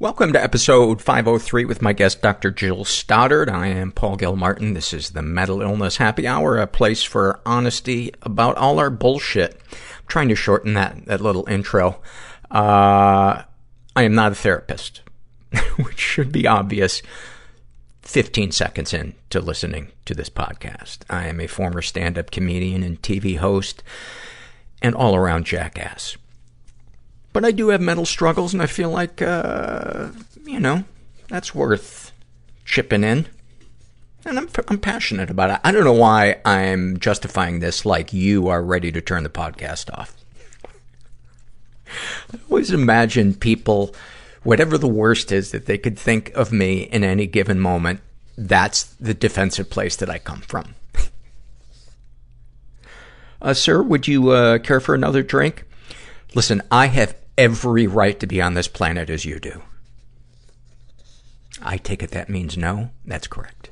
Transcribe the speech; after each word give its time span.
Welcome 0.00 0.32
to 0.34 0.40
episode 0.40 1.02
503 1.02 1.64
with 1.64 1.82
my 1.82 1.92
guest, 1.92 2.22
Dr. 2.22 2.52
Jill 2.52 2.84
Stoddard. 2.84 3.50
I 3.50 3.66
am 3.66 3.90
Paul 3.90 4.14
Gilmartin. 4.14 4.74
This 4.74 4.92
is 4.92 5.10
the 5.10 5.22
Mental 5.22 5.60
Illness 5.60 5.96
Happy 5.96 6.24
Hour, 6.24 6.56
a 6.56 6.68
place 6.68 7.02
for 7.02 7.40
honesty 7.44 8.12
about 8.22 8.56
all 8.58 8.78
our 8.78 8.90
bullshit. 8.90 9.60
I'm 9.72 10.06
trying 10.06 10.28
to 10.28 10.36
shorten 10.36 10.74
that, 10.74 11.06
that 11.06 11.20
little 11.20 11.48
intro. 11.48 12.00
Uh, 12.48 13.42
I 13.96 14.02
am 14.04 14.14
not 14.14 14.30
a 14.30 14.36
therapist, 14.36 15.00
which 15.82 15.98
should 15.98 16.30
be 16.30 16.46
obvious 16.46 17.02
15 18.02 18.52
seconds 18.52 18.94
in 18.94 19.16
to 19.30 19.40
listening 19.40 19.90
to 20.04 20.14
this 20.14 20.30
podcast. 20.30 20.98
I 21.10 21.26
am 21.26 21.40
a 21.40 21.48
former 21.48 21.82
stand-up 21.82 22.30
comedian 22.30 22.84
and 22.84 23.02
TV 23.02 23.38
host 23.38 23.82
and 24.80 24.94
all-around 24.94 25.44
jackass. 25.44 26.16
But 27.32 27.44
I 27.44 27.50
do 27.50 27.68
have 27.68 27.80
mental 27.80 28.06
struggles, 28.06 28.52
and 28.52 28.62
I 28.62 28.66
feel 28.66 28.90
like, 28.90 29.20
uh, 29.22 30.08
you 30.44 30.60
know, 30.60 30.84
that's 31.28 31.54
worth 31.54 32.12
chipping 32.64 33.04
in. 33.04 33.26
And 34.24 34.38
I'm, 34.38 34.48
I'm 34.68 34.78
passionate 34.78 35.30
about 35.30 35.50
it. 35.50 35.60
I 35.64 35.72
don't 35.72 35.84
know 35.84 35.92
why 35.92 36.40
I'm 36.44 36.98
justifying 36.98 37.60
this 37.60 37.86
like 37.86 38.12
you 38.12 38.48
are 38.48 38.62
ready 38.62 38.90
to 38.92 39.00
turn 39.00 39.22
the 39.22 39.30
podcast 39.30 39.96
off. 39.96 40.14
I 42.32 42.38
always 42.50 42.70
imagine 42.70 43.34
people, 43.34 43.94
whatever 44.42 44.76
the 44.76 44.88
worst 44.88 45.32
is 45.32 45.52
that 45.52 45.66
they 45.66 45.78
could 45.78 45.98
think 45.98 46.30
of 46.34 46.52
me 46.52 46.82
in 46.82 47.04
any 47.04 47.26
given 47.26 47.58
moment, 47.60 48.00
that's 48.36 48.84
the 48.84 49.14
defensive 49.14 49.70
place 49.70 49.96
that 49.96 50.10
I 50.10 50.18
come 50.18 50.40
from. 50.40 50.74
uh, 53.42 53.54
sir, 53.54 53.82
would 53.82 54.06
you 54.06 54.30
uh, 54.30 54.58
care 54.58 54.80
for 54.80 54.94
another 54.94 55.22
drink? 55.22 55.64
Listen, 56.34 56.62
I 56.70 56.86
have 56.86 57.16
every 57.36 57.86
right 57.86 58.18
to 58.20 58.26
be 58.26 58.42
on 58.42 58.54
this 58.54 58.68
planet 58.68 59.08
as 59.10 59.24
you 59.24 59.38
do. 59.38 59.62
I 61.62 61.76
take 61.76 62.02
it 62.02 62.10
that 62.10 62.28
means 62.28 62.56
no? 62.56 62.90
That's 63.04 63.26
correct. 63.26 63.70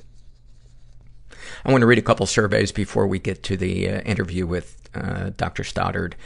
I 1.65 1.71
want 1.71 1.83
to 1.83 1.87
read 1.87 1.99
a 1.99 2.03
couple 2.03 2.27
surveys 2.27 2.72
before 2.72 3.06
we 3.06 3.19
get 3.19 3.43
to 3.45 3.56
the 3.56 3.89
uh, 3.89 4.00
interview 4.00 4.47
with 4.47 4.89
uh, 4.95 5.31
Dr. 5.37 5.65
Stoddard. 5.65 6.16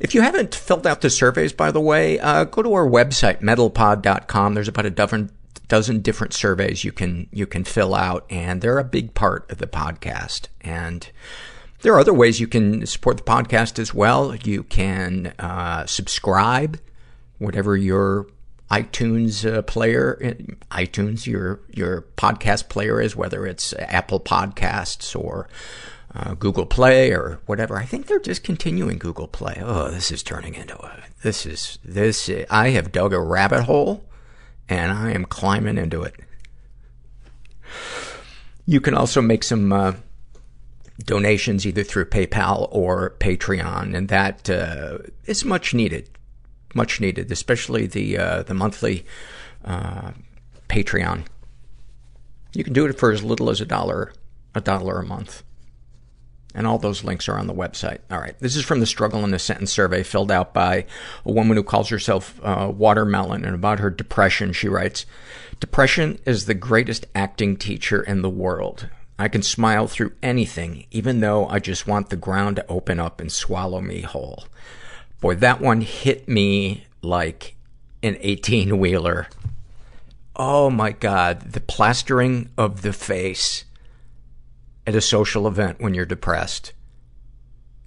If 0.00 0.14
you 0.14 0.22
haven't 0.22 0.54
filled 0.54 0.86
out 0.86 1.00
the 1.00 1.10
surveys, 1.10 1.52
by 1.52 1.70
the 1.70 1.80
way, 1.80 2.18
uh, 2.18 2.44
go 2.44 2.62
to 2.62 2.74
our 2.74 2.86
website, 2.86 3.40
mentalpod.com. 3.40 4.54
There's 4.54 4.68
about 4.68 4.86
a 4.86 4.90
dozen, 4.90 5.30
dozen 5.68 6.00
different 6.00 6.32
surveys 6.32 6.84
you 6.84 6.92
can, 6.92 7.28
you 7.32 7.46
can 7.46 7.64
fill 7.64 7.94
out, 7.94 8.26
and 8.28 8.60
they're 8.60 8.78
a 8.78 8.84
big 8.84 9.14
part 9.14 9.50
of 9.50 9.58
the 9.58 9.66
podcast. 9.66 10.48
And 10.60 11.08
there 11.84 11.92
are 11.92 12.00
other 12.00 12.14
ways 12.14 12.40
you 12.40 12.46
can 12.46 12.86
support 12.86 13.18
the 13.18 13.22
podcast 13.22 13.78
as 13.78 13.92
well. 13.92 14.34
You 14.34 14.62
can 14.62 15.34
uh, 15.38 15.84
subscribe, 15.84 16.80
whatever 17.36 17.76
your 17.76 18.26
iTunes 18.70 19.46
uh, 19.46 19.60
player, 19.60 20.18
iTunes, 20.70 21.26
your 21.26 21.60
your 21.70 22.06
podcast 22.16 22.70
player 22.70 23.02
is, 23.02 23.14
whether 23.14 23.46
it's 23.46 23.74
Apple 23.78 24.18
Podcasts 24.18 25.14
or 25.14 25.46
uh, 26.14 26.32
Google 26.32 26.64
Play 26.64 27.12
or 27.12 27.40
whatever. 27.44 27.76
I 27.76 27.84
think 27.84 28.06
they're 28.06 28.18
discontinuing 28.18 28.96
Google 28.96 29.28
Play. 29.28 29.60
Oh, 29.62 29.90
this 29.90 30.10
is 30.10 30.22
turning 30.22 30.54
into 30.54 30.82
a 30.82 31.04
this 31.22 31.44
is 31.44 31.78
this. 31.84 32.30
I 32.48 32.70
have 32.70 32.92
dug 32.92 33.12
a 33.12 33.20
rabbit 33.20 33.64
hole, 33.64 34.06
and 34.70 34.90
I 34.90 35.10
am 35.12 35.26
climbing 35.26 35.76
into 35.76 36.02
it. 36.02 36.14
You 38.64 38.80
can 38.80 38.94
also 38.94 39.20
make 39.20 39.44
some 39.44 39.70
uh, 39.70 39.92
donations 41.02 41.66
either 41.66 41.82
through 41.82 42.06
PayPal 42.06 42.68
or 42.70 43.16
Patreon, 43.18 43.96
and 43.96 44.08
that 44.08 44.48
uh, 44.48 44.98
is 45.24 45.44
much 45.44 45.74
needed, 45.74 46.08
much 46.74 47.00
needed, 47.00 47.30
especially 47.32 47.86
the 47.86 48.18
uh, 48.18 48.42
the 48.42 48.54
monthly 48.54 49.04
uh, 49.64 50.12
Patreon. 50.68 51.24
You 52.52 52.64
can 52.64 52.72
do 52.72 52.86
it 52.86 52.98
for 52.98 53.10
as 53.10 53.24
little 53.24 53.50
as 53.50 53.60
a 53.60 53.66
dollar, 53.66 54.12
a 54.54 54.60
dollar 54.60 55.00
a 55.00 55.06
month. 55.06 55.42
And 56.56 56.68
all 56.68 56.78
those 56.78 57.02
links 57.02 57.28
are 57.28 57.36
on 57.36 57.48
the 57.48 57.54
website. 57.54 57.98
All 58.12 58.20
right. 58.20 58.38
This 58.38 58.54
is 58.54 58.64
from 58.64 58.78
the 58.78 58.86
Struggle 58.86 59.24
in 59.24 59.34
a 59.34 59.40
Sentence 59.40 59.72
survey 59.72 60.04
filled 60.04 60.30
out 60.30 60.54
by 60.54 60.86
a 61.24 61.32
woman 61.32 61.56
who 61.56 61.64
calls 61.64 61.88
herself 61.88 62.38
uh, 62.44 62.70
Watermelon. 62.72 63.44
And 63.44 63.56
about 63.56 63.80
her 63.80 63.90
depression, 63.90 64.52
she 64.52 64.68
writes, 64.68 65.04
Depression 65.58 66.20
is 66.24 66.46
the 66.46 66.54
greatest 66.54 67.06
acting 67.12 67.56
teacher 67.56 68.00
in 68.00 68.22
the 68.22 68.30
world. 68.30 68.88
I 69.18 69.28
can 69.28 69.42
smile 69.42 69.86
through 69.86 70.12
anything, 70.22 70.86
even 70.90 71.20
though 71.20 71.46
I 71.46 71.60
just 71.60 71.86
want 71.86 72.10
the 72.10 72.16
ground 72.16 72.56
to 72.56 72.66
open 72.66 72.98
up 72.98 73.20
and 73.20 73.30
swallow 73.30 73.80
me 73.80 74.00
whole. 74.00 74.44
Boy, 75.20 75.36
that 75.36 75.60
one 75.60 75.82
hit 75.82 76.28
me 76.28 76.86
like 77.00 77.56
an 78.02 78.16
18 78.20 78.78
wheeler. 78.78 79.28
Oh 80.34 80.68
my 80.68 80.90
God. 80.90 81.52
The 81.52 81.60
plastering 81.60 82.50
of 82.58 82.82
the 82.82 82.92
face 82.92 83.64
at 84.86 84.96
a 84.96 85.00
social 85.00 85.46
event 85.46 85.80
when 85.80 85.94
you're 85.94 86.04
depressed. 86.04 86.72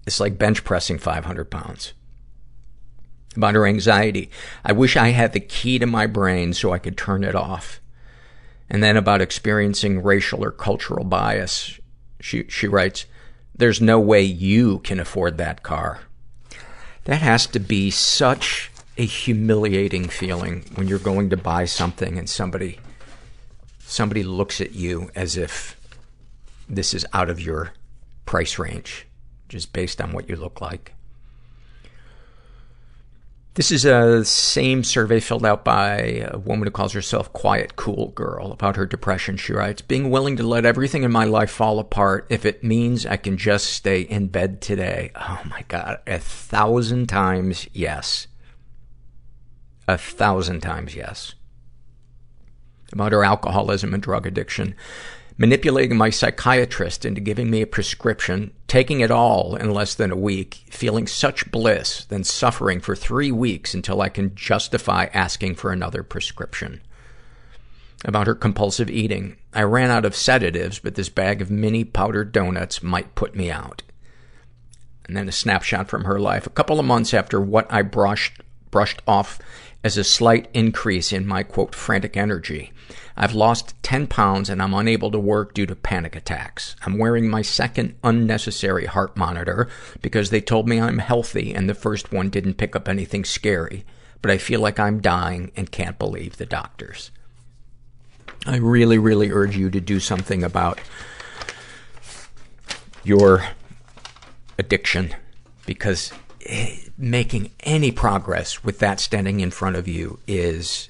It's 0.06 0.22
like 0.22 0.38
bench 0.38 0.63
pressing 0.63 0.98
500 0.98 1.52
pounds. 1.52 1.94
About 3.36 3.56
her 3.56 3.68
anxiety. 3.68 4.31
I 4.63 4.72
wish 4.72 4.96
I 4.96 5.10
had 5.10 5.34
the 5.34 5.42
key 5.42 5.78
to 5.78 5.86
my 5.86 6.07
brain 6.07 6.54
so 6.54 6.72
I 6.72 6.80
could 6.80 6.98
turn 6.98 7.25
it 7.25 7.36
off. 7.36 7.81
And 8.69 8.84
then 8.84 8.98
about 8.98 9.22
experiencing 9.22 10.04
racial 10.04 10.44
or 10.44 10.52
cultural 10.52 11.06
bias. 11.06 11.80
She, 12.19 12.48
she 12.50 12.68
writes, 12.68 13.06
there's 13.56 13.81
no 13.81 14.00
way 14.00 14.22
you 14.22 14.80
can 14.80 15.00
afford 15.00 15.38
that 15.38 15.64
car. 15.64 16.02
That 17.06 17.22
has 17.22 17.48
to 17.48 17.60
be 17.60 17.90
such 17.90 18.69
a 18.98 19.06
humiliating 19.06 20.10
feeling 20.10 20.66
when 20.75 20.88
you're 20.88 21.00
going 21.00 21.30
to 21.30 21.38
buy 21.38 21.66
something 21.66 22.18
and 22.18 22.30
somebody, 22.30 22.80
somebody 23.80 24.24
looks 24.24 24.60
at 24.60 24.74
you 24.74 25.10
as 25.16 25.38
if 25.38 25.80
this 26.68 26.94
is 26.94 27.06
out 27.14 27.30
of 27.30 27.40
your 27.40 27.74
price 28.25 28.60
range, 28.60 29.08
just 29.48 29.72
based 29.72 30.02
on 30.02 30.12
what 30.12 30.28
you 30.28 30.36
look 30.36 30.60
like. 30.60 30.94
This 33.57 33.71
is 33.71 33.86
a 33.86 34.24
same 34.24 34.83
survey 34.83 35.19
filled 35.19 35.44
out 35.44 35.65
by 35.65 36.27
a 36.31 36.38
woman 36.38 36.68
who 36.68 36.71
calls 36.71 36.94
herself 36.94 37.33
Quiet 37.33 37.75
Cool 37.75 38.09
Girl 38.09 38.51
about 38.51 38.75
her 38.75 38.86
depression. 38.86 39.36
She 39.36 39.51
writes, 39.51 39.81
being 39.81 40.12
willing 40.12 40.38
to 40.38 40.44
let 40.44 40.63
everything 40.63 41.01
in 41.01 41.12
my 41.12 41.24
life 41.25 41.50
fall 41.50 41.80
apart 41.80 42.27
if 42.30 42.45
it 42.45 42.63
means 42.63 43.07
I 43.07 43.18
can 43.18 43.36
just 43.36 43.65
stay 43.65 44.01
in 44.01 44.27
bed 44.27 44.62
today. 44.62 45.09
Oh 45.15 45.42
my 45.50 45.63
God. 45.69 45.98
A 46.06 46.19
thousand 46.19 47.07
times 47.07 47.68
yes. 47.74 48.27
A 49.88 49.98
thousand 49.98 50.62
times 50.62 50.94
yes. 50.94 51.33
About 52.94 53.12
her 53.12 53.24
alcoholism 53.24 53.92
and 53.92 54.04
drug 54.04 54.27
addiction 54.27 54.75
manipulating 55.38 55.98
my 55.98 56.10
psychiatrist 56.10 57.06
into 57.06 57.22
giving 57.22 57.50
me 57.50 57.62
a 57.62 57.68
prescription, 57.68 58.51
taking 58.68 59.01
it 59.01 59.12
all 59.12 59.56
in 59.56 59.72
less 59.72 59.94
than 59.94 60.12
a 60.12 60.16
week, 60.16 60.63
feeling 60.69 61.06
such 61.06 61.51
bliss, 61.51 62.06
then 62.06 62.24
suffering 62.24 62.80
for 62.80 62.95
three 62.95 63.31
weeks 63.31 63.74
until 63.74 64.01
I 64.01 64.10
can 64.10 64.34
justify 64.36 65.07
asking 65.13 65.56
for 65.56 65.72
another 65.72 66.01
prescription. 66.01 66.81
About 68.04 68.28
her 68.28 68.36
compulsive 68.36 68.89
eating. 68.89 69.38
I 69.54 69.63
ran 69.63 69.89
out 69.89 70.06
of 70.06 70.16
sedatives, 70.16 70.80
but 70.80 70.95
this 70.95 71.10
bag 71.10 71.42
of 71.42 71.50
mini 71.50 71.83
powdered 71.83 72.31
donuts 72.31 72.83
might 72.83 73.16
put 73.16 73.36
me 73.36 73.50
out. 73.50 73.83
And 75.07 75.16
then 75.16 75.30
a 75.30 75.31
snapshot 75.31 75.88
from 75.88 76.04
her 76.04 76.19
life. 76.19 76.45
A 76.45 76.51
couple 76.51 76.80
of 76.80 76.86
months 76.86 77.13
after 77.13 77.40
what 77.40 77.72
I 77.72 77.81
brushed, 77.81 78.42
brushed 78.72 79.01
off 79.07 79.40
as 79.83 79.98
a 79.98 80.04
slight 80.04 80.50
increase 80.54 81.13
in 81.13 81.25
my 81.25 81.44
quote, 81.44 81.74
frantic 81.74 82.18
energy. 82.18 82.72
I've 83.16 83.34
lost 83.34 83.74
10 83.84 84.07
pounds 84.07 84.50
and 84.50 84.62
I'm 84.62 84.74
unable 84.74 85.12
to 85.12 85.19
work 85.19 85.54
due 85.54 85.66
to 85.66 85.75
panic 85.75 86.16
attacks. 86.16 86.75
I'm 86.86 86.98
wearing 86.98 87.30
my 87.30 87.42
second 87.42 87.95
unnecessary 88.04 88.86
heart 88.86 89.18
monitor 89.18 89.68
because 90.01 90.30
they 90.30 90.42
told 90.42 90.68
me 90.68 90.80
I'm 90.80 91.00
healthy 91.00 91.54
and 91.54 91.69
the 91.69 91.74
first 91.74 92.12
one 92.12 92.30
didn't 92.30 92.56
pick 92.56 92.75
up 92.75 92.88
anything 92.88 93.25
scary. 93.25 93.86
But 94.22 94.31
I 94.31 94.38
feel 94.38 94.60
like 94.60 94.80
I'm 94.80 95.00
dying 95.00 95.51
and 95.56 95.72
can't 95.72 96.00
believe 96.00 96.38
the 96.38 96.45
doctors. 96.45 97.12
I 98.45 98.57
really, 98.57 98.98
really 98.98 99.31
urge 99.31 99.57
you 99.57 99.69
to 99.69 99.81
do 99.81 100.00
something 100.00 100.44
about 100.44 100.80
your 103.04 103.44
addiction 104.57 105.16
because 105.66 106.12
eh, 106.45 106.78
making 106.98 107.51
any 107.62 107.92
progress 107.92 108.63
with 108.63 108.80
that 108.80 109.00
standing 109.00 109.40
in 109.40 109.51
front 109.51 109.75
of 109.75 109.88
you 109.88 110.19
is 110.28 110.90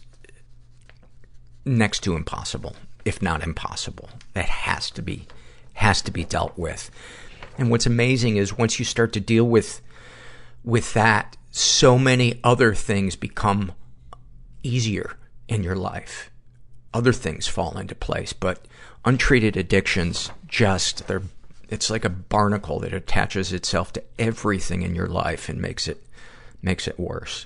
next 1.67 2.01
to 2.01 2.15
impossible, 2.15 2.75
if 3.05 3.21
not 3.21 3.43
impossible. 3.43 4.09
That 4.33 4.49
has 4.49 4.89
to 4.91 5.01
be, 5.01 5.27
has 5.73 6.01
to 6.03 6.11
be 6.11 6.23
dealt 6.23 6.57
with. 6.57 6.89
And 7.57 7.69
what's 7.69 7.85
amazing 7.85 8.37
is 8.37 8.57
once 8.57 8.79
you 8.79 8.85
start 8.85 9.13
to 9.13 9.19
deal 9.19 9.45
with, 9.45 9.81
with 10.63 10.93
that, 10.93 11.37
so 11.51 11.97
many 11.97 12.39
other 12.43 12.73
things 12.73 13.15
become 13.15 13.73
easier 14.63 15.17
in 15.47 15.63
your 15.63 15.75
life. 15.75 16.29
Other 16.93 17.13
things 17.13 17.47
fall 17.47 17.77
into 17.77 17.95
place, 17.95 18.33
but 18.33 18.65
untreated 19.05 19.57
addictions 19.57 20.31
just, 20.47 21.07
they're, 21.07 21.23
it's 21.69 21.89
like 21.89 22.05
a 22.05 22.09
barnacle 22.09 22.79
that 22.79 22.93
attaches 22.93 23.51
itself 23.51 23.91
to 23.93 24.03
everything 24.17 24.83
in 24.83 24.95
your 24.95 25.07
life 25.07 25.49
and 25.49 25.61
makes 25.61 25.87
it, 25.87 26.03
makes 26.61 26.87
it 26.87 26.99
worse. 26.99 27.45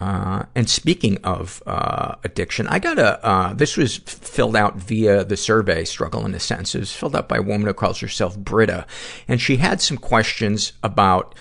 Uh, 0.00 0.44
and 0.54 0.68
speaking 0.68 1.18
of, 1.24 1.62
uh, 1.66 2.14
addiction, 2.24 2.66
I 2.68 2.78
got 2.78 2.98
a, 2.98 3.24
uh, 3.24 3.52
this 3.52 3.76
was 3.76 3.98
filled 3.98 4.56
out 4.56 4.76
via 4.76 5.24
the 5.24 5.36
survey, 5.36 5.84
Struggle 5.84 6.24
in 6.24 6.34
a 6.34 6.40
Sense. 6.40 6.74
It 6.74 6.78
was 6.78 6.92
filled 6.92 7.14
out 7.14 7.28
by 7.28 7.36
a 7.36 7.42
woman 7.42 7.66
who 7.66 7.74
calls 7.74 8.00
herself 8.00 8.38
Britta. 8.38 8.86
And 9.28 9.40
she 9.40 9.56
had 9.56 9.82
some 9.82 9.98
questions 9.98 10.72
about, 10.82 11.34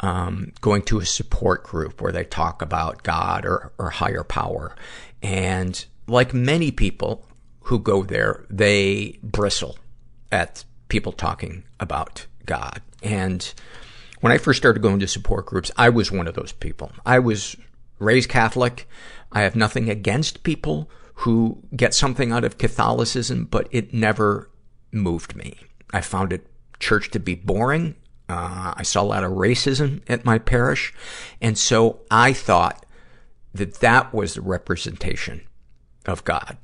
um, 0.00 0.52
going 0.60 0.82
to 0.82 0.98
a 0.98 1.06
support 1.06 1.62
group 1.62 2.00
where 2.00 2.10
they 2.10 2.24
talk 2.24 2.62
about 2.62 3.04
God 3.04 3.46
or, 3.46 3.72
or 3.78 3.90
higher 3.90 4.24
power. 4.24 4.74
And 5.22 5.84
like 6.08 6.34
many 6.34 6.72
people 6.72 7.24
who 7.64 7.78
go 7.78 8.02
there, 8.02 8.44
they 8.50 9.20
bristle 9.22 9.78
at 10.32 10.64
people 10.88 11.12
talking 11.12 11.62
about 11.78 12.26
God. 12.44 12.82
And 13.04 13.54
when 14.20 14.32
I 14.32 14.38
first 14.38 14.58
started 14.58 14.82
going 14.82 14.98
to 14.98 15.06
support 15.06 15.46
groups, 15.46 15.70
I 15.76 15.90
was 15.90 16.10
one 16.10 16.26
of 16.26 16.34
those 16.34 16.52
people. 16.52 16.90
I 17.06 17.20
was 17.20 17.56
raised 18.00 18.28
Catholic. 18.28 18.88
I 19.30 19.42
have 19.42 19.54
nothing 19.54 19.88
against 19.88 20.42
people 20.42 20.90
who 21.14 21.62
get 21.76 21.94
something 21.94 22.32
out 22.32 22.44
of 22.44 22.58
Catholicism, 22.58 23.44
but 23.44 23.68
it 23.70 23.94
never 23.94 24.50
moved 24.90 25.36
me. 25.36 25.58
I 25.92 26.00
found 26.00 26.32
it 26.32 26.46
church 26.80 27.10
to 27.10 27.20
be 27.20 27.34
boring. 27.34 27.94
Uh, 28.28 28.74
I 28.76 28.82
saw 28.82 29.02
a 29.02 29.04
lot 29.04 29.24
of 29.24 29.32
racism 29.32 30.02
at 30.08 30.24
my 30.24 30.38
parish. 30.38 30.94
And 31.40 31.58
so 31.58 32.00
I 32.10 32.32
thought 32.32 32.86
that 33.52 33.74
that 33.80 34.14
was 34.14 34.34
the 34.34 34.40
representation 34.40 35.42
of 36.06 36.24
God. 36.24 36.56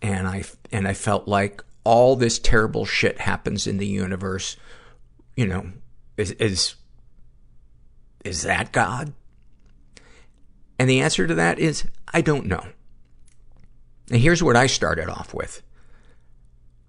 And 0.00 0.26
I, 0.26 0.44
and 0.72 0.88
I 0.88 0.94
felt 0.94 1.28
like 1.28 1.62
all 1.84 2.16
this 2.16 2.38
terrible 2.38 2.84
shit 2.84 3.20
happens 3.20 3.66
in 3.66 3.78
the 3.78 3.86
universe, 3.86 4.56
you 5.36 5.46
know, 5.46 5.66
is, 6.16 6.30
is, 6.32 6.76
is 8.24 8.42
that 8.42 8.72
God? 8.72 9.12
And 10.78 10.88
the 10.88 11.00
answer 11.00 11.26
to 11.26 11.34
that 11.34 11.58
is, 11.58 11.84
I 12.12 12.20
don't 12.20 12.46
know. 12.46 12.64
And 14.10 14.20
here's 14.20 14.42
what 14.42 14.56
I 14.56 14.66
started 14.66 15.08
off 15.08 15.34
with. 15.34 15.62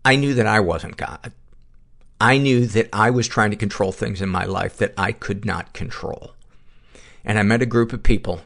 I 0.05 0.15
knew 0.15 0.33
that 0.35 0.47
I 0.47 0.59
wasn't 0.59 0.97
God. 0.97 1.33
I 2.21 2.37
knew 2.37 2.65
that 2.67 2.89
I 2.93 3.09
was 3.09 3.27
trying 3.27 3.51
to 3.51 3.57
control 3.57 3.91
things 3.91 4.21
in 4.21 4.29
my 4.29 4.45
life 4.45 4.77
that 4.77 4.93
I 4.97 5.11
could 5.11 5.45
not 5.45 5.73
control. 5.73 6.33
And 7.23 7.39
I 7.39 7.43
met 7.43 7.61
a 7.61 7.65
group 7.65 7.93
of 7.93 8.03
people 8.03 8.41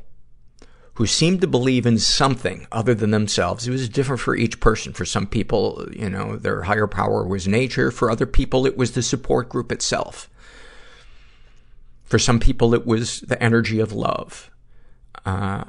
who 0.95 1.07
seemed 1.07 1.41
to 1.41 1.47
believe 1.47 1.85
in 1.87 1.97
something 1.97 2.67
other 2.71 2.93
than 2.93 3.11
themselves. 3.11 3.67
It 3.67 3.71
was 3.71 3.89
different 3.89 4.21
for 4.21 4.35
each 4.35 4.59
person. 4.59 4.93
For 4.93 5.05
some 5.05 5.25
people, 5.25 5.87
you 5.91 6.09
know, 6.09 6.35
their 6.35 6.63
higher 6.63 6.85
power 6.85 7.25
was 7.25 7.47
nature. 7.47 7.89
For 7.89 8.11
other 8.11 8.27
people, 8.27 8.67
it 8.67 8.77
was 8.77 8.91
the 8.91 9.01
support 9.01 9.49
group 9.49 9.71
itself. 9.71 10.29
For 12.03 12.19
some 12.19 12.39
people, 12.39 12.75
it 12.75 12.85
was 12.85 13.21
the 13.21 13.41
energy 13.41 13.79
of 13.79 13.91
love. 13.91 14.51
Uh, 15.25 15.65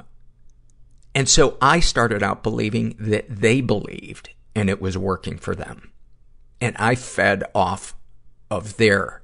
and 1.13 1.29
so 1.29 1.57
I 1.61 1.79
started 1.79 2.21
out 2.21 2.43
believing 2.43 2.95
that 2.99 3.25
they 3.29 3.61
believed 3.61 4.29
and 4.53 4.69
it 4.69 4.81
was 4.81 4.97
working 4.97 5.37
for 5.37 5.55
them. 5.55 5.91
And 6.59 6.75
I 6.77 6.95
fed 6.95 7.43
off 7.53 7.95
of 8.49 8.77
their 8.77 9.21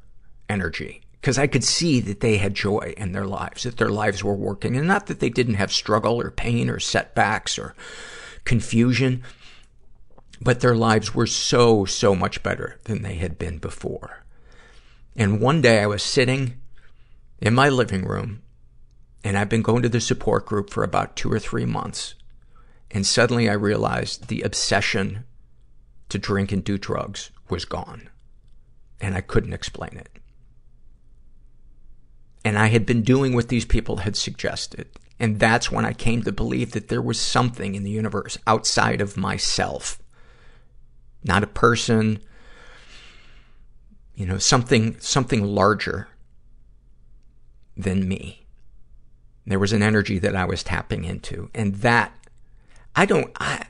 energy 0.50 1.02
because 1.20 1.38
I 1.38 1.48
could 1.48 1.64
see 1.64 2.00
that 2.02 2.20
they 2.20 2.38
had 2.38 2.54
joy 2.54 2.94
in 2.98 3.12
their 3.12 3.26
lives, 3.26 3.64
that 3.64 3.78
their 3.78 3.90
lives 3.90 4.24
were 4.24 4.36
working 4.36 4.76
and 4.76 4.88
not 4.88 5.08
that 5.08 5.20
they 5.20 5.30
didn't 5.30 5.56
have 5.56 5.72
struggle 5.72 6.20
or 6.20 6.32
pain 6.32 6.70
or 6.70 6.80
setbacks 6.80 7.60
or 7.60 7.76
confusion, 8.44 9.24
but 10.42 10.62
their 10.62 10.76
lives 10.76 11.14
were 11.14 11.28
so, 11.28 11.86
so 11.86 12.16
much 12.16 12.42
better 12.42 12.80
than 12.86 13.04
they 13.04 13.16
had 13.16 13.38
been 13.38 13.60
before. 13.60 14.24
And 15.16 15.42
one 15.42 15.62
day 15.62 15.82
I 15.82 15.88
was 15.88 16.02
sitting 16.02 16.56
in 17.40 17.54
my 17.54 17.70
living 17.70 18.06
room 18.06 18.42
and 19.24 19.38
I've 19.38 19.50
been 19.50 19.62
going 19.62 19.84
to 19.84 19.90
the 19.90 20.02
support 20.02 20.46
group 20.46 20.70
for 20.70 20.84
about 20.84 21.16
two 21.16 21.32
or 21.32 21.40
three 21.40 21.66
months. 21.66 22.16
And 22.90 23.06
suddenly 23.06 23.50
I 23.50 23.54
realized 23.54 24.28
the 24.28 24.42
obsession 24.42 25.26
to 26.10 26.18
drink 26.18 26.52
and 26.52 26.64
do 26.64 26.78
drugs 26.78 27.32
was 27.50 27.66
gone. 27.66 28.10
And 29.00 29.16
I 29.16 29.22
couldn't 29.22 29.54
explain 29.54 29.98
it. 29.98 30.10
And 32.44 32.58
I 32.58 32.68
had 32.68 32.86
been 32.86 33.04
doing 33.04 33.34
what 33.34 33.50
these 33.50 33.66
people 33.66 33.98
had 33.98 34.16
suggested. 34.16 34.90
And 35.20 35.40
that's 35.40 35.72
when 35.72 35.86
I 35.86 35.94
came 35.94 36.24
to 36.24 36.32
believe 36.32 36.72
that 36.72 36.88
there 36.88 37.02
was 37.02 37.20
something 37.20 37.76
in 37.76 37.84
the 37.84 37.92
universe 37.92 38.38
outside 38.48 39.02
of 39.02 39.18
myself. 39.18 40.02
Not 41.24 41.44
a 41.44 41.48
person, 41.48 42.20
you 44.16 44.26
know, 44.26 44.40
something, 44.40 45.00
something 45.00 45.44
larger 45.44 46.08
than 47.78 48.08
me. 48.08 48.41
There 49.46 49.60
was 49.60 49.74
an 49.74 49.84
energy 49.84 50.20
that 50.20 50.36
I 50.36 50.46
was 50.46 50.64
tapping 50.64 51.04
into. 51.04 51.50
And 51.54 51.76
that, 51.76 52.14
I 52.96 53.06
don't, 53.06 53.32
I, 53.40 53.66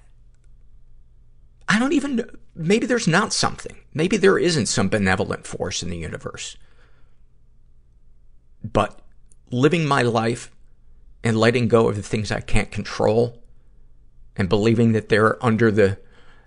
I 1.68 1.80
don't 1.80 1.94
even, 1.94 2.30
maybe 2.56 2.86
there's 2.86 3.08
not 3.08 3.34
something. 3.34 3.78
Maybe 3.94 4.18
there 4.18 4.38
isn't 4.38 4.66
some 4.66 4.90
benevolent 4.90 5.48
force 5.48 5.82
in 5.82 5.90
the 5.90 5.98
universe. 5.98 6.58
But 8.63 9.00
living 9.50 9.86
my 9.86 10.01
life 10.01 10.51
and 11.24 11.38
letting 11.38 11.68
go 11.68 11.88
of 11.88 11.96
the 11.96 12.04
things 12.04 12.32
I 12.32 12.42
can't 12.42 12.72
control 12.72 13.42
and 14.36 14.50
believing 14.50 14.92
that 14.94 15.10
they're 15.10 15.44
under 15.44 15.72
the, 15.72 16.00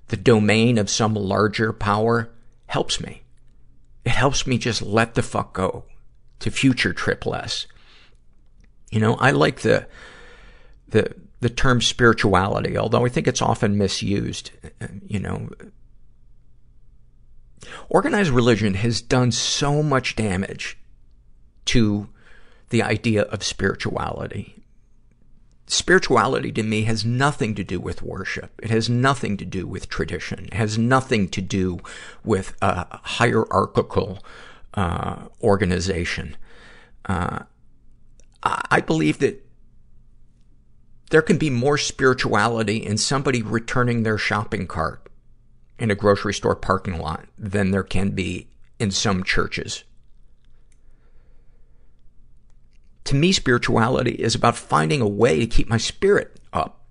the 0.08 0.16
domain 0.16 0.78
of 0.78 0.90
some 0.90 1.14
larger 1.14 1.72
power 1.72 2.30
helps 2.66 3.00
me. 3.00 3.22
It 4.04 4.12
helps 4.12 4.46
me 4.46 4.58
just 4.58 4.82
let 4.82 5.14
the 5.14 5.22
fuck 5.22 5.54
go 5.54 5.84
to 6.40 6.50
future 6.50 6.92
trip 6.92 7.24
less 7.24 7.66
you 8.94 9.00
know, 9.00 9.16
I 9.16 9.32
like 9.32 9.62
the, 9.62 9.88
the, 10.88 11.12
the 11.40 11.50
term 11.50 11.80
spirituality, 11.80 12.78
although 12.78 13.04
I 13.04 13.08
think 13.08 13.26
it's 13.26 13.42
often 13.42 13.76
misused. 13.76 14.52
You 15.08 15.18
know, 15.18 15.48
organized 17.88 18.30
religion 18.30 18.74
has 18.74 19.02
done 19.02 19.32
so 19.32 19.82
much 19.82 20.14
damage 20.14 20.78
to 21.64 22.08
the 22.68 22.84
idea 22.84 23.22
of 23.22 23.42
spirituality. 23.42 24.62
Spirituality 25.66 26.52
to 26.52 26.62
me 26.62 26.82
has 26.82 27.04
nothing 27.04 27.56
to 27.56 27.64
do 27.64 27.80
with 27.80 28.00
worship. 28.00 28.60
It 28.62 28.70
has 28.70 28.88
nothing 28.88 29.36
to 29.38 29.44
do 29.44 29.66
with 29.66 29.88
tradition. 29.88 30.44
It 30.44 30.54
has 30.54 30.78
nothing 30.78 31.28
to 31.30 31.42
do 31.42 31.80
with 32.22 32.54
a 32.62 32.98
hierarchical 32.98 34.24
uh, 34.74 35.24
organization. 35.42 36.36
Uh, 37.06 37.40
I 38.44 38.80
believe 38.80 39.18
that 39.18 39.44
there 41.10 41.22
can 41.22 41.38
be 41.38 41.50
more 41.50 41.78
spirituality 41.78 42.76
in 42.76 42.98
somebody 42.98 43.42
returning 43.42 44.02
their 44.02 44.18
shopping 44.18 44.66
cart 44.66 45.08
in 45.78 45.90
a 45.90 45.94
grocery 45.94 46.34
store 46.34 46.56
parking 46.56 46.98
lot 46.98 47.26
than 47.38 47.70
there 47.70 47.82
can 47.82 48.10
be 48.10 48.48
in 48.78 48.90
some 48.90 49.24
churches. 49.24 49.84
To 53.04 53.14
me, 53.14 53.32
spirituality 53.32 54.12
is 54.12 54.34
about 54.34 54.56
finding 54.56 55.00
a 55.00 55.08
way 55.08 55.40
to 55.40 55.46
keep 55.46 55.68
my 55.68 55.76
spirit 55.76 56.40
up. 56.52 56.84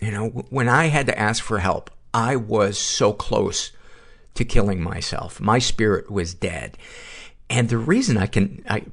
You 0.00 0.10
know, 0.10 0.28
when 0.50 0.68
I 0.68 0.86
had 0.86 1.06
to 1.06 1.18
ask 1.18 1.42
for 1.42 1.58
help, 1.58 1.90
I 2.12 2.36
was 2.36 2.78
so 2.78 3.12
close 3.12 3.72
to 4.34 4.44
killing 4.44 4.82
myself. 4.82 5.40
My 5.40 5.58
spirit 5.58 6.10
was 6.10 6.34
dead. 6.34 6.78
And 7.50 7.68
the 7.68 7.78
reason 7.78 8.16
I 8.16 8.26
can, 8.26 8.62
I 8.68 8.84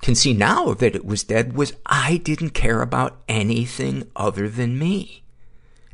can 0.00 0.14
see 0.14 0.32
now 0.32 0.74
that 0.74 0.94
it 0.94 1.04
was 1.04 1.24
dead 1.24 1.54
was 1.54 1.74
I 1.86 2.18
didn't 2.18 2.50
care 2.50 2.82
about 2.82 3.18
anything 3.28 4.08
other 4.14 4.48
than 4.48 4.78
me. 4.78 5.22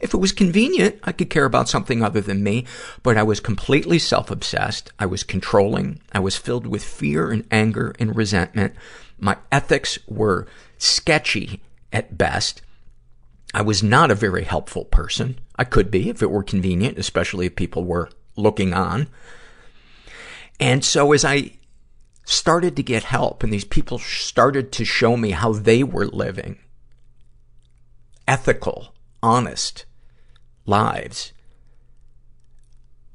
If 0.01 0.13
it 0.13 0.19
was 0.19 0.33
convenient, 0.33 0.99
I 1.05 1.13
could 1.13 1.31
care 1.31 1.45
about 1.45 1.69
something 1.69 2.03
other 2.03 2.21
than 2.21 2.43
me, 2.43 2.67
but 3.05 3.17
I 3.17 3.23
was 3.23 3.39
completely 3.39 4.01
self-obsessed. 4.01 4.93
I 4.99 5.07
was 5.07 5.23
controlling. 5.23 6.01
I 6.11 6.19
was 6.19 6.37
filled 6.37 6.67
with 6.67 6.83
fear 6.83 7.31
and 7.31 7.47
anger 7.53 7.95
and 8.01 8.17
resentment. 8.17 8.75
My 9.19 9.37
ethics 9.53 10.01
were 10.09 10.49
sketchy 10.77 11.63
at 11.93 12.19
best. 12.19 12.63
I 13.55 13.63
was 13.63 13.83
not 13.83 14.11
a 14.11 14.17
very 14.17 14.43
helpful 14.43 14.87
person. 14.87 15.39
I 15.55 15.63
could 15.63 15.91
be 15.91 16.09
if 16.09 16.21
it 16.21 16.31
were 16.33 16.43
convenient, 16.43 16.99
especially 16.99 17.47
if 17.47 17.55
people 17.55 17.85
were 17.85 18.11
looking 18.35 18.75
on. 18.75 19.07
And 20.59 20.85
so 20.85 21.13
as 21.13 21.25
I 21.25 21.53
started 22.25 22.76
to 22.76 22.83
get 22.83 23.05
help 23.05 23.43
and 23.43 23.52
these 23.52 23.64
people 23.64 23.99
started 23.99 24.73
to 24.73 24.85
show 24.85 25.17
me 25.17 25.31
how 25.31 25.52
they 25.52 25.83
were 25.83 26.07
living 26.07 26.59
ethical, 28.29 28.95
honest, 29.23 29.85
lives, 30.64 31.33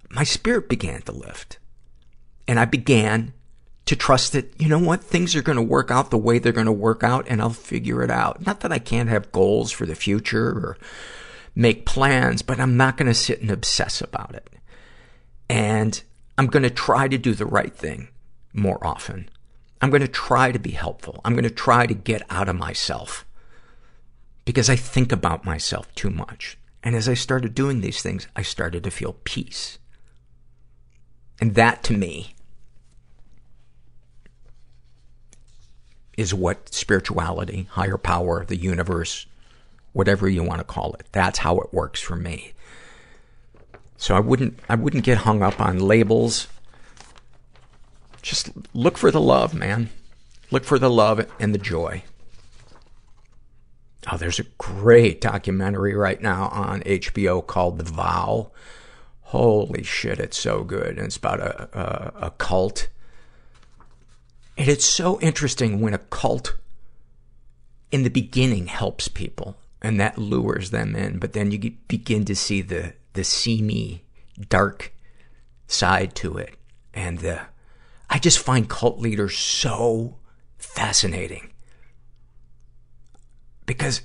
my 0.10 0.24
spirit 0.24 0.70
began 0.70 1.02
to 1.02 1.12
lift. 1.12 1.60
And 2.48 2.60
I 2.60 2.66
began 2.66 3.34
to 3.86 3.96
trust 3.96 4.34
that, 4.34 4.54
you 4.60 4.68
know 4.68 4.80
what, 4.80 5.04
things 5.04 5.36
are 5.36 5.42
going 5.42 5.58
to 5.58 5.62
work 5.62 5.92
out 5.92 6.12
the 6.12 6.18
way 6.18 6.40
they're 6.40 6.52
going 6.52 6.66
to 6.66 6.72
work 6.72 7.04
out 7.04 7.26
and 7.30 7.42
I'll 7.42 7.50
figure 7.50 8.04
it 8.04 8.12
out. 8.12 8.46
Not 8.46 8.62
that 8.62 8.72
I 8.72 8.80
can't 8.80 9.10
have 9.10 9.32
goals 9.32 9.72
for 9.72 9.86
the 9.86 9.96
future 9.96 10.50
or 10.50 10.78
make 11.56 11.86
plans, 11.86 12.42
but 12.42 12.60
I'm 12.60 12.78
not 12.78 12.98
going 12.98 13.08
to 13.08 13.14
sit 13.14 13.42
and 13.42 13.50
obsess 13.50 14.02
about 14.02 14.36
it. 14.36 14.50
And 15.50 16.02
I'm 16.38 16.48
going 16.48 16.64
to 16.64 16.70
try 16.70 17.08
to 17.08 17.18
do 17.18 17.34
the 17.34 17.46
right 17.46 17.74
thing 17.74 18.10
more 18.58 18.86
often. 18.86 19.30
I'm 19.82 19.90
going 19.90 20.02
to 20.02 20.08
try 20.08 20.52
to 20.52 20.60
be 20.60 20.72
helpful. 20.72 21.22
I'm 21.24 21.34
going 21.34 21.44
to 21.44 21.50
try 21.50 21.86
to 21.86 21.94
get 21.94 22.24
out 22.30 22.50
of 22.50 22.56
myself 22.56 23.26
because 24.46 24.70
I 24.70 24.76
think 24.76 25.12
about 25.12 25.46
myself 25.46 25.94
too 25.94 26.10
much. 26.10 26.58
And 26.84 26.96
as 26.96 27.08
I 27.08 27.14
started 27.14 27.54
doing 27.54 27.82
these 27.82 28.02
things, 28.02 28.28
I 28.36 28.42
started 28.42 28.84
to 28.84 28.92
feel 28.92 29.18
peace. 29.24 29.78
And 31.40 31.54
that 31.56 31.84
to 31.84 31.94
me 31.94 32.34
is 36.18 36.34
what 36.34 36.74
spirituality, 36.74 37.68
higher 37.72 37.98
power, 37.98 38.44
the 38.44 38.56
universe, 38.56 39.28
whatever 39.94 40.28
you 40.28 40.44
want 40.44 40.60
to 40.60 40.64
call 40.64 40.94
it, 40.94 41.06
that's 41.12 41.40
how 41.40 41.60
it 41.60 41.74
works 41.74 42.02
for 42.02 42.16
me. 42.16 42.54
So 43.98 44.16
I 44.16 44.20
wouldn't, 44.20 44.60
I 44.68 44.76
wouldn't 44.76 45.04
get 45.04 45.20
hung 45.20 45.44
up 45.44 45.60
on 45.60 45.80
labels. 45.80 46.48
Just 48.22 48.50
look 48.74 48.98
for 48.98 49.12
the 49.12 49.22
love, 49.22 49.54
man. 49.54 49.90
Look 50.52 50.64
for 50.64 50.80
the 50.80 50.90
love 50.90 51.26
and 51.40 51.54
the 51.54 51.60
joy. 51.60 52.04
Oh, 54.10 54.18
there's 54.18 54.40
a 54.40 54.46
great 54.58 55.20
documentary 55.20 55.94
right 55.94 56.22
now 56.22 56.48
on 56.48 56.82
HBO 56.82 57.46
called 57.46 57.78
The 57.78 57.84
Vow. 57.84 58.52
Holy 59.22 59.84
shit, 59.84 60.20
it's 60.20 60.40
so 60.40 60.64
good. 60.64 60.98
And 60.98 61.08
it's 61.08 61.18
about 61.18 61.42
a, 61.42 61.70
a, 61.78 62.28
a 62.28 62.32
cult. 62.32 62.88
And 64.58 64.70
it's 64.70 64.86
so 64.86 65.20
interesting 65.20 65.82
when 65.82 65.94
a 65.94 66.00
cult 66.00 66.56
in 67.92 68.04
the 68.04 68.10
beginning 68.10 68.68
helps 68.68 69.08
people 69.08 69.58
and 69.82 70.00
that 70.00 70.18
lures 70.18 70.72
them 70.72 70.96
in, 70.96 71.20
but 71.20 71.34
then 71.34 71.52
you 71.52 71.72
begin 71.88 72.26
to 72.26 72.36
see 72.36 72.62
the, 72.62 72.94
the 73.14 73.24
seamy, 73.24 74.04
dark 74.50 74.94
side 75.68 76.16
to 76.16 76.38
it. 76.38 76.56
And 76.94 77.20
the, 77.20 77.42
I 78.10 78.20
just 78.20 78.40
find 78.40 78.70
cult 78.70 79.00
leaders 79.00 79.38
so 79.38 80.18
fascinating 80.58 81.52
because 83.66 84.02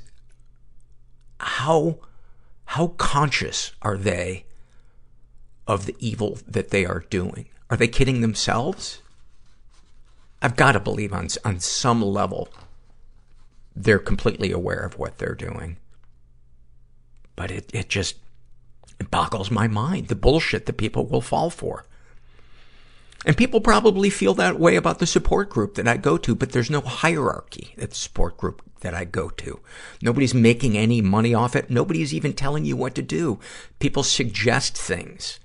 how, 1.39 1.99
how 2.67 2.89
conscious 2.89 3.73
are 3.81 3.97
they 3.97 4.45
of 5.67 5.87
the 5.87 5.97
evil 5.99 6.39
that 6.47 6.71
they 6.71 6.85
are 6.85 7.05
doing? 7.11 7.49
Are 7.71 7.77
they 7.77 7.89
kidding 7.89 8.21
themselves? 8.21 9.01
I've 10.43 10.57
got 10.57 10.73
to 10.73 10.81
believe 10.81 11.13
on, 11.13 11.29
on 11.45 11.61
some 11.61 12.03
level 12.03 12.49
they're 13.75 13.99
completely 13.99 14.53
aware 14.53 14.81
of 14.81 14.99
what 14.99 15.19
they're 15.19 15.35
doing. 15.35 15.79
But 17.37 17.51
it, 17.51 17.71
it 17.73 17.89
just, 17.89 18.17
it 19.01 19.11
boggles 19.11 19.51
my 19.51 19.67
mind, 19.67 20.09
the 20.09 20.15
bullshit 20.15 20.67
that 20.67 20.75
people 20.75 21.07
will 21.07 21.23
fall 21.23 21.49
for. 21.49 21.87
And 23.25 23.37
people 23.37 23.61
probably 23.61 24.11
feel 24.11 24.35
that 24.35 24.59
way 24.59 24.77
about 24.77 24.99
the 24.99 25.07
support 25.07 25.49
group 25.49 25.77
that 25.77 25.87
I 25.87 25.97
go 25.97 26.19
to, 26.19 26.35
but 26.35 26.53
there's 26.53 26.71
no 26.71 26.81
hierarchy 26.81 27.75
at 27.79 27.91
the 27.91 27.97
support 27.97 28.37
group 28.37 28.63
that 28.81 28.95
I 28.95 29.05
go 29.05 29.29
to. 29.31 29.61
Nobody's 30.01 30.35
making 30.35 30.77
any 30.77 31.01
money 31.01 31.33
off 31.33 31.55
it. 31.55 31.71
Nobody's 31.71 32.13
even 32.13 32.33
telling 32.33 32.65
you 32.65 32.77
what 32.77 32.95
to 32.97 33.03
do. 33.03 33.39
People 33.79 34.03
suggest 34.03 34.77
things. 34.77 35.39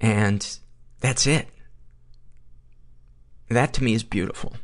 And 0.00 0.58
that's 1.00 1.26
it. 1.26 1.48
That 3.48 3.72
to 3.74 3.84
me 3.84 3.94
is 3.94 4.02
beautiful. 4.02 4.54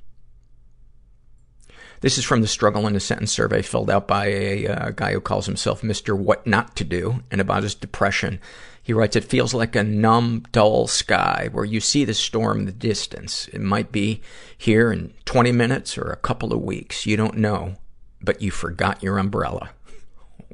This 2.01 2.19
is 2.19 2.25
from 2.25 2.41
the 2.41 2.49
struggle 2.49 2.89
in 2.89 2.97
a 2.97 3.01
sentence 3.01 3.31
survey 3.31 3.63
filled 3.63 3.89
out 3.89 4.09
by 4.09 4.27
a 4.27 4.67
uh, 4.67 4.91
guy 4.91 5.13
who 5.13 5.21
calls 5.21 5.47
himself 5.47 5.83
Mr. 5.83 6.19
What 6.19 6.47
Not 6.47 6.75
to 6.77 6.85
Do 6.85 7.23
and 7.31 7.41
about 7.41 7.63
his 7.63 7.77
depression. 7.77 8.41
He 8.83 8.93
writes, 8.93 9.15
it 9.15 9.25
feels 9.25 9.55
like 9.55 9.77
a 9.77 9.85
numb, 9.85 10.45
dull 10.51 10.89
sky 10.89 11.49
where 11.53 11.65
you 11.65 11.79
see 11.81 12.05
the 12.05 12.15
storm 12.15 12.61
in 12.61 12.67
the 12.67 12.73
distance. 12.73 13.47
It 13.49 13.61
might 13.61 13.93
be 13.93 14.21
here 14.59 14.93
in 14.93 15.15
20 15.25 15.53
minutes 15.53 15.97
or 15.97 16.11
a 16.11 16.17
couple 16.17 16.53
of 16.53 16.61
weeks. 16.61 17.07
You 17.07 17.17
don't 17.17 17.37
know, 17.37 17.77
but 18.21 18.43
you 18.43 18.51
forgot 18.51 19.03
your 19.03 19.19
umbrella. 19.19 19.71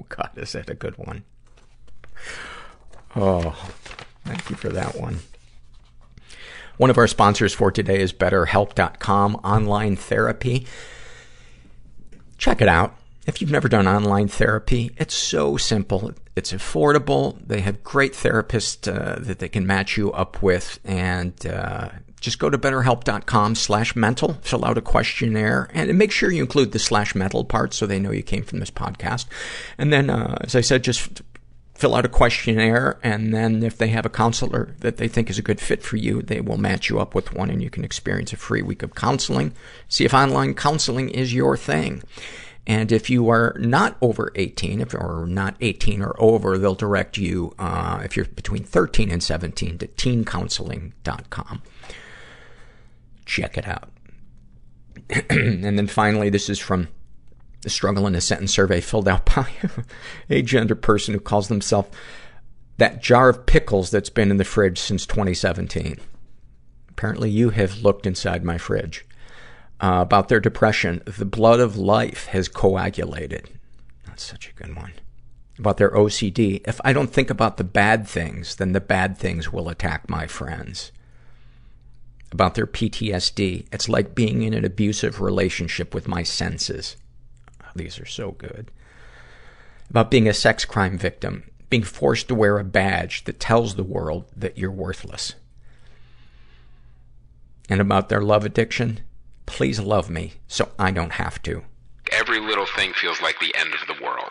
Oh 0.01 0.05
God, 0.11 0.31
is 0.37 0.53
that 0.53 0.71
a 0.71 0.75
good 0.75 0.97
one? 0.97 1.25
Oh, 3.17 3.51
thank 4.25 4.49
you 4.49 4.55
for 4.55 4.69
that 4.69 4.95
one. 4.95 5.19
One 6.77 6.89
of 6.89 6.99
our 6.99 7.09
sponsors 7.09 7.53
for 7.53 7.73
today 7.73 8.01
is 8.01 8.13
BetterHelp.com 8.13 9.35
online 9.37 9.97
therapy. 9.97 10.69
Check 12.37 12.61
it 12.61 12.69
out. 12.69 12.97
If 13.27 13.41
you've 13.41 13.51
never 13.51 13.69
done 13.69 13.89
online 13.89 14.29
therapy, 14.29 14.93
it's 14.97 15.15
so 15.15 15.57
simple. 15.57 16.13
It's 16.39 16.53
affordable. 16.53 17.37
They 17.45 17.61
have 17.61 17.83
great 17.83 18.13
therapists 18.13 18.87
uh, 18.87 19.19
that 19.21 19.41
they 19.41 19.49
can 19.49 19.67
match 19.67 19.97
you 19.97 20.13
up 20.13 20.41
with, 20.41 20.79
and 20.85 21.35
uh, 21.45 21.89
just 22.21 22.39
go 22.39 22.49
to 22.49 22.57
betterhelp.com 22.57 23.57
slash 23.57 23.97
mental, 23.97 24.35
fill 24.35 24.65
out 24.65 24.79
a 24.79 24.81
questionnaire, 24.81 25.69
and 25.75 25.99
make 25.99 26.13
sure 26.13 26.31
you 26.31 26.43
include 26.43 26.71
the 26.71 26.79
slash 26.79 27.15
mental 27.15 27.45
part 27.45 27.75
so 27.75 27.87
they 27.87 27.99
know 27.99 28.13
you 28.13 28.23
came 28.23 28.45
from 28.45 28.61
this 28.61 28.71
podcast. 28.71 29.27
And 29.79 29.93
then, 29.93 30.11
uh, 30.11 30.39
as 30.43 30.55
I 30.55 30.61
said, 30.61 30.85
just 30.85 31.23
fill 31.75 31.95
out 31.95 32.05
a 32.05 32.09
questionnaire, 32.09 32.99
and 33.03 33.33
then 33.33 33.63
if 33.63 33.79
they 33.79 33.89
have 33.89 34.07
a 34.07 34.11
counselor 34.11 34.75
that 34.81 34.97
they 34.97 35.07
think 35.07 35.31
is 35.31 35.39
a 35.39 35.43
good 35.43 35.61
fit 35.61 35.83
for 35.83 35.97
you, 35.97 36.23
they 36.23 36.41
will 36.41 36.57
match 36.57 36.89
you 36.89 36.99
up 36.99 37.15
with 37.15 37.33
one, 37.33 37.51
and 37.51 37.63
you 37.63 37.71
can 37.71 37.85
experience 37.85 38.33
a 38.33 38.37
free 38.37 38.63
week 38.63 38.83
of 38.83 38.95
counseling. 38.95 39.53
See 39.89 40.05
if 40.05 40.15
online 40.15 40.55
counseling 40.55 41.09
is 41.09 41.35
your 41.35 41.57
thing. 41.57 42.03
And 42.69 42.93
if 42.93 43.09
you 43.09 43.31
are 43.31 43.57
not 43.59 43.97
over 44.03 44.31
18, 44.35 44.83
if 44.83 44.93
or 44.93 45.27
not 45.27 45.57
18 45.63 46.03
or 46.03 46.15
over, 46.21 46.59
they'll 46.59 46.75
direct 46.75 47.17
you, 47.17 47.55
uh, 47.59 48.03
if 48.05 48.15
you're 48.15 48.27
between 48.27 48.63
13 48.63 49.11
and 49.11 49.23
17 49.23 49.79
to 49.79 49.87
teencounseling.com. 49.87 51.63
Check 53.25 53.57
it 53.57 53.67
out. 53.67 53.89
and 55.31 55.79
then 55.79 55.87
finally, 55.87 56.29
this 56.29 56.51
is 56.51 56.59
from 56.59 56.89
the 57.63 57.71
struggle 57.71 58.07
in 58.07 58.15
a 58.15 58.21
sentence 58.21 58.53
survey 58.53 58.83
filled 58.83 59.09
out 59.09 59.25
by 59.35 59.49
agender 60.29 60.79
person 60.79 61.15
who 61.15 61.21
calls 61.21 61.49
themselves 61.49 61.89
that 62.77 63.03
jar 63.03 63.31
of 63.31 63.47
pickles 63.47 63.91
that's 63.91 64.11
been 64.11 64.31
in 64.31 64.37
the 64.37 64.45
fridge 64.45 64.79
since 64.79 65.07
2017. 65.07 65.99
Apparently 66.91 67.31
you 67.31 67.51
have 67.51 67.83
looked 67.83 68.07
inside 68.07 68.45
my 68.45 68.59
fridge. 68.59 69.07
Uh, 69.81 70.01
about 70.01 70.29
their 70.29 70.41
depression. 70.41 71.03
The 71.05 71.25
blood 71.25 71.61
of 71.61 71.77
life 71.77 72.27
has 72.27 72.49
coagulated. 72.49 73.49
That's 74.07 74.25
such 74.25 74.49
a 74.49 74.53
good 74.53 74.77
one. 74.77 74.93
About 75.59 75.77
their 75.77 75.91
OCD. 75.91 76.63
If 76.67 76.81
I 76.85 76.93
don't 76.93 77.13
think 77.13 77.31
about 77.31 77.57
the 77.57 77.65
bad 77.65 78.07
things, 78.07 78.57
then 78.57 78.73
the 78.73 78.81
bad 78.81 79.19
things 79.19 79.53
will 79.53 79.69
attack 79.69 80.09
my 80.09 80.27
friends. 80.27 80.93
About 82.31 82.55
their 82.55 82.67
PTSD. 82.67 83.67
It's 83.73 83.89
like 83.89 84.15
being 84.15 84.43
in 84.43 84.55
an 84.55 84.65
abusive 84.65 85.21
relationship 85.21 85.95
with 85.95 86.07
my 86.07 86.23
senses. 86.23 86.97
These 87.75 87.99
are 87.99 88.07
so 88.07 88.33
good. 88.33 88.71
About 89.91 90.11
being 90.11 90.29
a 90.29 90.35
sex 90.35 90.65
crime 90.65 90.99
victim. 90.99 91.45
Being 91.71 91.83
forced 91.83 92.29
to 92.29 92.35
wear 92.35 92.59
a 92.59 92.65
badge 92.65 93.25
that 93.25 93.41
tells 93.41 93.75
the 93.75 93.85
world 93.85 94.27
that 94.37 94.59
you're 94.59 94.71
worthless. 94.71 95.35
And 97.69 97.81
about 97.81 98.09
their 98.09 98.23
love 98.23 98.45
addiction. 98.45 99.01
Please 99.49 99.81
love 99.81 100.09
me 100.11 100.35
so 100.47 100.69
I 100.79 100.91
don't 100.91 101.13
have 101.13 101.43
to. 101.43 101.63
Every 102.13 102.39
little 102.39 102.67
thing 102.67 102.93
feels 102.93 103.21
like 103.21 103.41
the 103.41 103.55
end 103.57 103.73
of 103.75 103.87
the 103.89 104.05
world. 104.05 104.31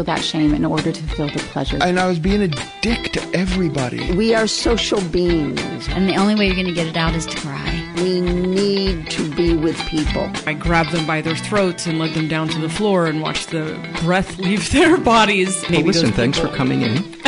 that 0.03 0.23
shame 0.23 0.53
in 0.53 0.65
order 0.65 0.91
to 0.91 1.03
feel 1.03 1.27
the 1.27 1.39
pleasure. 1.39 1.77
And 1.81 1.99
I 1.99 2.07
was 2.07 2.19
being 2.19 2.41
a 2.41 2.47
dick 2.81 3.11
to 3.13 3.21
everybody. 3.33 4.13
We 4.13 4.33
are 4.33 4.47
social 4.47 5.01
beings. 5.09 5.87
And 5.89 6.07
the 6.09 6.15
only 6.15 6.35
way 6.35 6.45
you're 6.47 6.55
going 6.55 6.67
to 6.67 6.73
get 6.73 6.87
it 6.87 6.97
out 6.97 7.15
is 7.15 7.25
to 7.27 7.37
cry. 7.37 7.93
We 7.97 8.21
need 8.21 9.09
to 9.11 9.35
be 9.35 9.55
with 9.55 9.77
people. 9.87 10.31
I 10.45 10.53
grabbed 10.53 10.91
them 10.91 11.05
by 11.05 11.21
their 11.21 11.35
throats 11.35 11.85
and 11.87 11.99
led 11.99 12.13
them 12.13 12.27
down 12.27 12.49
to 12.49 12.59
the 12.59 12.69
floor 12.69 13.05
and 13.07 13.21
watched 13.21 13.51
the 13.51 13.77
breath 14.01 14.37
leave 14.37 14.71
their 14.73 14.97
bodies. 14.97 15.61
Maybe 15.63 15.83
well, 15.83 15.93
listen, 15.93 16.11
thanks 16.11 16.39
for 16.39 16.47
coming 16.49 16.81
in. 16.81 17.15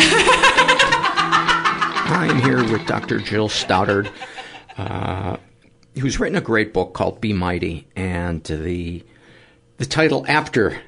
I'm 2.05 2.41
here 2.41 2.63
with 2.71 2.85
Dr. 2.85 3.19
Jill 3.19 3.49
Stoddard, 3.49 4.11
uh, 4.77 5.37
who's 5.99 6.19
written 6.19 6.37
a 6.37 6.41
great 6.41 6.73
book 6.73 6.93
called 6.93 7.21
Be 7.21 7.33
Mighty, 7.33 7.87
and 7.95 8.43
the 8.43 9.03
the 9.77 9.85
title 9.85 10.25
after 10.27 10.79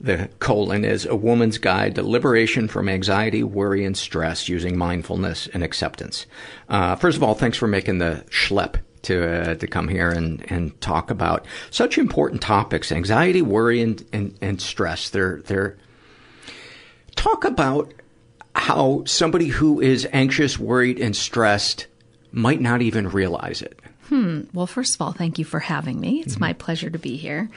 the 0.00 0.28
colon 0.38 0.84
is 0.84 1.06
a 1.06 1.16
woman's 1.16 1.58
guide 1.58 1.94
to 1.94 2.02
liberation 2.02 2.68
from 2.68 2.88
anxiety, 2.88 3.42
worry, 3.42 3.84
and 3.84 3.96
stress 3.96 4.48
using 4.48 4.76
mindfulness 4.76 5.48
and 5.48 5.62
acceptance. 5.62 6.26
Uh, 6.68 6.96
first 6.96 7.16
of 7.16 7.22
all, 7.22 7.34
thanks 7.34 7.56
for 7.56 7.66
making 7.66 7.98
the 7.98 8.24
schlep 8.28 8.76
to 9.02 9.50
uh, 9.50 9.54
to 9.54 9.66
come 9.66 9.88
here 9.88 10.10
and 10.10 10.44
and 10.50 10.78
talk 10.80 11.10
about 11.10 11.46
such 11.70 11.96
important 11.96 12.42
topics: 12.42 12.92
anxiety, 12.92 13.42
worry, 13.42 13.80
and 13.80 14.04
and, 14.12 14.36
and 14.40 14.60
stress. 14.60 15.08
They're 15.08 15.42
they're 15.46 15.76
talk 17.14 17.44
about 17.44 17.92
how 18.54 19.04
somebody 19.04 19.48
who 19.48 19.80
is 19.80 20.06
anxious, 20.12 20.58
worried, 20.58 20.98
and 20.98 21.14
stressed 21.16 21.86
might 22.32 22.60
not 22.60 22.82
even 22.82 23.08
realize 23.08 23.62
it. 23.62 23.80
Hmm. 24.08 24.42
Well, 24.52 24.66
first 24.66 24.94
of 24.94 25.02
all, 25.02 25.12
thank 25.12 25.38
you 25.38 25.44
for 25.44 25.58
having 25.58 26.00
me. 26.00 26.20
It's 26.20 26.34
mm-hmm. 26.34 26.44
my 26.44 26.52
pleasure 26.52 26.90
to 26.90 26.98
be 26.98 27.16
here. 27.16 27.50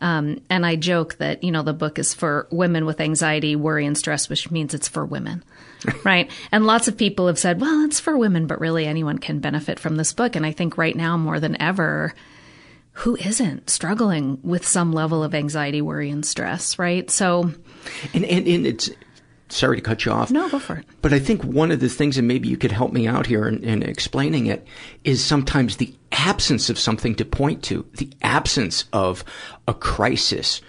Um, 0.00 0.40
and 0.48 0.64
I 0.64 0.76
joke 0.76 1.16
that, 1.16 1.44
you 1.44 1.50
know, 1.50 1.62
the 1.62 1.72
book 1.72 1.98
is 1.98 2.14
for 2.14 2.48
women 2.50 2.86
with 2.86 3.00
anxiety, 3.00 3.56
worry, 3.56 3.86
and 3.86 3.96
stress, 3.96 4.28
which 4.28 4.50
means 4.50 4.74
it's 4.74 4.88
for 4.88 5.04
women. 5.04 5.44
right. 6.04 6.30
And 6.50 6.66
lots 6.66 6.88
of 6.88 6.96
people 6.96 7.26
have 7.26 7.38
said, 7.38 7.60
well, 7.60 7.84
it's 7.84 8.00
for 8.00 8.16
women, 8.16 8.46
but 8.46 8.60
really 8.60 8.86
anyone 8.86 9.18
can 9.18 9.40
benefit 9.40 9.78
from 9.78 9.96
this 9.96 10.12
book. 10.12 10.36
And 10.36 10.46
I 10.46 10.52
think 10.52 10.78
right 10.78 10.96
now 10.96 11.16
more 11.16 11.40
than 11.40 11.60
ever, 11.60 12.14
who 12.92 13.16
isn't 13.16 13.70
struggling 13.70 14.38
with 14.42 14.66
some 14.66 14.92
level 14.92 15.22
of 15.22 15.34
anxiety, 15.34 15.80
worry, 15.80 16.10
and 16.10 16.24
stress, 16.24 16.78
right? 16.78 17.10
So, 17.10 17.52
and, 18.12 18.24
and, 18.24 18.46
and 18.46 18.66
it's, 18.66 18.90
sorry 19.48 19.76
to 19.76 19.82
cut 19.82 20.04
you 20.04 20.12
off. 20.12 20.30
No, 20.30 20.48
go 20.48 20.58
for 20.58 20.76
it. 20.76 20.86
But 21.02 21.12
I 21.12 21.18
think 21.18 21.42
one 21.44 21.70
of 21.70 21.80
the 21.80 21.88
things, 21.88 22.18
and 22.18 22.26
maybe 22.26 22.48
you 22.48 22.56
could 22.56 22.72
help 22.72 22.92
me 22.92 23.06
out 23.06 23.26
here 23.26 23.46
in, 23.46 23.62
in, 23.64 23.82
explaining 23.82 24.46
it, 24.46 24.66
is 25.04 25.24
sometimes 25.24 25.76
the 25.76 25.94
absence 26.12 26.70
of 26.70 26.78
something 26.78 27.14
to 27.16 27.24
point 27.24 27.62
to, 27.64 27.86
the 27.94 28.10
absence 28.22 28.84
of 28.92 29.24
a 29.70 29.74
crisis. 29.74 30.60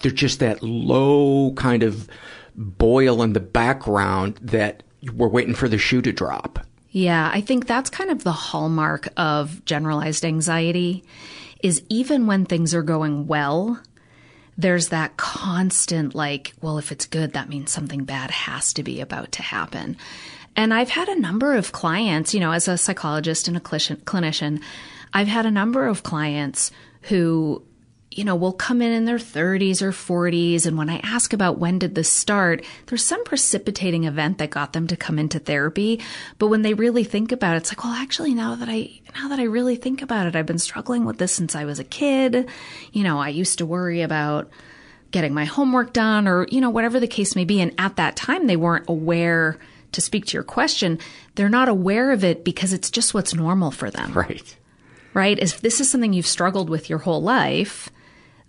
There's 0.00 0.14
just 0.14 0.40
that 0.40 0.62
low 0.62 1.52
kind 1.54 1.82
of 1.82 2.08
boil 2.54 3.22
in 3.22 3.32
the 3.32 3.40
background 3.40 4.38
that 4.42 4.82
we're 5.14 5.28
waiting 5.28 5.54
for 5.54 5.68
the 5.68 5.78
shoe 5.78 6.02
to 6.02 6.12
drop. 6.12 6.60
Yeah, 6.90 7.30
I 7.32 7.40
think 7.40 7.66
that's 7.66 7.88
kind 7.88 8.10
of 8.10 8.22
the 8.22 8.32
hallmark 8.32 9.08
of 9.16 9.64
generalized 9.64 10.24
anxiety 10.24 11.04
is 11.62 11.82
even 11.88 12.26
when 12.26 12.44
things 12.44 12.74
are 12.74 12.82
going 12.82 13.26
well, 13.26 13.80
there's 14.58 14.88
that 14.88 15.16
constant 15.16 16.14
like, 16.14 16.52
well, 16.60 16.76
if 16.76 16.92
it's 16.92 17.06
good, 17.06 17.32
that 17.32 17.48
means 17.48 17.70
something 17.70 18.04
bad 18.04 18.30
has 18.30 18.74
to 18.74 18.82
be 18.82 19.00
about 19.00 19.32
to 19.32 19.42
happen. 19.42 19.96
And 20.54 20.74
I've 20.74 20.90
had 20.90 21.08
a 21.08 21.18
number 21.18 21.54
of 21.54 21.72
clients, 21.72 22.34
you 22.34 22.40
know, 22.40 22.52
as 22.52 22.68
a 22.68 22.76
psychologist 22.76 23.48
and 23.48 23.56
a 23.56 23.60
clinician, 23.60 24.62
I've 25.14 25.28
had 25.28 25.46
a 25.46 25.50
number 25.50 25.86
of 25.86 26.02
clients 26.02 26.70
who, 27.02 27.62
you 28.16 28.24
know, 28.24 28.36
will 28.36 28.52
come 28.52 28.82
in 28.82 28.92
in 28.92 29.04
their 29.04 29.18
30s 29.18 29.82
or 29.82 29.90
40s. 29.90 30.66
And 30.66 30.76
when 30.76 30.90
I 30.90 30.98
ask 31.02 31.32
about 31.32 31.58
when 31.58 31.78
did 31.78 31.94
this 31.94 32.10
start, 32.10 32.64
there's 32.86 33.04
some 33.04 33.24
precipitating 33.24 34.04
event 34.04 34.38
that 34.38 34.50
got 34.50 34.72
them 34.72 34.86
to 34.88 34.96
come 34.96 35.18
into 35.18 35.38
therapy. 35.38 36.00
But 36.38 36.48
when 36.48 36.62
they 36.62 36.74
really 36.74 37.04
think 37.04 37.32
about 37.32 37.54
it, 37.54 37.58
it's 37.58 37.70
like, 37.70 37.84
well, 37.84 37.94
actually, 37.94 38.34
now 38.34 38.54
that 38.54 38.68
I, 38.68 39.00
now 39.14 39.28
that 39.28 39.38
I 39.38 39.44
really 39.44 39.76
think 39.76 40.02
about 40.02 40.26
it, 40.26 40.36
I've 40.36 40.46
been 40.46 40.58
struggling 40.58 41.04
with 41.04 41.18
this 41.18 41.32
since 41.32 41.54
I 41.54 41.64
was 41.64 41.78
a 41.78 41.84
kid. 41.84 42.48
You 42.92 43.02
know, 43.02 43.18
I 43.18 43.28
used 43.28 43.58
to 43.58 43.66
worry 43.66 44.02
about 44.02 44.50
getting 45.10 45.34
my 45.34 45.44
homework 45.44 45.92
done 45.92 46.26
or, 46.26 46.46
you 46.50 46.60
know, 46.60 46.70
whatever 46.70 46.98
the 46.98 47.06
case 47.06 47.36
may 47.36 47.44
be. 47.44 47.60
And 47.60 47.74
at 47.78 47.96
that 47.96 48.16
time, 48.16 48.46
they 48.46 48.56
weren't 48.56 48.88
aware 48.88 49.58
to 49.92 50.00
speak 50.00 50.26
to 50.26 50.34
your 50.34 50.42
question. 50.42 50.98
They're 51.34 51.48
not 51.48 51.68
aware 51.68 52.12
of 52.12 52.24
it 52.24 52.44
because 52.44 52.72
it's 52.72 52.90
just 52.90 53.14
what's 53.14 53.34
normal 53.34 53.70
for 53.70 53.90
them. 53.90 54.12
Right. 54.12 54.56
Right. 55.14 55.38
If 55.38 55.60
this 55.60 55.80
is 55.80 55.90
something 55.90 56.14
you've 56.14 56.26
struggled 56.26 56.70
with 56.70 56.88
your 56.88 56.98
whole 56.98 57.22
life, 57.22 57.90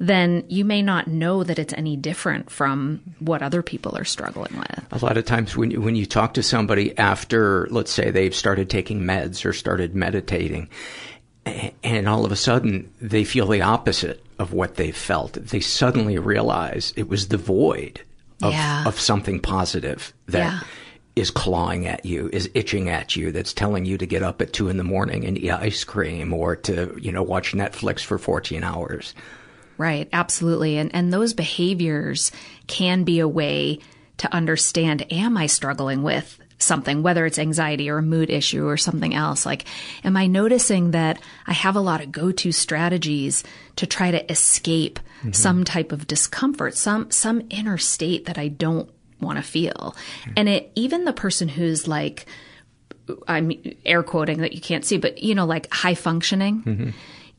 then 0.07 0.43
you 0.49 0.65
may 0.65 0.81
not 0.81 1.07
know 1.07 1.43
that 1.43 1.57
it's 1.57 1.73
any 1.73 1.95
different 1.95 2.49
from 2.49 3.01
what 3.19 3.41
other 3.41 3.61
people 3.61 3.97
are 3.97 4.03
struggling 4.03 4.53
with. 4.57 4.85
A 4.91 5.05
lot 5.05 5.17
of 5.17 5.23
times 5.23 5.55
when 5.55 5.71
you, 5.71 5.79
when 5.79 5.95
you 5.95 6.05
talk 6.05 6.33
to 6.33 6.43
somebody 6.43 6.97
after, 6.97 7.67
let's 7.71 7.91
say 7.91 8.11
they've 8.11 8.35
started 8.35 8.69
taking 8.69 9.01
meds 9.01 9.45
or 9.45 9.53
started 9.53 9.95
meditating, 9.95 10.67
and 11.83 12.09
all 12.09 12.25
of 12.25 12.33
a 12.33 12.35
sudden 12.35 12.91
they 12.99 13.23
feel 13.23 13.47
the 13.47 13.61
opposite 13.61 14.21
of 14.39 14.51
what 14.51 14.75
they 14.75 14.91
felt. 14.91 15.33
They 15.33 15.61
suddenly 15.61 16.17
realize 16.17 16.93
it 16.97 17.07
was 17.07 17.29
the 17.29 17.37
void 17.37 18.01
of, 18.41 18.51
yeah. 18.51 18.85
of 18.85 18.99
something 18.99 19.39
positive 19.39 20.13
that 20.27 20.39
yeah. 20.39 20.59
is 21.15 21.31
clawing 21.31 21.87
at 21.87 22.05
you, 22.05 22.29
is 22.33 22.49
itching 22.53 22.89
at 22.89 23.15
you, 23.15 23.31
that's 23.31 23.53
telling 23.53 23.85
you 23.85 23.97
to 23.97 24.05
get 24.05 24.21
up 24.21 24.41
at 24.41 24.51
two 24.51 24.67
in 24.67 24.75
the 24.75 24.83
morning 24.83 25.25
and 25.25 25.37
eat 25.37 25.51
ice 25.51 25.85
cream 25.85 26.33
or 26.33 26.57
to, 26.57 26.93
you 26.99 27.11
know, 27.13 27.23
watch 27.23 27.53
Netflix 27.53 28.01
for 28.01 28.17
14 28.17 28.65
hours. 28.65 29.13
Right, 29.83 30.07
absolutely. 30.13 30.77
And 30.77 30.95
and 30.95 31.11
those 31.11 31.33
behaviors 31.33 32.31
can 32.67 33.03
be 33.03 33.19
a 33.19 33.27
way 33.27 33.79
to 34.15 34.33
understand 34.33 35.05
am 35.11 35.35
I 35.35 35.47
struggling 35.47 36.03
with 36.03 36.39
something, 36.57 37.03
whether 37.03 37.25
it's 37.25 37.37
anxiety 37.37 37.89
or 37.89 37.97
a 37.97 38.01
mood 38.01 38.29
issue 38.29 38.65
or 38.65 38.77
something 38.77 39.13
else? 39.13 39.45
Like, 39.45 39.65
am 40.05 40.15
I 40.15 40.27
noticing 40.27 40.91
that 40.91 41.21
I 41.45 41.51
have 41.51 41.75
a 41.75 41.81
lot 41.81 41.99
of 41.99 42.13
go 42.13 42.31
to 42.31 42.53
strategies 42.53 43.43
to 43.75 43.85
try 43.85 44.11
to 44.11 44.31
escape 44.31 45.01
mm-hmm. 45.19 45.33
some 45.33 45.65
type 45.65 45.91
of 45.91 46.07
discomfort, 46.07 46.77
some, 46.77 47.11
some 47.11 47.41
inner 47.49 47.77
state 47.77 48.23
that 48.27 48.37
I 48.37 48.47
don't 48.47 48.89
want 49.19 49.35
to 49.35 49.43
feel? 49.43 49.97
Mm-hmm. 50.21 50.31
And 50.37 50.47
it, 50.47 50.71
even 50.75 51.03
the 51.03 51.11
person 51.11 51.49
who's 51.49 51.89
like, 51.89 52.25
I'm 53.27 53.51
air 53.85 54.01
quoting 54.01 54.37
that 54.37 54.53
you 54.53 54.61
can't 54.61 54.85
see, 54.85 54.97
but 54.97 55.21
you 55.21 55.35
know, 55.35 55.45
like 55.45 55.69
high 55.73 55.95
functioning. 55.95 56.63
Mm-hmm 56.63 56.89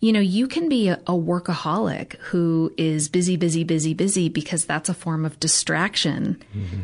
you 0.04 0.12
know, 0.12 0.20
you 0.20 0.46
can 0.46 0.68
be 0.68 0.88
a, 0.88 1.00
a, 1.06 1.12
workaholic 1.12 2.16
who 2.16 2.70
is 2.76 3.08
busy, 3.08 3.36
busy, 3.36 3.64
busy, 3.64 3.94
busy 3.94 4.28
because 4.28 4.66
that's 4.66 4.90
a 4.90 4.94
form 4.94 5.24
of 5.24 5.40
distraction. 5.40 6.36
Mm-hmm. 6.54 6.80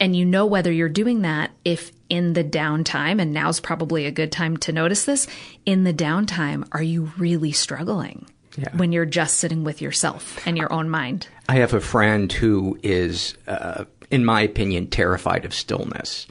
And 0.00 0.16
you 0.16 0.24
know 0.24 0.46
whether 0.46 0.72
you're 0.72 0.88
doing 0.88 1.22
that 1.22 1.52
if 1.64 1.92
in 2.08 2.32
the 2.32 2.42
downtime, 2.42 3.22
and 3.22 3.32
now's 3.32 3.60
probably 3.60 4.04
a 4.04 4.10
good 4.10 4.32
time 4.32 4.56
to 4.56 4.72
notice 4.72 5.04
this, 5.04 5.28
in 5.64 5.84
the 5.84 5.94
downtime, 5.94 6.66
are 6.72 6.82
you 6.82 7.12
really 7.18 7.52
struggling? 7.52 8.26
Yeah. 8.58 8.76
When 8.76 8.90
you're 8.90 9.06
just 9.06 9.36
sitting 9.36 9.62
with 9.62 9.80
yourself 9.80 10.44
and 10.44 10.58
your 10.58 10.72
own 10.72 10.90
mind. 10.90 11.28
I 11.48 11.56
have 11.56 11.72
a 11.72 11.80
friend 11.80 12.32
who 12.32 12.80
is, 12.82 13.34
uh, 13.46 13.84
in 14.10 14.24
my 14.24 14.40
opinion, 14.40 14.88
terrified 14.88 15.44
of 15.44 15.54
stillness. 15.54 16.26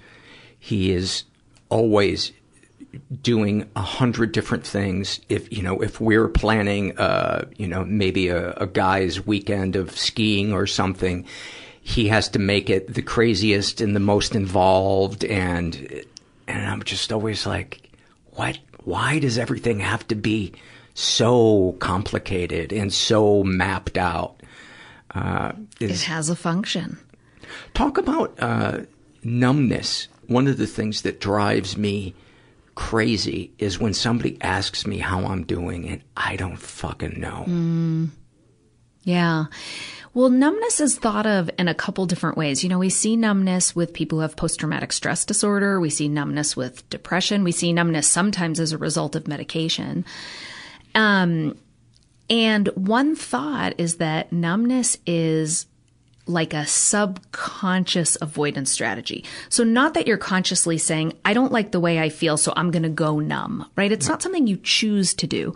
He 0.60 0.92
is 0.92 1.24
always 1.70 2.34
doing 3.22 3.70
a 3.76 3.82
hundred 3.82 4.32
different 4.32 4.66
things. 4.66 5.20
If 5.30 5.52
you 5.52 5.62
know, 5.62 5.82
if 5.82 6.02
we're 6.02 6.28
planning, 6.28 6.98
uh, 6.98 7.46
you 7.58 7.68
know, 7.68 7.86
maybe 7.86 8.30
a, 8.30 8.54
a 8.54 8.68
guy's 8.68 9.26
weekend 9.26 9.76
of 9.76 9.98
skiing 9.98 10.54
or 10.54 10.68
something, 10.68 11.26
he 11.82 12.08
has 12.08 12.30
to 12.30 12.40
make 12.40 12.70
it 12.70 12.94
the 12.94 13.02
craziest 13.02 13.82
and 13.82 13.96
the 13.96 14.00
most 14.00 14.36
involved, 14.36 15.24
and 15.26 16.04
and 16.48 16.68
I'm 16.68 16.84
just 16.84 17.12
always 17.12 17.46
like, 17.46 17.92
what? 18.32 18.58
Why 18.84 19.20
does 19.20 19.38
everything 19.38 19.80
have 19.80 20.08
to 20.08 20.16
be 20.16 20.54
so 20.94 21.76
complicated 21.80 22.74
and 22.74 22.92
so 22.92 23.44
mapped 23.44 23.98
out? 23.98 24.42
Uh, 25.14 25.52
it 25.80 26.02
has 26.02 26.30
a 26.30 26.36
function. 26.36 26.98
Talk 27.74 27.98
about 27.98 28.36
uh, 28.40 28.82
numbness. 29.24 30.08
One 30.28 30.48
of 30.48 30.58
the 30.58 30.68
things 30.68 31.02
that 31.02 31.20
drives 31.20 31.76
me 31.78 32.14
crazy 32.80 33.52
is 33.58 33.78
when 33.78 33.94
somebody 33.94 34.38
asks 34.40 34.88
me 34.88 35.00
how 35.00 35.26
I'm 35.26 35.44
doing 35.44 35.90
and 35.90 36.02
I 36.16 36.38
don't 36.38 36.58
fucking 36.58 37.20
know. 37.20 37.44
Mm. 37.46 38.08
Yeah. 39.04 39.46
Well, 40.14 40.30
numbness 40.30 40.80
is 40.80 40.98
thought 40.98 41.28
of 41.28 41.50
in 41.60 41.68
a 41.68 41.76
couple 41.76 42.06
different 42.06 42.38
ways. 42.38 42.64
You 42.64 42.70
know, 42.70 42.80
we 42.80 42.90
see 42.90 43.18
numbness 43.18 43.76
with 43.76 43.94
people 43.94 44.20
who 44.20 44.22
have 44.22 44.38
post 44.38 44.62
traumatic 44.62 44.94
stress 44.94 45.26
disorder. 45.26 45.82
We 45.82 45.90
see 45.90 46.08
numbness 46.08 46.56
with 46.56 46.90
depression. 46.90 47.44
We 47.44 47.52
see 47.52 47.74
numbness 47.74 48.08
sometimes 48.08 48.62
as 48.62 48.72
a 48.72 48.78
result 48.78 49.14
of 49.14 49.28
medication. 49.28 50.06
Um, 50.96 51.58
and 52.30 52.70
one 52.70 53.14
thought 53.14 53.74
is 53.78 53.98
that 53.98 54.32
numbness 54.32 54.98
is 55.06 55.66
like 56.30 56.54
a 56.54 56.66
subconscious 56.66 58.18
avoidance 58.22 58.72
strategy. 58.72 59.26
So 59.50 59.64
not 59.64 59.96
that 59.96 60.08
you're 60.08 60.18
consciously 60.18 60.78
saying, 60.78 61.14
I 61.26 61.34
don't 61.34 61.52
like 61.52 61.72
the 61.72 61.80
way 61.80 62.00
I 62.00 62.10
feel, 62.10 62.38
so 62.38 62.54
I'm 62.56 62.72
going 62.72 62.84
to 62.84 62.90
go 62.90 63.20
numb, 63.20 63.70
right? 63.76 63.92
It's 63.92 64.08
not 64.08 64.22
something 64.22 64.48
you 64.48 64.58
choose 64.58 65.14
to 65.16 65.28
do. 65.28 65.56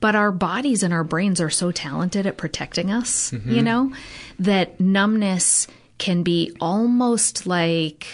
But 0.00 0.14
our 0.14 0.30
bodies 0.30 0.82
and 0.82 0.92
our 0.92 1.04
brains 1.04 1.40
are 1.40 1.50
so 1.50 1.72
talented 1.72 2.26
at 2.26 2.36
protecting 2.36 2.90
us, 2.90 3.32
mm-hmm. 3.32 3.50
you 3.50 3.62
know, 3.62 3.92
that 4.38 4.78
numbness 4.78 5.66
can 5.98 6.22
be 6.22 6.56
almost 6.60 7.46
like 7.46 8.06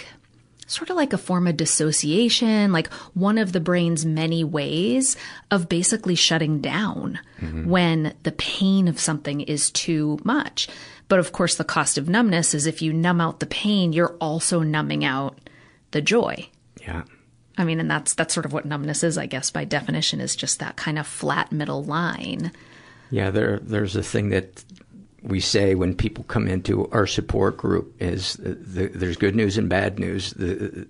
sort 0.75 0.91
of 0.91 0.97
like 0.97 1.13
a 1.13 1.19
form 1.19 1.47
of 1.47 1.57
dissociation, 1.57 2.73
like 2.73 2.93
one 3.15 3.39
of 3.39 3.53
the 3.53 3.61
brain's 3.61 4.05
many 4.05 4.45
ways 4.45 5.17
of 5.51 5.69
basically 5.69 6.15
shutting 6.15 6.61
down 6.61 7.19
mm-hmm. 7.41 7.69
when 7.69 8.15
the 8.25 8.33
pain 8.33 8.89
of 8.89 9.01
something 9.01 9.41
is 9.41 9.71
too 9.71 10.19
much. 10.25 10.69
But 11.09 11.19
of 11.19 11.33
course, 11.33 11.55
the 11.55 11.65
cost 11.65 11.99
of 11.99 12.09
numbness 12.09 12.55
is 12.55 12.67
if 12.67 12.83
you 12.83 12.93
numb 12.93 13.21
out 13.21 13.41
the 13.41 13.47
pain, 13.47 13.93
you're 13.93 14.17
also 14.21 14.61
numbing 14.61 15.05
out 15.05 15.39
the 15.93 16.03
joy. 16.03 16.49
Yeah. 16.81 17.05
I 17.57 17.65
mean, 17.65 17.79
and 17.79 17.91
that's 17.91 18.15
that's 18.15 18.35
sort 18.35 18.47
of 18.47 18.53
what 18.53 18.65
numbness 18.65 19.05
is, 19.05 19.17
I 19.17 19.27
guess, 19.27 19.51
by 19.51 19.65
definition, 19.65 20.21
is 20.21 20.35
just 20.35 20.59
that 20.59 20.77
kind 20.77 20.99
of 20.99 21.07
flat 21.07 21.53
middle 21.53 21.85
line. 21.85 22.51
Yeah, 23.11 23.31
there 23.31 23.61
there's 23.63 23.95
a 23.95 24.03
thing 24.03 24.31
that 24.31 24.65
we 25.25 25.41
say 25.41 25.75
when 25.75 25.95
people 25.95 26.23
come 26.25 26.47
into 26.47 26.89
our 26.91 27.07
support 27.07 27.57
group 27.57 27.95
is 27.99 28.35
the, 28.35 28.91
there's 28.95 29.17
good 29.17 29.35
news 29.35 29.57
and 29.57 29.69
bad 29.69 29.99
news. 29.99 30.33
The 30.35 30.87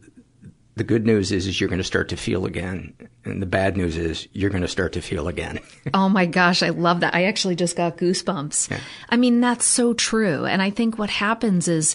the 0.76 0.84
good 0.84 1.06
news 1.06 1.30
is, 1.30 1.46
is 1.46 1.60
you're 1.60 1.68
going 1.68 1.78
to 1.78 1.84
start 1.84 2.08
to 2.08 2.16
feel 2.16 2.46
again, 2.46 2.94
and 3.24 3.40
the 3.40 3.46
bad 3.46 3.76
news 3.76 3.96
is 3.96 4.26
you're 4.32 4.50
going 4.50 4.62
to 4.62 4.68
start 4.68 4.92
to 4.94 5.00
feel 5.00 5.28
again. 5.28 5.60
oh 5.94 6.08
my 6.08 6.26
gosh, 6.26 6.64
I 6.64 6.70
love 6.70 7.00
that! 7.00 7.14
I 7.14 7.24
actually 7.24 7.54
just 7.54 7.76
got 7.76 7.96
goosebumps. 7.96 8.70
Yeah. 8.70 8.80
I 9.08 9.16
mean, 9.16 9.40
that's 9.40 9.66
so 9.66 9.94
true, 9.94 10.44
and 10.46 10.60
I 10.60 10.70
think 10.70 10.98
what 10.98 11.10
happens 11.10 11.68
is 11.68 11.94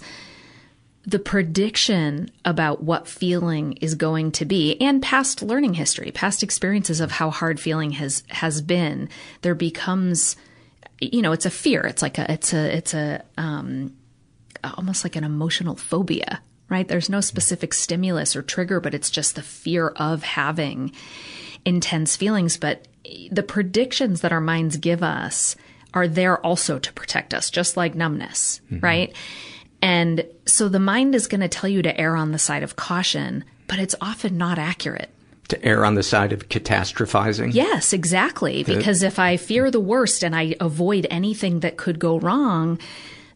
the 1.06 1.20
prediction 1.20 2.30
about 2.46 2.84
what 2.84 3.08
feeling 3.08 3.74
is 3.74 3.96
going 3.96 4.32
to 4.34 4.46
be 4.46 4.80
and 4.80 5.02
past 5.02 5.42
learning 5.42 5.74
history, 5.74 6.12
past 6.12 6.42
experiences 6.42 7.02
of 7.02 7.12
how 7.12 7.32
hard 7.32 7.60
feeling 7.60 7.92
has 7.92 8.24
has 8.30 8.62
been, 8.62 9.10
there 9.42 9.56
becomes 9.56 10.38
you 11.00 11.22
know, 11.22 11.32
it's 11.32 11.46
a 11.46 11.52
fear. 11.52 11.82
It's 11.86 12.02
like 12.02 12.18
a 12.18 12.32
it's 12.32 12.54
a 12.54 12.76
it's 12.76 12.94
a 12.94 13.24
um 13.38 13.96
almost 14.64 15.06
like 15.06 15.16
an 15.16 15.24
emotional 15.24 15.76
phobia, 15.76 16.42
right? 16.68 16.88
There's 16.88 17.10
no 17.10 17.22
specific 17.22 17.74
stimulus 17.74 18.36
or 18.36 18.42
trigger, 18.42 18.80
but 18.80 18.94
it's 18.94 19.10
just 19.10 19.36
the 19.36 19.42
fear 19.42 19.90
of 19.90 20.24
having 20.24 20.92
intense 21.66 22.16
feelings, 22.16 22.58
but 22.58 22.88
the 23.32 23.44
predictions 23.44 24.22
that 24.22 24.32
our 24.32 24.42
minds 24.42 24.78
give 24.78 25.04
us 25.04 25.56
are 25.94 26.08
there 26.08 26.44
also 26.46 26.78
to 26.80 26.94
protect 26.94 27.34
us, 27.34 27.50
just 27.50 27.78
like 27.78 27.96
numbness, 27.96 28.62
mm-hmm. 28.66 28.80
right? 28.80 29.16
And 29.82 30.26
so 30.46 30.70
the 30.70 30.80
mind 30.80 31.16
is 31.16 31.28
going 31.28 31.42
to 31.42 31.48
tell 31.48 31.70
you 31.70 31.82
to 31.82 32.00
err 32.00 32.16
on 32.16 32.32
the 32.32 32.40
side 32.40 32.64
of 32.64 32.76
caution, 32.76 33.46
but 33.68 33.80
it's 33.80 33.96
often 34.02 34.38
not 34.38 34.60
accurate. 34.60 35.10
To 35.50 35.66
err 35.66 35.84
on 35.84 35.96
the 35.96 36.04
side 36.04 36.32
of 36.32 36.48
catastrophizing? 36.48 37.54
Yes, 37.54 37.92
exactly. 37.92 38.64
Because 38.64 39.02
if 39.02 39.18
I 39.18 39.36
fear 39.36 39.72
the 39.72 39.80
worst 39.80 40.24
and 40.24 40.36
I 40.36 40.56
avoid 40.60 41.08
anything 41.10 41.62
that 41.62 41.76
could 41.76 41.98
go 41.98 42.20
wrong, 42.20 42.80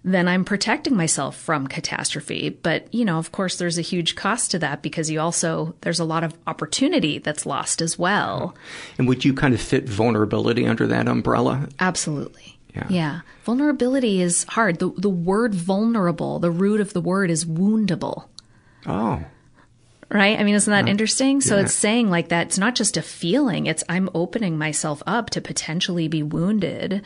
then 0.04 0.28
I'm 0.28 0.46
protecting 0.46 0.96
myself 0.96 1.36
from 1.36 1.66
catastrophe. 1.66 2.50
But, 2.50 2.94
you 2.94 3.04
know, 3.04 3.18
of 3.18 3.32
course, 3.32 3.58
there's 3.58 3.78
a 3.78 3.82
huge 3.82 4.16
cost 4.16 4.52
to 4.52 4.60
that 4.60 4.82
because 4.82 5.10
you 5.10 5.20
also, 5.20 5.76
there's 5.82 6.00
a 6.00 6.06
lot 6.06 6.24
of 6.24 6.38
opportunity 6.46 7.18
that's 7.20 7.46
lost 7.46 7.82
as 7.82 7.98
well. 7.98 8.56
And 8.98 9.08
would 9.08 9.26
you 9.26 9.34
kind 9.34 9.54
of 9.54 9.62
fit 9.62 9.90
vulnerability 9.90 10.68
under 10.68 10.86
that 10.88 11.08
umbrella? 11.08 11.68
Absolutely. 11.80 12.60
Yeah. 12.76 12.88
yeah. 12.90 13.20
Vulnerability 13.44 14.22
is 14.22 14.44
hard. 14.44 14.80
The, 14.80 14.90
the 14.98 15.10
word 15.10 15.56
vulnerable, 15.56 16.40
the 16.40 16.52
root 16.52 16.82
of 16.82 16.94
the 16.94 17.02
word 17.02 17.32
is 17.32 17.46
woundable. 17.46 18.26
Oh. 18.86 19.24
Right? 20.14 20.40
I 20.40 20.44
mean, 20.44 20.54
isn't 20.54 20.72
that 20.72 20.86
uh, 20.86 20.92
interesting? 20.92 21.42
So 21.42 21.56
yeah. 21.56 21.64
it's 21.64 21.74
saying 21.74 22.10
like 22.12 22.30
that 22.30 22.48
it's 22.48 22.60
not 22.60 22.76
just 22.76 22.98
a 22.98 23.02
feeling, 23.02 23.66
it's 23.66 23.84
I'm 23.90 24.10
opening 24.14 24.58
myself 24.60 25.02
up 25.08 25.32
to 25.32 25.42
potentially 25.42 26.08
be 26.08 26.22
wounded. 26.22 27.02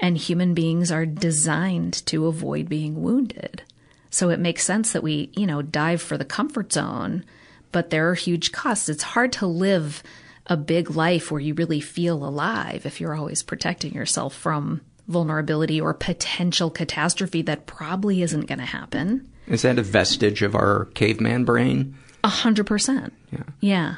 And 0.00 0.18
human 0.18 0.52
beings 0.52 0.90
are 0.90 1.06
designed 1.06 2.04
to 2.06 2.26
avoid 2.26 2.68
being 2.68 3.00
wounded. 3.00 3.62
So 4.10 4.30
it 4.30 4.40
makes 4.40 4.64
sense 4.64 4.92
that 4.92 5.02
we, 5.02 5.30
you 5.34 5.46
know, 5.46 5.62
dive 5.62 6.02
for 6.02 6.18
the 6.18 6.24
comfort 6.24 6.72
zone, 6.72 7.24
but 7.72 7.90
there 7.90 8.10
are 8.10 8.14
huge 8.14 8.52
costs. 8.52 8.88
It's 8.88 9.02
hard 9.02 9.32
to 9.34 9.46
live 9.46 10.02
a 10.46 10.56
big 10.56 10.90
life 10.90 11.30
where 11.30 11.40
you 11.40 11.54
really 11.54 11.80
feel 11.80 12.24
alive 12.24 12.84
if 12.84 13.00
you're 13.00 13.14
always 13.14 13.42
protecting 13.42 13.94
yourself 13.94 14.34
from 14.34 14.80
vulnerability 15.08 15.80
or 15.80 15.94
potential 15.94 16.70
catastrophe 16.70 17.42
that 17.42 17.66
probably 17.66 18.22
isn't 18.22 18.46
going 18.46 18.58
to 18.58 18.64
happen. 18.64 19.28
Is 19.46 19.62
that 19.62 19.78
a 19.78 19.82
vestige 19.82 20.42
of 20.42 20.54
our 20.54 20.86
caveman 20.94 21.44
brain? 21.44 21.96
A 22.24 22.28
hundred 22.28 22.66
percent. 22.66 23.12
Yeah. 23.30 23.42
Yeah. 23.60 23.94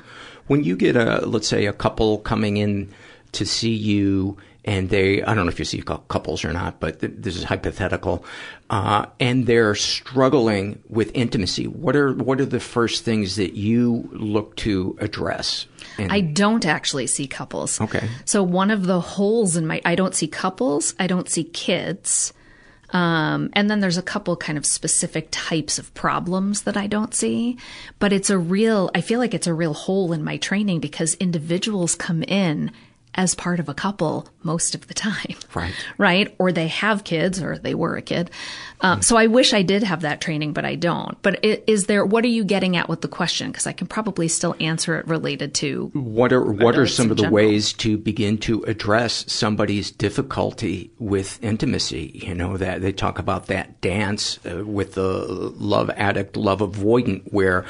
When 0.49 0.63
you 0.63 0.77
get 0.77 0.97
a, 0.97 1.25
let's 1.25 1.49
say, 1.49 1.67
a 1.67 1.73
couple 1.73 2.19
coming 2.19 2.59
in 2.59 2.93
to 3.33 3.47
see 3.47 3.75
you 3.75 4.37
and 4.67 4.91
they, 4.91 5.23
I 5.23 5.35
don't 5.35 5.47
know 5.47 5.51
if 5.51 5.61
you 5.61 5.65
see 5.65 5.81
couples 5.81 6.45
or 6.45 6.53
not, 6.53 6.81
but 6.81 7.01
th- 7.01 7.13
this 7.17 7.37
is 7.37 7.45
hypothetical, 7.45 8.25
uh, 8.69 9.07
and 9.21 9.47
they're 9.47 9.77
struggling 9.77 10.83
with 10.89 11.13
intimacy. 11.15 11.69
What 11.69 11.95
are, 11.95 12.13
what 12.15 12.41
are 12.41 12.47
the 12.47 12.59
first 12.59 13.05
things 13.05 13.37
that 13.37 13.55
you 13.55 14.09
look 14.13 14.57
to 14.57 14.99
address? 15.01 15.67
In- 15.99 16.11
I 16.11 16.21
don't 16.21 16.67
actually 16.67 17.07
see 17.07 17.29
couples. 17.29 17.81
Okay. 17.81 18.09
So 18.25 18.43
one 18.43 18.73
of 18.73 18.87
the 18.87 19.01
holes 19.01 19.57
in 19.57 19.69
my, 19.69 19.81
I 19.85 19.95
don't 19.95 20.17
see 20.17 20.27
couples, 20.27 20.95
I 20.99 21.07
don't 21.07 21.29
see 21.29 21.45
kids. 21.45 22.33
Um, 22.91 23.51
and 23.53 23.71
then 23.71 23.81
there's 23.81 23.99
a 23.99 24.03
couple 24.03 24.37
kind 24.37 24.57
of 24.57 24.65
specific 24.65 25.29
types 25.31 25.79
of 25.79 25.93
problems 25.95 26.63
that 26.63 26.77
I 26.77 26.87
don't 26.87 27.15
see, 27.15 27.59
but 27.99 28.13
it's 28.13 28.31
a 28.31 28.39
real, 28.39 28.91
I 28.95 29.01
feel 29.01 29.19
like 29.19 29.35
it's 29.35 29.47
a 29.47 29.55
real 29.55 29.75
hole 29.75 30.13
in 30.13 30.23
my 30.23 30.37
training 30.37 30.81
because 30.81 31.15
individuals 31.15 31.95
come 31.95 32.23
in 32.23 32.71
as 33.17 33.35
part 33.35 33.59
of 33.59 33.69
a 33.69 33.75
couple 33.75 34.29
most 34.43 34.75
of 34.75 34.87
the 34.89 34.95
time. 34.95 35.17
Right. 35.55 35.75
Right. 35.97 36.35
Or 36.39 36.53
they 36.53 36.69
have 36.69 37.03
kids 37.03 37.41
or 37.41 37.57
they 37.57 37.75
were 37.75 37.97
a 37.97 38.03
kid. 38.03 38.31
Um, 38.83 39.01
so 39.01 39.17
I 39.17 39.27
wish 39.27 39.55
I 39.55 39.63
did 39.63 39.83
have 39.83 40.03
that 40.03 40.21
training, 40.21 40.53
but 40.53 40.67
I 40.67 40.75
don't. 40.75 41.21
But 41.23 41.43
is 41.43 41.87
there, 41.87 42.05
what 42.05 42.25
are 42.25 42.29
you 42.29 42.45
getting 42.45 42.77
at 42.77 42.91
with 42.91 43.01
the 43.01 43.09
question? 43.09 43.51
Because 43.51 43.67
I 43.67 43.73
can 43.73 43.87
probably 43.87 44.29
still 44.29 44.55
answer 44.61 44.99
it 44.99 45.09
related 45.09 45.55
to. 45.55 45.87
What 45.95 46.31
are, 46.35 46.43
what 46.43 46.77
are 46.77 46.87
some 46.87 47.11
of 47.11 47.17
the 47.17 47.23
general. 47.23 47.35
ways 47.35 47.73
to 47.75 47.97
begin 47.97 48.37
to 48.39 48.65
address 48.65 49.25
somebody's 49.33 49.91
difficulty 49.91 50.91
with 50.99 51.43
intimacy? 51.43 52.21
You 52.23 52.35
know, 52.35 52.59
that 52.59 52.83
they 52.83 52.93
talk 52.93 53.19
about 53.19 53.47
that 53.47 53.81
dance 53.81 54.39
uh, 54.45 54.63
with 54.67 54.93
the 54.93 55.09
love 55.57 55.89
addict, 55.97 56.37
love 56.37 56.59
avoidant, 56.59 57.33
where 57.33 57.65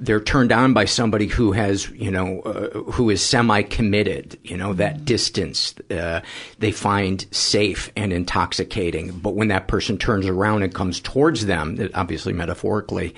they're 0.00 0.20
turned 0.20 0.52
on 0.52 0.72
by 0.72 0.84
somebody 0.84 1.26
who 1.26 1.52
has, 1.52 1.90
you 1.90 2.10
know, 2.10 2.40
uh, 2.42 2.90
who 2.92 3.10
is 3.10 3.20
semi-committed, 3.24 4.38
you 4.44 4.56
know, 4.56 4.72
that 4.74 5.04
distance, 5.04 5.74
uh, 5.90 6.20
they 6.58 6.70
find 6.70 7.26
safe 7.30 7.90
and 7.96 8.12
intoxicating. 8.12 9.18
But 9.18 9.34
when 9.34 9.48
that 9.48 9.68
person 9.68 9.98
turns 9.98 10.26
around 10.26 10.62
and 10.62 10.72
comes 10.72 11.00
towards 11.00 11.46
them, 11.46 11.90
obviously 11.94 12.32
metaphorically, 12.32 13.14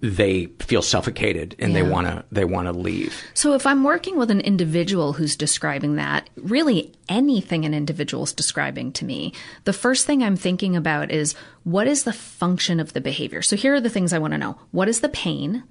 they 0.00 0.46
feel 0.60 0.82
suffocated 0.82 1.56
and 1.58 1.72
yeah. 1.72 1.82
they 1.82 1.88
want 1.88 2.06
to, 2.06 2.24
they 2.30 2.44
want 2.44 2.66
to 2.66 2.72
leave. 2.72 3.22
So 3.34 3.54
if 3.54 3.66
I'm 3.66 3.84
working 3.84 4.18
with 4.18 4.30
an 4.30 4.40
individual 4.40 5.14
who's 5.14 5.36
describing 5.36 5.96
that, 5.96 6.28
really 6.36 6.92
anything 7.08 7.64
an 7.64 7.74
individual 7.74 8.24
is 8.24 8.32
describing 8.32 8.92
to 8.92 9.04
me, 9.04 9.32
the 9.64 9.72
first 9.72 10.06
thing 10.06 10.22
I'm 10.22 10.36
thinking 10.36 10.76
about 10.76 11.10
is 11.10 11.34
what 11.64 11.86
is 11.86 12.04
the 12.04 12.12
function 12.12 12.80
of 12.80 12.92
the 12.92 13.00
behavior? 13.00 13.40
So 13.40 13.56
here 13.56 13.74
are 13.74 13.80
the 13.80 13.90
things 13.90 14.12
I 14.12 14.18
want 14.18 14.32
to 14.32 14.38
know. 14.38 14.58
What 14.72 14.88
is 14.88 15.00
the 15.00 15.08
pain? 15.08 15.64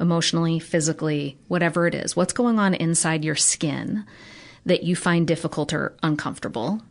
Emotionally, 0.00 0.58
physically, 0.58 1.38
whatever 1.48 1.86
it 1.86 1.94
is. 1.94 2.16
What's 2.16 2.32
going 2.32 2.58
on 2.58 2.74
inside 2.74 3.24
your 3.24 3.36
skin 3.36 4.04
that 4.66 4.82
you 4.82 4.96
find 4.96 5.26
difficult 5.26 5.72
or 5.72 5.94
uncomfortable? 6.02 6.82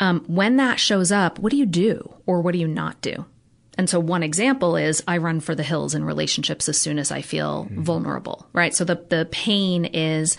Um, 0.00 0.24
when 0.26 0.56
that 0.56 0.78
shows 0.80 1.10
up, 1.12 1.38
what 1.38 1.50
do 1.50 1.56
you 1.56 1.66
do 1.66 2.14
or 2.26 2.40
what 2.40 2.52
do 2.52 2.58
you 2.58 2.68
not 2.68 3.00
do? 3.00 3.24
And 3.78 3.88
so 3.88 4.00
one 4.00 4.22
example 4.22 4.76
is 4.76 5.02
I 5.06 5.18
run 5.18 5.40
for 5.40 5.54
the 5.54 5.62
hills 5.62 5.94
in 5.94 6.04
relationships 6.04 6.68
as 6.68 6.80
soon 6.80 6.98
as 6.98 7.12
I 7.12 7.22
feel 7.22 7.64
mm-hmm. 7.64 7.82
vulnerable, 7.82 8.46
right? 8.52 8.74
So 8.74 8.84
the, 8.84 9.04
the 9.08 9.28
pain 9.30 9.84
is 9.84 10.36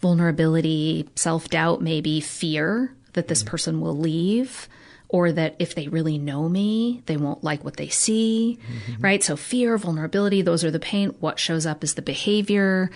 vulnerability, 0.00 1.08
self 1.14 1.48
doubt, 1.48 1.80
maybe 1.80 2.20
fear 2.20 2.94
that 3.12 3.28
this 3.28 3.42
mm-hmm. 3.42 3.50
person 3.50 3.80
will 3.80 3.96
leave 3.96 4.68
or 5.12 5.30
that 5.30 5.54
if 5.58 5.74
they 5.74 5.86
really 5.88 6.18
know 6.18 6.48
me, 6.48 7.02
they 7.06 7.16
won't 7.16 7.44
like 7.44 7.62
what 7.62 7.76
they 7.76 7.88
see, 7.88 8.58
mm-hmm. 8.60 9.02
right? 9.02 9.22
So 9.22 9.36
fear, 9.36 9.78
vulnerability, 9.78 10.42
those 10.42 10.64
are 10.64 10.70
the 10.70 10.80
pain. 10.80 11.10
What 11.20 11.38
shows 11.38 11.66
up 11.66 11.84
is 11.84 11.94
the 11.94 12.02
behavior. 12.02 12.90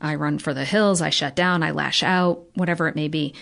I 0.00 0.16
run 0.16 0.38
for 0.38 0.52
the 0.52 0.64
hills, 0.64 1.00
I 1.00 1.10
shut 1.10 1.34
down, 1.34 1.62
I 1.62 1.70
lash 1.70 2.02
out, 2.02 2.44
whatever 2.54 2.88
it 2.88 2.96
may 2.96 3.08
be. 3.08 3.34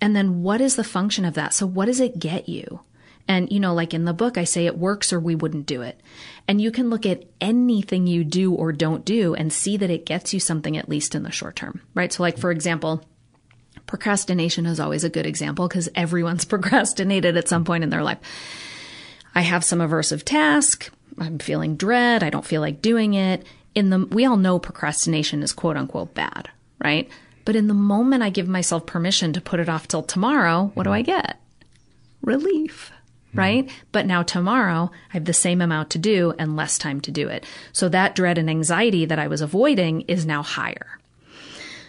And 0.00 0.16
then 0.16 0.42
what 0.42 0.60
is 0.60 0.76
the 0.76 0.84
function 0.84 1.24
of 1.24 1.34
that? 1.34 1.54
So 1.54 1.66
what 1.66 1.86
does 1.86 2.00
it 2.00 2.18
get 2.18 2.48
you? 2.48 2.80
And, 3.28 3.52
you 3.52 3.60
know, 3.60 3.74
like 3.74 3.94
in 3.94 4.06
the 4.06 4.12
book, 4.12 4.36
I 4.36 4.44
say 4.44 4.66
it 4.66 4.76
works 4.76 5.12
or 5.12 5.20
we 5.20 5.36
wouldn't 5.36 5.66
do 5.66 5.82
it. 5.82 6.00
And 6.48 6.60
you 6.60 6.72
can 6.72 6.90
look 6.90 7.06
at 7.06 7.24
anything 7.40 8.08
you 8.08 8.24
do 8.24 8.52
or 8.52 8.72
don't 8.72 9.04
do 9.04 9.34
and 9.34 9.52
see 9.52 9.76
that 9.76 9.90
it 9.90 10.06
gets 10.06 10.34
you 10.34 10.40
something 10.40 10.76
at 10.76 10.88
least 10.88 11.14
in 11.14 11.22
the 11.22 11.30
short 11.30 11.54
term, 11.54 11.80
right? 11.94 12.12
So, 12.12 12.24
like, 12.24 12.38
for 12.38 12.50
example, 12.50 13.04
procrastination 13.90 14.66
is 14.66 14.78
always 14.78 15.02
a 15.02 15.10
good 15.10 15.26
example 15.26 15.66
because 15.66 15.88
everyone's 15.96 16.44
procrastinated 16.46 17.36
at 17.36 17.48
some 17.48 17.64
point 17.64 17.82
in 17.82 17.90
their 17.90 18.04
life. 18.04 18.18
I 19.34 19.42
have 19.42 19.64
some 19.64 19.80
aversive 19.80 20.22
task. 20.22 20.90
I'm 21.18 21.40
feeling 21.40 21.76
dread. 21.76 22.22
I 22.22 22.30
don't 22.30 22.46
feel 22.46 22.60
like 22.60 22.80
doing 22.80 23.14
it. 23.14 23.44
In 23.74 23.90
the, 23.90 24.06
we 24.06 24.24
all 24.24 24.36
know 24.36 24.60
procrastination 24.60 25.42
is 25.42 25.52
quote 25.52 25.76
unquote 25.76 26.14
bad, 26.14 26.48
right? 26.82 27.10
But 27.44 27.56
in 27.56 27.66
the 27.66 27.74
moment 27.74 28.22
I 28.22 28.30
give 28.30 28.46
myself 28.46 28.86
permission 28.86 29.32
to 29.32 29.40
put 29.40 29.58
it 29.58 29.68
off 29.68 29.88
till 29.88 30.04
tomorrow, 30.04 30.70
what 30.74 30.84
do 30.84 30.92
I 30.92 31.02
get? 31.02 31.38
Relief 32.22 32.92
right? 33.32 33.66
Mm-hmm. 33.66 33.76
But 33.92 34.06
now 34.06 34.24
tomorrow 34.24 34.90
I 35.10 35.12
have 35.12 35.24
the 35.24 35.32
same 35.32 35.60
amount 35.60 35.90
to 35.90 35.98
do 35.98 36.34
and 36.36 36.56
less 36.56 36.78
time 36.78 37.00
to 37.02 37.12
do 37.12 37.28
it. 37.28 37.46
So 37.72 37.88
that 37.88 38.16
dread 38.16 38.38
and 38.38 38.50
anxiety 38.50 39.04
that 39.04 39.20
I 39.20 39.28
was 39.28 39.40
avoiding 39.40 40.00
is 40.08 40.26
now 40.26 40.42
higher. 40.42 40.98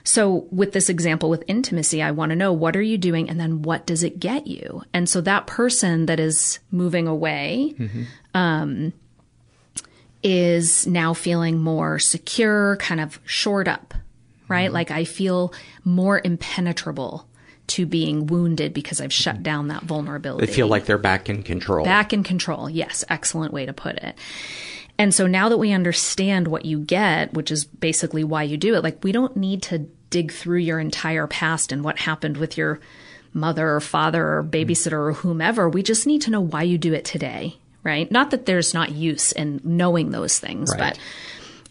So 0.04 0.48
with 0.52 0.74
this 0.74 0.90
example 0.90 1.30
with 1.30 1.44
intimacy, 1.48 2.02
I 2.02 2.12
want 2.12 2.32
to 2.32 2.36
know 2.36 2.54
what 2.54 2.76
are 2.76 2.82
you 2.82 2.98
doing 2.98 3.30
and 3.30 3.40
then 3.40 3.62
what 3.62 3.86
does 3.86 4.04
it 4.04 4.20
get 4.20 4.48
you? 4.48 4.84
And 4.94 5.08
so 5.08 5.22
that 5.22 5.48
person 5.48 6.08
that 6.08 6.20
is 6.20 6.60
moving 6.72 7.08
away, 7.08 7.76
mm-hmm. 7.78 8.04
um, 8.34 8.94
is 10.24 10.86
now 10.88 11.14
feeling 11.14 11.60
more 11.60 12.00
secure, 12.00 12.78
kind 12.78 13.02
of 13.02 13.20
shored 13.26 13.68
up, 13.68 13.94
right? 14.48 14.66
Mm-hmm. 14.66 14.74
Like 14.74 14.92
I 14.92 15.04
feel 15.04 15.54
more 15.84 16.22
impenetrable 16.24 17.28
to 17.68 17.86
being 17.86 18.28
wounded 18.28 18.74
because 18.74 19.00
I've 19.00 19.14
shut 19.14 19.42
down 19.42 19.70
that 19.70 19.84
vulnerability. 19.84 20.46
They 20.46 20.52
feel 20.52 20.68
like 20.68 20.86
they're 20.86 20.98
back 20.98 21.30
in 21.30 21.42
control. 21.42 21.86
Back 21.86 22.12
in 22.12 22.24
control. 22.24 22.70
Yes. 22.70 23.06
Excellent 23.08 23.54
way 23.54 23.66
to 23.66 23.74
put 23.74 23.96
it. 23.96 24.16
And 25.02 25.16
so 25.16 25.26
now 25.26 25.50
that 25.50 25.58
we 25.58 25.72
understand 25.72 26.48
what 26.48 26.64
you 26.64 26.78
get, 26.78 27.34
which 27.34 27.50
is 27.50 27.66
basically 27.66 28.24
why 28.24 28.44
you 28.44 28.56
do 28.56 28.76
it, 28.76 28.84
like 28.84 29.04
we 29.04 29.12
don't 29.12 29.36
need 29.36 29.64
to 29.64 29.80
dig 30.12 30.32
through 30.32 30.60
your 30.60 30.80
entire 30.80 31.26
past 31.26 31.72
and 31.72 31.84
what 31.84 31.98
happened 31.98 32.38
with 32.38 32.56
your 32.56 32.80
mother 33.34 33.68
or 33.68 33.80
father 33.80 34.24
or 34.24 34.44
babysitter 34.44 34.92
or 34.92 35.14
whomever. 35.14 35.68
We 35.68 35.82
just 35.82 36.06
need 36.06 36.22
to 36.22 36.30
know 36.30 36.42
why 36.42 36.62
you 36.62 36.78
do 36.78 36.94
it 36.94 37.04
today, 37.04 37.58
right? 37.82 38.12
Not 38.12 38.30
that 38.30 38.46
there's 38.46 38.76
not 38.76 38.92
use 38.92 39.32
in 39.32 39.60
knowing 39.64 40.12
those 40.12 40.38
things, 40.38 40.70
right. 40.70 40.94
but, 40.94 41.00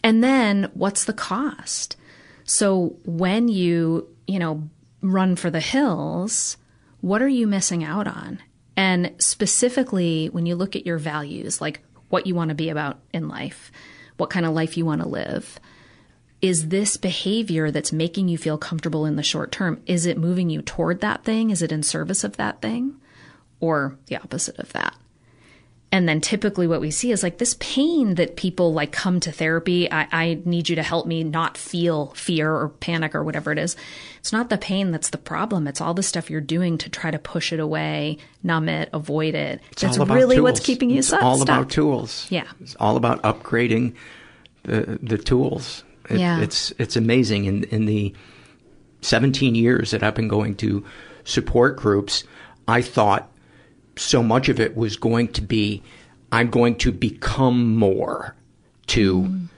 and 0.03 0.25
then 0.25 0.69
what's 0.75 1.05
the 1.05 1.13
cost? 1.13 1.97
So 2.43 2.97
when 3.05 3.47
you, 3.47 4.09
you 4.27 4.41
know, 4.41 4.69
run 5.03 5.37
for 5.37 5.51
the 5.51 5.61
hills, 5.61 6.57
what 7.01 7.23
are 7.23 7.29
you 7.29 7.47
missing 7.47 7.85
out 7.85 8.09
on? 8.09 8.43
And 8.77 9.15
specifically, 9.19 10.31
when 10.31 10.47
you 10.47 10.57
look 10.57 10.75
at 10.75 10.85
your 10.85 10.99
values, 10.99 11.61
like 11.61 11.81
what 12.11 12.27
you 12.27 12.35
want 12.35 12.51
to 12.51 12.55
be 12.55 12.69
about 12.69 12.99
in 13.13 13.29
life, 13.29 13.73
what 14.19 14.31
kind 14.31 14.45
of 14.45 14.53
life 14.53 14.77
you 14.77 14.85
want 14.85 15.01
to 15.01 15.09
live, 15.09 15.59
is 16.43 16.69
this 16.69 16.97
behavior 16.97 17.71
that's 17.71 17.93
making 17.93 18.29
you 18.29 18.39
feel 18.39 18.59
comfortable 18.59 19.07
in 19.07 19.17
the 19.17 19.23
short 19.23 19.53
term, 19.53 19.83
is 19.87 20.07
it 20.07 20.19
moving 20.19 20.51
you 20.51 20.63
toward 20.63 21.01
that 21.01 21.25
thing? 21.25 21.51
Is 21.51 21.63
it 21.63 21.73
in 21.73 21.83
service 21.83 22.25
of 22.25 22.37
that 22.37 22.61
thing? 22.61 22.97
Or 23.61 23.99
the 24.07 24.17
opposite 24.17 24.59
of 24.59 24.73
that? 24.73 24.95
And 25.93 26.09
then 26.09 26.21
typically 26.21 26.69
what 26.69 26.81
we 26.81 26.93
see 26.93 27.11
is 27.11 27.25
like 27.25 27.39
this 27.39 27.57
pain 27.59 28.15
that 28.15 28.37
people 28.37 28.73
like 28.73 28.93
come 28.93 29.19
to 29.21 29.33
therapy. 29.33 29.91
I, 29.91 30.07
I, 30.13 30.43
need 30.45 30.69
you 30.69 30.77
to 30.77 30.85
help 30.85 31.05
me 31.05 31.25
not 31.25 31.57
feel 31.57 32.09
fear 32.15 32.53
or 32.53 32.69
panic 32.69 33.13
or 33.15 33.25
whatever 33.25 33.51
it 33.51 33.59
is. 33.59 33.77
It's 34.21 34.33
not 34.33 34.51
the 34.51 34.59
pain 34.59 34.93
that's 34.93 35.11
the 35.11 35.19
problem. 35.19 35.67
It's 35.67 35.81
all 35.81 35.93
the 35.93 36.05
stuff 36.05 36.31
you're 36.31 36.41
doing 36.41 36.79
to 36.79 36.91
try 36.91 37.11
to 37.11 37.19
push 37.19 37.53
it 37.53 37.59
away, 37.59 38.19
numb 38.45 38.69
it, 38.69 38.89
avoid 38.93 39.35
it. 39.35 39.61
It's 39.73 39.83
that's 39.83 39.99
really 39.99 40.37
tools. 40.37 40.45
what's 40.45 40.61
keeping 40.61 40.91
you 40.91 40.99
it's 40.99 41.09
stuck. 41.09 41.23
all 41.23 41.43
about 41.43 41.71
tools. 41.71 42.29
Yeah. 42.31 42.47
It's 42.61 42.77
all 42.77 42.97
about 42.97 43.21
upgrading 43.23 43.95
the, 44.63 44.99
the 45.03 45.19
tools. 45.19 45.83
It, 46.09 46.21
yeah. 46.21 46.41
It's, 46.41 46.73
it's 46.79 46.95
amazing 46.95 47.47
in, 47.47 47.65
in 47.65 47.87
the 47.87 48.15
17 49.01 49.55
years 49.55 49.91
that 49.91 50.03
I've 50.03 50.15
been 50.15 50.29
going 50.29 50.55
to 50.57 50.85
support 51.25 51.77
groups, 51.77 52.25
I 52.69 52.83
thought 52.83 53.30
so 54.01 54.23
much 54.23 54.49
of 54.49 54.59
it 54.59 54.77
was 54.77 54.97
going 54.97 55.29
to 55.29 55.43
be, 55.43 55.83
I'm 56.33 56.51
going 56.51 56.77
to 56.77 56.91
become 56.93 57.77
more 57.77 58.35
to 58.89 59.23
mm. 59.23 59.49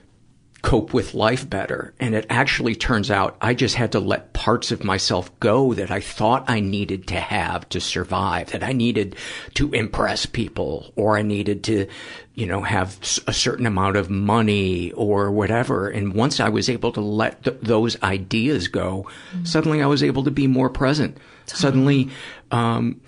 cope 0.61 0.93
with 0.93 1.13
life 1.13 1.49
better. 1.49 1.93
And 1.99 2.13
it 2.13 2.25
actually 2.29 2.75
turns 2.75 3.09
out 3.09 3.37
I 3.41 3.53
just 3.53 3.75
had 3.75 3.93
to 3.93 3.99
let 3.99 4.33
parts 4.33 4.71
of 4.71 4.83
myself 4.83 5.31
go 5.39 5.73
that 5.73 5.91
I 5.91 6.01
thought 6.01 6.49
I 6.49 6.59
needed 6.59 7.07
to 7.07 7.19
have 7.19 7.69
to 7.69 7.79
survive, 7.79 8.51
that 8.51 8.63
I 8.63 8.73
needed 8.73 9.15
to 9.53 9.71
impress 9.71 10.25
people 10.25 10.91
or 10.97 11.17
I 11.17 11.21
needed 11.21 11.63
to, 11.65 11.87
you 12.35 12.45
know, 12.45 12.61
have 12.61 12.99
a 13.25 13.33
certain 13.33 13.65
amount 13.65 13.95
of 13.95 14.09
money 14.09 14.91
or 14.91 15.31
whatever. 15.31 15.87
And 15.87 16.13
once 16.13 16.39
I 16.41 16.49
was 16.49 16.69
able 16.69 16.91
to 16.91 17.01
let 17.01 17.43
th- 17.43 17.57
those 17.61 18.01
ideas 18.03 18.67
go, 18.67 19.07
mm. 19.33 19.47
suddenly 19.47 19.81
I 19.81 19.87
was 19.87 20.03
able 20.03 20.25
to 20.25 20.31
be 20.31 20.47
more 20.47 20.69
present. 20.69 21.17
Suddenly, 21.45 22.09
um, 22.51 23.01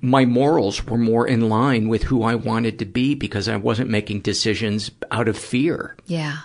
my 0.00 0.24
morals 0.24 0.84
were 0.84 0.98
more 0.98 1.26
in 1.26 1.48
line 1.48 1.88
with 1.88 2.04
who 2.04 2.22
I 2.22 2.34
wanted 2.34 2.78
to 2.80 2.84
be 2.84 3.14
because 3.14 3.48
I 3.48 3.56
wasn't 3.56 3.90
making 3.90 4.20
decisions 4.20 4.90
out 5.10 5.28
of 5.28 5.38
fear. 5.38 5.96
Yeah. 6.06 6.38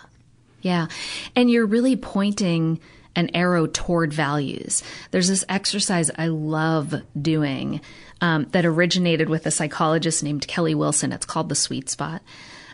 Yeah. 0.61 0.87
And 1.35 1.51
you're 1.51 1.65
really 1.65 1.95
pointing 1.95 2.79
an 3.15 3.29
arrow 3.33 3.67
toward 3.67 4.13
values. 4.13 4.83
There's 5.11 5.27
this 5.27 5.45
exercise 5.47 6.11
I 6.17 6.27
love 6.27 6.93
doing 7.19 7.81
um, 8.21 8.47
that 8.51 8.65
originated 8.65 9.29
with 9.29 9.45
a 9.45 9.51
psychologist 9.51 10.23
named 10.23 10.47
Kelly 10.47 10.75
Wilson. 10.75 11.11
It's 11.11 11.25
called 11.25 11.49
the 11.49 11.55
sweet 11.55 11.89
spot. 11.89 12.21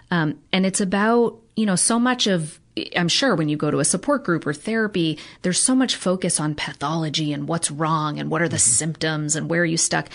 Um, 0.09 0.39
and 0.51 0.65
it's 0.65 0.81
about, 0.81 1.39
you 1.55 1.65
know, 1.65 1.75
so 1.75 1.99
much 1.99 2.27
of 2.27 2.59
I'm 2.95 3.09
sure 3.09 3.35
when 3.35 3.49
you 3.49 3.57
go 3.57 3.69
to 3.69 3.79
a 3.79 3.85
support 3.85 4.23
group 4.23 4.47
or 4.47 4.53
therapy, 4.53 5.19
there's 5.41 5.59
so 5.59 5.75
much 5.75 5.95
focus 5.95 6.39
on 6.39 6.55
pathology 6.55 7.33
and 7.33 7.47
what's 7.47 7.69
wrong 7.69 8.17
and 8.19 8.29
what 8.29 8.41
are 8.41 8.47
the 8.47 8.55
mm-hmm. 8.55 8.71
symptoms 8.71 9.35
and 9.35 9.49
where 9.49 9.61
are 9.61 9.65
you 9.65 9.77
stuck. 9.77 10.07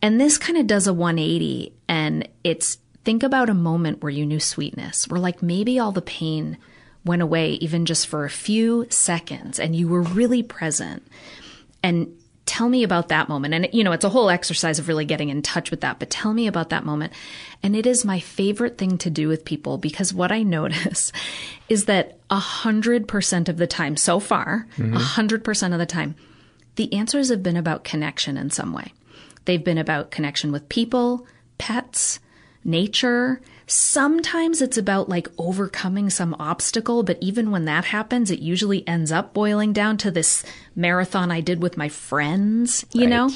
And 0.00 0.20
this 0.20 0.38
kind 0.38 0.58
of 0.58 0.66
does 0.66 0.86
a 0.86 0.94
180 0.94 1.72
and 1.88 2.28
it's 2.44 2.78
think 3.04 3.22
about 3.22 3.50
a 3.50 3.54
moment 3.54 4.02
where 4.02 4.10
you 4.10 4.26
knew 4.26 4.40
sweetness, 4.40 5.08
where 5.08 5.20
like 5.20 5.42
maybe 5.42 5.78
all 5.78 5.92
the 5.92 6.02
pain 6.02 6.58
went 7.04 7.22
away 7.22 7.52
even 7.52 7.86
just 7.86 8.06
for 8.06 8.24
a 8.24 8.30
few 8.30 8.86
seconds 8.90 9.58
and 9.58 9.74
you 9.74 9.88
were 9.88 10.02
really 10.02 10.42
present. 10.42 11.02
And 11.82 12.14
tell 12.48 12.68
me 12.68 12.82
about 12.82 13.08
that 13.08 13.28
moment. 13.28 13.54
And, 13.54 13.68
you 13.72 13.84
know, 13.84 13.92
it's 13.92 14.04
a 14.04 14.08
whole 14.08 14.30
exercise 14.30 14.78
of 14.78 14.88
really 14.88 15.04
getting 15.04 15.28
in 15.28 15.42
touch 15.42 15.70
with 15.70 15.82
that, 15.82 15.98
but 15.98 16.10
tell 16.10 16.32
me 16.32 16.46
about 16.46 16.70
that 16.70 16.84
moment. 16.84 17.12
And 17.62 17.76
it 17.76 17.86
is 17.86 18.04
my 18.04 18.20
favorite 18.20 18.78
thing 18.78 18.96
to 18.98 19.10
do 19.10 19.28
with 19.28 19.44
people 19.44 19.76
because 19.78 20.14
what 20.14 20.32
I 20.32 20.42
notice 20.44 21.12
is 21.68 21.84
that 21.84 22.18
a 22.30 22.38
hundred 22.38 23.06
percent 23.06 23.48
of 23.48 23.58
the 23.58 23.66
time 23.66 23.96
so 23.96 24.18
far, 24.18 24.66
a 24.76 24.80
mm-hmm. 24.80 24.94
hundred 24.94 25.44
percent 25.44 25.74
of 25.74 25.80
the 25.80 25.86
time, 25.86 26.14
the 26.76 26.92
answers 26.94 27.28
have 27.28 27.42
been 27.42 27.56
about 27.56 27.84
connection 27.84 28.36
in 28.36 28.50
some 28.50 28.72
way. 28.72 28.92
They've 29.48 29.64
been 29.64 29.78
about 29.78 30.10
connection 30.10 30.52
with 30.52 30.68
people, 30.68 31.26
pets, 31.56 32.20
nature. 32.64 33.40
Sometimes 33.66 34.60
it's 34.60 34.76
about 34.76 35.08
like 35.08 35.26
overcoming 35.38 36.10
some 36.10 36.36
obstacle, 36.38 37.02
but 37.02 37.16
even 37.22 37.50
when 37.50 37.64
that 37.64 37.86
happens, 37.86 38.30
it 38.30 38.40
usually 38.40 38.86
ends 38.86 39.10
up 39.10 39.32
boiling 39.32 39.72
down 39.72 39.96
to 39.96 40.10
this 40.10 40.44
marathon 40.76 41.30
I 41.30 41.40
did 41.40 41.62
with 41.62 41.78
my 41.78 41.88
friends, 41.88 42.84
you 42.92 43.04
right. 43.04 43.08
know? 43.08 43.30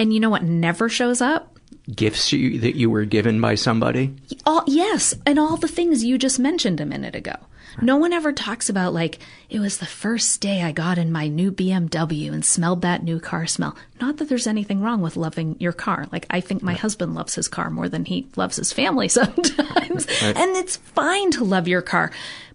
And 0.00 0.12
you 0.12 0.18
know 0.18 0.30
what 0.30 0.42
never 0.42 0.88
shows 0.88 1.20
up? 1.20 1.56
Gifts 1.94 2.32
you, 2.32 2.58
that 2.58 2.74
you 2.74 2.90
were 2.90 3.04
given 3.04 3.40
by 3.40 3.54
somebody? 3.54 4.16
All, 4.46 4.64
yes, 4.66 5.14
and 5.24 5.38
all 5.38 5.56
the 5.56 5.68
things 5.68 6.02
you 6.02 6.18
just 6.18 6.40
mentioned 6.40 6.80
a 6.80 6.86
minute 6.86 7.14
ago. 7.14 7.36
No 7.80 7.96
one 7.96 8.12
ever 8.12 8.32
talks 8.32 8.68
about 8.68 8.94
like, 8.94 9.18
it 9.50 9.60
was 9.60 9.78
the 9.78 9.86
first 9.86 10.40
day 10.40 10.62
I 10.62 10.72
got 10.72 10.98
in 10.98 11.12
my 11.12 11.28
new 11.28 11.52
BMW 11.52 12.32
and 12.32 12.44
smelled 12.44 12.82
that 12.82 13.02
new 13.02 13.20
car 13.20 13.46
smell. 13.46 13.76
Not 14.00 14.16
that 14.16 14.28
there's 14.28 14.46
anything 14.46 14.80
wrong 14.80 15.02
with 15.02 15.16
loving 15.16 15.56
your 15.58 15.72
car. 15.72 16.06
Like, 16.10 16.26
I 16.30 16.40
think 16.40 16.62
my 16.62 16.72
right. 16.72 16.80
husband 16.80 17.14
loves 17.14 17.34
his 17.34 17.48
car 17.48 17.70
more 17.70 17.88
than 17.88 18.04
he 18.04 18.28
loves 18.36 18.56
his 18.56 18.72
family 18.72 19.08
sometimes. 19.08 20.06
Right. 20.22 20.36
And 20.36 20.56
it's 20.56 20.76
fine 20.76 21.30
to 21.32 21.44
love 21.44 21.68
your 21.68 21.82
car. 21.82 22.10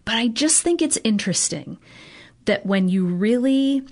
But 0.05 0.15
I 0.15 0.27
just 0.27 0.63
think 0.63 0.81
it's 0.81 0.97
interesting 1.03 1.77
that 2.45 2.65
when 2.65 2.89
you 2.89 3.05
really 3.05 3.83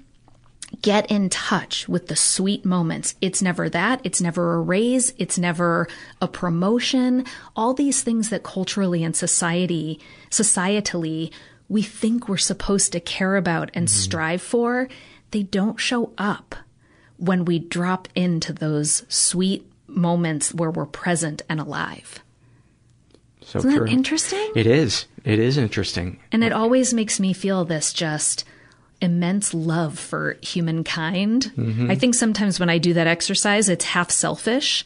get 0.81 1.09
in 1.09 1.29
touch 1.29 1.87
with 1.89 2.07
the 2.07 2.15
sweet 2.15 2.63
moments. 2.65 3.15
It's 3.21 3.41
never 3.41 3.69
that. 3.69 4.01
It's 4.03 4.21
never 4.21 4.53
a 4.53 4.61
raise. 4.61 5.13
It's 5.17 5.37
never 5.37 5.87
a 6.21 6.27
promotion. 6.27 7.25
All 7.55 7.73
these 7.73 8.03
things 8.03 8.29
that 8.29 8.43
culturally 8.43 9.03
and 9.03 9.15
society, 9.15 9.99
societally, 10.29 11.31
we 11.67 11.81
think 11.81 12.27
we're 12.27 12.37
supposed 12.37 12.91
to 12.93 12.99
care 12.99 13.35
about 13.35 13.71
and 13.73 13.87
mm-hmm. 13.87 13.99
strive 13.99 14.41
for, 14.41 14.89
they 15.31 15.43
don't 15.43 15.79
show 15.79 16.11
up 16.17 16.55
when 17.17 17.45
we 17.45 17.59
drop 17.59 18.07
into 18.15 18.53
those 18.53 19.03
sweet 19.09 19.69
moments 19.87 20.53
where 20.53 20.71
we're 20.71 20.85
present 20.85 21.41
and 21.49 21.59
alive. 21.59 22.19
So 23.41 23.59
Isn't 23.59 23.71
true. 23.71 23.85
that 23.85 23.91
interesting? 23.91 24.51
It 24.55 24.67
is. 24.67 25.05
It 25.23 25.39
is 25.39 25.57
interesting. 25.57 26.19
And 26.31 26.43
it 26.43 26.53
always 26.53 26.93
makes 26.93 27.19
me 27.19 27.33
feel 27.33 27.65
this 27.65 27.93
just 27.93 28.45
immense 29.01 29.53
love 29.53 29.97
for 29.97 30.37
humankind. 30.41 31.51
Mm-hmm. 31.55 31.91
I 31.91 31.95
think 31.95 32.15
sometimes 32.15 32.59
when 32.59 32.69
I 32.69 32.77
do 32.77 32.93
that 32.93 33.07
exercise, 33.07 33.69
it's 33.69 33.85
half 33.85 34.11
selfish 34.11 34.83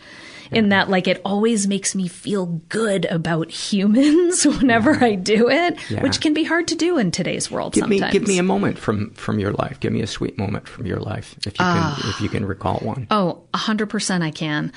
yeah. 0.52 0.60
in 0.60 0.70
that 0.70 0.90
like 0.90 1.08
it 1.08 1.22
always 1.26 1.68
makes 1.68 1.96
me 1.96 2.08
feel 2.08 2.46
good 2.70 3.06
about 3.06 3.52
humans 3.52 4.46
whenever 4.46 4.94
yeah. 4.94 5.06
I 5.06 5.16
do 5.16 5.50
it, 5.50 5.78
yeah. 5.90 6.02
which 6.02 6.22
can 6.22 6.34
be 6.34 6.44
hard 6.44 6.68
to 6.70 6.76
do 6.76 6.98
in 6.98 7.12
today's 7.12 7.50
world 7.50 7.74
give 7.74 7.84
sometimes. 7.84 8.02
Me, 8.02 8.12
give 8.12 8.28
me 8.28 8.38
a 8.38 8.44
moment 8.44 8.78
from 8.78 9.12
from 9.12 9.40
your 9.40 9.52
life. 9.54 9.80
Give 9.80 9.92
me 9.92 10.02
a 10.02 10.08
sweet 10.08 10.38
moment 10.38 10.68
from 10.68 10.86
your 10.86 11.00
life 11.00 11.36
if 11.46 11.60
you 11.60 11.66
uh, 11.66 11.96
can 11.96 12.10
if 12.10 12.22
you 12.22 12.30
can 12.30 12.46
recall 12.46 12.78
one. 12.80 13.08
Oh, 13.10 13.44
100% 13.54 14.22
I 14.22 14.32
can. 14.32 14.72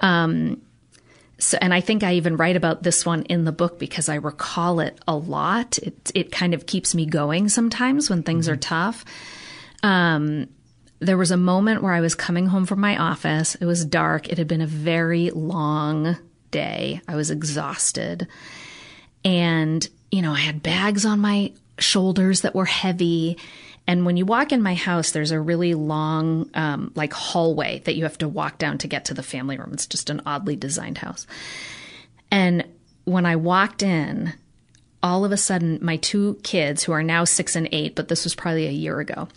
Um, 0.00 0.60
so, 1.42 1.58
and 1.60 1.74
I 1.74 1.80
think 1.80 2.04
I 2.04 2.14
even 2.14 2.36
write 2.36 2.54
about 2.54 2.84
this 2.84 3.04
one 3.04 3.24
in 3.24 3.44
the 3.44 3.50
book 3.50 3.80
because 3.80 4.08
I 4.08 4.14
recall 4.14 4.78
it 4.78 4.96
a 5.08 5.16
lot. 5.16 5.76
It, 5.78 6.12
it 6.14 6.30
kind 6.30 6.54
of 6.54 6.66
keeps 6.66 6.94
me 6.94 7.04
going 7.04 7.48
sometimes 7.48 8.08
when 8.08 8.22
things 8.22 8.46
mm-hmm. 8.46 8.54
are 8.54 8.58
tough. 8.58 9.04
Um, 9.82 10.48
there 11.00 11.18
was 11.18 11.32
a 11.32 11.36
moment 11.36 11.82
where 11.82 11.94
I 11.94 12.00
was 12.00 12.14
coming 12.14 12.46
home 12.46 12.64
from 12.64 12.78
my 12.78 12.96
office. 12.96 13.56
It 13.56 13.64
was 13.64 13.84
dark. 13.84 14.28
It 14.28 14.38
had 14.38 14.46
been 14.46 14.60
a 14.60 14.68
very 14.68 15.30
long 15.30 16.16
day. 16.52 17.00
I 17.08 17.16
was 17.16 17.32
exhausted. 17.32 18.28
And, 19.24 19.88
you 20.12 20.22
know, 20.22 20.34
I 20.34 20.38
had 20.38 20.62
bags 20.62 21.04
on 21.04 21.18
my 21.18 21.54
shoulders 21.76 22.42
that 22.42 22.54
were 22.54 22.66
heavy 22.66 23.36
and 23.86 24.06
when 24.06 24.16
you 24.16 24.24
walk 24.24 24.52
in 24.52 24.62
my 24.62 24.74
house, 24.74 25.10
there's 25.10 25.32
a 25.32 25.40
really 25.40 25.74
long, 25.74 26.48
um, 26.54 26.92
like 26.94 27.12
hallway 27.12 27.80
that 27.80 27.96
you 27.96 28.04
have 28.04 28.18
to 28.18 28.28
walk 28.28 28.58
down 28.58 28.78
to 28.78 28.86
get 28.86 29.06
to 29.06 29.14
the 29.14 29.22
family 29.22 29.58
room. 29.58 29.70
It's 29.72 29.86
just 29.86 30.08
an 30.08 30.22
oddly 30.24 30.56
designed 30.56 30.98
house. 30.98 31.26
And 32.30 32.64
when 33.04 33.26
I 33.26 33.36
walked 33.36 33.82
in, 33.82 34.34
all 35.02 35.24
of 35.24 35.32
a 35.32 35.36
sudden, 35.36 35.80
my 35.82 35.96
two 35.96 36.38
kids, 36.44 36.84
who 36.84 36.92
are 36.92 37.02
now 37.02 37.24
six 37.24 37.56
and 37.56 37.68
eight, 37.72 37.96
but 37.96 38.08
this 38.08 38.24
was 38.24 38.36
probably 38.36 38.66
a 38.66 38.70
year 38.70 39.00
ago, 39.00 39.28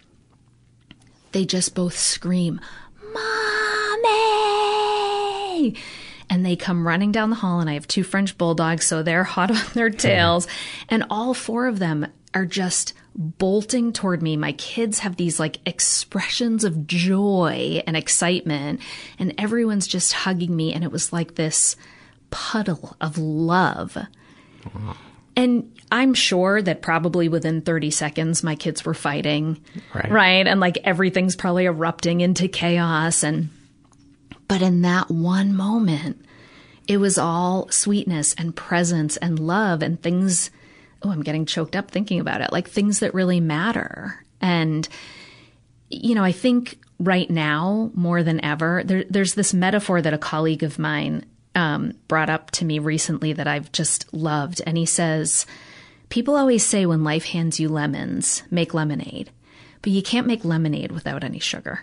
they 1.32 1.44
just 1.44 1.74
both 1.74 1.98
scream, 1.98 2.62
Mommy! 3.14 3.26
And 6.30 6.46
they 6.46 6.56
come 6.56 6.88
running 6.88 7.12
down 7.12 7.32
the 7.32 7.36
hall, 7.36 7.60
and 7.60 7.70
I 7.70 7.74
have 7.74 7.88
two 7.88 8.04
French 8.04 8.38
bulldogs, 8.38 8.86
so 8.86 9.02
they're 9.02 9.24
hot 9.24 9.50
on 9.52 9.64
their 9.74 9.90
tails. 9.90 10.48
And 10.88 11.04
all 11.10 11.34
four 11.34 11.68
of 11.68 11.80
them 11.80 12.08
are 12.34 12.46
just 12.46 12.94
bolting 13.16 13.94
toward 13.94 14.22
me. 14.22 14.36
My 14.36 14.52
kids 14.54 15.00
have 15.00 15.16
these 15.16 15.40
like 15.40 15.60
expressions 15.66 16.64
of 16.64 16.86
joy 16.86 17.82
and 17.88 17.96
excitement, 17.96 18.82
and 19.18 19.34
everyone's 19.38 19.88
just 19.88 20.14
hugging 20.14 20.56
me. 20.56 20.74
And 20.74 20.84
it 20.84 20.92
was 20.92 21.14
like 21.14 21.36
this 21.36 21.76
puddle 22.30 22.96
of 23.00 23.18
love. 23.18 23.98
Wow. 24.74 24.96
And 25.38 25.78
I'm 25.92 26.14
sure 26.14 26.62
that 26.62 26.82
probably 26.82 27.30
within 27.30 27.62
30 27.62 27.92
seconds, 27.92 28.44
my 28.44 28.56
kids 28.56 28.86
were 28.86 28.94
fighting. 28.94 29.62
Right. 29.94 30.12
Right. 30.12 30.48
And 30.48 30.60
like 30.60 30.78
everything's 30.84 31.36
probably 31.36 31.66
erupting 31.66 32.22
into 32.22 32.48
chaos. 32.48 33.24
And, 33.24 33.50
but 34.48 34.62
in 34.62 34.82
that 34.84 35.12
one 35.12 35.56
moment, 35.56 36.26
it 36.88 36.98
was 36.98 37.18
all 37.18 37.70
sweetness 37.70 38.34
and 38.36 38.56
presence 38.56 39.18
and 39.18 39.40
love 39.40 39.82
and 39.82 40.02
things 40.02 40.52
oh, 41.06 41.12
I'm 41.12 41.24
getting 41.24 41.46
choked 41.46 41.76
up 41.76 41.92
thinking 41.92 42.20
about 42.20 42.42
it, 42.42 42.52
like 42.52 42.68
things 42.68 43.00
that 43.00 43.14
really 43.14 43.40
matter. 43.40 44.26
And, 44.42 44.88
you 45.90 46.16
know, 46.16 46.24
I 46.24 46.32
think 46.32 46.80
right 47.00 47.30
now 47.30 47.92
more 47.94 48.24
than 48.24 48.44
ever, 48.44 48.84
there, 48.84 49.04
there's 49.10 49.36
this 49.36 49.54
metaphor 49.54 50.02
that 50.02 50.14
a 50.14 50.18
colleague 50.18 50.64
of 50.64 50.80
mine 50.80 51.26
um, 51.54 51.94
brought 52.08 52.30
up 52.30 52.52
to 52.52 52.66
me 52.66 52.80
recently 52.80 53.34
that 53.34 53.48
I've 53.48 53.72
just 53.72 54.14
loved. 54.14 54.62
And 54.66 54.78
he 54.78 54.86
says, 54.86 55.46
People 56.10 56.36
always 56.36 56.66
say 56.66 56.86
when 56.86 57.04
life 57.04 57.26
hands 57.26 57.60
you 57.60 57.70
lemons, 57.70 58.44
make 58.52 58.74
lemonade, 58.74 59.32
but 59.82 59.92
you 59.92 60.02
can't 60.02 60.28
make 60.28 60.46
lemonade 60.46 60.92
without 60.92 61.24
any 61.24 61.40
sugar. 61.40 61.82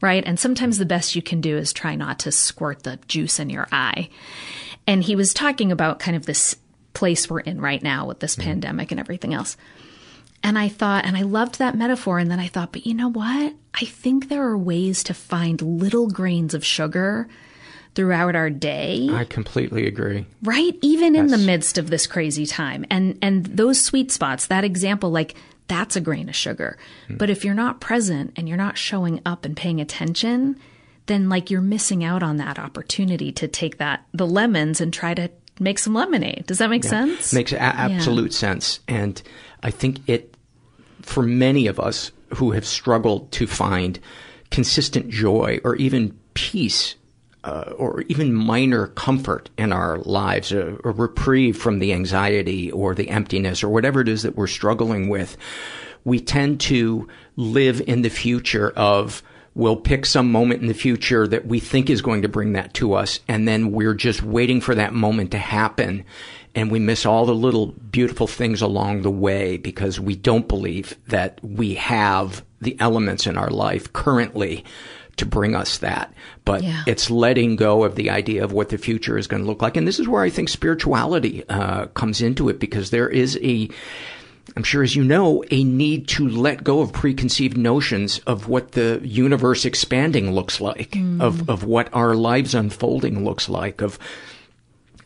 Right. 0.00 0.24
And 0.26 0.38
sometimes 0.38 0.78
the 0.78 0.84
best 0.84 1.14
you 1.14 1.22
can 1.22 1.40
do 1.40 1.56
is 1.56 1.72
try 1.72 1.94
not 1.94 2.18
to 2.20 2.32
squirt 2.32 2.82
the 2.82 2.98
juice 3.06 3.38
in 3.38 3.50
your 3.50 3.68
eye. 3.70 4.10
And 4.86 5.02
he 5.02 5.14
was 5.14 5.32
talking 5.32 5.70
about 5.70 6.00
kind 6.00 6.16
of 6.16 6.26
this 6.26 6.56
place 6.94 7.28
we're 7.28 7.40
in 7.40 7.60
right 7.60 7.82
now 7.82 8.06
with 8.06 8.20
this 8.20 8.36
mm. 8.36 8.44
pandemic 8.44 8.90
and 8.90 9.00
everything 9.00 9.34
else. 9.34 9.56
And 10.42 10.58
I 10.58 10.68
thought, 10.68 11.04
and 11.04 11.16
I 11.16 11.22
loved 11.22 11.58
that 11.58 11.76
metaphor. 11.76 12.18
And 12.18 12.30
then 12.30 12.40
I 12.40 12.48
thought, 12.48 12.72
but 12.72 12.86
you 12.86 12.94
know 12.94 13.08
what? 13.08 13.54
I 13.74 13.84
think 13.84 14.28
there 14.28 14.42
are 14.42 14.58
ways 14.58 15.04
to 15.04 15.14
find 15.14 15.62
little 15.62 16.08
grains 16.08 16.52
of 16.52 16.64
sugar 16.64 17.28
throughout 17.94 18.34
our 18.34 18.50
day. 18.50 19.08
I 19.10 19.24
completely 19.24 19.86
agree. 19.86 20.26
Right? 20.42 20.76
Even 20.82 21.14
yes. 21.14 21.20
in 21.20 21.26
the 21.28 21.38
midst 21.38 21.78
of 21.78 21.90
this 21.90 22.06
crazy 22.06 22.46
time. 22.46 22.84
And 22.90 23.18
and 23.22 23.44
those 23.46 23.80
sweet 23.80 24.10
spots, 24.10 24.46
that 24.46 24.64
example, 24.64 25.10
like 25.10 25.36
that's 25.68 25.96
a 25.96 26.00
grain 26.00 26.28
of 26.28 26.34
sugar. 26.34 26.76
Mm. 27.08 27.18
But 27.18 27.30
if 27.30 27.44
you're 27.44 27.54
not 27.54 27.80
present 27.80 28.32
and 28.36 28.48
you're 28.48 28.58
not 28.58 28.78
showing 28.78 29.20
up 29.24 29.44
and 29.44 29.56
paying 29.56 29.80
attention, 29.80 30.58
then 31.06 31.28
like 31.28 31.50
you're 31.50 31.60
missing 31.60 32.02
out 32.02 32.22
on 32.22 32.38
that 32.38 32.58
opportunity 32.58 33.32
to 33.32 33.48
take 33.48 33.78
that 33.78 34.06
the 34.12 34.26
lemons 34.26 34.80
and 34.80 34.92
try 34.92 35.14
to 35.14 35.30
make 35.60 35.78
some 35.78 35.94
lemonade. 35.94 36.44
Does 36.46 36.58
that 36.58 36.70
make 36.70 36.84
yeah. 36.84 36.90
sense? 36.90 37.32
Makes 37.32 37.52
a- 37.52 37.60
absolute 37.60 38.32
yeah. 38.32 38.38
sense. 38.38 38.80
And 38.88 39.22
I 39.62 39.70
think 39.70 39.98
it, 40.08 40.36
for 41.02 41.22
many 41.22 41.66
of 41.66 41.78
us 41.78 42.12
who 42.34 42.52
have 42.52 42.66
struggled 42.66 43.30
to 43.32 43.46
find 43.46 43.98
consistent 44.50 45.08
joy 45.08 45.60
or 45.64 45.76
even 45.76 46.18
peace 46.34 46.96
uh, 47.44 47.72
or 47.76 48.02
even 48.02 48.32
minor 48.32 48.88
comfort 48.88 49.50
in 49.58 49.72
our 49.72 49.98
lives, 49.98 50.52
a, 50.52 50.78
a, 50.84 50.90
reprieve 50.90 51.56
from 51.56 51.80
the 51.80 51.92
anxiety 51.92 52.70
or 52.70 52.94
the 52.94 53.08
emptiness 53.08 53.64
or 53.64 53.68
whatever 53.68 54.00
it 54.00 54.08
is 54.08 54.22
that 54.22 54.36
we're 54.36 54.46
struggling 54.46 55.08
with, 55.08 55.36
we 56.04 56.20
tend 56.20 56.60
to 56.60 57.08
live 57.36 57.80
in 57.86 58.02
the 58.02 58.10
future 58.10 58.70
of 58.70 59.22
we'll 59.54 59.76
pick 59.76 60.06
some 60.06 60.32
moment 60.32 60.62
in 60.62 60.68
the 60.68 60.74
future 60.74 61.26
that 61.26 61.46
we 61.46 61.60
think 61.60 61.90
is 61.90 62.02
going 62.02 62.22
to 62.22 62.28
bring 62.28 62.52
that 62.52 62.74
to 62.74 62.94
us. 62.94 63.20
And 63.28 63.46
then 63.46 63.72
we're 63.72 63.94
just 63.94 64.22
waiting 64.22 64.60
for 64.60 64.74
that 64.74 64.94
moment 64.94 65.32
to 65.32 65.38
happen. 65.38 66.04
And 66.54 66.70
we 66.70 66.78
miss 66.78 67.06
all 67.06 67.26
the 67.26 67.34
little 67.34 67.66
beautiful 67.66 68.26
things 68.26 68.62
along 68.62 69.02
the 69.02 69.10
way 69.10 69.56
because 69.56 69.98
we 69.98 70.16
don't 70.16 70.48
believe 70.48 70.96
that 71.08 71.38
we 71.42 71.74
have 71.74 72.44
the 72.60 72.76
elements 72.80 73.26
in 73.26 73.36
our 73.36 73.50
life 73.50 73.92
currently 73.92 74.64
to 75.16 75.26
bring 75.26 75.54
us 75.54 75.78
that. 75.78 76.12
But 76.44 76.62
yeah. 76.62 76.84
it's 76.86 77.10
letting 77.10 77.56
go 77.56 77.84
of 77.84 77.96
the 77.96 78.10
idea 78.10 78.44
of 78.44 78.52
what 78.52 78.70
the 78.70 78.78
future 78.78 79.18
is 79.18 79.26
going 79.26 79.42
to 79.42 79.48
look 79.48 79.60
like. 79.60 79.76
And 79.76 79.86
this 79.86 79.98
is 79.98 80.08
where 80.08 80.22
I 80.22 80.30
think 80.30 80.48
spirituality 80.48 81.46
uh, 81.48 81.86
comes 81.86 82.22
into 82.22 82.48
it 82.48 82.58
because 82.58 82.90
there 82.90 83.08
is 83.08 83.38
a 83.42 83.68
I'm 84.56 84.62
sure 84.62 84.82
as 84.82 84.94
you 84.94 85.02
know, 85.02 85.42
a 85.50 85.64
need 85.64 86.08
to 86.08 86.28
let 86.28 86.62
go 86.62 86.80
of 86.80 86.92
preconceived 86.92 87.56
notions 87.56 88.18
of 88.20 88.48
what 88.48 88.72
the 88.72 89.00
universe 89.02 89.64
expanding 89.64 90.32
looks 90.32 90.60
like, 90.60 90.90
mm. 90.90 91.20
of, 91.20 91.48
of 91.48 91.64
what 91.64 91.88
our 91.94 92.14
lives 92.14 92.54
unfolding 92.54 93.24
looks 93.24 93.48
like, 93.48 93.80
of 93.80 93.98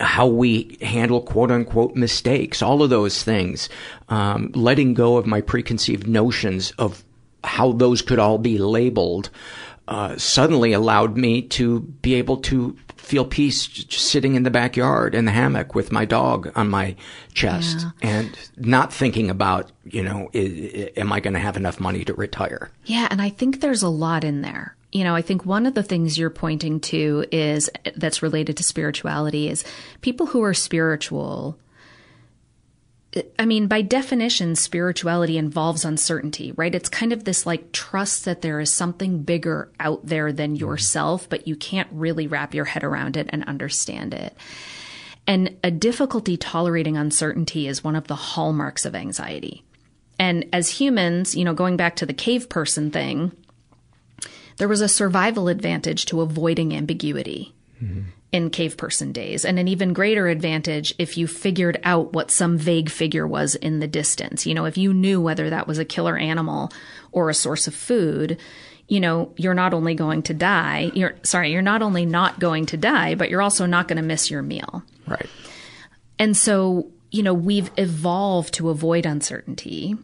how 0.00 0.26
we 0.26 0.76
handle 0.82 1.20
quote 1.20 1.50
unquote 1.50 1.94
mistakes, 1.94 2.60
all 2.60 2.82
of 2.82 2.90
those 2.90 3.22
things. 3.22 3.68
Um, 4.08 4.50
letting 4.54 4.94
go 4.94 5.16
of 5.16 5.26
my 5.26 5.40
preconceived 5.40 6.06
notions 6.06 6.72
of 6.72 7.04
how 7.44 7.72
those 7.72 8.02
could 8.02 8.18
all 8.18 8.38
be 8.38 8.58
labeled 8.58 9.30
uh, 9.88 10.16
suddenly 10.16 10.72
allowed 10.72 11.16
me 11.16 11.42
to 11.42 11.80
be 11.80 12.14
able 12.14 12.38
to 12.38 12.76
feel 13.06 13.24
peace 13.24 13.68
just 13.68 14.06
sitting 14.06 14.34
in 14.34 14.42
the 14.42 14.50
backyard 14.50 15.14
in 15.14 15.26
the 15.26 15.30
hammock 15.30 15.76
with 15.76 15.92
my 15.92 16.04
dog 16.04 16.50
on 16.56 16.68
my 16.68 16.96
chest 17.34 17.78
yeah. 17.80 17.90
and 18.10 18.38
not 18.56 18.92
thinking 18.92 19.30
about, 19.30 19.70
you 19.84 20.02
know, 20.02 20.28
is, 20.32 20.90
am 20.96 21.12
I 21.12 21.20
going 21.20 21.34
to 21.34 21.40
have 21.40 21.56
enough 21.56 21.78
money 21.78 22.04
to 22.04 22.14
retire? 22.14 22.68
Yeah. 22.84 23.06
And 23.08 23.22
I 23.22 23.28
think 23.28 23.60
there's 23.60 23.84
a 23.84 23.88
lot 23.88 24.24
in 24.24 24.42
there. 24.42 24.74
You 24.90 25.04
know, 25.04 25.14
I 25.14 25.22
think 25.22 25.46
one 25.46 25.66
of 25.66 25.74
the 25.74 25.84
things 25.84 26.18
you're 26.18 26.30
pointing 26.30 26.80
to 26.80 27.24
is 27.30 27.70
that's 27.94 28.22
related 28.22 28.56
to 28.56 28.64
spirituality 28.64 29.48
is 29.48 29.64
people 30.00 30.26
who 30.26 30.42
are 30.42 30.54
spiritual 30.54 31.56
I 33.38 33.46
mean, 33.46 33.66
by 33.66 33.82
definition, 33.82 34.56
spirituality 34.56 35.38
involves 35.38 35.84
uncertainty, 35.84 36.52
right? 36.52 36.74
It's 36.74 36.88
kind 36.88 37.12
of 37.12 37.24
this 37.24 37.46
like 37.46 37.72
trust 37.72 38.24
that 38.24 38.42
there 38.42 38.60
is 38.60 38.72
something 38.72 39.22
bigger 39.22 39.70
out 39.80 40.06
there 40.06 40.32
than 40.32 40.54
mm-hmm. 40.54 40.64
yourself, 40.64 41.28
but 41.28 41.48
you 41.48 41.56
can't 41.56 41.88
really 41.92 42.26
wrap 42.26 42.54
your 42.54 42.64
head 42.66 42.84
around 42.84 43.16
it 43.16 43.28
and 43.30 43.44
understand 43.44 44.14
it. 44.14 44.36
And 45.26 45.56
a 45.64 45.70
difficulty 45.70 46.36
tolerating 46.36 46.96
uncertainty 46.96 47.66
is 47.66 47.82
one 47.82 47.96
of 47.96 48.06
the 48.06 48.14
hallmarks 48.14 48.84
of 48.84 48.94
anxiety. 48.94 49.64
And 50.18 50.46
as 50.52 50.70
humans, 50.70 51.34
you 51.34 51.44
know, 51.44 51.54
going 51.54 51.76
back 51.76 51.96
to 51.96 52.06
the 52.06 52.14
cave 52.14 52.48
person 52.48 52.90
thing, 52.90 53.32
there 54.58 54.68
was 54.68 54.80
a 54.80 54.88
survival 54.88 55.48
advantage 55.48 56.06
to 56.06 56.20
avoiding 56.20 56.74
ambiguity 56.74 57.55
mm-hmm. 57.82 58.02
in 58.32 58.50
cave 58.50 58.76
person 58.76 59.12
days, 59.12 59.44
and 59.44 59.58
an 59.58 59.68
even 59.68 59.92
greater 59.92 60.28
advantage 60.28 60.94
if 60.98 61.16
you 61.16 61.26
figured 61.26 61.80
out 61.84 62.12
what 62.12 62.30
some 62.30 62.58
vague 62.58 62.90
figure 62.90 63.26
was 63.26 63.54
in 63.54 63.78
the 63.80 63.88
distance. 63.88 64.46
You 64.46 64.54
know, 64.54 64.64
if 64.64 64.78
you 64.78 64.92
knew 64.92 65.20
whether 65.20 65.50
that 65.50 65.66
was 65.66 65.78
a 65.78 65.84
killer 65.84 66.16
animal 66.16 66.72
or 67.12 67.30
a 67.30 67.34
source 67.34 67.66
of 67.66 67.74
food, 67.74 68.38
you 68.88 69.00
know, 69.00 69.32
you're 69.36 69.54
not 69.54 69.74
only 69.74 69.94
going 69.94 70.22
to 70.24 70.34
die, 70.34 70.90
you're 70.94 71.16
sorry, 71.22 71.52
you're 71.52 71.62
not 71.62 71.82
only 71.82 72.06
not 72.06 72.38
going 72.38 72.66
to 72.66 72.76
die, 72.76 73.14
but 73.14 73.30
you're 73.30 73.42
also 73.42 73.66
not 73.66 73.88
going 73.88 73.96
to 73.96 74.02
miss 74.02 74.30
your 74.30 74.42
meal. 74.42 74.82
Right. 75.06 75.28
And 76.18 76.36
so, 76.36 76.90
you 77.10 77.22
know, 77.22 77.34
we've 77.34 77.70
evolved 77.76 78.54
to 78.54 78.70
avoid 78.70 79.06
uncertainty. 79.06 79.96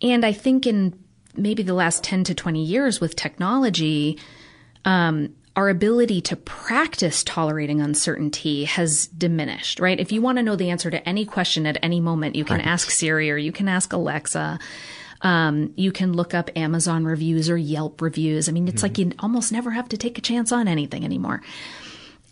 And 0.00 0.24
I 0.24 0.32
think 0.32 0.66
in 0.66 0.98
maybe 1.36 1.62
the 1.62 1.74
last 1.74 2.04
10 2.04 2.24
to 2.24 2.34
20 2.34 2.64
years 2.64 3.00
with 3.00 3.16
technology, 3.16 4.18
um, 4.84 5.34
our 5.54 5.68
ability 5.68 6.20
to 6.22 6.36
practice 6.36 7.22
tolerating 7.22 7.80
uncertainty 7.80 8.64
has 8.64 9.06
diminished, 9.08 9.80
right? 9.80 10.00
If 10.00 10.10
you 10.10 10.22
want 10.22 10.38
to 10.38 10.42
know 10.42 10.56
the 10.56 10.70
answer 10.70 10.90
to 10.90 11.06
any 11.06 11.26
question 11.26 11.66
at 11.66 11.78
any 11.82 12.00
moment, 12.00 12.36
you 12.36 12.44
can 12.44 12.58
right. 12.58 12.66
ask 12.66 12.90
Siri 12.90 13.30
or 13.30 13.36
you 13.36 13.52
can 13.52 13.68
ask 13.68 13.92
Alexa. 13.92 14.58
Um, 15.20 15.72
you 15.76 15.92
can 15.92 16.14
look 16.14 16.32
up 16.32 16.50
Amazon 16.56 17.04
reviews 17.04 17.50
or 17.50 17.56
Yelp 17.56 18.00
reviews. 18.00 18.48
I 18.48 18.52
mean, 18.52 18.66
it's 18.66 18.82
mm-hmm. 18.82 18.84
like 18.84 18.98
you 18.98 19.12
almost 19.18 19.52
never 19.52 19.70
have 19.72 19.88
to 19.90 19.96
take 19.96 20.16
a 20.16 20.22
chance 20.22 20.52
on 20.52 20.68
anything 20.68 21.04
anymore. 21.04 21.42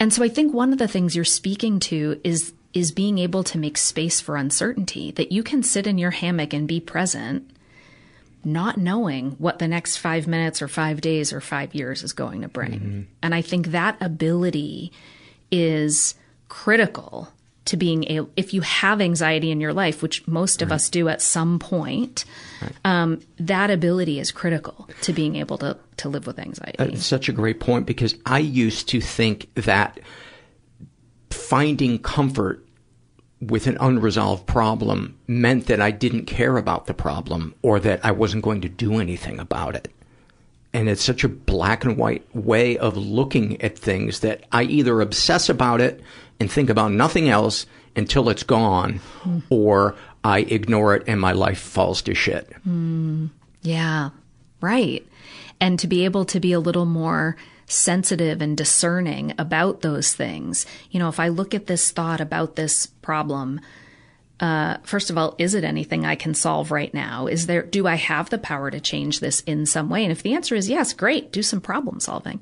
And 0.01 0.13
so 0.13 0.25
I 0.25 0.29
think 0.29 0.55
one 0.55 0.73
of 0.73 0.79
the 0.79 0.89
things 0.89 1.15
you're 1.15 1.25
speaking 1.25 1.79
to 1.81 2.21
is 2.25 2.53
is 2.73 2.93
being 2.93 3.19
able 3.19 3.43
to 3.43 3.59
make 3.59 3.77
space 3.77 4.21
for 4.21 4.37
uncertainty 4.37 5.11
that 5.11 5.33
you 5.33 5.43
can 5.43 5.61
sit 5.61 5.89
in 5.89 5.99
your 5.99 6.13
hammock 6.13 6.53
and 6.53 6.69
be 6.69 6.79
present 6.79 7.51
not 8.45 8.79
knowing 8.79 9.33
what 9.33 9.59
the 9.59 9.69
next 9.69 9.99
five 9.99 10.27
minutes 10.27 10.63
or 10.63 10.69
five 10.69 11.01
days 11.01 11.33
or 11.33 11.41
five 11.41 11.75
years 11.75 12.03
is 12.03 12.13
going 12.13 12.43
to 12.43 12.49
bring. 12.49 12.73
Mm-hmm. 12.73 13.01
And 13.23 13.35
I 13.35 13.43
think 13.43 13.69
that 13.69 13.97
ability 14.01 14.93
is 15.51 16.15
critical 16.49 17.29
to 17.67 17.77
being 17.77 18.05
able, 18.09 18.31
if 18.37 18.55
you 18.55 18.63
have 18.63 19.01
anxiety 19.01 19.51
in 19.51 19.61
your 19.61 19.73
life, 19.73 20.03
which 20.03 20.27
most 20.27 20.63
of 20.63 20.71
right. 20.71 20.77
us 20.77 20.89
do 20.89 21.09
at 21.09 21.23
some 21.23 21.59
point, 21.59 22.25
right. 22.63 22.73
um, 22.85 23.21
that 23.39 23.71
ability 23.71 24.19
is 24.19 24.33
critical 24.33 24.89
to 25.03 25.13
being 25.13 25.37
able 25.37 25.59
to, 25.59 25.77
to 25.99 26.09
live 26.09 26.27
with 26.27 26.39
anxiety. 26.39 26.77
That's 26.79 27.07
such 27.07 27.29
a 27.29 27.33
great 27.33 27.61
point 27.61 27.87
because 27.87 28.17
I 28.27 28.39
used 28.39 28.89
to 28.89 29.01
think 29.01 29.55
that 29.55 30.01
finding 31.31 31.99
comfort 31.99 32.67
with 33.41 33.67
an 33.67 33.79
unresolved 33.81 34.47
problem 34.47 35.19
meant 35.27 35.67
that 35.67 35.81
I 35.81 35.91
didn't 35.91 36.27
care 36.27 36.57
about 36.57 36.87
the 36.87 36.95
problem 36.95 37.55
or 37.63 37.81
that 37.81 38.05
I 38.05 38.13
wasn't 38.13 38.45
going 38.45 38.61
to 38.63 38.69
do 38.69 39.01
anything 39.01 39.39
about 39.39 39.75
it. 39.75 39.89
And 40.73 40.89
it's 40.89 41.03
such 41.03 41.25
a 41.25 41.29
black 41.29 41.85
and 41.85 41.97
white 41.97 42.25
way 42.35 42.79
of 42.79 42.97
looking 42.97 43.61
at 43.63 43.79
things 43.79 44.21
that 44.21 44.45
I 44.53 44.65
either 44.65 45.01
obsess 45.01 45.49
about 45.49 45.81
it 45.81 46.01
and 46.39 46.51
think 46.51 46.71
about 46.71 46.93
nothing 46.93 47.29
else 47.29 47.67
until 47.97 48.29
it's 48.29 48.45
gone, 48.45 49.01
mm. 49.23 49.43
or 49.51 49.97
I 50.23 50.41
ignore 50.41 50.95
it 50.95 51.05
and 51.07 51.21
my 51.21 51.33
life 51.33 51.59
falls 51.59 52.03
to 52.03 52.15
shit. 52.15 52.53
Mm. 52.67 53.31
Yeah, 53.63 54.11
right. 54.61 55.07
And 55.61 55.79
to 55.81 55.89
be 55.89 56.05
able 56.05 56.25
to 56.27 56.41
be 56.41 56.53
a 56.53 56.61
little 56.61 56.87
more 56.87 57.37
sensitive 57.71 58.43
and 58.43 58.57
discerning 58.57 59.33
about 59.39 59.81
those 59.81 60.15
things. 60.15 60.67
You 60.91 60.99
know, 61.01 61.09
if 61.09 61.21
I 61.21 61.29
look 61.29 61.55
at 61.55 61.67
this 61.67 61.91
thought 61.91 62.21
about 62.21 62.57
this 62.57 62.87
problem, 62.87 63.61
uh, 64.41 64.79
first 64.83 65.11
of 65.11 65.19
all, 65.19 65.35
is 65.39 65.55
it 65.55 65.65
anything 65.65 66.07
I 66.07 66.15
can 66.15 66.33
solve 66.33 66.71
right 66.71 66.93
now? 66.95 67.27
Is 67.27 67.47
there, 67.47 67.63
do 67.63 67.87
I 67.87 67.97
have 67.97 68.31
the 68.31 68.39
power 68.39 68.71
to 68.71 68.81
change 68.81 69.21
this 69.21 69.41
in 69.43 69.67
some 69.67 69.91
way? 69.91 70.03
And 70.03 70.11
if 70.11 70.23
the 70.23 70.35
answer 70.35 70.55
is 70.55 70.69
yes, 70.69 70.95
great, 70.95 71.31
do 71.31 71.43
some 71.43 71.61
problem 71.61 72.01
solving. 72.01 72.41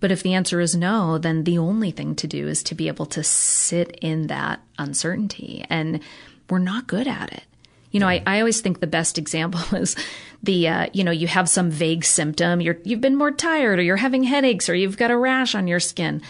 But 0.00 0.10
if 0.10 0.22
the 0.22 0.34
answer 0.34 0.60
is 0.60 0.74
no, 0.74 1.16
then 1.16 1.44
the 1.44 1.58
only 1.58 1.92
thing 1.92 2.16
to 2.16 2.26
do 2.26 2.48
is 2.48 2.62
to 2.64 2.74
be 2.74 2.88
able 2.88 3.06
to 3.06 3.22
sit 3.22 3.98
in 4.02 4.26
that 4.26 4.60
uncertainty. 4.78 5.64
And 5.70 6.00
we're 6.50 6.58
not 6.58 6.88
good 6.88 7.06
at 7.06 7.32
it. 7.32 7.44
You 7.92 8.00
know, 8.00 8.08
I, 8.08 8.22
I 8.26 8.40
always 8.40 8.60
think 8.60 8.80
the 8.80 8.86
best 8.88 9.16
example 9.22 9.78
is 9.78 9.96
the, 10.42 10.68
uh, 10.68 10.86
you 10.92 11.04
know, 11.04 11.10
you 11.10 11.26
have 11.26 11.48
some 11.48 11.70
vague 11.70 12.04
symptom, 12.04 12.60
you're, 12.60 12.78
you've 12.84 13.00
been 13.00 13.16
more 13.16 13.30
tired 13.30 13.78
or 13.78 13.82
you're 13.82 13.96
having 13.96 14.22
headaches 14.22 14.68
or 14.68 14.74
you've 14.74 14.96
got 14.96 15.10
a 15.10 15.16
rash 15.16 15.54
on 15.54 15.66
your 15.66 15.80
skin. 15.80 16.22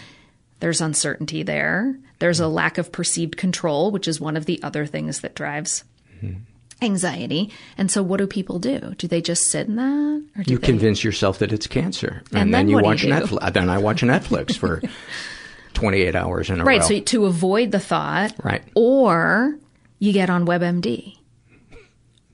There's 0.59 0.81
uncertainty 0.81 1.43
there. 1.43 1.95
There's 2.19 2.39
a 2.39 2.47
lack 2.47 2.77
of 2.77 2.91
perceived 2.91 3.37
control, 3.37 3.91
which 3.91 4.07
is 4.07 4.19
one 4.19 4.35
of 4.35 4.45
the 4.45 4.61
other 4.63 4.85
things 4.85 5.21
that 5.21 5.35
drives 5.35 5.83
mm-hmm. 6.21 6.39
anxiety. 6.81 7.51
And 7.77 7.89
so 7.89 8.03
what 8.03 8.17
do 8.17 8.27
people 8.27 8.59
do? 8.59 8.93
Do 8.97 9.07
they 9.07 9.21
just 9.21 9.43
sit 9.51 9.67
in 9.67 9.75
that? 9.75 10.23
Or 10.37 10.43
you 10.45 10.57
they... 10.57 10.65
convince 10.65 11.03
yourself 11.03 11.39
that 11.39 11.53
it's 11.53 11.67
cancer. 11.67 12.23
And, 12.31 12.41
and 12.41 12.53
then, 12.53 12.67
then 12.67 12.69
you 12.69 12.79
watch 12.79 13.03
you 13.03 13.13
Netflix. 13.13 13.53
Then 13.53 13.69
I 13.69 13.77
watch 13.77 14.01
Netflix 14.01 14.57
for 14.57 14.81
28 15.75 16.15
hours 16.15 16.49
in 16.49 16.59
a 16.59 16.63
right, 16.65 16.81
row. 16.81 16.87
Right. 16.87 16.87
So 16.87 16.99
to 16.99 17.25
avoid 17.25 17.71
the 17.71 17.79
thought. 17.79 18.33
Right. 18.43 18.63
Or 18.75 19.55
you 19.99 20.11
get 20.11 20.29
on 20.29 20.45
WebMD 20.45 21.18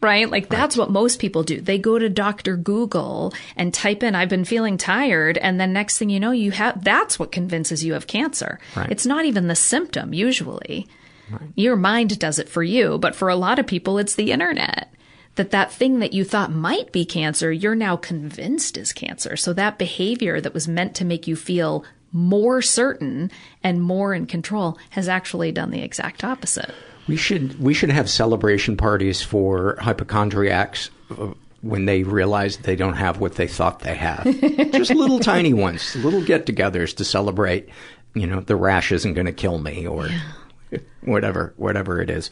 right? 0.01 0.29
Like 0.29 0.49
that's 0.49 0.77
right. 0.77 0.83
what 0.83 0.91
most 0.91 1.19
people 1.19 1.43
do. 1.43 1.59
They 1.59 1.77
go 1.77 1.97
to 1.97 2.09
Dr. 2.09 2.57
Google 2.57 3.33
and 3.55 3.73
type 3.73 4.03
in, 4.03 4.15
I've 4.15 4.29
been 4.29 4.45
feeling 4.45 4.77
tired. 4.77 5.37
And 5.37 5.59
then 5.59 5.73
next 5.73 5.97
thing 5.97 6.09
you 6.09 6.19
know, 6.19 6.31
you 6.31 6.51
have, 6.51 6.83
that's 6.83 7.17
what 7.17 7.31
convinces 7.31 7.83
you 7.83 7.95
of 7.95 8.07
cancer. 8.07 8.59
Right. 8.75 8.91
It's 8.91 9.05
not 9.05 9.25
even 9.25 9.47
the 9.47 9.55
symptom 9.55 10.13
usually. 10.13 10.87
Right. 11.31 11.49
Your 11.55 11.75
mind 11.75 12.19
does 12.19 12.39
it 12.39 12.49
for 12.49 12.63
you. 12.63 12.97
But 12.97 13.15
for 13.15 13.29
a 13.29 13.35
lot 13.35 13.59
of 13.59 13.67
people, 13.67 13.97
it's 13.97 14.15
the 14.15 14.31
internet. 14.31 14.91
That 15.35 15.51
that 15.51 15.71
thing 15.71 15.99
that 15.99 16.13
you 16.13 16.23
thought 16.23 16.51
might 16.51 16.93
be 16.93 17.03
cancer, 17.03 17.51
you're 17.51 17.75
now 17.75 17.97
convinced 17.97 18.77
is 18.77 18.93
cancer. 18.93 19.35
So 19.35 19.51
that 19.53 19.77
behavior 19.77 20.39
that 20.39 20.53
was 20.53 20.67
meant 20.67 20.95
to 20.95 21.05
make 21.05 21.27
you 21.27 21.35
feel 21.35 21.83
more 22.13 22.61
certain 22.61 23.29
and 23.61 23.81
more 23.81 24.13
in 24.13 24.25
control 24.27 24.77
has 24.91 25.09
actually 25.09 25.51
done 25.51 25.71
the 25.71 25.81
exact 25.81 26.23
opposite. 26.23 26.73
We 27.08 27.18
should 27.18 27.60
we 27.60 27.74
should 27.74 27.91
have 27.91 28.10
celebration 28.10 28.78
parties 28.78 29.22
for 29.22 29.78
hypochondriacs 29.80 30.89
uh, 31.12 31.34
when 31.62 31.86
they 31.86 32.03
realize 32.03 32.58
they 32.58 32.76
don't 32.76 32.95
have 32.95 33.20
what 33.20 33.36
they 33.36 33.47
thought 33.47 33.80
they 33.80 33.95
have. 33.95 34.24
Just 34.72 34.91
little 34.91 35.20
tiny 35.20 35.53
ones, 35.53 35.95
little 35.95 36.24
get-togethers 36.24 36.95
to 36.97 37.06
celebrate. 37.06 37.70
You 38.14 38.28
know, 38.28 38.39
the 38.39 38.56
rash 38.56 38.91
isn't 38.91 39.14
going 39.14 39.26
to 39.26 39.34
kill 39.34 39.60
me, 39.60 39.86
or 39.88 40.08
yeah. 40.08 40.80
whatever, 41.01 41.53
whatever 41.58 42.01
it 42.01 42.10
is. 42.10 42.30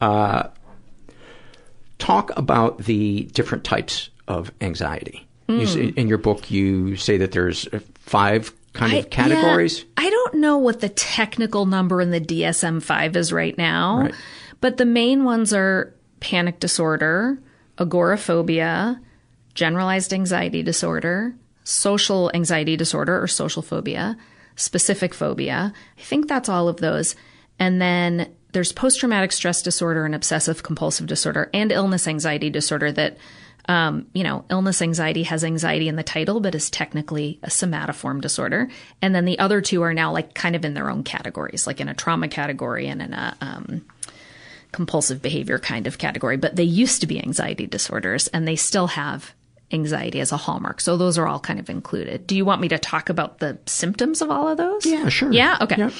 Uh, 0.00 0.48
talk 1.98 2.30
about 2.36 2.78
the 2.78 3.24
different 3.32 3.64
types 3.64 4.10
of 4.28 4.52
anxiety. 4.60 5.26
Mm. 5.48 5.66
Say, 5.66 5.86
in 5.88 6.08
your 6.08 6.18
book, 6.18 6.50
you 6.50 6.96
say 6.96 7.16
that 7.18 7.32
there's 7.32 7.68
five 7.94 8.52
kind 8.76 8.92
of 8.92 9.06
I, 9.06 9.08
categories? 9.08 9.80
Yeah, 9.80 10.06
I 10.06 10.10
don't 10.10 10.34
know 10.34 10.58
what 10.58 10.80
the 10.80 10.88
technical 10.88 11.66
number 11.66 12.00
in 12.00 12.10
the 12.10 12.20
DSM 12.20 12.82
5 12.82 13.16
is 13.16 13.32
right 13.32 13.56
now, 13.56 14.02
right. 14.02 14.14
but 14.60 14.76
the 14.76 14.86
main 14.86 15.24
ones 15.24 15.52
are 15.52 15.94
panic 16.20 16.60
disorder, 16.60 17.38
agoraphobia, 17.78 19.00
generalized 19.54 20.12
anxiety 20.12 20.62
disorder, 20.62 21.34
social 21.64 22.30
anxiety 22.34 22.76
disorder 22.76 23.20
or 23.20 23.26
social 23.26 23.62
phobia, 23.62 24.16
specific 24.54 25.12
phobia. 25.12 25.72
I 25.98 26.02
think 26.02 26.28
that's 26.28 26.48
all 26.48 26.68
of 26.68 26.76
those. 26.78 27.16
And 27.58 27.80
then 27.80 28.32
there's 28.52 28.72
post 28.72 29.00
traumatic 29.00 29.32
stress 29.32 29.62
disorder 29.62 30.04
and 30.04 30.14
obsessive 30.14 30.62
compulsive 30.62 31.06
disorder 31.06 31.50
and 31.52 31.72
illness 31.72 32.06
anxiety 32.06 32.50
disorder 32.50 32.92
that 32.92 33.18
um, 33.68 34.06
you 34.12 34.22
know, 34.22 34.44
illness 34.50 34.80
anxiety 34.80 35.24
has 35.24 35.42
anxiety 35.44 35.88
in 35.88 35.96
the 35.96 36.02
title, 36.02 36.40
but 36.40 36.54
is 36.54 36.70
technically 36.70 37.38
a 37.42 37.48
somatoform 37.48 38.20
disorder. 38.20 38.68
And 39.02 39.14
then 39.14 39.24
the 39.24 39.38
other 39.38 39.60
two 39.60 39.82
are 39.82 39.94
now 39.94 40.12
like 40.12 40.34
kind 40.34 40.54
of 40.54 40.64
in 40.64 40.74
their 40.74 40.90
own 40.90 41.02
categories, 41.02 41.66
like 41.66 41.80
in 41.80 41.88
a 41.88 41.94
trauma 41.94 42.28
category 42.28 42.86
and 42.86 43.02
in 43.02 43.12
a 43.12 43.36
um, 43.40 43.84
compulsive 44.72 45.20
behavior 45.20 45.58
kind 45.58 45.86
of 45.86 45.98
category. 45.98 46.36
But 46.36 46.56
they 46.56 46.64
used 46.64 47.00
to 47.00 47.06
be 47.06 47.20
anxiety 47.20 47.66
disorders 47.66 48.28
and 48.28 48.46
they 48.46 48.56
still 48.56 48.86
have 48.88 49.34
anxiety 49.72 50.20
as 50.20 50.30
a 50.30 50.36
hallmark. 50.36 50.80
So 50.80 50.96
those 50.96 51.18
are 51.18 51.26
all 51.26 51.40
kind 51.40 51.58
of 51.58 51.68
included. 51.68 52.26
Do 52.26 52.36
you 52.36 52.44
want 52.44 52.60
me 52.60 52.68
to 52.68 52.78
talk 52.78 53.08
about 53.08 53.38
the 53.38 53.58
symptoms 53.66 54.22
of 54.22 54.30
all 54.30 54.48
of 54.48 54.58
those? 54.58 54.86
Yeah, 54.86 55.08
sure. 55.08 55.32
Yeah, 55.32 55.58
okay. 55.62 55.76
Yep. 55.76 55.92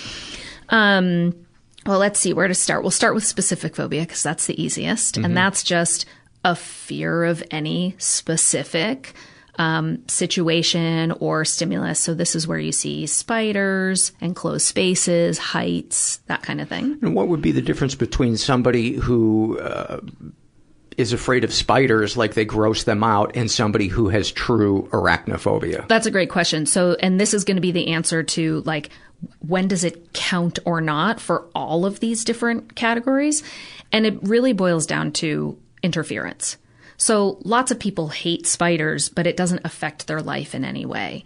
Um, 0.68 1.46
well, 1.84 1.98
let's 1.98 2.20
see 2.20 2.32
where 2.32 2.48
to 2.48 2.54
start. 2.54 2.82
We'll 2.82 2.90
start 2.90 3.14
with 3.14 3.24
specific 3.24 3.76
phobia 3.76 4.02
because 4.02 4.22
that's 4.22 4.46
the 4.46 4.60
easiest. 4.60 5.16
Mm-hmm. 5.16 5.24
And 5.24 5.36
that's 5.36 5.62
just 5.62 6.06
a 6.46 6.54
fear 6.54 7.24
of 7.24 7.42
any 7.50 7.96
specific 7.98 9.14
um, 9.58 10.06
situation 10.06 11.10
or 11.18 11.44
stimulus. 11.44 11.98
So 11.98 12.14
this 12.14 12.36
is 12.36 12.46
where 12.46 12.58
you 12.58 12.70
see 12.70 13.06
spiders, 13.06 14.12
enclosed 14.20 14.66
spaces, 14.66 15.38
heights, 15.38 16.18
that 16.28 16.42
kind 16.42 16.60
of 16.60 16.68
thing. 16.68 16.98
And 17.02 17.16
what 17.16 17.26
would 17.26 17.42
be 17.42 17.50
the 17.50 17.62
difference 17.62 17.96
between 17.96 18.36
somebody 18.36 18.92
who 18.92 19.58
uh, 19.58 20.00
is 20.96 21.12
afraid 21.12 21.42
of 21.42 21.52
spiders 21.52 22.16
like 22.16 22.34
they 22.34 22.44
gross 22.44 22.84
them 22.84 23.02
out 23.02 23.34
and 23.34 23.50
somebody 23.50 23.88
who 23.88 24.08
has 24.08 24.30
true 24.30 24.88
arachnophobia? 24.92 25.88
That's 25.88 26.06
a 26.06 26.12
great 26.12 26.30
question. 26.30 26.64
So, 26.66 26.96
and 27.00 27.18
this 27.18 27.34
is 27.34 27.42
going 27.42 27.56
to 27.56 27.60
be 27.60 27.72
the 27.72 27.88
answer 27.88 28.22
to 28.22 28.60
like, 28.60 28.90
when 29.40 29.66
does 29.66 29.82
it 29.82 30.12
count 30.12 30.60
or 30.64 30.80
not 30.80 31.18
for 31.18 31.48
all 31.56 31.86
of 31.86 31.98
these 31.98 32.24
different 32.24 32.76
categories? 32.76 33.42
And 33.90 34.06
it 34.06 34.16
really 34.22 34.52
boils 34.52 34.86
down 34.86 35.10
to 35.12 35.58
interference. 35.86 36.58
So 36.98 37.38
lots 37.42 37.70
of 37.70 37.78
people 37.78 38.08
hate 38.08 38.46
spiders, 38.46 39.08
but 39.08 39.26
it 39.26 39.36
doesn't 39.36 39.62
affect 39.64 40.06
their 40.06 40.20
life 40.20 40.54
in 40.54 40.64
any 40.64 40.84
way. 40.84 41.24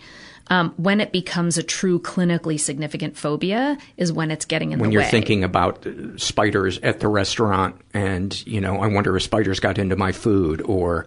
Um, 0.48 0.74
when 0.76 1.00
it 1.00 1.12
becomes 1.12 1.58
a 1.58 1.62
true 1.62 2.00
clinically 2.00 2.58
significant 2.58 3.16
phobia 3.16 3.78
is 3.96 4.12
when 4.12 4.32
it's 4.32 4.44
getting 4.44 4.72
in 4.72 4.80
when 4.80 4.90
the 4.90 4.96
way. 4.96 4.98
When 4.98 5.04
you're 5.04 5.10
thinking 5.10 5.44
about 5.44 5.86
uh, 5.86 6.18
spiders 6.18 6.78
at 6.80 6.98
the 6.98 7.06
restaurant 7.06 7.80
and 7.94 8.44
you 8.46 8.60
know 8.60 8.80
i 8.80 8.88
wonder 8.88 9.16
if 9.16 9.22
spiders 9.22 9.60
got 9.60 9.78
into 9.78 9.94
my 9.94 10.10
food 10.10 10.60
or 10.62 11.06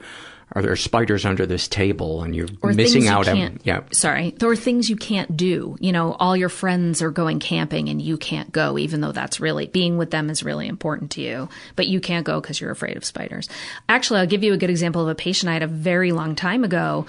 are 0.53 0.61
there 0.61 0.75
spiders 0.75 1.25
under 1.25 1.45
this 1.45 1.67
table 1.67 2.21
and 2.21 2.35
you're 2.35 2.47
or 2.61 2.73
missing 2.73 3.03
you 3.03 3.09
out 3.09 3.27
on 3.27 3.59
yeah. 3.63 3.81
sorry 3.91 4.31
there 4.37 4.49
are 4.49 4.55
things 4.55 4.89
you 4.89 4.95
can't 4.95 5.35
do. 5.35 5.75
You 5.79 5.91
know 5.91 6.13
all 6.13 6.37
your 6.37 6.49
friends 6.49 7.01
are 7.01 7.11
going 7.11 7.39
camping 7.39 7.89
and 7.89 8.01
you 8.01 8.17
can't 8.17 8.51
go 8.51 8.77
even 8.77 9.01
though 9.01 9.11
that's 9.11 9.39
really 9.39 9.67
being 9.67 9.97
with 9.97 10.11
them 10.11 10.29
is 10.29 10.43
really 10.43 10.67
important 10.67 11.11
to 11.11 11.21
you. 11.21 11.49
But 11.75 11.87
you 11.87 11.99
can't 11.99 12.25
go 12.25 12.39
because 12.39 12.61
you're 12.61 12.71
afraid 12.71 12.97
of 12.97 13.05
spiders. 13.05 13.49
Actually 13.89 14.19
i'll 14.21 14.27
give 14.27 14.43
you 14.43 14.53
a 14.53 14.57
good 14.57 14.69
example 14.69 15.01
of 15.01 15.07
a 15.07 15.15
patient 15.15 15.49
i 15.49 15.53
had 15.53 15.63
a 15.63 15.67
very 15.67 16.11
long 16.11 16.35
time 16.35 16.63
ago 16.63 17.05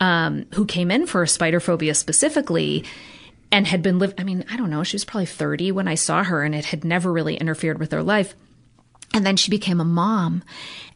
um, 0.00 0.46
who 0.54 0.66
came 0.66 0.90
in 0.90 1.06
for 1.06 1.24
spider 1.26 1.60
phobia 1.60 1.94
specifically 1.94 2.84
and 3.50 3.66
had 3.66 3.82
been 3.82 3.98
living 3.98 4.16
i 4.18 4.24
mean 4.24 4.44
i 4.50 4.56
don't 4.56 4.70
know 4.70 4.82
she 4.82 4.96
was 4.96 5.04
probably 5.04 5.26
30 5.26 5.72
when 5.72 5.88
i 5.88 5.94
saw 5.94 6.22
her 6.22 6.42
and 6.42 6.54
it 6.54 6.66
had 6.66 6.84
never 6.84 7.12
really 7.12 7.36
interfered 7.36 7.78
with 7.78 7.92
her 7.92 8.02
life. 8.02 8.34
And 9.14 9.26
then 9.26 9.36
she 9.36 9.50
became 9.50 9.80
a 9.80 9.84
mom 9.84 10.42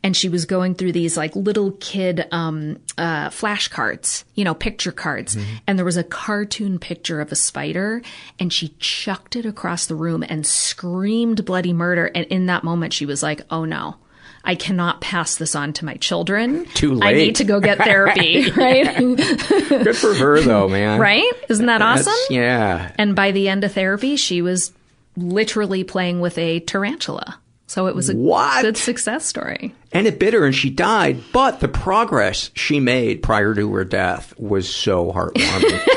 and 0.07 0.17
she 0.17 0.29
was 0.29 0.45
going 0.45 0.77
through 0.77 0.93
these 0.93 1.17
like 1.17 1.35
little 1.35 1.73
kid 1.81 2.29
um, 2.31 2.79
uh, 2.97 3.29
flashcards, 3.31 4.23
you 4.37 4.45
know, 4.45 4.55
picture 4.55 4.93
cards. 4.93 5.37
And 5.67 5.77
there 5.77 5.85
was 5.85 5.97
a 5.97 6.05
cartoon 6.05 6.79
picture 6.79 7.21
of 7.21 7.33
a 7.33 7.35
spider 7.35 8.03
and 8.39 8.53
she 8.53 8.69
chucked 8.79 9.35
it 9.35 9.45
across 9.45 9.87
the 9.87 9.97
room 9.97 10.23
and 10.23 10.47
screamed 10.47 11.45
bloody 11.45 11.73
murder. 11.73 12.07
And 12.15 12.25
in 12.27 12.47
that 12.47 12.63
moment, 12.63 12.93
she 12.93 13.05
was 13.05 13.21
like, 13.21 13.41
oh 13.51 13.65
no. 13.65 13.97
I 14.45 14.55
cannot 14.55 15.01
pass 15.01 15.35
this 15.35 15.57
on 15.57 15.73
to 15.73 15.85
my 15.85 15.95
children. 15.95 16.67
Too 16.67 16.95
late. 16.95 17.09
I 17.09 17.13
need 17.15 17.35
to 17.37 17.45
go 17.45 17.59
get 17.59 17.79
therapy, 17.79 18.49
right? 18.57 18.97
good 18.97 19.97
for 19.97 20.15
her 20.15 20.41
though 20.41 20.69
man 20.69 21.01
right? 21.01 21.33
Isn't 21.49 21.67
that 21.67 21.79
That's- 21.79 22.07
awesome? 22.07 22.15
yeah 22.31 22.93
And 22.97 23.17
by 23.17 23.33
the 23.33 23.49
end 23.49 23.65
of 23.65 23.73
therapy, 23.73 24.15
she 24.15 24.41
was 24.41 24.73
literally 25.17 25.83
playing 25.83 26.21
with 26.21 26.39
a 26.39 26.61
tarantula. 26.61 27.41
So 27.69 27.87
it 27.89 27.95
was 27.97 28.09
a 28.11 28.15
What? 28.17 28.63
good 28.63 28.77
success 28.77 29.27
story. 29.27 29.75
and 29.93 30.07
it 30.07 30.19
bit 30.19 30.35
her 30.35 30.45
and 30.47 30.55
she 30.55 30.71
died 30.71 31.21
but 31.33 31.61
the 31.61 31.69
progress 31.69 32.51
she 32.55 32.79
made 32.81 33.23
prior 33.23 33.55
to 33.55 33.73
her 33.75 33.85
death 33.85 34.33
was 34.39 34.69
so 34.73 35.13
heartwarming 35.13 35.81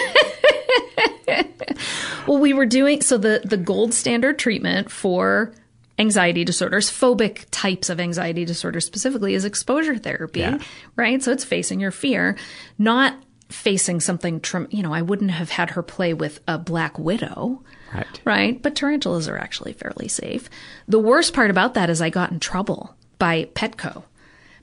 Well, 2.28 2.38
we 2.40 2.54
were 2.54 2.66
doing 2.68 3.02
so 3.02 3.18
the 3.18 3.42
the 3.44 3.58
gold 3.58 3.94
standard 3.94 4.38
treatment 4.38 4.92
for 4.92 5.52
anxiety 5.98 6.46
disorders, 6.46 6.90
phobic 6.92 7.46
types 7.52 7.90
of 7.90 8.00
anxiety 8.00 8.46
disorders 8.46 8.86
specifically 8.86 9.34
is 9.34 9.46
exposure 9.46 9.98
therapy, 9.98 10.42
Yeah. 10.42 10.60
right? 10.96 11.22
So 11.24 11.32
it's 11.32 11.44
facing 11.44 11.80
your 11.80 11.92
fear, 11.92 12.38
not 12.78 13.16
facing 13.50 14.00
something 14.00 14.40
you 14.70 14.84
know, 14.84 14.94
I 14.94 15.02
wouldn't 15.02 15.32
have 15.32 15.50
had 15.50 15.72
her 15.72 15.82
play 15.82 16.14
with 16.14 16.40
a 16.48 16.58
black 16.60 17.00
widow. 17.00 17.64
Right 17.94 18.22
Right. 18.26 18.62
But 18.62 18.76
tarantulas 18.76 19.28
are 19.28 19.38
actually 19.38 19.74
fairly 19.74 20.08
safe. 20.08 20.50
The 20.88 21.00
worst 21.00 21.34
part 21.34 21.50
about 21.50 21.74
that 21.74 21.90
is 21.90 22.02
I 22.02 22.10
got 22.10 22.32
in 22.32 22.40
trouble 22.40 22.96
by 23.18 23.46
Petco 23.54 24.04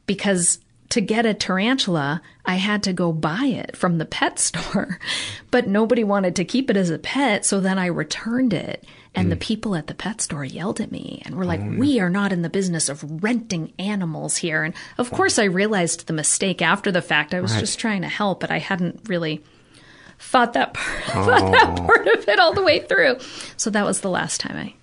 because 0.06 0.60
to 0.90 1.00
get 1.00 1.26
a 1.26 1.34
tarantula, 1.34 2.22
I 2.44 2.54
had 2.54 2.82
to 2.84 2.92
go 2.92 3.12
buy 3.12 3.46
it 3.46 3.76
from 3.76 3.98
the 3.98 4.04
pet 4.04 4.38
store, 4.48 4.98
but 5.50 5.66
nobody 5.66 6.04
wanted 6.04 6.36
to 6.36 6.44
keep 6.44 6.70
it 6.70 6.76
as 6.76 6.90
a 6.90 6.98
pet. 6.98 7.44
So 7.44 7.60
then 7.60 7.78
I 7.78 7.86
returned 7.86 8.52
it. 8.52 8.84
And 9.14 9.32
the 9.32 9.36
mm. 9.36 9.40
people 9.40 9.74
at 9.74 9.86
the 9.86 9.94
pet 9.94 10.20
store 10.20 10.44
yelled 10.44 10.78
at 10.78 10.92
me 10.92 11.22
and 11.24 11.36
were 11.36 11.46
like, 11.46 11.60
oh, 11.60 11.76
We 11.78 12.00
are 12.00 12.10
not 12.10 12.32
in 12.32 12.42
the 12.42 12.50
business 12.50 12.90
of 12.90 13.22
renting 13.22 13.72
animals 13.78 14.36
here. 14.36 14.62
And 14.62 14.74
of 14.98 15.10
course, 15.10 15.38
I 15.38 15.44
realized 15.44 16.06
the 16.06 16.12
mistake 16.12 16.60
after 16.60 16.92
the 16.92 17.00
fact. 17.00 17.32
I 17.32 17.40
was 17.40 17.52
Right. 17.52 17.60
just 17.60 17.78
trying 17.78 18.02
to 18.02 18.08
help, 18.08 18.40
but 18.40 18.50
I 18.50 18.58
hadn't 18.58 19.08
really 19.08 19.42
thought 20.18 20.52
that 20.54 20.74
part, 20.74 21.04
thought 21.06 21.52
that 21.52 21.76
part 21.86 22.06
of 22.08 22.28
it 22.28 22.38
all 22.38 22.52
the 22.54 22.62
way 22.62 22.80
through. 22.80 23.16
So 23.56 23.70
that 23.70 23.84
was 23.84 24.00
the 24.00 24.10
last 24.10 24.40
time 24.40 24.56
I 24.56 24.74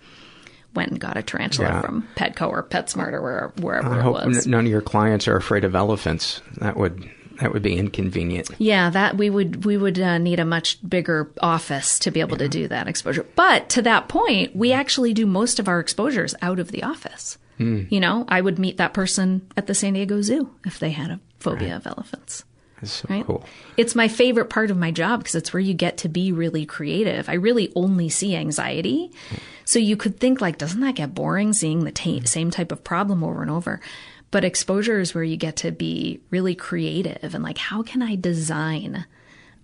went 0.76 0.92
and 0.92 1.00
got 1.00 1.18
a 1.18 1.24
tarantula 1.24 1.68
Yeah. 1.70 1.82
from 1.82 2.08
Petco 2.16 2.48
or 2.50 2.64
PetSmart 2.64 3.14
or 3.14 3.22
where, 3.22 3.54
wherever 3.60 4.02
i 4.02 4.08
it 4.08 4.12
was. 4.28 4.46
n- 4.48 4.52
none 4.52 4.66
of 4.66 4.72
your 4.72 4.82
clients 4.82 5.28
are 5.28 5.36
afraid 5.36 5.64
of 5.64 5.76
elephants 5.76 6.42
that 6.58 6.78
would 6.78 7.10
that 7.42 7.52
would 7.52 7.64
be 7.64 7.76
inconvenient 7.78 8.50
Yeah, 8.60 8.90
that 8.92 9.18
we 9.18 9.30
would 9.30 9.66
we 9.66 9.76
would 9.76 10.00
uh, 10.00 10.18
need 10.20 10.40
a 10.40 10.46
much 10.46 10.78
bigger 10.88 11.32
office 11.42 11.98
to 12.00 12.12
be 12.12 12.20
able 12.22 12.38
to 12.38 12.48
do 12.48 12.68
that 12.68 12.88
exposure. 12.88 13.26
But 13.36 13.70
to 13.70 13.82
that 13.84 14.08
point, 14.08 14.56
we 14.56 14.72
actually 14.72 15.14
do 15.14 15.26
most 15.26 15.60
of 15.60 15.68
our 15.68 15.80
exposures 15.80 16.36
out 16.44 16.60
of 16.60 16.72
the 16.72 16.84
office. 16.84 17.38
Hmm. 17.58 17.84
You 17.90 18.00
know, 18.00 18.26
I 18.28 18.40
would 18.42 18.58
meet 18.60 18.78
that 18.78 18.94
person 18.94 19.48
at 19.58 19.66
the 19.68 19.74
San 19.76 19.94
Diego 19.94 20.22
Zoo 20.22 20.50
if 20.66 20.78
they 20.80 20.92
had 20.92 21.10
a 21.12 21.20
phobia 21.40 21.76
of 21.76 21.86
elephants. 21.88 22.44
That's 22.84 22.94
so 23.02 23.08
Right? 23.10 23.26
cool 23.26 23.44
It's 23.78 23.96
my 23.96 24.08
favorite 24.08 24.50
part 24.50 24.72
of 24.72 24.78
my 24.78 24.92
job 24.92 25.20
because 25.22 25.36
it's 25.36 25.54
where 25.54 25.60
you 25.60 25.74
get 25.74 25.98
to 25.98 26.10
be 26.10 26.32
really 26.32 26.66
creative. 26.66 27.30
I 27.30 27.34
really 27.34 27.72
only 27.76 28.10
see 28.10 28.36
anxiety. 28.36 29.12
So 29.66 29.80
you 29.80 29.98
could 29.98 30.20
think 30.20 30.42
like, 30.42 30.58
doesn't 30.58 30.82
that 30.82 30.96
get 30.96 31.16
boring 31.16 31.54
seeing 31.54 31.84
the 31.86 31.92
ta- 31.92 32.10
mm-hmm. 32.10 32.26
same 32.26 32.52
type 32.52 32.72
of 32.72 32.84
problem 32.84 33.24
over 33.24 33.42
and 33.42 33.50
over? 33.52 33.80
But 34.32 34.44
exposure 34.44 35.00
is 35.00 35.14
where 35.14 35.24
you 35.24 35.38
get 35.38 35.58
to 35.58 35.72
be 35.72 36.20
really 36.32 36.56
creative 36.56 37.34
and 37.36 37.44
like, 37.44 37.58
how 37.58 37.84
can 37.84 38.02
I 38.02 38.16
design 38.16 39.06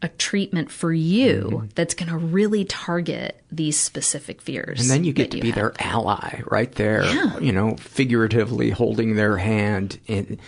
a 0.02 0.08
treatment 0.10 0.72
for 0.72 0.94
you 0.94 1.50
mm-hmm. 1.52 1.68
that's 1.76 1.94
going 1.94 2.10
to 2.10 2.18
really 2.18 2.66
target 2.66 3.44
these 3.52 3.80
specific 3.80 4.42
fears? 4.42 4.80
And 4.80 4.90
then 4.90 5.04
you 5.04 5.12
get 5.12 5.32
to 5.32 5.42
be 5.42 5.48
have? 5.48 5.56
their 5.56 5.74
ally 5.80 6.42
right 6.46 6.72
there, 6.74 7.04
Yeah. 7.04 7.38
you 7.40 7.52
know, 7.52 7.76
figuratively 7.78 8.70
holding 8.70 9.16
their 9.16 9.38
hand 9.38 10.00
in, 10.08 10.40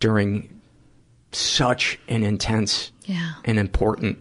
during 0.00 0.55
such 1.36 1.98
an 2.08 2.22
intense 2.22 2.92
Yeah. 3.04 3.32
and 3.44 3.58
important 3.58 4.18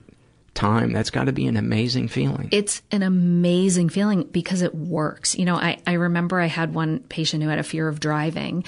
time. 0.54 0.94
That's 0.94 1.10
got 1.10 1.26
to 1.26 1.34
be 1.34 1.48
an 1.48 1.58
amazing 1.58 2.08
feeling. 2.08 2.48
It's 2.52 2.82
an 2.92 3.04
amazing 3.04 3.90
feeling 3.90 4.24
because 4.24 4.62
it 4.62 4.74
works. 4.74 5.38
You 5.38 5.44
know, 5.46 5.56
I, 5.56 5.80
I 5.86 5.94
remember 5.94 6.40
I 6.40 6.46
had 6.46 6.74
one 6.74 7.00
patient 7.00 7.44
who 7.44 7.50
had 7.50 7.60
a 7.60 7.64
fear 7.64 7.88
of 7.90 8.00
driving 8.00 8.64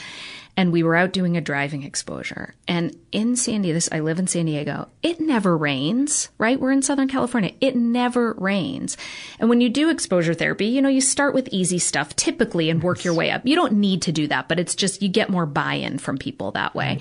and 0.58 0.72
we 0.74 0.82
were 0.84 0.96
out 0.96 1.14
doing 1.14 1.38
a 1.38 1.42
driving 1.42 1.84
exposure. 1.84 2.56
And 2.68 2.98
in 3.12 3.36
San 3.36 3.62
Diego, 3.62 3.76
this, 3.76 3.88
I 3.92 4.00
live 4.00 4.18
in 4.20 4.26
San 4.28 4.48
Diego, 4.48 4.90
it 5.04 5.22
never 5.22 5.56
rains, 5.56 6.30
right? 6.40 6.60
We're 6.60 6.72
in 6.72 6.82
Southern 6.82 7.08
California. 7.08 7.54
It 7.62 7.76
never 7.76 8.34
rains. 8.34 8.98
And 9.40 9.50
when 9.50 9.62
you 9.62 9.70
do 9.70 9.90
exposure 9.90 10.34
therapy, 10.34 10.66
you 10.66 10.82
know, 10.82 10.90
you 10.90 11.00
start 11.00 11.36
with 11.36 11.48
easy 11.52 11.78
stuff 11.80 12.16
typically 12.16 12.70
and 12.72 12.82
work 12.84 13.04
your 13.06 13.14
way 13.14 13.30
up. 13.30 13.46
You 13.46 13.56
don't 13.56 13.74
need 13.74 14.02
to 14.02 14.12
do 14.12 14.28
that, 14.28 14.50
but 14.50 14.60
it's 14.60 14.74
just 14.76 15.02
you 15.04 15.10
get 15.10 15.30
more 15.30 15.46
buy-in 15.46 16.00
from 16.00 16.18
people 16.18 16.52
that 16.54 16.74
way. 16.76 17.00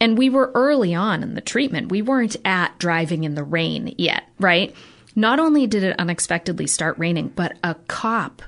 And 0.00 0.18
we 0.18 0.28
were 0.28 0.50
early 0.54 0.94
on 0.94 1.22
in 1.22 1.34
the 1.34 1.40
treatment. 1.40 1.90
We 1.90 2.02
weren't 2.02 2.36
at 2.44 2.78
driving 2.78 3.24
in 3.24 3.34
the 3.36 3.44
rain 3.44 3.94
yet, 3.96 4.24
right? 4.38 4.74
Not 5.16 5.38
only 5.38 5.66
did 5.66 5.84
it 5.84 5.98
unexpectedly 5.98 6.66
start 6.66 6.98
raining, 6.98 7.28
but 7.28 7.56
a 7.62 7.74
cop 7.88 8.42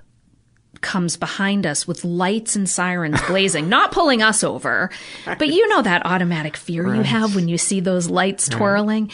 comes 0.83 1.17
behind 1.17 1.65
us 1.67 1.87
with 1.87 2.05
lights 2.05 2.55
and 2.57 2.69
sirens 2.69 3.21
blazing, 3.29 3.69
not 3.69 3.93
pulling 3.93 4.23
us 4.23 4.45
over, 4.45 4.91
but 5.25 5.49
you 5.49 5.67
know 5.69 5.83
that 5.83 6.05
automatic 6.05 6.57
fear 6.57 6.95
you 6.95 7.03
have 7.03 7.35
when 7.35 7.49
you 7.49 7.57
see 7.59 7.81
those 7.81 8.11
lights 8.11 8.49
Right. 8.49 8.59
twirling. 8.59 9.11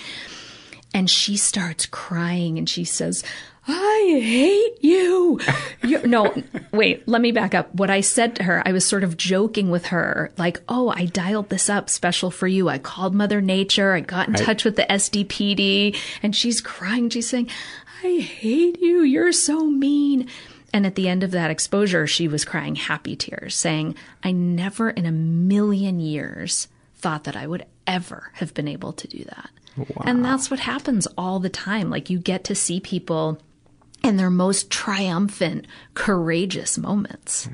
And 0.95 1.09
she 1.09 1.37
starts 1.37 1.87
crying 1.87 2.59
and 2.59 2.69
she 2.69 2.85
says, 2.85 3.23
I 3.69 4.21
hate 4.21 4.83
you. 4.83 5.39
you. 5.85 6.05
No, 6.07 6.35
wait, 6.73 7.07
let 7.07 7.21
me 7.21 7.31
back 7.31 7.55
up. 7.55 7.73
What 7.75 7.91
I 7.91 8.01
said 8.01 8.35
to 8.37 8.43
her, 8.43 8.63
I 8.67 8.73
was 8.73 8.85
sort 8.85 9.05
of 9.05 9.17
joking 9.17 9.71
with 9.71 9.87
her, 9.87 10.33
like, 10.37 10.61
oh, 10.69 10.89
I 10.89 11.07
dialed 11.07 11.49
this 11.49 11.71
up 11.71 11.89
special 11.89 12.31
for 12.31 12.49
you. 12.49 12.69
I 12.69 12.79
called 12.79 13.15
Mother 13.15 13.41
Nature. 13.41 13.93
I 13.93 14.01
got 14.01 14.29
in 14.29 14.35
touch 14.35 14.65
with 14.65 14.77
the 14.77 14.87
SDPD. 14.91 15.97
And 16.23 16.35
she's 16.35 16.61
crying. 16.61 17.09
She's 17.09 17.29
saying, 17.29 17.49
I 18.03 18.19
hate 18.19 18.81
you. 18.81 19.03
You're 19.03 19.33
so 19.33 19.67
mean. 19.67 20.29
And 20.73 20.87
at 20.87 20.97
the 20.97 21.09
end 21.09 21.23
of 21.23 21.31
that 21.33 21.51
exposure, 21.51 22.07
she 22.07 22.27
was 22.27 22.45
crying 22.45 22.75
happy 22.75 23.15
tears, 23.15 23.55
saying, 23.55 23.95
I 24.25 24.33
never 24.33 24.91
in 24.91 25.07
a 25.07 25.13
million 25.13 26.01
years 26.01 26.67
thought 26.97 27.25
that 27.25 27.37
I 27.37 27.47
would 27.47 27.67
ever 27.87 28.31
have 28.35 28.55
been 28.55 28.69
able 28.69 28.93
to 28.95 29.07
do 29.07 29.23
that. 29.25 29.51
And 30.05 30.25
that's 30.25 30.51
what 30.51 30.61
happens 30.61 31.07
all 31.17 31.41
the 31.41 31.49
time. 31.49 31.91
Like 31.91 32.11
you 32.11 32.19
get 32.19 32.45
to 32.45 32.55
see 32.55 32.81
people 32.81 33.39
in 34.03 34.17
their 34.17 34.31
most 34.31 34.71
triumphant, 34.71 35.67
courageous 35.95 36.77
moments. 36.79 37.49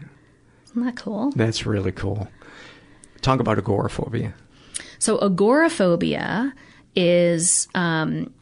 Isn't 0.67 0.85
that 0.85 0.97
cool? 0.97 1.33
That's 1.33 1.67
really 1.67 1.93
cool. 1.93 2.29
Talk 3.21 3.41
about 3.41 3.59
agoraphobia. 3.59 4.35
So 4.99 5.19
agoraphobia 5.19 6.55
is 6.95 7.69
um, 7.75 8.33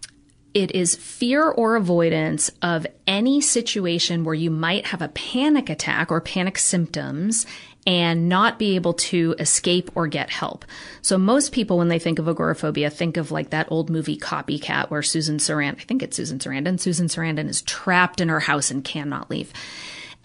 it 0.55 0.73
is 0.73 0.95
fear 0.95 1.51
or 1.51 1.77
avoidance 1.77 2.51
of 2.63 2.87
any 3.07 3.43
situation 3.43 4.25
where 4.25 4.35
you 4.35 4.51
might 4.51 4.87
have 4.87 5.03
a 5.03 5.09
panic 5.09 5.69
attack 5.69 6.11
or 6.11 6.21
panic 6.21 6.57
symptoms 6.57 7.45
and 7.87 8.29
not 8.29 8.59
be 8.59 8.75
able 8.75 8.95
to 8.95 9.35
escape 9.39 9.91
or 9.95 10.09
get 10.09 10.29
help. 10.29 10.65
So 11.03 11.17
most 11.17 11.53
people, 11.53 11.79
when 11.79 11.89
they 11.89 12.01
think 12.01 12.19
of 12.19 12.27
agoraphobia, 12.27 12.91
think 12.91 13.17
of 13.17 13.31
like 13.31 13.51
that 13.51 13.71
old 13.71 13.91
movie 13.91 14.19
Copycat 14.19 14.91
where 14.91 15.03
Susan 15.03 15.39
Sarandon, 15.39 15.81
I 15.81 15.85
think 15.85 16.03
it's 16.03 16.17
Susan 16.17 16.39
Sarandon, 16.41 16.81
Susan 16.81 17.07
Sarandon 17.07 17.49
is 17.49 17.63
trapped 17.63 18.21
in 18.21 18.29
her 18.29 18.41
house 18.41 18.71
and 18.71 18.83
cannot 18.83 19.31
leave. 19.31 19.53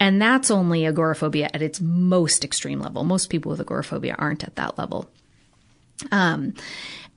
And 0.00 0.20
that's 0.20 0.50
only 0.50 0.84
agoraphobia 0.84 1.48
at 1.54 1.62
its 1.62 1.80
most 1.80 2.44
extreme 2.44 2.80
level. 2.80 3.04
Most 3.04 3.30
people 3.30 3.50
with 3.50 3.60
agoraphobia 3.60 4.16
aren't 4.18 4.42
at 4.42 4.56
that 4.56 4.76
level. 4.76 5.08
Um, 6.10 6.54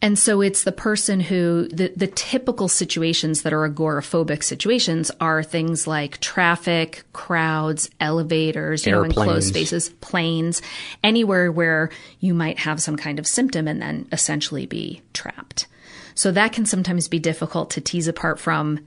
and 0.06 0.20
so 0.20 0.42
it's 0.42 0.64
the 0.66 0.72
person 0.72 1.20
who 1.20 1.68
the, 1.70 1.92
the 1.96 2.06
typical 2.06 2.68
situations 2.68 3.42
that 3.42 3.54
are 3.54 3.68
agoraphobic 3.68 4.44
situations 4.44 5.10
are 5.20 5.42
things 5.42 5.88
like 5.88 6.20
traffic, 6.20 7.04
crowds, 7.12 7.90
elevators, 8.00 8.86
you 8.86 8.92
know, 8.92 9.02
enclosed 9.02 9.48
spaces, 9.48 9.90
planes, 10.02 10.62
anywhere 11.04 11.52
where 11.52 11.90
you 12.20 12.36
might 12.36 12.60
have 12.60 12.80
some 12.80 12.98
kind 12.98 13.18
of 13.18 13.26
symptom 13.26 13.68
and 13.68 13.82
then 13.82 14.08
essentially 14.12 14.68
be 14.68 15.02
trapped. 15.14 15.66
So 16.14 16.32
that 16.34 16.54
can 16.54 16.68
sometimes 16.68 17.08
be 17.08 17.18
difficult 17.18 17.72
to 17.72 17.82
tease 17.82 18.08
apart 18.08 18.40
from 18.40 18.82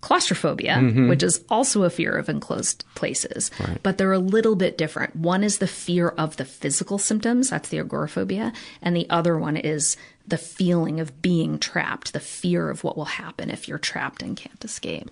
claustrophobia, 0.00 0.74
Mhm. 0.74 1.08
which 1.08 1.22
is 1.22 1.44
also 1.48 1.84
a 1.84 1.90
fear 1.90 2.10
of 2.10 2.28
enclosed 2.28 2.84
places, 2.96 3.52
but 3.84 3.98
they're 3.98 4.12
a 4.12 4.18
little 4.18 4.56
bit 4.56 4.76
different. 4.76 5.14
One 5.14 5.44
is 5.44 5.58
the 5.58 5.68
fear 5.68 6.08
of 6.08 6.36
the 6.38 6.44
physical 6.44 6.98
symptoms, 6.98 7.50
that's 7.50 7.68
the 7.68 7.78
agoraphobia, 7.78 8.52
and 8.82 8.96
the 8.96 9.08
other 9.10 9.38
one 9.38 9.56
is 9.56 9.96
the 10.26 10.38
feeling 10.38 11.00
of 11.00 11.20
being 11.22 11.58
trapped, 11.58 12.12
the 12.12 12.20
fear 12.20 12.70
of 12.70 12.84
what 12.84 12.96
will 12.96 13.04
happen 13.04 13.50
if 13.50 13.68
you're 13.68 13.78
trapped 13.78 14.22
and 14.22 14.36
can't 14.36 14.64
escape. 14.64 15.10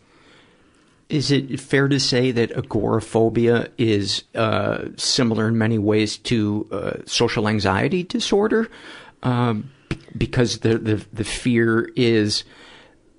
Is 1.08 1.32
it 1.32 1.58
fair 1.58 1.88
to 1.88 1.98
say 1.98 2.30
that 2.30 2.52
agoraphobia 2.56 3.70
is 3.76 4.22
uh, 4.36 4.90
similar 4.96 5.48
in 5.48 5.58
many 5.58 5.76
ways 5.76 6.16
to 6.18 6.68
uh, 6.70 6.92
social 7.04 7.48
anxiety 7.48 8.04
disorder? 8.04 8.70
Um, 9.24 9.72
because 10.16 10.60
the, 10.60 10.78
the 10.78 11.04
the 11.12 11.24
fear 11.24 11.90
is 11.96 12.44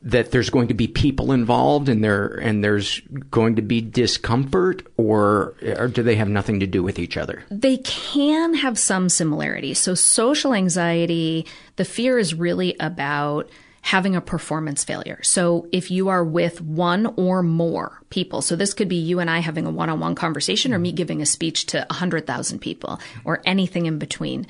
that 0.04 0.32
there's 0.32 0.49
going 0.49 0.68
to 0.68 0.74
be 0.74 0.88
people 0.88 1.32
involved 1.32 1.88
and 1.88 2.04
there 2.04 2.28
and 2.28 2.64
there's 2.64 3.02
going 3.30 3.56
to 3.56 3.62
be 3.62 3.82
discomfort, 3.82 4.84
or, 4.97 5.54
or 5.78 5.88
do 5.88 6.02
they 6.02 6.16
have 6.16 6.30
nothing 6.30 6.60
to 6.60 6.68
do 6.68 6.82
with 6.82 6.97
each 6.97 7.18
other? 7.18 7.43
They 7.52 7.78
can 7.78 8.56
have 8.56 8.80
some 8.80 9.10
similarities. 9.10 9.80
So, 9.80 9.93
social 9.93 10.54
anxiety, 10.54 11.45
the 11.76 11.86
fear 11.86 12.18
is 12.18 12.34
really 12.34 12.76
about 12.80 13.49
having 13.84 14.16
a 14.16 14.22
performance 14.22 14.84
failure. 14.84 15.20
So, 15.24 15.68
if 15.72 15.91
you 15.91 16.10
are 16.10 16.24
with 16.24 16.62
one 16.62 17.14
or 17.18 17.43
more 17.43 18.02
people, 18.10 18.41
so 18.41 18.56
this 18.56 18.74
could 18.74 18.89
be 18.89 18.95
you 18.95 19.20
and 19.20 19.30
I 19.30 19.39
having 19.39 19.68
a 19.68 19.72
one 19.72 19.89
on 19.89 19.99
one 19.99 20.16
conversation 20.16 20.74
or 20.74 20.80
me 20.80 20.91
giving 20.91 21.22
a 21.22 21.26
speech 21.28 21.68
to 21.68 21.86
100,000 21.89 22.60
people 22.60 22.99
or 23.24 23.41
anything 23.45 23.86
in 23.86 23.99
between. 23.99 24.47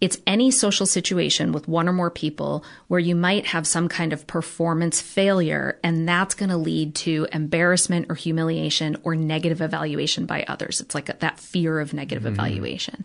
It's 0.00 0.18
any 0.26 0.50
social 0.50 0.86
situation 0.86 1.52
with 1.52 1.68
one 1.68 1.88
or 1.88 1.92
more 1.92 2.10
people 2.10 2.64
where 2.88 3.00
you 3.00 3.14
might 3.14 3.46
have 3.46 3.66
some 3.66 3.88
kind 3.88 4.14
of 4.14 4.26
performance 4.26 5.00
failure, 5.00 5.78
and 5.84 6.08
that's 6.08 6.34
going 6.34 6.48
to 6.48 6.56
lead 6.56 6.94
to 6.96 7.26
embarrassment 7.32 8.06
or 8.08 8.14
humiliation 8.14 8.96
or 9.02 9.14
negative 9.14 9.60
evaluation 9.60 10.24
by 10.24 10.44
others. 10.48 10.80
It's 10.80 10.94
like 10.94 11.06
that 11.06 11.38
fear 11.38 11.80
of 11.80 11.92
negative 11.92 12.24
evaluation. 12.24 13.04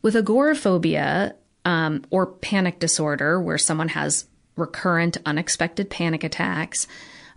With 0.00 0.14
agoraphobia 0.14 1.34
um, 1.64 2.04
or 2.10 2.26
panic 2.26 2.78
disorder, 2.78 3.40
where 3.40 3.58
someone 3.58 3.88
has 3.88 4.26
recurrent, 4.56 5.16
unexpected 5.26 5.90
panic 5.90 6.22
attacks, 6.22 6.86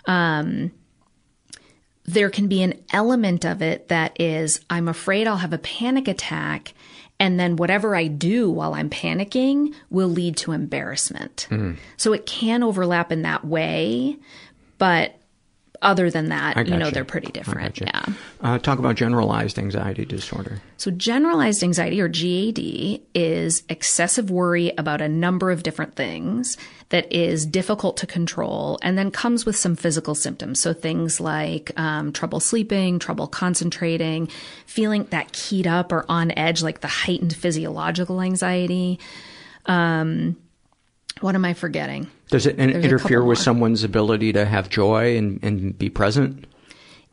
um, 0.05 0.71
there 2.05 2.29
can 2.29 2.47
be 2.47 2.61
an 2.61 2.83
element 2.91 3.45
of 3.45 3.61
it 3.61 3.87
that 3.87 4.19
is, 4.19 4.59
I'm 4.69 4.87
afraid 4.87 5.27
I'll 5.27 5.37
have 5.37 5.53
a 5.53 5.57
panic 5.57 6.07
attack, 6.07 6.73
and 7.23 7.39
then 7.39 7.55
whatever 7.55 7.95
I 7.95 8.07
do 8.07 8.51
while 8.51 8.73
I'm 8.73 8.89
panicking 8.89 9.73
will 9.89 10.09
lead 10.09 10.35
to 10.37 10.51
embarrassment. 10.51 11.47
Hmm. 11.47 11.75
So 11.95 12.11
it 12.11 12.25
can 12.25 12.63
overlap 12.63 13.13
in 13.13 13.21
that 13.21 13.45
way, 13.45 14.17
but 14.77 15.15
other 15.83 16.09
than 16.09 16.29
that, 16.29 16.57
you 16.57 16.71
know, 16.71 16.79
gotcha. 16.79 16.93
they're 16.93 17.05
pretty 17.05 17.31
different. 17.31 17.79
Yeah. 17.79 18.05
Uh, 18.41 18.57
talk 18.57 18.79
about 18.79 18.95
generalized 18.95 19.59
anxiety 19.59 20.05
disorder. 20.05 20.61
So, 20.77 20.91
generalized 20.91 21.61
anxiety 21.63 22.01
or 22.01 22.07
GAD 22.07 23.01
is 23.13 23.63
excessive 23.69 24.31
worry 24.31 24.71
about 24.77 25.01
a 25.01 25.09
number 25.09 25.51
of 25.51 25.63
different 25.63 25.95
things 25.95 26.57
that 26.89 27.11
is 27.11 27.45
difficult 27.45 27.97
to 27.97 28.07
control 28.07 28.79
and 28.81 28.97
then 28.97 29.11
comes 29.11 29.45
with 29.45 29.55
some 29.55 29.75
physical 29.75 30.15
symptoms. 30.15 30.59
So, 30.59 30.73
things 30.73 31.19
like 31.19 31.71
um, 31.77 32.11
trouble 32.11 32.39
sleeping, 32.39 32.99
trouble 32.99 33.27
concentrating, 33.27 34.27
feeling 34.65 35.03
that 35.11 35.31
keyed 35.33 35.67
up 35.67 35.91
or 35.91 36.05
on 36.09 36.31
edge, 36.37 36.63
like 36.63 36.81
the 36.81 36.87
heightened 36.87 37.35
physiological 37.35 38.21
anxiety. 38.21 38.99
Um, 39.65 40.37
what 41.21 41.35
am 41.35 41.45
I 41.45 41.53
forgetting? 41.53 42.07
Does 42.33 42.47
it 42.47 42.57
There's 42.57 42.83
interfere 42.83 43.19
with 43.23 43.37
more. 43.37 43.43
someone's 43.43 43.83
ability 43.83 44.33
to 44.33 44.43
have 44.43 44.67
joy 44.67 45.15
and, 45.17 45.39
and 45.43 45.77
be 45.77 45.87
present? 45.87 46.45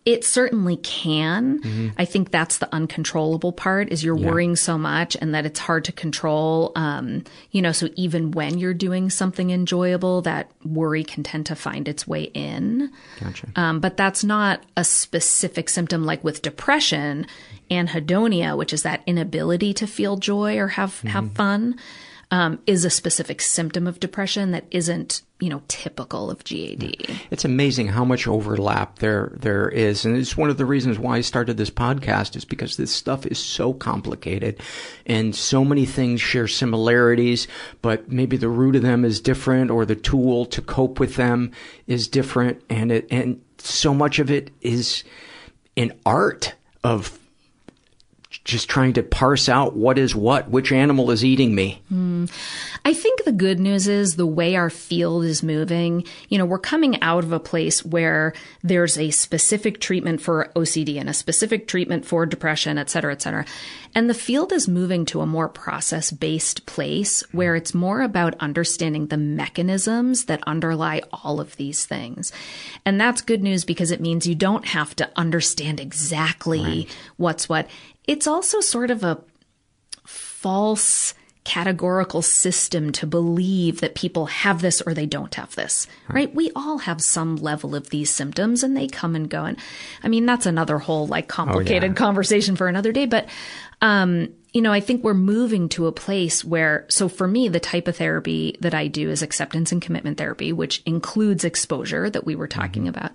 It 0.06 0.24
certainly 0.24 0.76
can. 0.78 1.60
Mhm. 1.60 1.92
I 1.98 2.06
think 2.06 2.30
that's 2.30 2.56
the 2.56 2.74
uncontrollable 2.74 3.52
part 3.52 3.92
is 3.92 4.02
you're 4.02 4.16
Yeah. 4.16 4.28
worrying 4.30 4.56
so 4.56 4.78
much 4.78 5.18
and 5.20 5.34
that 5.34 5.44
it's 5.44 5.60
hard 5.60 5.84
to 5.84 5.92
control. 5.92 6.72
Um, 6.74 7.24
you 7.50 7.60
know, 7.60 7.70
so 7.72 7.90
even 7.96 8.30
when 8.30 8.56
you're 8.56 8.72
doing 8.72 9.10
something 9.10 9.50
enjoyable, 9.50 10.22
that 10.22 10.50
worry 10.64 11.04
can 11.04 11.22
tend 11.22 11.44
to 11.46 11.54
find 11.54 11.86
its 11.86 12.08
way 12.08 12.22
in. 12.32 12.88
Gotcha. 13.22 13.48
Um, 13.56 13.78
but 13.80 13.98
that's 13.98 14.24
not 14.24 14.62
a 14.74 14.84
specific 14.84 15.68
symptom 15.68 16.06
like 16.06 16.24
with 16.24 16.40
depression, 16.40 17.26
anhedonia, 17.70 18.56
which 18.56 18.72
is 18.72 18.82
that 18.84 19.02
inability 19.06 19.74
to 19.74 19.86
feel 19.86 20.16
joy 20.16 20.56
or 20.56 20.68
have, 20.68 21.02
have 21.02 21.24
Mhm. 21.24 21.34
fun, 21.34 21.74
um, 22.30 22.60
is 22.66 22.84
a 22.84 22.90
specific 22.90 23.40
symptom 23.40 23.86
of 23.86 23.98
depression 23.98 24.52
that 24.52 24.64
isn't, 24.70 25.22
you 25.40 25.48
know, 25.48 25.62
typical 25.68 26.30
of 26.30 26.44
GAD. 26.44 26.94
It's 27.30 27.44
amazing 27.44 27.88
how 27.88 28.04
much 28.04 28.28
overlap 28.28 29.00
there 29.00 29.32
there 29.34 29.68
is, 29.68 30.04
and 30.04 30.16
it's 30.16 30.36
one 30.36 30.50
of 30.50 30.56
the 30.56 30.64
reasons 30.64 30.98
why 30.98 31.16
I 31.16 31.20
started 31.22 31.56
this 31.56 31.70
podcast 31.70 32.36
is 32.36 32.44
because 32.44 32.76
this 32.76 32.92
stuff 32.92 33.26
is 33.26 33.38
so 33.38 33.72
complicated, 33.72 34.60
and 35.06 35.34
so 35.34 35.64
many 35.64 35.86
things 35.86 36.20
share 36.20 36.48
similarities, 36.48 37.48
but 37.82 38.10
maybe 38.10 38.36
the 38.36 38.48
root 38.48 38.76
of 38.76 38.82
them 38.82 39.04
is 39.04 39.20
different, 39.20 39.70
or 39.70 39.84
the 39.84 39.96
tool 39.96 40.46
to 40.46 40.62
cope 40.62 41.00
with 41.00 41.16
them 41.16 41.52
is 41.86 42.06
different, 42.06 42.62
and 42.70 42.92
it 42.92 43.06
and 43.10 43.40
so 43.58 43.92
much 43.92 44.18
of 44.18 44.30
it 44.30 44.50
is 44.60 45.04
an 45.76 45.92
art 46.06 46.54
of 46.84 47.19
just 48.44 48.70
trying 48.70 48.94
to 48.94 49.02
parse 49.02 49.48
out 49.48 49.76
what 49.76 49.98
is 49.98 50.14
what, 50.14 50.48
which 50.48 50.72
animal 50.72 51.10
is 51.10 51.24
eating 51.24 51.54
me. 51.54 51.82
Hmm. 51.88 52.24
I 52.84 52.94
think 52.94 53.24
the 53.24 53.32
good 53.32 53.60
news 53.60 53.86
is 53.86 54.16
the 54.16 54.26
way 54.26 54.56
our 54.56 54.70
field 54.70 55.24
is 55.24 55.42
moving, 55.42 56.04
you 56.28 56.38
know, 56.38 56.46
we're 56.46 56.58
coming 56.58 57.00
out 57.02 57.22
of 57.22 57.32
a 57.32 57.40
place 57.40 57.84
where 57.84 58.32
there's 58.62 58.98
a 58.98 59.10
specific 59.10 59.80
treatment 59.80 60.22
for 60.22 60.50
OCD 60.56 60.98
and 60.98 61.10
a 61.10 61.14
specific 61.14 61.66
treatment 61.68 62.06
for 62.06 62.24
depression, 62.24 62.78
et 62.78 62.88
cetera, 62.88 63.12
et 63.12 63.20
cetera. 63.20 63.44
And 63.94 64.08
the 64.08 64.14
field 64.14 64.52
is 64.52 64.68
moving 64.68 65.04
to 65.06 65.20
a 65.20 65.26
more 65.26 65.48
process 65.48 66.10
based 66.10 66.66
place 66.66 67.22
where 67.32 67.56
it's 67.56 67.74
more 67.74 68.02
about 68.02 68.36
understanding 68.38 69.06
the 69.06 69.16
mechanisms 69.16 70.26
that 70.26 70.42
underlie 70.46 71.02
all 71.12 71.40
of 71.40 71.56
these 71.56 71.84
things. 71.86 72.32
And 72.84 73.00
that's 73.00 73.20
good 73.20 73.42
news 73.42 73.64
because 73.64 73.90
it 73.90 74.00
means 74.00 74.26
you 74.26 74.34
don't 74.34 74.66
have 74.66 74.94
to 74.96 75.10
understand 75.16 75.80
exactly 75.80 76.86
what's 77.16 77.48
what. 77.48 77.68
It's 78.06 78.26
also 78.26 78.60
sort 78.60 78.90
of 78.90 79.02
a 79.02 79.22
false 80.06 81.14
categorical 81.44 82.20
system 82.20 82.92
to 82.92 83.06
believe 83.06 83.80
that 83.80 83.94
people 83.94 84.26
have 84.26 84.60
this 84.60 84.82
or 84.82 84.92
they 84.92 85.06
don't 85.06 85.34
have 85.34 85.54
this, 85.54 85.86
right? 86.08 86.34
We 86.34 86.50
all 86.54 86.78
have 86.78 87.00
some 87.00 87.36
level 87.36 87.74
of 87.74 87.88
these 87.90 88.10
symptoms 88.10 88.62
and 88.62 88.76
they 88.76 88.86
come 88.86 89.16
and 89.16 89.28
go. 89.28 89.44
And 89.44 89.56
I 90.02 90.08
mean, 90.08 90.26
that's 90.26 90.46
another 90.46 90.78
whole 90.78 91.06
like 91.06 91.28
complicated 91.28 91.96
conversation 91.96 92.56
for 92.56 92.68
another 92.68 92.92
day. 92.92 93.06
But, 93.06 93.28
um, 93.80 94.28
you 94.52 94.60
know, 94.60 94.72
I 94.72 94.80
think 94.80 95.02
we're 95.02 95.14
moving 95.14 95.68
to 95.70 95.86
a 95.86 95.92
place 95.92 96.44
where, 96.44 96.84
so 96.88 97.08
for 97.08 97.26
me, 97.26 97.48
the 97.48 97.60
type 97.60 97.88
of 97.88 97.96
therapy 97.96 98.56
that 98.60 98.74
I 98.74 98.88
do 98.88 99.08
is 99.08 99.22
acceptance 99.22 99.72
and 99.72 99.80
commitment 99.80 100.18
therapy, 100.18 100.52
which 100.52 100.82
includes 100.84 101.44
exposure 101.44 102.10
that 102.10 102.26
we 102.26 102.36
were 102.36 102.48
talking 102.48 102.86
about. 102.86 103.12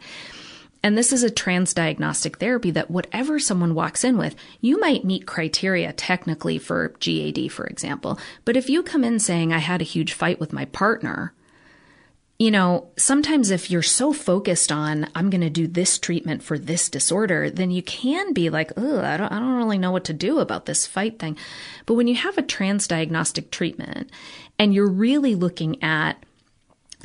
And 0.86 0.96
this 0.96 1.12
is 1.12 1.24
a 1.24 1.32
transdiagnostic 1.32 2.36
therapy 2.36 2.70
that 2.70 2.92
whatever 2.92 3.40
someone 3.40 3.74
walks 3.74 4.04
in 4.04 4.20
with, 4.20 4.36
you 4.62 4.80
might 4.80 5.04
meet 5.04 5.26
criteria 5.26 5.92
technically 5.94 6.60
for 6.60 6.90
GAD, 7.00 7.52
for 7.52 7.66
example. 7.66 8.20
But 8.46 8.56
if 8.56 8.70
you 8.70 8.84
come 8.84 9.04
in 9.04 9.18
saying, 9.18 9.52
I 9.52 9.58
had 9.58 9.82
a 9.82 9.84
huge 9.84 10.14
fight 10.14 10.40
with 10.40 10.54
my 10.54 10.66
partner, 10.66 11.34
you 12.38 12.52
know, 12.52 12.90
sometimes 12.98 13.50
if 13.50 13.72
you're 13.72 13.82
so 13.82 14.14
focused 14.14 14.72
on, 14.72 15.10
I'm 15.16 15.32
going 15.32 15.42
to 15.42 15.50
do 15.50 15.66
this 15.66 15.98
treatment 15.98 16.44
for 16.44 16.60
this 16.60 16.88
disorder, 16.88 17.50
then 17.50 17.72
you 17.72 17.82
can 17.82 18.32
be 18.32 18.52
like, 18.52 18.72
oh, 18.78 19.00
I 19.02 19.18
don't, 19.18 19.32
I 19.32 19.40
don't 19.40 19.58
really 19.58 19.80
know 19.80 19.92
what 19.92 20.04
to 20.04 20.14
do 20.14 20.38
about 20.38 20.68
this 20.68 20.86
fight 20.86 21.18
thing. 21.18 21.36
But 21.88 21.96
when 21.96 22.06
you 22.06 22.14
have 22.14 22.38
a 22.38 22.44
transdiagnostic 22.44 23.50
treatment 23.50 24.12
and 24.60 24.72
you're 24.72 24.88
really 24.88 25.34
looking 25.34 25.82
at 25.82 26.24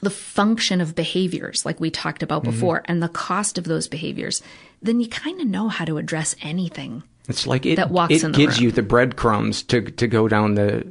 the 0.02 0.10
function 0.10 0.80
of 0.80 0.94
behaviors, 0.94 1.64
like 1.66 1.78
we 1.80 1.90
talked 1.90 2.22
about 2.22 2.42
Mhm. 2.42 2.46
before, 2.46 2.82
and 2.86 3.02
the 3.02 3.08
cost 3.08 3.58
of 3.58 3.64
those 3.64 3.86
behaviors, 3.88 4.42
then 4.82 5.00
you 5.00 5.08
kind 5.08 5.40
of 5.40 5.46
know 5.46 5.68
how 5.68 5.84
to 5.84 5.98
address 5.98 6.34
anything. 6.42 7.02
It's 7.28 7.46
like 7.46 7.66
it, 7.66 7.76
That 7.76 7.90
walks 7.90 8.12
it 8.14 8.32
gives 8.32 8.58
room. 8.58 8.64
you 8.66 8.72
the 8.72 8.82
breadcrumbs 8.82 9.62
to 9.64 9.82
to 9.82 10.06
go 10.08 10.26
down 10.28 10.54
the 10.54 10.86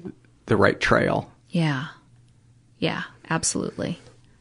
the 0.45 0.55
right 0.57 0.79
trail. 0.79 1.31
Yeah. 1.49 1.87
Yeah, 2.79 3.03
absolutely. 3.29 3.99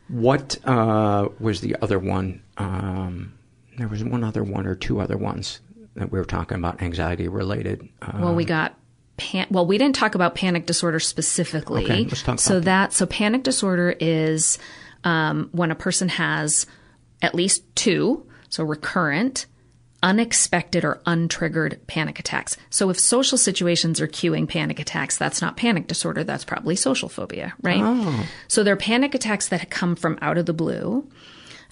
What 0.09 0.59
uh, 0.65 1.29
was 1.41 1.61
the 1.61 1.77
other 1.83 1.99
one? 1.99 2.41
Um, 2.57 3.33
there 3.77 3.89
was 3.89 4.03
one 4.05 4.23
other 4.25 4.43
one 4.45 4.67
or 4.67 4.75
two 4.75 5.01
other 5.01 5.17
ones 5.17 5.61
that 5.97 6.13
we 6.13 6.19
were 6.19 6.25
talking 6.25 6.57
about 6.59 6.81
anxiety 6.83 7.27
related. 7.29 7.89
Uh, 8.01 8.13
well, 8.21 8.35
we 8.35 8.45
got 8.45 8.75
pan- 9.19 9.49
well, 9.51 9.67
we 9.67 9.77
didn't 9.77 9.97
talk 9.97 10.15
about 10.15 10.35
panic 10.35 10.67
disorder 10.67 11.01
specifically. 11.01 11.85
Okay, 11.85 12.05
let's 12.05 12.23
talk 12.23 12.39
so 12.39 12.61
that 12.61 12.93
so 12.93 13.05
panic 13.07 13.43
disorder 13.43 13.95
is 14.01 14.59
um, 15.05 15.51
when 15.53 15.71
a 15.71 15.75
person 15.75 16.09
has 16.09 16.67
at 17.21 17.35
least 17.35 17.63
two, 17.75 18.27
so 18.49 18.65
recurrent, 18.65 19.47
unexpected 20.03 20.85
or 20.85 21.01
untriggered 21.07 21.79
panic 21.87 22.19
attacks. 22.19 22.57
So 22.71 22.89
if 22.91 22.99
social 22.99 23.37
situations 23.37 24.01
are 24.01 24.07
cueing 24.07 24.49
panic 24.49 24.79
attacks, 24.79 25.19
that's 25.19 25.43
not 25.43 25.57
panic 25.57 25.89
disorder, 25.89 26.25
that's 26.25 26.45
probably 26.45 26.77
social 26.77 27.09
phobia, 27.09 27.55
right? 27.63 27.81
Oh. 27.83 28.27
So 28.47 28.63
they're 28.63 28.77
panic 28.77 29.15
attacks 29.15 29.49
that 29.49 29.71
come 29.71 29.97
from 29.97 30.19
out 30.23 30.39
of 30.39 30.47
the 30.47 30.53
blue. 30.53 31.09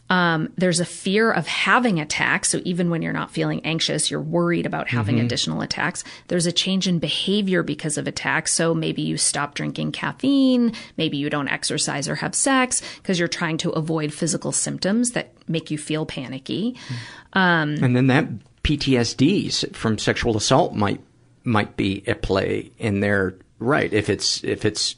Um, 0.09 0.51
there's 0.57 0.79
a 0.79 0.85
fear 0.85 1.33
of 1.33 1.47
having 1.47 1.99
attacks. 1.99 2.51
So 2.51 2.61
even 2.65 2.91
when 2.91 3.03
you're 3.03 3.13
not 3.13 3.31
feeling 3.33 3.61
anxious, 3.65 4.11
you're 4.11 4.21
worried 4.21 4.65
about 4.67 4.89
having 4.89 5.17
Mhm. 5.17 5.25
additional 5.25 5.63
attacks. 5.63 6.05
There's 6.29 6.47
a 6.47 6.53
change 6.53 6.87
in 6.87 6.99
behavior 7.01 7.63
because 7.65 7.99
of 7.99 8.07
attacks. 8.07 8.53
So 8.53 8.73
maybe 8.75 9.03
you 9.03 9.17
stop 9.17 9.55
drinking 9.55 9.93
caffeine. 9.93 10.73
Maybe 10.97 11.17
you 11.17 11.29
don't 11.29 11.49
exercise 11.49 12.09
or 12.09 12.15
have 12.17 12.35
sex 12.35 12.83
because 13.03 13.19
you're 13.19 13.27
trying 13.27 13.57
to 13.59 13.71
avoid 13.71 14.13
physical 14.13 14.53
symptoms 14.53 15.11
that 15.13 15.33
make 15.49 15.71
you 15.71 15.79
feel 15.79 16.07
panicky. 16.07 16.77
Um, 17.33 17.75
and 17.83 17.97
then 17.97 18.07
that 18.07 18.29
PTSD 18.63 19.51
from 19.75 19.99
sexual 19.99 20.37
assault 20.37 20.75
might 20.75 21.01
might 21.45 21.77
be 21.77 22.03
at 22.09 22.23
play 22.23 22.71
in 22.79 23.01
there, 23.01 23.35
right? 23.59 23.93
If 23.93 24.11
it's 24.11 24.43
if 24.43 24.65
it's 24.65 24.97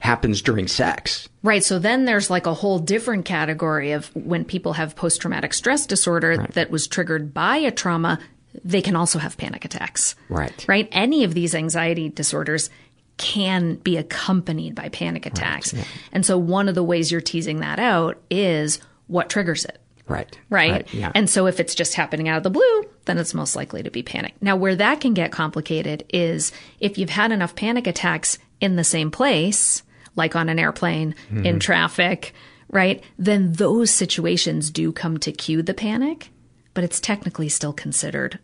happens 0.00 0.42
during 0.42 0.68
sex. 0.68 1.28
Right. 1.42 1.64
So 1.64 1.78
then 1.78 2.04
there's 2.04 2.30
like 2.30 2.46
a 2.46 2.54
whole 2.54 2.78
different 2.78 3.24
category 3.24 3.92
of 3.92 4.14
when 4.14 4.44
people 4.44 4.74
have 4.74 4.96
post 4.96 5.20
traumatic 5.20 5.54
stress 5.54 5.86
disorder 5.86 6.46
that 6.52 6.70
was 6.70 6.86
triggered 6.86 7.34
by 7.34 7.56
a 7.56 7.70
trauma, 7.70 8.18
they 8.64 8.82
can 8.82 8.96
also 8.96 9.18
have 9.18 9.36
panic 9.36 9.64
attacks. 9.64 10.14
Right. 10.28 10.64
Right. 10.68 10.88
Any 10.92 11.24
of 11.24 11.34
these 11.34 11.54
anxiety 11.54 12.08
disorders 12.08 12.70
can 13.18 13.76
be 13.76 13.96
accompanied 13.96 14.74
by 14.74 14.88
panic 14.88 15.26
attacks. 15.26 15.74
And 16.12 16.24
so 16.24 16.38
one 16.38 16.68
of 16.68 16.74
the 16.74 16.82
ways 16.82 17.12
you're 17.12 17.20
teasing 17.20 17.60
that 17.60 17.78
out 17.78 18.20
is 18.30 18.80
what 19.06 19.28
triggers 19.28 19.64
it. 19.64 19.78
Right. 20.08 20.38
Right. 20.50 20.92
yeah. 20.92 21.12
And 21.14 21.30
so 21.30 21.46
if 21.46 21.60
it's 21.60 21.74
just 21.74 21.94
happening 21.94 22.28
out 22.28 22.38
of 22.38 22.42
the 22.42 22.50
blue, 22.50 22.84
then 23.04 23.18
it's 23.18 23.34
most 23.34 23.54
likely 23.56 23.82
to 23.82 23.90
be 23.90 24.02
panic. 24.02 24.34
Now, 24.40 24.56
where 24.56 24.76
that 24.76 25.00
can 25.00 25.14
get 25.14 25.32
complicated 25.32 26.04
is 26.08 26.52
if 26.80 26.98
you've 26.98 27.10
had 27.10 27.32
enough 27.32 27.54
panic 27.54 27.86
attacks 27.86 28.38
in 28.62 28.76
the 28.76 28.84
same 28.84 29.10
place, 29.10 29.82
like 30.16 30.36
on 30.36 30.48
an 30.48 30.58
airplane, 30.58 31.14
in 31.30 31.56
Mhm. 31.56 31.60
traffic, 31.60 32.32
right? 32.70 33.02
Then 33.18 33.52
those 33.54 33.90
situations 33.90 34.70
do 34.70 34.92
come 34.92 35.18
to 35.18 35.32
cue 35.32 35.62
the 35.62 35.74
panic, 35.74 36.30
but 36.74 36.84
it's 36.84 37.00
technically 37.00 37.48
still 37.48 37.72
considered 37.72 38.38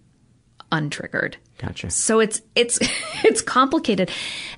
untriggered. 0.70 1.34
Gotcha. 1.58 1.90
So 1.90 2.20
it's 2.20 2.42
it's 2.54 2.78
it's 3.24 3.40
complicated. 3.42 4.10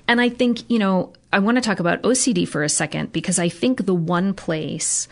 And 0.07 0.19
I 0.19 0.29
think, 0.29 0.69
you 0.69 0.79
know, 0.79 1.13
I 1.31 1.39
want 1.39 1.55
to 1.57 1.61
talk 1.61 1.79
about 1.79 2.01
OCD 2.03 2.45
for 2.47 2.63
a 2.63 2.69
second 2.69 3.11
because 3.13 3.39
I 3.39 3.47
think 3.49 3.85
the 3.85 3.95
one 3.95 4.33
place 4.33 5.07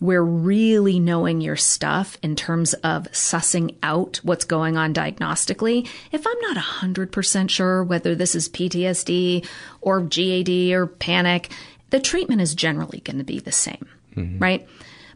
where 0.00 0.24
really 0.24 0.98
knowing 0.98 1.40
your 1.40 1.56
stuff 1.56 2.18
in 2.22 2.34
terms 2.34 2.74
of 2.74 3.04
sussing 3.12 3.76
out 3.82 4.18
what's 4.22 4.44
going 4.44 4.76
on 4.76 4.94
diagnostically, 4.94 5.86
if 6.10 6.26
I'm 6.26 6.40
not 6.40 6.56
100% 6.56 7.50
sure 7.50 7.84
whether 7.84 8.14
this 8.14 8.34
is 8.34 8.48
PTSD 8.48 9.46
or 9.80 10.00
GAD 10.00 10.72
or 10.72 10.86
panic, 10.86 11.50
the 11.90 12.00
treatment 12.00 12.40
is 12.40 12.54
generally 12.54 13.00
going 13.00 13.18
to 13.18 13.24
be 13.24 13.38
the 13.38 13.52
same, 13.52 13.86
mm-hmm. 14.16 14.38
right? 14.38 14.66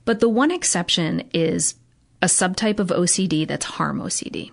But 0.04 0.20
the 0.20 0.28
one 0.28 0.50
exception 0.50 1.30
is 1.32 1.74
a 2.20 2.26
subtype 2.26 2.78
of 2.78 2.88
OCD 2.88 3.48
that's 3.48 3.64
harm 3.64 4.00
OCD. 4.00 4.50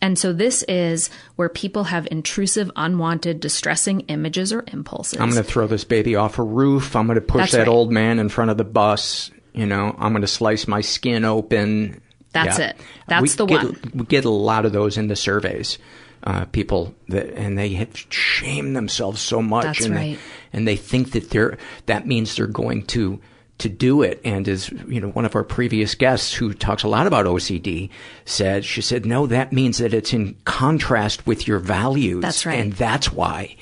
And 0.00 0.18
so 0.18 0.32
this 0.32 0.62
is 0.64 1.08
where 1.36 1.48
people 1.48 1.84
have 1.84 2.06
intrusive, 2.10 2.70
unwanted, 2.76 3.40
distressing 3.40 4.00
images 4.00 4.52
or 4.52 4.62
impulses. 4.66 5.18
I'm 5.18 5.30
going 5.30 5.42
to 5.42 5.50
throw 5.50 5.66
this 5.66 5.84
baby 5.84 6.14
off 6.14 6.38
a 6.38 6.42
roof. 6.42 6.94
I'm 6.94 7.06
going 7.06 7.14
to 7.14 7.22
push 7.22 7.40
That's 7.40 7.52
that 7.52 7.58
right. 7.60 7.68
old 7.68 7.90
man 7.90 8.18
in 8.18 8.28
front 8.28 8.50
of 8.50 8.58
the 8.58 8.64
bus. 8.64 9.30
You 9.54 9.66
know, 9.66 9.94
I'm 9.98 10.12
going 10.12 10.22
to 10.22 10.28
slice 10.28 10.66
my 10.66 10.80
skin 10.80 11.24
open. 11.24 12.00
That's 12.32 12.58
Yeah. 12.58 12.70
it. 12.70 12.76
That's 13.06 13.22
we 13.22 13.28
the 13.28 13.46
get, 13.46 13.64
one. 13.64 13.80
We 13.94 14.04
get 14.04 14.24
a 14.24 14.30
lot 14.30 14.66
of 14.66 14.72
those 14.72 14.98
in 14.98 15.08
the 15.08 15.16
surveys. 15.16 15.78
Uh, 16.24 16.46
people 16.46 16.94
that, 17.08 17.34
and 17.34 17.58
they 17.58 17.74
have 17.74 17.90
shamed 18.08 18.74
themselves 18.74 19.20
so 19.20 19.42
much. 19.42 19.64
That's 19.64 19.84
and 19.84 19.94
right. 19.94 20.16
They, 20.16 20.58
and 20.58 20.66
they 20.66 20.76
think 20.76 21.12
that 21.12 21.28
they're, 21.28 21.58
that 21.84 22.06
means 22.06 22.34
they're 22.34 22.46
going 22.46 22.86
to, 22.86 23.20
to 23.58 23.68
do 23.68 24.00
it. 24.00 24.22
And 24.24 24.48
as, 24.48 24.70
you 24.88 25.02
know, 25.02 25.10
one 25.10 25.26
of 25.26 25.36
our 25.36 25.44
previous 25.44 25.94
guests 25.94 26.32
who 26.32 26.54
talks 26.54 26.82
a 26.82 26.88
lot 26.88 27.06
about 27.06 27.26
OCD 27.26 27.90
said, 28.24 28.64
she 28.64 28.80
said, 28.80 29.04
no, 29.04 29.26
that 29.26 29.52
means 29.52 29.76
that 29.78 29.92
it's 29.92 30.14
in 30.14 30.34
contrast 30.46 31.26
with 31.26 31.46
your 31.46 31.58
values. 31.58 32.22
That's 32.22 32.46
right. 32.46 32.58
And 32.58 32.72
that's 32.72 33.12
why 33.12 33.56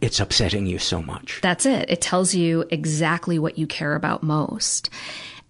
it's 0.00 0.20
upsetting 0.20 0.66
you 0.66 0.78
so 0.78 1.02
much. 1.02 1.40
That's 1.42 1.66
it. 1.66 1.88
It 1.90 2.00
tells 2.00 2.34
you 2.34 2.64
exactly 2.70 3.38
what 3.38 3.58
you 3.58 3.66
care 3.66 3.94
about 3.94 4.22
most. 4.22 4.90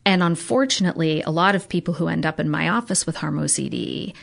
And 0.05 0.22
unfortunately, 0.22 1.22
a 1.22 1.30
lot 1.30 1.55
of 1.55 1.68
people 1.68 1.94
who 1.94 2.09
end 2.09 2.24
up 2.24 2.40
in 2.40 2.49
my 2.49 2.68
office 2.68 3.05
with 3.07 3.16
harm 3.16 3.38
OCD 3.38 4.14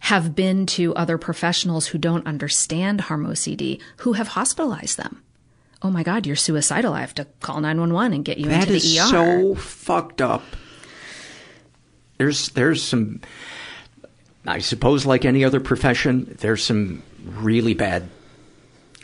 have 0.00 0.34
been 0.34 0.66
to 0.66 0.94
other 0.94 1.18
professionals 1.18 1.86
who 1.88 1.98
don't 1.98 2.26
understand 2.26 3.02
harm 3.02 3.26
OCD 3.26 3.80
who 3.98 4.14
have 4.14 4.28
hospitalized 4.28 4.98
them. 4.98 5.22
Oh 5.82 5.90
my 5.90 6.02
God, 6.02 6.26
you're 6.26 6.36
suicidal. 6.36 6.92
I 6.92 7.00
have 7.00 7.14
to 7.14 7.26
call 7.40 7.60
911 7.60 8.12
and 8.12 8.24
get 8.24 8.36
you 8.38 8.46
That 8.48 8.68
into 8.68 8.72
the 8.72 8.78
is 8.78 8.98
ER. 8.98 9.06
so 9.06 9.54
fucked 9.54 10.20
up. 10.20 10.42
There's 12.18 12.50
there's 12.50 12.82
some 12.82 13.20
I 14.46 14.58
suppose 14.58 15.06
like 15.06 15.24
any 15.24 15.44
other 15.44 15.60
profession, 15.60 16.36
there's 16.40 16.62
some 16.64 17.02
really 17.24 17.72
bad 17.74 18.08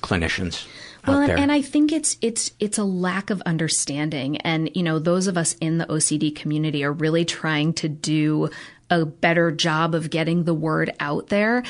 clinicians 0.06 0.66
well, 1.06 1.22
out 1.22 1.30
and, 1.30 1.40
and 1.40 1.52
I 1.52 1.62
think 1.62 1.92
it's 1.92 2.16
it's 2.20 2.50
it's 2.58 2.78
a 2.78 2.84
lack 2.84 3.30
of 3.30 3.40
understanding, 3.42 4.38
and 4.38 4.70
you 4.74 4.82
know, 4.82 4.98
those 4.98 5.26
of 5.26 5.36
us 5.36 5.54
in 5.60 5.78
the 5.78 5.86
OCD 5.86 6.34
community 6.34 6.84
are 6.84 6.92
really 6.92 7.24
trying 7.24 7.72
to 7.74 7.88
do 7.88 8.50
a 8.88 9.04
better 9.04 9.50
job 9.50 9.96
of 9.96 10.10
getting 10.10 10.44
the 10.44 10.54
word 10.54 10.94
out 11.00 11.26
there. 11.26 11.64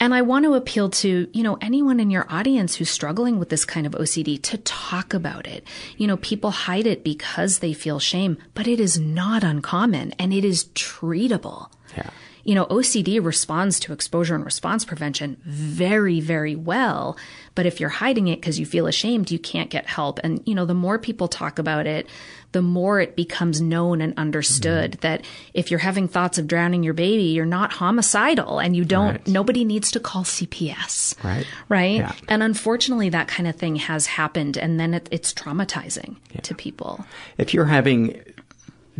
And 0.00 0.14
I 0.14 0.22
want 0.22 0.46
to 0.46 0.54
appeal 0.54 0.88
to, 0.88 1.28
you 1.30 1.42
know, 1.42 1.58
anyone 1.60 2.00
in 2.00 2.10
your 2.10 2.26
audience 2.30 2.74
who's 2.76 2.88
struggling 2.88 3.38
with 3.38 3.50
this 3.50 3.66
kind 3.66 3.86
of 3.86 3.92
OCD 3.92 4.40
to 4.44 4.56
talk 4.56 5.12
about 5.12 5.46
it. 5.46 5.62
You 5.98 6.06
know, 6.06 6.16
people 6.16 6.52
hide 6.52 6.86
it 6.86 7.04
because 7.04 7.58
they 7.58 7.74
feel 7.74 7.98
shame, 7.98 8.38
but 8.54 8.66
it 8.66 8.80
is 8.80 8.98
not 8.98 9.44
uncommon 9.44 10.12
and 10.12 10.32
it 10.32 10.42
is 10.42 10.64
treatable. 10.74 11.70
Yeah. 11.98 12.08
You 12.44 12.54
know, 12.54 12.66
OCD 12.66 13.24
responds 13.24 13.80
to 13.80 13.92
exposure 13.92 14.34
and 14.34 14.44
response 14.44 14.84
prevention 14.84 15.38
very, 15.44 16.20
very 16.20 16.54
well. 16.54 17.16
But 17.54 17.66
if 17.66 17.78
you're 17.78 17.88
hiding 17.88 18.26
it 18.28 18.40
because 18.40 18.58
you 18.58 18.66
feel 18.66 18.86
ashamed, 18.88 19.30
you 19.30 19.38
can't 19.38 19.70
get 19.70 19.86
help. 19.86 20.18
And, 20.24 20.42
you 20.44 20.54
know, 20.56 20.64
the 20.66 20.74
more 20.74 20.98
people 20.98 21.28
talk 21.28 21.58
about 21.60 21.86
it, 21.86 22.08
the 22.50 22.62
more 22.62 23.00
it 23.00 23.14
becomes 23.16 23.60
known 23.60 24.00
and 24.00 24.12
understood 24.16 24.92
Mm-hmm. 24.92 25.00
that 25.02 25.24
if 25.54 25.70
you're 25.70 25.78
having 25.80 26.08
thoughts 26.08 26.38
of 26.38 26.46
drowning 26.48 26.82
your 26.82 26.94
baby, 26.94 27.24
you're 27.24 27.46
not 27.46 27.72
homicidal 27.72 28.58
and 28.58 28.74
you 28.76 28.84
don't, 28.84 29.12
Right. 29.12 29.26
nobody 29.28 29.64
needs 29.64 29.90
to 29.92 30.00
call 30.00 30.24
CPS. 30.24 31.14
Right. 31.24 31.46
Right. 31.68 31.96
Yeah. 31.96 32.12
And 32.28 32.42
unfortunately, 32.42 33.08
that 33.10 33.28
kind 33.28 33.48
of 33.48 33.54
thing 33.56 33.76
has 33.76 34.06
happened. 34.06 34.56
And 34.56 34.78
then 34.80 34.94
it, 34.94 35.08
it's 35.12 35.32
traumatizing 35.32 36.16
to 36.42 36.54
people. 36.54 37.04
if 37.38 37.54
you're 37.54 37.66
having 37.66 38.20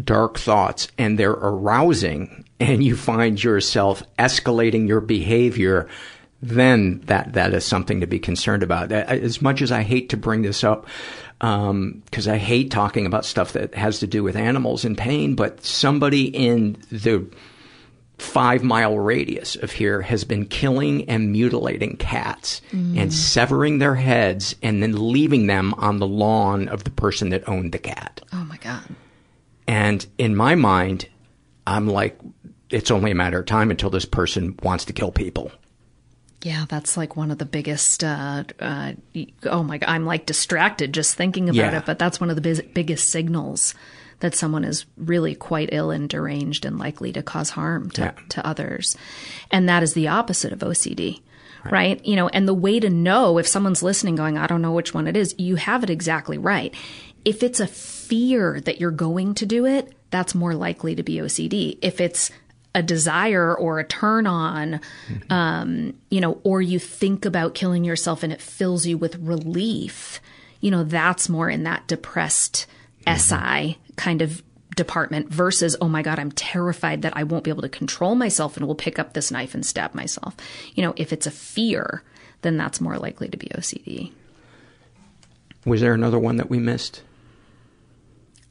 dark 0.03 0.39
thoughts 0.39 0.89
and 0.99 1.19
they're 1.19 1.31
arousing 1.31 2.45
and 2.61 2.83
you 2.83 2.97
find 2.97 3.43
yourself 3.43 4.03
escalating 4.19 4.89
your 4.89 5.01
behavior, 5.01 5.89
then 6.49 7.01
that, 7.07 7.33
that 7.33 7.55
is 7.55 7.65
something 7.65 8.01
to 8.01 8.07
be 8.07 8.19
concerned 8.19 8.63
about. 8.63 8.93
As 8.93 9.41
much 9.41 9.63
as 9.63 9.73
I 9.73 9.83
hate 9.83 10.11
to 10.11 10.17
bring 10.17 10.43
this 10.43 10.63
up, 10.63 10.87
um, 11.41 12.03
cause 12.13 12.29
I 12.29 12.37
hate 12.37 12.71
talking 12.71 13.07
about 13.07 13.25
stuff 13.25 13.53
that 13.55 13.75
has 13.75 13.99
to 14.01 14.07
do 14.07 14.23
with 14.23 14.37
animals 14.37 14.85
in 14.85 14.95
pain, 14.97 15.35
but 15.35 15.65
somebody 15.65 16.25
in 16.27 16.77
the 16.91 17.27
five 18.19 18.63
mile 18.63 18.97
radius 18.99 19.57
of 19.57 19.73
here 19.73 20.01
has 20.03 20.23
been 20.25 20.47
killing 20.47 21.09
and 21.11 21.33
mutilating 21.33 21.97
cats 21.97 22.61
Mm. 22.73 22.97
and 22.99 23.13
severing 23.13 23.79
their 23.79 23.97
heads 23.97 24.55
and 24.63 24.83
then 24.83 25.13
leaving 25.13 25.47
them 25.49 25.75
on 25.75 25.99
the 25.99 26.07
lawn 26.07 26.69
of 26.69 26.85
the 26.85 26.91
person 26.91 27.31
that 27.31 27.49
owned 27.49 27.73
the 27.73 27.79
cat. 27.79 28.21
Oh 28.33 28.45
my 28.45 28.57
God. 28.59 28.83
And 29.67 30.07
in 30.19 30.37
my 30.37 30.55
mind, 30.55 31.09
I'm 31.67 31.89
like, 31.89 32.19
it's 32.71 32.91
only 32.91 33.11
a 33.11 33.15
matter 33.17 33.41
of 33.41 33.47
time 33.47 33.71
until 33.71 33.91
this 33.91 34.05
person 34.05 34.57
wants 34.63 34.85
to 34.87 34.93
kill 34.93 35.11
people. 35.11 35.51
Yeah, 36.45 36.67
that's 36.69 36.97
like 36.99 37.17
one 37.17 37.31
of 37.31 37.39
the 37.39 37.47
biggest. 37.47 38.05
Uh, 38.05 38.45
uh, 38.61 38.93
oh 39.45 39.63
my 39.63 39.79
god, 39.79 39.89
I'm 39.89 40.05
like 40.05 40.27
distracted 40.27 40.93
just 40.93 41.15
thinking 41.17 41.49
about 41.49 41.57
Yeah. 41.73 41.79
it. 41.79 41.87
But 41.87 41.99
that's 41.99 42.21
one 42.21 42.29
of 42.29 42.37
the 42.37 42.43
biz- 42.43 42.63
biggest 42.75 43.09
signals 43.09 43.75
that 44.21 44.35
someone 44.35 44.63
is 44.63 44.85
really 44.99 45.35
quite 45.35 45.71
ill 45.73 45.91
and 45.91 46.07
deranged 46.09 46.67
and 46.67 46.79
likely 46.79 47.13
to 47.15 47.23
cause 47.23 47.51
harm 47.51 47.89
to, 47.93 48.01
Yeah. 48.03 48.13
to 48.29 48.47
others. 48.47 48.95
And 49.51 49.69
that 49.71 49.83
is 49.83 49.95
the 49.95 50.09
opposite 50.09 50.53
of 50.53 50.63
OCD. 50.63 51.23
Right. 51.71 52.05
You 52.05 52.15
know, 52.15 52.29
and 52.29 52.47
the 52.47 52.53
way 52.53 52.79
to 52.79 52.91
know 52.91 53.39
if 53.39 53.47
someone's 53.49 53.83
listening 53.83 54.17
going, 54.17 54.37
I 54.37 54.47
don't 54.47 54.61
know 54.61 54.73
which 54.73 54.93
one 54.93 55.07
it 55.07 55.17
is, 55.17 55.35
you 55.39 55.57
have 55.57 55.83
it 55.83 55.89
exactly 55.89 56.37
right. 56.37 56.75
If 57.25 57.43
it's 57.43 57.59
a 57.59 57.67
fear 57.67 58.61
that 58.67 58.79
you're 58.81 58.91
going 58.91 59.33
to 59.37 59.47
do 59.47 59.65
it, 59.65 59.91
that's 60.11 60.35
more 60.35 60.55
likely 60.55 60.95
to 60.95 61.03
be 61.03 61.15
OCD. 61.23 61.79
If 61.81 62.03
it's 62.03 62.31
a 62.75 62.83
desire 62.83 63.55
or 63.55 63.79
a 63.79 63.85
turn 63.85 64.27
on, 64.27 64.81
um, 65.31 65.95
you 66.11 66.21
know, 66.21 66.41
or 66.43 66.61
you 66.61 66.79
think 66.79 67.25
about 67.25 67.55
killing 67.55 67.85
yourself 67.85 68.23
and 68.23 68.33
it 68.33 68.41
fills 68.41 68.85
you 68.87 68.99
with 68.99 69.17
relief, 69.17 70.21
you 70.61 70.71
know, 70.71 70.83
that's 70.83 71.29
more 71.29 71.49
in 71.49 71.63
that 71.65 71.87
depressed 71.87 72.67
SI 73.07 73.79
kind 73.97 74.23
of 74.23 74.43
department 74.75 75.29
versus, 75.29 75.77
oh 75.81 75.89
my 75.89 76.03
God, 76.03 76.19
I'm 76.19 76.33
terrified 76.33 77.03
that 77.03 77.17
I 77.17 77.23
won't 77.23 77.45
be 77.45 77.51
able 77.51 77.63
to 77.63 77.69
control 77.69 78.15
myself 78.15 78.57
and 78.57 78.67
will 78.67 78.75
pick 78.75 78.99
up 78.99 79.13
this 79.13 79.31
knife 79.31 79.55
and 79.55 79.65
stab 79.65 79.95
myself. 79.95 80.37
You 80.75 80.83
know, 80.83 80.95
if 80.97 81.13
it's 81.13 81.27
a 81.27 81.31
fear, 81.31 82.03
then 82.43 82.57
that's 82.57 82.81
more 82.81 82.99
likely 82.99 83.29
to 83.29 83.37
be 83.37 83.47
OCD. 83.49 84.13
Was 85.65 85.81
there 85.81 85.95
another 85.95 86.19
one 86.19 86.37
that 86.37 86.51
we 86.51 86.59
missed? 86.59 87.03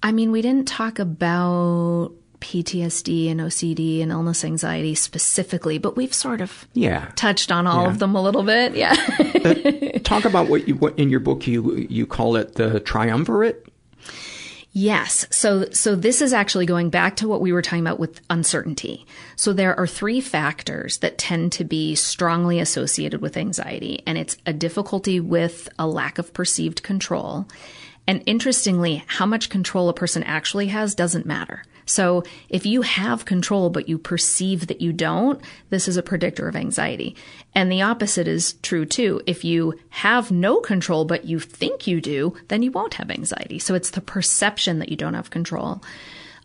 I 0.02 0.12
mean, 0.12 0.32
we 0.32 0.42
didn't 0.42 0.68
talk 0.68 1.00
about 1.00 2.12
PTSD 2.44 3.32
and 3.32 3.40
OCD 3.42 4.02
and 4.02 4.12
illness 4.12 4.44
anxiety 4.44 4.94
specifically, 4.96 5.78
but 5.78 5.96
we've 5.96 6.14
sort 6.14 6.42
of 6.42 6.68
Yeah. 6.74 7.10
touched 7.16 7.52
on 7.52 7.66
all 7.66 7.84
Yeah. 7.84 7.90
of 7.90 8.00
them 8.00 8.14
a 8.16 8.22
little 8.22 8.44
bit. 8.44 8.76
Yeah. 8.76 8.94
Talk 10.04 10.26
about 10.26 10.50
what 10.50 10.68
you 10.68 10.76
what 10.76 11.00
in 11.00 11.10
your 11.10 11.22
book 11.22 11.48
you 11.48 11.88
you 11.90 12.06
call 12.06 12.36
it 12.36 12.56
the 12.56 12.80
triumvirate. 12.82 13.66
Yes. 14.76 15.28
So 15.30 15.70
so 15.72 15.96
this 15.96 16.20
is 16.22 16.34
actually 16.34 16.66
going 16.66 16.90
back 16.90 17.16
to 17.18 17.28
what 17.28 17.42
we 17.42 17.54
were 17.54 17.62
talking 17.62 17.80
about 17.86 18.00
with 18.00 18.22
uncertainty. 18.30 19.06
So 19.36 19.54
there 19.54 19.78
are 19.80 19.86
three 19.86 20.20
factors 20.20 20.98
that 20.98 21.18
tend 21.20 21.52
to 21.54 21.64
be 21.64 21.94
strongly 21.96 22.60
associated 22.60 23.22
with 23.22 23.38
anxiety 23.38 24.02
and 24.08 24.18
it's 24.18 24.36
a 24.46 24.54
difficulty 24.54 25.20
with 25.20 25.70
a 25.78 25.88
lack 25.88 26.18
of 26.18 26.34
perceived 26.34 26.82
control. 26.84 27.48
And 28.08 28.22
interestingly, 28.26 29.04
how 29.08 29.26
much 29.26 29.50
control 29.50 29.88
a 29.90 29.94
person 29.94 30.24
actually 30.24 30.68
has 30.68 30.94
doesn't 30.96 31.26
matter. 31.26 31.64
So 31.86 32.24
if 32.50 32.66
you 32.66 32.82
have 32.82 33.26
control 33.26 33.70
but 33.70 33.90
you 33.90 33.98
perceive 33.98 34.68
that 34.68 34.82
you 34.82 34.94
don't, 34.94 35.42
this 35.70 35.88
is 35.88 35.98
a 35.98 36.04
predictor 36.04 36.48
of 36.48 36.56
anxiety. 36.56 37.16
And 37.56 37.72
the 37.72 37.82
opposite 37.82 38.28
is 38.28 38.54
true 38.62 38.86
too. 38.86 39.22
If 39.26 39.44
you 39.44 39.80
have 39.90 40.32
no 40.32 40.60
control 40.60 41.06
but 41.06 41.26
you 41.26 41.40
think 41.40 41.88
you 41.88 42.02
do, 42.02 42.36
then 42.48 42.64
you 42.64 42.72
won't 42.72 42.96
have 42.96 43.12
anxiety. 43.12 43.60
So 43.60 43.76
it's 43.76 43.92
the 43.92 44.02
perception 44.02 44.80
that 44.80 44.90
you 44.90 44.98
don't 44.98 45.14
have 45.14 45.30
control. 45.30 45.84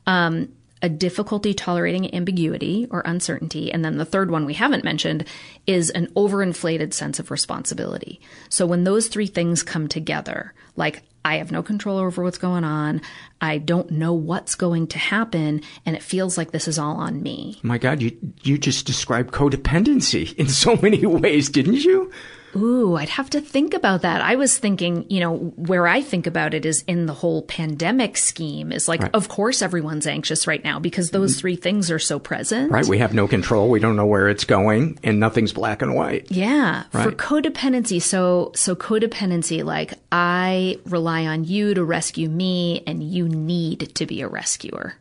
Um, 0.06 0.48
a 0.82 0.88
difficulty 0.88 1.54
tolerating 1.54 2.14
ambiguity 2.14 2.86
or 2.90 3.02
uncertainty. 3.04 3.72
And 3.72 3.84
then 3.84 3.98
the 3.98 4.04
third 4.04 4.30
one 4.30 4.44
we 4.44 4.54
haven't 4.54 4.84
mentioned 4.84 5.24
is 5.66 5.90
an 5.90 6.06
overinflated 6.08 6.92
sense 6.92 7.18
of 7.18 7.30
responsibility. 7.30 8.20
So 8.48 8.66
when 8.66 8.84
those 8.84 9.08
three 9.08 9.26
things 9.26 9.62
come 9.62 9.88
together, 9.88 10.54
like 10.76 11.02
I 11.28 11.36
have 11.36 11.52
no 11.52 11.62
control 11.62 11.98
over 11.98 12.22
what's 12.22 12.38
going 12.38 12.64
on, 12.64 13.02
I 13.38 13.58
don't 13.58 13.90
know 13.90 14.14
what's 14.14 14.54
going 14.54 14.86
to 14.86 14.98
happen, 14.98 15.60
and 15.84 15.94
it 15.94 16.02
feels 16.02 16.38
like 16.38 16.52
this 16.52 16.66
is 16.66 16.78
all 16.78 16.96
on 16.96 17.22
me. 17.22 17.60
My 17.62 17.76
God, 17.76 18.00
you 18.00 18.16
you 18.42 18.56
just 18.56 18.86
described 18.86 19.30
codependency 19.34 20.34
in 20.36 20.48
so 20.48 20.76
many 20.76 21.04
ways, 21.06 21.50
didn't 21.50 21.84
you? 21.84 22.10
Ooh, 22.56 22.96
I'd 22.96 23.08
have 23.10 23.30
to 23.30 23.40
think 23.40 23.74
about 23.74 24.02
that. 24.02 24.20
I 24.20 24.36
was 24.36 24.58
thinking, 24.58 25.04
you 25.08 25.20
know, 25.20 25.36
where 25.56 25.86
I 25.86 26.00
think 26.00 26.26
about 26.26 26.54
it 26.54 26.64
is 26.64 26.82
in 26.86 27.06
the 27.06 27.14
whole 27.14 27.42
pandemic 27.42 28.16
scheme 28.16 28.72
is 28.72 28.88
like, 28.88 29.02
Right. 29.02 29.14
of 29.14 29.28
course 29.28 29.62
everyone's 29.62 30.06
anxious 30.06 30.46
right 30.46 30.62
now 30.62 30.78
because 30.78 31.10
those 31.10 31.32
mm-hmm. 31.32 31.40
three 31.40 31.56
things 31.56 31.90
are 31.90 31.98
so 31.98 32.18
present. 32.18 32.72
Right, 32.72 32.86
we 32.86 32.98
have 32.98 33.14
no 33.14 33.28
control. 33.28 33.68
We 33.68 33.80
don't 33.80 33.96
know 33.96 34.06
where 34.06 34.28
it's 34.28 34.44
going, 34.44 34.98
and 35.02 35.20
nothing's 35.20 35.52
black 35.52 35.82
and 35.82 35.94
white. 35.94 36.30
Yeah, 36.30 36.84
for 36.90 37.10
codependency. 37.12 38.00
So 38.00 38.52
so 38.54 38.74
codependency 38.74 39.64
like 39.64 39.94
I 40.10 40.78
rely 40.86 41.26
on 41.26 41.44
you 41.44 41.74
to 41.74 41.84
rescue 41.84 42.28
me 42.28 42.82
and 42.86 43.02
you 43.02 43.28
need 43.28 43.94
to 43.94 44.06
be 44.06 44.22
a 44.22 44.28
rescuer. 44.28 44.94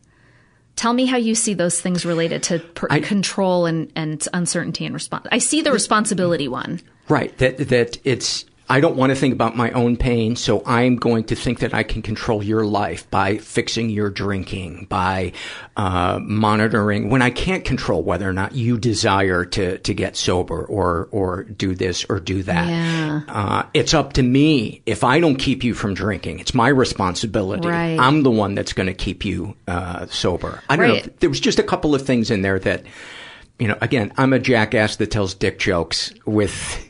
Tell 0.78 0.94
me 0.94 1.06
how 1.06 1.18
you 1.18 1.36
see 1.36 1.54
those 1.54 1.82
things 1.82 2.06
related 2.06 2.44
to 2.44 2.60
per- 2.60 2.88
control 3.02 3.66
and, 3.66 3.92
and 3.96 4.26
uncertainty 4.32 4.86
and 4.86 4.94
response. 4.94 5.26
I 5.32 5.40
see 5.40 5.62
the 5.62 5.74
responsibility 5.74 6.48
one. 6.48 6.80
Right. 7.10 7.38
That 7.40 7.58
that 7.70 7.98
it's 8.06 8.46
I 8.70 8.82
don't 8.82 8.98
want 8.98 9.12
to 9.12 9.16
think 9.16 9.34
about 9.34 9.56
my 9.56 9.72
own 9.72 9.96
pain, 9.96 10.36
so 10.36 10.62
I'm 10.66 10.98
going 10.98 11.24
to 11.26 11.36
think 11.36 11.60
that 11.60 11.74
I 11.74 11.84
can 11.84 12.02
control 12.02 12.44
your 12.44 12.66
life 12.66 13.10
by 13.10 13.38
fixing 13.38 13.90
your 13.90 14.10
drinking, 14.10 14.88
by 14.90 15.32
uh, 15.78 16.20
monitoring 16.22 17.10
when 17.10 17.22
I 17.22 17.30
can't 17.30 17.64
control 17.64 18.04
whether 18.04 18.30
or 18.30 18.34
not 18.34 18.56
you 18.56 18.78
desire 18.78 19.46
to 19.46 19.78
to 19.78 19.94
get 19.94 20.18
sober 20.18 20.66
or 20.66 21.08
or 21.12 21.44
do 21.44 21.76
this 21.76 22.06
or 22.10 22.20
do 22.20 22.44
that. 22.44 22.68
Yeah. 22.68 23.22
Uh, 23.28 23.64
it's 23.74 23.94
up 23.94 24.14
to 24.14 24.24
me 24.24 24.82
if 24.86 25.04
I 25.04 25.20
don't 25.20 25.38
keep 25.38 25.64
you 25.64 25.74
from 25.74 25.94
drinking. 25.94 26.40
It's 26.40 26.54
my 26.54 26.68
responsibility. 26.68 27.68
Right. 27.68 27.98
I'm 27.98 28.24
the 28.24 28.32
one 28.32 28.56
that's 28.56 28.74
going 28.74 28.88
to 28.88 28.94
keep 28.94 29.24
you 29.24 29.56
uh, 29.68 30.08
sober. 30.08 30.62
I 30.70 30.76
don't 30.76 30.88
know. 30.90 31.14
There 31.20 31.30
was 31.30 31.40
just 31.40 31.60
a 31.60 31.64
couple 31.64 31.96
of 31.96 32.06
things 32.06 32.32
in 32.32 32.42
there 32.42 32.60
that, 32.60 32.84
you 33.60 33.68
know, 33.68 33.78
again, 33.82 34.12
I'm 34.18 34.34
a 34.34 34.40
jackass 34.40 34.98
that 34.98 35.10
tells 35.12 35.34
dick 35.34 35.58
jokes 35.58 36.14
with 36.26 36.87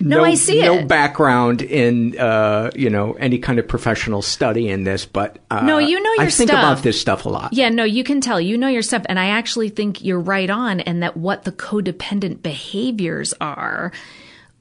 No, 0.00 0.24
I 0.24 0.34
see 0.34 0.60
no 0.60 0.74
it. 0.78 0.88
background 0.88 1.62
in 1.62 2.18
uh, 2.18 2.70
you 2.74 2.90
know 2.90 3.12
any 3.14 3.38
kind 3.38 3.58
of 3.58 3.68
professional 3.68 4.22
study 4.22 4.68
in 4.68 4.84
this, 4.84 5.06
but 5.06 5.38
uh, 5.50 5.60
No, 5.62 5.78
you 5.78 6.00
know 6.00 6.10
I 6.18 6.28
think 6.30 6.50
stuff. 6.50 6.58
about 6.58 6.82
this 6.82 7.00
stuff 7.00 7.24
a 7.24 7.28
lot. 7.28 7.52
Yeah, 7.52 7.68
no, 7.68 7.84
you 7.84 8.02
can 8.04 8.20
tell. 8.20 8.40
You 8.40 8.58
know 8.58 8.68
your 8.68 8.82
stuff. 8.82 9.02
And 9.08 9.18
I 9.18 9.26
actually 9.28 9.68
think 9.68 10.04
you're 10.04 10.20
right 10.20 10.50
on, 10.50 10.80
and 10.80 11.02
that 11.02 11.16
what 11.16 11.44
the 11.44 11.52
codependent 11.52 12.42
behaviors 12.42 13.32
are, 13.40 13.92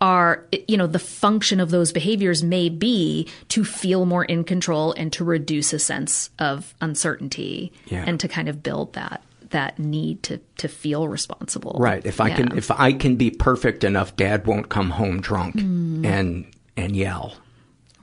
are, 0.02 0.46
you 0.68 0.78
know, 0.78 0.88
the 0.88 1.00
function 1.00 1.60
of 1.60 1.72
those 1.72 1.92
behaviors 1.92 2.44
may 2.44 2.70
be 2.70 3.28
to 3.50 3.64
feel 3.64 4.06
more 4.06 4.26
in 4.26 4.44
control 4.44 4.94
and 4.94 5.12
to 5.14 5.24
reduce 5.24 5.74
a 5.74 5.80
sense 5.80 6.30
of 6.38 6.74
uncertainty 6.82 7.72
Yeah. 7.88 8.04
and 8.06 8.20
to 8.20 8.28
kind 8.28 8.50
of 8.50 8.62
build 8.62 8.94
that 8.94 9.24
that 9.56 9.80
need 9.80 10.22
to 10.24 10.38
to 10.58 10.68
feel 10.68 11.08
responsible. 11.08 11.78
Right. 11.80 12.06
If 12.06 12.20
I 12.20 12.30
can, 12.30 12.58
if 12.58 12.70
I 12.72 12.92
can 12.92 13.16
be 13.16 13.32
perfect 13.32 13.86
enough, 13.86 14.14
Dad 14.18 14.46
won't 14.46 14.68
come 14.68 14.90
home 14.92 15.22
drunk 15.22 15.56
Mm. 15.56 16.06
and 16.06 16.46
and 16.76 16.94
yell. 16.96 17.36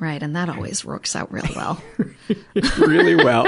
Right, 0.03 0.21
and 0.21 0.35
that 0.35 0.49
always 0.49 0.85
works 0.85 1.15
out 1.15 1.33
real 1.33 1.47
well. 1.55 1.81
really 2.79 3.15
well. 3.15 3.47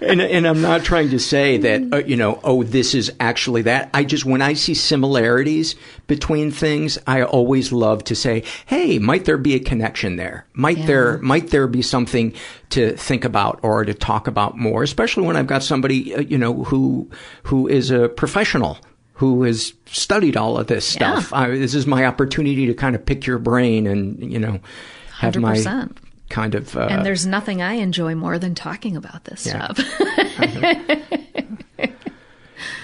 and 0.00 0.20
and 0.22 0.46
I'm 0.46 0.62
not 0.62 0.84
trying 0.84 1.10
to 1.10 1.18
say 1.18 1.56
that 1.58 1.92
uh, 1.92 1.96
you 1.96 2.14
know, 2.16 2.38
oh, 2.44 2.62
this 2.62 2.94
is 2.94 3.12
actually 3.18 3.62
that. 3.62 3.90
I 3.92 4.04
just 4.04 4.24
when 4.24 4.40
I 4.40 4.52
see 4.52 4.74
similarities 4.74 5.74
between 6.06 6.52
things, 6.52 6.96
I 7.08 7.24
always 7.24 7.72
love 7.72 8.04
to 8.04 8.14
say, 8.14 8.44
"Hey, 8.66 9.00
might 9.00 9.24
there 9.24 9.36
be 9.36 9.56
a 9.56 9.58
connection 9.58 10.14
there? 10.14 10.46
Might 10.52 10.86
there 10.86 11.18
might 11.18 11.48
there 11.50 11.66
be 11.66 11.82
something 11.82 12.34
to 12.70 12.96
think 12.96 13.24
about 13.24 13.58
or 13.64 13.84
to 13.84 13.94
talk 13.94 14.28
about 14.28 14.56
more, 14.56 14.84
especially 14.84 15.26
when 15.26 15.36
I've 15.36 15.48
got 15.48 15.64
somebody, 15.64 16.14
uh, 16.14 16.20
you 16.20 16.38
know, 16.38 16.62
who 16.62 17.10
who 17.42 17.66
is 17.66 17.90
a 17.90 18.08
professional 18.08 18.78
who 19.14 19.42
has 19.44 19.72
studied 19.86 20.36
all 20.36 20.56
of 20.58 20.66
this 20.68 20.94
Yeah. 20.96 21.18
stuff. 21.18 21.32
I, 21.32 21.50
this 21.50 21.74
is 21.74 21.86
my 21.86 22.04
opportunity 22.04 22.66
to 22.66 22.74
kind 22.74 22.96
of 22.96 23.06
pick 23.06 23.26
your 23.26 23.38
brain 23.38 23.86
and, 23.86 24.20
you 24.32 24.40
know, 24.40 24.58
have 25.16 25.34
100%. 25.34 25.96
kind 26.30 26.54
of 26.54 26.76
uh, 26.76 26.88
and 26.90 27.04
there's 27.06 27.26
nothing 27.26 27.62
I 27.62 27.74
enjoy 27.74 28.14
more 28.14 28.38
than 28.38 28.54
talking 28.54 28.96
about 28.96 29.24
this 29.24 29.46
Yeah. 29.46 29.72
stuff. 29.72 31.10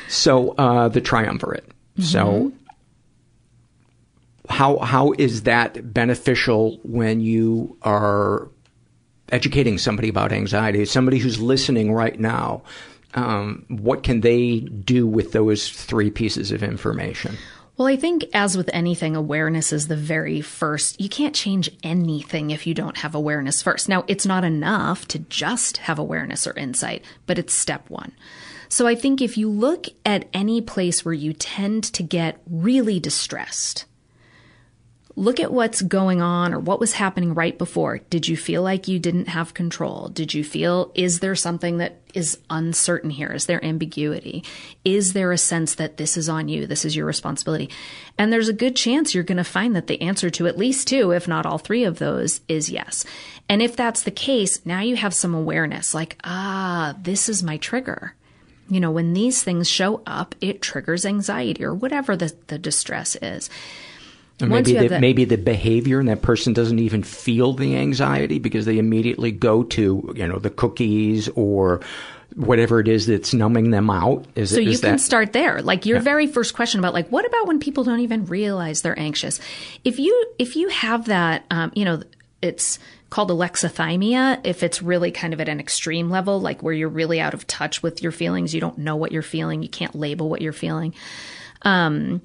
So 0.09 0.51
uh, 0.59 0.89
the 0.89 1.01
triumvirate. 1.01 1.71
So 2.01 2.53
how 4.49 4.79
how 4.79 5.13
is 5.19 5.43
that 5.45 5.93
beneficial 5.95 6.81
when 6.83 7.21
you 7.21 7.77
are 7.83 8.49
educating 9.31 9.79
somebody 9.79 10.09
about 10.09 10.33
anxiety? 10.33 10.85
Somebody 10.85 11.19
who's 11.19 11.41
listening 11.41 11.93
right 11.93 12.19
now, 12.19 12.63
um, 13.15 13.65
what 13.69 14.03
can 14.03 14.23
they 14.23 14.61
do 14.61 15.07
with 15.07 15.31
those 15.33 15.69
three 15.71 16.11
pieces 16.11 16.51
of 16.51 16.63
information? 16.65 17.37
Well, 17.81 17.89
I 17.89 17.97
think 17.97 18.27
as 18.35 18.59
with 18.59 18.69
anything, 18.75 19.17
awareness 19.17 19.73
is 19.73 19.89
the 19.89 19.97
very 19.97 20.43
first. 20.43 21.01
You 21.01 21.09
can't 21.09 21.35
change 21.35 21.71
anything 21.83 22.51
if 22.51 22.67
you 22.67 22.75
don't 22.75 22.99
have 22.99 23.15
awareness 23.15 23.63
first. 23.63 23.89
Now, 23.89 24.05
it's 24.07 24.27
not 24.27 24.45
enough 24.45 25.09
to 25.09 25.19
just 25.19 25.79
have 25.79 25.99
awareness 25.99 26.47
or 26.47 26.53
insight, 26.53 27.07
but 27.25 27.39
it's 27.39 27.55
step 27.55 27.89
one. 27.89 28.13
So 28.69 28.87
I 28.87 28.95
think 28.95 29.23
if 29.23 29.39
you 29.39 29.49
look 29.49 29.87
at 30.05 30.29
any 30.35 30.61
place 30.61 31.07
where 31.07 31.15
you 31.15 31.33
tend 31.33 31.85
to 31.85 32.03
get 32.03 32.43
really 32.51 33.01
distressed, 33.01 33.87
look 35.21 35.39
at 35.39 35.53
what's 35.53 35.83
going 35.83 36.23
on 36.23 36.55
or 36.55 36.59
what 36.59 36.81
was 36.81 36.95
happening 36.95 37.35
right 37.35 37.59
before. 37.59 37.99
Did 38.09 38.27
you 38.27 38.39
feel 38.39 38.63
like 38.63 38.89
you 38.89 38.99
didn't 38.99 39.29
have 39.29 39.53
control? 39.53 40.09
Did 40.09 40.33
you 40.33 40.43
feel, 40.43 40.91
is 40.95 41.21
there 41.21 41.37
something 41.37 41.77
that 41.77 42.01
is 42.15 42.39
uncertain 42.49 43.11
here? 43.11 43.31
Is 43.31 43.45
there 43.45 43.63
ambiguity? 43.63 44.43
Is 44.83 45.13
there 45.13 45.31
a 45.31 45.37
sense 45.37 45.75
that 45.75 45.99
this 45.99 46.17
is 46.17 46.31
on 46.31 46.49
you? 46.49 46.67
This 46.67 46.87
is 46.87 46.97
your 46.97 47.05
responsibility? 47.05 47.69
And 48.17 48.33
there's 48.33 48.49
a 48.49 48.55
good 48.55 48.75
chance 48.75 49.15
you're 49.15 49.23
going 49.23 49.37
to 49.37 49.45
find 49.45 49.77
that 49.77 49.89
the 49.89 50.01
answer 50.01 50.31
to 50.31 50.47
at 50.47 50.57
least 50.57 50.89
two, 50.89 51.11
if 51.11 51.29
not 51.29 51.45
all 51.45 51.59
three 51.59 51.85
of 51.85 51.99
those, 51.99 52.41
is 52.49 52.71
yes. 52.71 53.05
And 53.47 53.61
if 53.61 53.77
that's 53.77 54.05
the 54.05 54.11
case, 54.11 54.65
now 54.65 54.81
you 54.81 54.97
have 54.97 55.13
some 55.13 55.35
awareness 55.35 55.93
like, 55.93 56.17
ah, 56.25 56.95
this 56.99 57.29
is 57.29 57.43
my 57.43 57.59
trigger. 57.59 58.15
You 58.71 58.81
know, 58.81 58.91
when 58.91 59.13
these 59.13 59.43
things 59.45 59.69
show 59.69 60.01
up, 60.07 60.35
it 60.41 60.63
triggers 60.63 61.05
anxiety 61.05 61.63
or 61.63 61.75
whatever 61.75 62.17
the, 62.17 62.35
the 62.47 62.59
distress 62.59 63.17
is. 63.17 63.51
Or 64.43 64.47
maybe 64.47 64.75
the, 64.75 65.01
maybe 65.01 65.25
the 65.25 65.37
behavior 65.37 66.01
and 66.01 66.09
that 66.09 66.23
person 66.23 66.53
doesn't 66.53 66.79
even 66.79 67.03
feel 67.03 67.53
the 67.53 67.77
anxiety 67.77 68.39
because 68.39 68.67
they 68.67 68.79
immediately 68.79 69.33
go 69.33 69.63
to 69.65 70.13
you 70.17 70.27
know 70.27 70.39
the 70.39 70.51
cookies 70.51 71.29
or 71.31 71.81
whatever 72.37 72.79
it 72.81 72.89
is 72.89 73.07
that's 73.07 73.35
numbing 73.35 73.71
them 73.71 73.91
out. 73.91 74.25
Is 74.37 74.51
so 74.51 74.61
you 74.61 74.79
can 74.79 74.93
that, 74.93 75.01
start 75.01 75.33
there. 75.33 75.63
Like 75.63 75.85
your 75.85 75.99
Yeah. 75.99 76.03
very 76.05 76.27
first 76.27 76.55
question 76.55 76.79
about 76.79 76.95
like 76.95 77.09
what 77.09 77.27
about 77.27 77.47
when 77.47 77.59
people 77.59 77.85
don't 77.85 78.01
even 78.01 78.27
realize 78.27 78.83
they're 78.83 78.99
anxious? 78.99 79.41
If 79.85 79.99
you 79.99 80.27
if 80.39 80.57
you 80.57 80.69
have 80.69 81.07
that, 81.07 81.45
um, 81.51 81.73
you 81.75 81.85
know, 81.85 82.03
it's 82.41 82.79
called 83.11 83.31
alexithymia. 83.31 84.41
If 84.45 84.63
it's 84.63 84.81
really 84.81 85.11
kind 85.11 85.33
of 85.35 85.41
at 85.41 85.49
an 85.49 85.59
extreme 85.61 86.09
level, 86.09 86.41
like 86.41 86.63
where 86.63 86.73
you're 86.73 86.89
really 86.89 87.21
out 87.21 87.35
of 87.35 87.47
touch 87.47 87.83
with 87.83 88.03
your 88.03 88.13
feelings, 88.13 88.55
you 88.55 88.61
don't 88.61 88.79
know 88.79 88.97
what 88.97 89.13
you're 89.13 89.23
feeling, 89.23 89.63
you 89.63 89.69
can't 89.69 89.95
label 89.95 90.29
what 90.31 90.41
you're 90.41 90.53
feeling. 90.53 90.95
Um, 91.63 92.23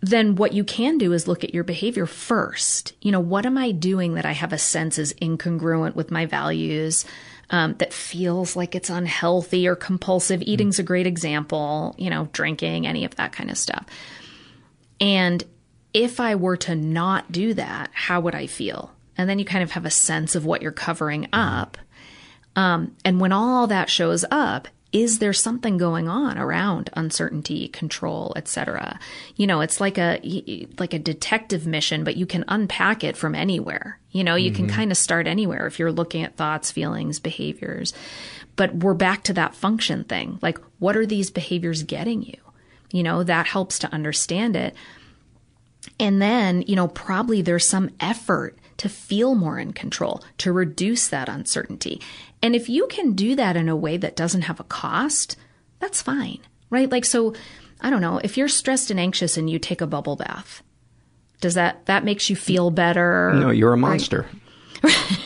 then 0.00 0.36
what 0.36 0.52
you 0.52 0.62
can 0.64 0.98
do 0.98 1.12
is 1.12 1.26
look 1.26 1.42
at 1.42 1.54
your 1.54 1.64
behavior 1.64 2.06
first. 2.06 2.92
You 3.02 3.10
know, 3.10 3.20
what 3.20 3.46
am 3.46 3.58
I 3.58 3.72
doing 3.72 4.14
that 4.14 4.26
I 4.26 4.32
have 4.32 4.52
a 4.52 4.58
sense 4.58 4.98
is 4.98 5.12
incongruent 5.14 5.96
with 5.96 6.10
my 6.10 6.26
values, 6.26 7.04
um, 7.50 7.74
that 7.78 7.92
feels 7.92 8.54
like 8.54 8.74
it's 8.74 8.90
unhealthy 8.90 9.66
or 9.66 9.74
compulsive? 9.74 10.42
Eating's 10.42 10.78
a 10.78 10.84
great 10.84 11.06
example, 11.06 11.94
you 11.98 12.10
know, 12.10 12.28
drinking, 12.32 12.86
any 12.86 13.04
of 13.04 13.16
that 13.16 13.32
kind 13.32 13.50
of 13.50 13.58
stuff. 13.58 13.86
And 15.00 15.42
if 15.92 16.20
I 16.20 16.34
were 16.36 16.56
to 16.58 16.76
not 16.76 17.32
do 17.32 17.54
that, 17.54 17.90
how 17.92 18.20
would 18.20 18.34
I 18.34 18.46
feel? 18.46 18.92
And 19.16 19.28
then 19.28 19.38
you 19.38 19.44
kind 19.44 19.64
of 19.64 19.72
have 19.72 19.84
a 19.84 19.90
sense 19.90 20.36
of 20.36 20.44
what 20.44 20.62
you're 20.62 20.70
covering 20.70 21.28
up. 21.32 21.76
Um, 22.54 22.94
and 23.04 23.20
when 23.20 23.32
all 23.32 23.66
that 23.66 23.90
shows 23.90 24.24
up, 24.30 24.68
is 24.90 25.18
there 25.18 25.34
something 25.34 25.76
going 25.76 26.08
on 26.08 26.38
around 26.38 26.88
uncertainty, 26.94 27.68
control, 27.68 28.32
etc.? 28.36 28.98
You 29.36 29.46
know, 29.46 29.60
it's 29.60 29.80
like 29.80 29.98
a 29.98 30.18
like 30.78 30.94
a 30.94 30.98
detective 30.98 31.66
mission, 31.66 32.04
but 32.04 32.16
you 32.16 32.24
can 32.24 32.44
unpack 32.48 33.04
it 33.04 33.16
from 33.16 33.34
anywhere. 33.34 33.98
You 34.12 34.24
know, 34.24 34.34
you 34.34 34.50
can 34.50 34.66
Mhm. 34.66 34.70
kind 34.72 34.90
of 34.90 34.96
start 34.96 35.26
anywhere 35.26 35.66
if 35.66 35.78
you're 35.78 35.92
looking 35.92 36.22
at 36.22 36.36
thoughts, 36.36 36.70
feelings, 36.70 37.20
behaviors. 37.20 37.92
But 38.56 38.76
we're 38.76 38.94
back 38.94 39.22
to 39.24 39.32
that 39.34 39.54
function 39.54 40.04
thing. 40.04 40.38
Like, 40.40 40.58
what 40.78 40.96
are 40.96 41.06
these 41.06 41.30
behaviors 41.30 41.82
getting 41.82 42.22
you? 42.22 42.38
You 42.90 43.02
know, 43.02 43.22
that 43.22 43.46
helps 43.46 43.78
to 43.80 43.92
understand 43.92 44.56
it. 44.56 44.74
And 46.00 46.20
then, 46.20 46.62
you 46.66 46.74
know, 46.76 46.88
probably 46.88 47.42
there's 47.42 47.68
some 47.68 47.90
effort 48.00 48.56
to 48.78 48.88
feel 48.88 49.34
more 49.34 49.58
in 49.58 49.72
control, 49.72 50.22
to 50.38 50.52
reduce 50.52 51.08
that 51.08 51.28
uncertainty. 51.28 52.00
And 52.42 52.54
if 52.54 52.68
you 52.68 52.86
can 52.88 53.12
do 53.14 53.34
that 53.36 53.56
in 53.56 53.68
a 53.68 53.76
way 53.76 53.96
that 53.96 54.16
doesn't 54.16 54.42
have 54.42 54.60
a 54.60 54.64
cost, 54.64 55.36
that's 55.80 56.00
fine, 56.02 56.38
right? 56.70 56.90
Like, 56.90 57.04
so 57.04 57.34
I 57.80 57.90
don't 57.90 58.00
know, 58.00 58.20
if 58.22 58.36
you're 58.36 58.48
stressed 58.48 58.90
and 58.90 59.00
anxious 59.00 59.36
and 59.36 59.48
you 59.50 59.58
take 59.58 59.80
a 59.80 59.86
bubble 59.86 60.16
bath, 60.16 60.62
does 61.40 61.54
that, 61.54 61.86
that 61.86 62.04
makes 62.04 62.28
you 62.30 62.36
feel 62.36 62.70
better? 62.70 63.32
No, 63.34 63.50
you're 63.50 63.70
a 63.70 63.74
Right? 63.74 63.80
monster. 63.80 64.26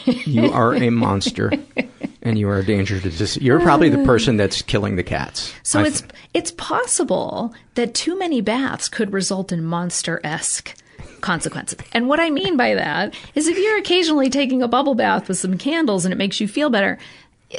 you 0.04 0.50
are 0.50 0.74
a 0.74 0.88
monster, 0.90 1.52
and 2.22 2.38
you 2.38 2.48
are 2.48 2.58
a 2.60 2.64
danger 2.64 2.98
to. 2.98 3.10
Dis- 3.10 3.36
you're 3.36 3.60
probably 3.60 3.90
the 3.90 4.02
person 4.04 4.38
that's 4.38 4.62
killing 4.62 4.96
the 4.96 5.02
cats. 5.02 5.52
So 5.62 5.80
I 5.80 5.86
it's 5.86 6.02
it's 6.32 6.50
possible 6.52 7.54
that 7.74 7.92
too 7.94 8.18
many 8.18 8.40
baths 8.40 8.88
could 8.88 9.12
result 9.12 9.52
in 9.52 9.62
monster 9.62 10.20
esque 10.24 10.74
consequences. 11.22 11.78
And 11.92 12.08
what 12.08 12.20
I 12.20 12.28
mean 12.28 12.56
by 12.56 12.74
that 12.74 13.14
is 13.34 13.48
if 13.48 13.58
you're 13.58 13.78
occasionally 13.78 14.28
taking 14.28 14.62
a 14.62 14.68
bubble 14.68 14.94
bath 14.94 15.28
with 15.28 15.38
some 15.38 15.56
candles 15.56 16.04
and 16.04 16.12
it 16.12 16.18
makes 16.18 16.40
you 16.40 16.46
feel 16.46 16.68
better, 16.68 16.98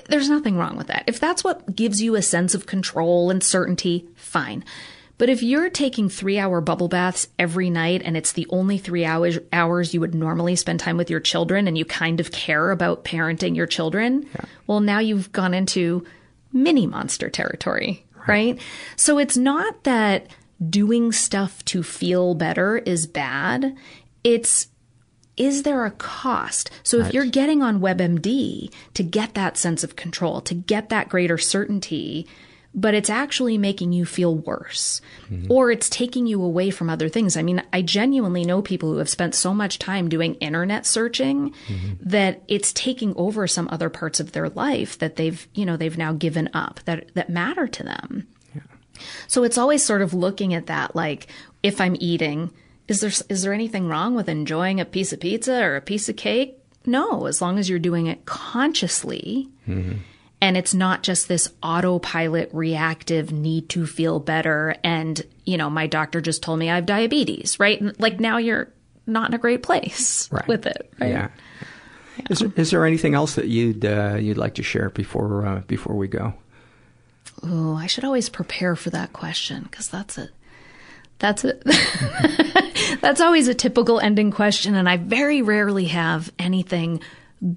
there's 0.07 0.29
nothing 0.29 0.57
wrong 0.57 0.77
with 0.77 0.87
that. 0.87 1.03
If 1.07 1.19
that's 1.19 1.43
what 1.43 1.75
gives 1.75 2.01
you 2.01 2.15
a 2.15 2.21
sense 2.21 2.53
of 2.53 2.65
control 2.65 3.29
and 3.29 3.43
certainty, 3.43 4.07
fine. 4.15 4.63
But 5.17 5.29
if 5.29 5.43
you're 5.43 5.69
taking 5.69 6.09
three 6.09 6.39
hour 6.39 6.59
bubble 6.59 6.87
baths 6.87 7.27
every 7.37 7.69
night 7.69 8.01
and 8.03 8.17
it's 8.17 8.33
the 8.33 8.47
only 8.49 8.77
three 8.77 9.05
hours, 9.05 9.37
hours 9.51 9.93
you 9.93 9.99
would 9.99 10.15
normally 10.15 10.55
spend 10.55 10.79
time 10.79 10.97
with 10.97 11.09
your 11.09 11.19
children 11.19 11.67
and 11.67 11.77
you 11.77 11.85
kind 11.85 12.19
of 12.19 12.31
care 12.31 12.71
about 12.71 13.03
parenting 13.03 13.55
your 13.55 13.67
children, 13.67 14.27
well, 14.67 14.79
now 14.79 14.99
you've 14.99 15.31
gone 15.31 15.53
into 15.53 16.05
mini 16.51 16.87
monster 16.87 17.29
territory, 17.29 18.05
right? 18.27 18.59
So 18.95 19.19
it's 19.19 19.37
not 19.37 19.83
that 19.83 20.27
doing 20.69 21.11
stuff 21.11 21.63
to 21.65 21.83
feel 21.83 22.35
better 22.35 22.77
is 22.77 23.07
bad. 23.07 23.75
It's 24.23 24.67
is 25.35 25.63
there 25.63 25.85
a 25.85 25.91
cost? 25.91 26.69
So 26.83 26.97
if 26.99 27.05
Right. 27.05 27.13
you're 27.15 27.25
getting 27.25 27.63
on 27.63 27.81
WebMD 27.81 28.69
to 28.93 29.03
get 29.03 29.33
that 29.33 29.57
sense 29.57 29.83
of 29.83 29.95
control, 29.95 30.41
to 30.41 30.53
get 30.53 30.89
that 30.89 31.09
greater 31.09 31.39
certainty, 31.39 32.27
but 32.75 32.93
it's 32.93 33.09
actually 33.09 33.57
making 33.57 33.93
you 33.93 34.05
feel 34.05 34.35
worse 34.35 35.01
mm-hmm. 35.29 35.51
or 35.51 35.71
it's 35.71 35.89
taking 35.89 36.25
you 36.25 36.41
away 36.41 36.69
from 36.69 36.89
other 36.89 37.07
things. 37.07 37.37
I 37.37 37.43
mean, 37.43 37.61
I 37.71 37.81
genuinely 37.81 38.43
know 38.43 38.61
people 38.61 38.91
who 38.91 38.97
have 38.97 39.09
spent 39.09 39.35
so 39.35 39.53
much 39.53 39.79
time 39.79 40.09
doing 40.09 40.35
internet 40.35 40.85
searching 40.85 41.51
mm-hmm. 41.67 41.93
that 42.01 42.43
it's 42.47 42.73
taking 42.73 43.15
over 43.15 43.47
some 43.47 43.67
other 43.71 43.89
parts 43.89 44.19
of 44.19 44.31
their 44.31 44.49
life 44.49 44.97
that 44.99 45.17
they've, 45.17 45.47
you 45.53 45.65
know, 45.65 45.77
they've 45.77 45.97
now 45.97 46.13
given 46.13 46.49
up 46.53 46.79
that 46.85 47.13
that 47.13 47.29
matter 47.29 47.67
to 47.67 47.83
them. 47.83 48.27
So 49.27 49.43
it's 49.43 49.57
always 49.57 49.83
sort 49.83 50.01
of 50.01 50.13
looking 50.13 50.53
at 50.53 50.67
that 50.67 50.95
like 50.95 51.27
if 51.61 51.79
I'm 51.81 51.95
eating, 51.99 52.51
is 52.87 52.99
there 53.01 53.11
is 53.29 53.41
there 53.43 53.53
anything 53.53 53.87
wrong 53.87 54.15
with 54.15 54.27
enjoying 54.29 54.79
a 54.79 54.85
piece 54.85 55.13
of 55.13 55.19
pizza 55.19 55.63
or 55.63 55.75
a 55.75 55.81
piece 55.81 56.09
of 56.09 56.15
cake? 56.15 56.57
No, 56.85 57.25
as 57.27 57.41
long 57.41 57.57
as 57.57 57.69
you're 57.69 57.79
doing 57.79 58.07
it 58.07 58.25
consciously 58.25 59.49
and 60.41 60.57
it's 60.57 60.73
not 60.73 61.03
just 61.03 61.29
this 61.29 61.49
autopilot 61.63 62.49
reactive 62.51 63.31
need 63.31 63.69
to 63.69 63.85
feel 63.87 64.19
better 64.19 64.75
and 64.83 65.21
you 65.45 65.57
know 65.57 65.69
my 65.69 65.87
doctor 65.87 66.19
just 66.19 66.43
told 66.43 66.59
me 66.59 66.69
I 66.69 66.75
have 66.75 66.85
diabetes, 66.85 67.59
right? 67.59 67.81
Like 67.99 68.19
now 68.19 68.37
you're 68.37 68.69
not 69.07 69.29
in 69.29 69.33
a 69.35 69.37
great 69.37 69.63
place 69.63 70.29
Right. 70.31 70.47
with 70.47 70.65
it, 70.65 70.91
right? 70.99 71.09
Yeah. 71.11 71.29
Is, 72.29 72.39
there, 72.39 72.51
is 72.57 72.71
there 72.71 72.85
anything 72.85 73.15
else 73.15 73.35
that 73.35 73.47
you'd 73.47 73.85
uh, 73.85 74.17
you'd 74.19 74.37
like 74.37 74.55
to 74.55 74.63
share 74.63 74.89
before 74.89 75.45
uh, 75.45 75.61
before 75.67 75.95
we 75.95 76.07
go? 76.07 76.33
Oh, 77.43 77.75
I 77.75 77.87
should 77.87 78.05
always 78.05 78.29
prepare 78.29 78.75
for 78.75 78.89
that 78.91 79.13
question 79.13 79.63
because 79.63 79.89
that's 79.89 80.17
a 80.17 80.29
that's 81.19 81.43
a 81.43 81.53
that's 83.01 83.21
always 83.21 83.47
a 83.47 83.53
typical 83.53 83.99
ending 83.99 84.31
question, 84.31 84.75
and 84.75 84.87
I 84.87 84.97
very 84.97 85.41
rarely 85.41 85.85
have 85.85 86.31
anything 86.39 87.01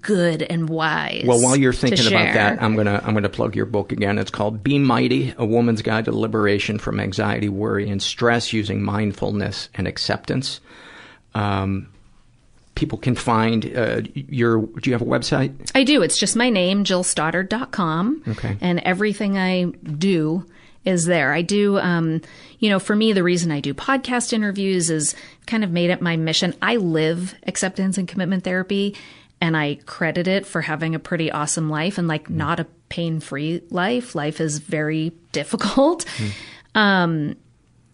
good 0.01 0.43
and 0.43 0.69
wise. 0.69 1.25
Well, 1.25 1.41
while 1.41 1.57
you're 1.57 1.73
thinking 1.73 2.07
about 2.09 2.35
that, 2.35 2.63
I'm 2.63 2.75
gonna 2.75 3.01
I'm 3.05 3.15
gonna 3.15 3.29
plug 3.29 3.55
your 3.55 3.67
book 3.67 3.93
again. 3.93 4.19
It's 4.19 4.31
called 4.31 4.63
"Be 4.63 4.79
Mighty: 4.79 5.35
A 5.39 5.47
Woman's 5.47 5.83
Guide 5.83 6.07
to 6.07 6.13
Liberation 6.13 6.79
from 6.79 6.99
Anxiety, 7.01 7.49
Worry, 7.49 7.89
and 7.89 8.03
Stress 8.03 8.53
Using 8.53 8.83
Mindfulness 8.83 9.69
and 9.75 9.87
Acceptance." 9.87 10.61
Um, 11.35 11.89
people 12.77 12.99
can 12.99 13.17
find 13.17 13.77
uh, 13.77 14.03
your. 14.15 14.65
Do 14.67 14.89
you 14.89 14.93
have 14.93 15.03
a 15.03 15.07
website? 15.07 15.53
I 15.75 15.83
do. 15.83 16.03
It's 16.03 16.17
just 16.17 16.37
my 16.37 16.51
name, 16.51 16.85
jillstoddard.com. 16.85 18.23
Okay. 18.29 18.57
And 18.61 18.79
everything 18.81 19.37
I 19.37 19.65
do 19.65 20.47
is 20.85 21.07
there. 21.07 21.33
I 21.33 21.43
do, 21.43 21.79
um, 21.79 22.21
you 22.61 22.71
know, 22.71 22.79
for 22.79 22.95
me, 22.95 23.13
the 23.13 23.25
reason 23.25 23.51
I 23.51 23.59
do 23.59 23.75
podcast 23.75 24.33
interviews 24.33 24.89
is 24.89 25.17
kind 25.47 25.65
of 25.65 25.73
made 25.73 25.91
it 25.91 26.01
my 26.01 26.17
mission. 26.17 26.55
I 26.63 26.77
live 26.77 27.35
acceptance 27.45 27.99
and 27.99 28.07
commitment 28.07 28.45
therapy 28.45 28.95
and 29.41 29.57
I 29.57 29.79
credit 29.87 30.29
it 30.29 30.47
for 30.47 30.63
having 30.63 30.95
a 30.95 30.99
pretty 30.99 31.31
awesome 31.31 31.69
life 31.69 31.99
and 31.99 32.09
like 32.09 32.31
not 32.31 32.61
a 32.61 32.67
pain 32.89 33.21
free 33.21 33.63
life. 33.71 34.15
Life 34.15 34.41
is 34.41 34.59
very 34.59 35.13
difficult. 35.33 36.07
Um, 36.75 37.37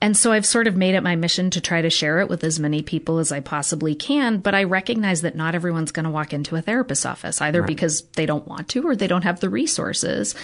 and 0.03 0.17
so 0.17 0.33
I've 0.33 0.45
sort 0.45 0.67
of 0.67 0.77
made 0.77 0.95
it 0.97 1.03
my 1.03 1.17
mission 1.17 1.49
to 1.51 1.61
try 1.61 1.81
to 1.81 1.89
share 1.89 2.19
it 2.21 2.29
with 2.29 2.43
as 2.45 2.59
many 2.61 2.83
people 2.83 3.19
as 3.19 3.31
I 3.33 3.41
possibly 3.41 3.95
can. 3.95 4.39
But 4.39 4.55
I 4.55 4.65
recognize 4.65 5.23
that 5.23 5.37
not 5.37 5.55
everyone's 5.55 5.93
going 5.93 6.05
to 6.05 6.11
walk 6.11 6.35
into 6.35 6.57
a 6.57 6.61
therapist's 6.61 7.07
office 7.07 7.41
either 7.41 7.61
Right. 7.61 7.69
because 7.69 8.03
they 8.17 8.27
don't 8.27 8.47
want 8.47 8.69
to 8.71 8.83
or 8.87 8.97
they 8.97 9.07
don't 9.07 9.23
have 9.23 9.41
the 9.41 9.49
resources. 9.49 10.35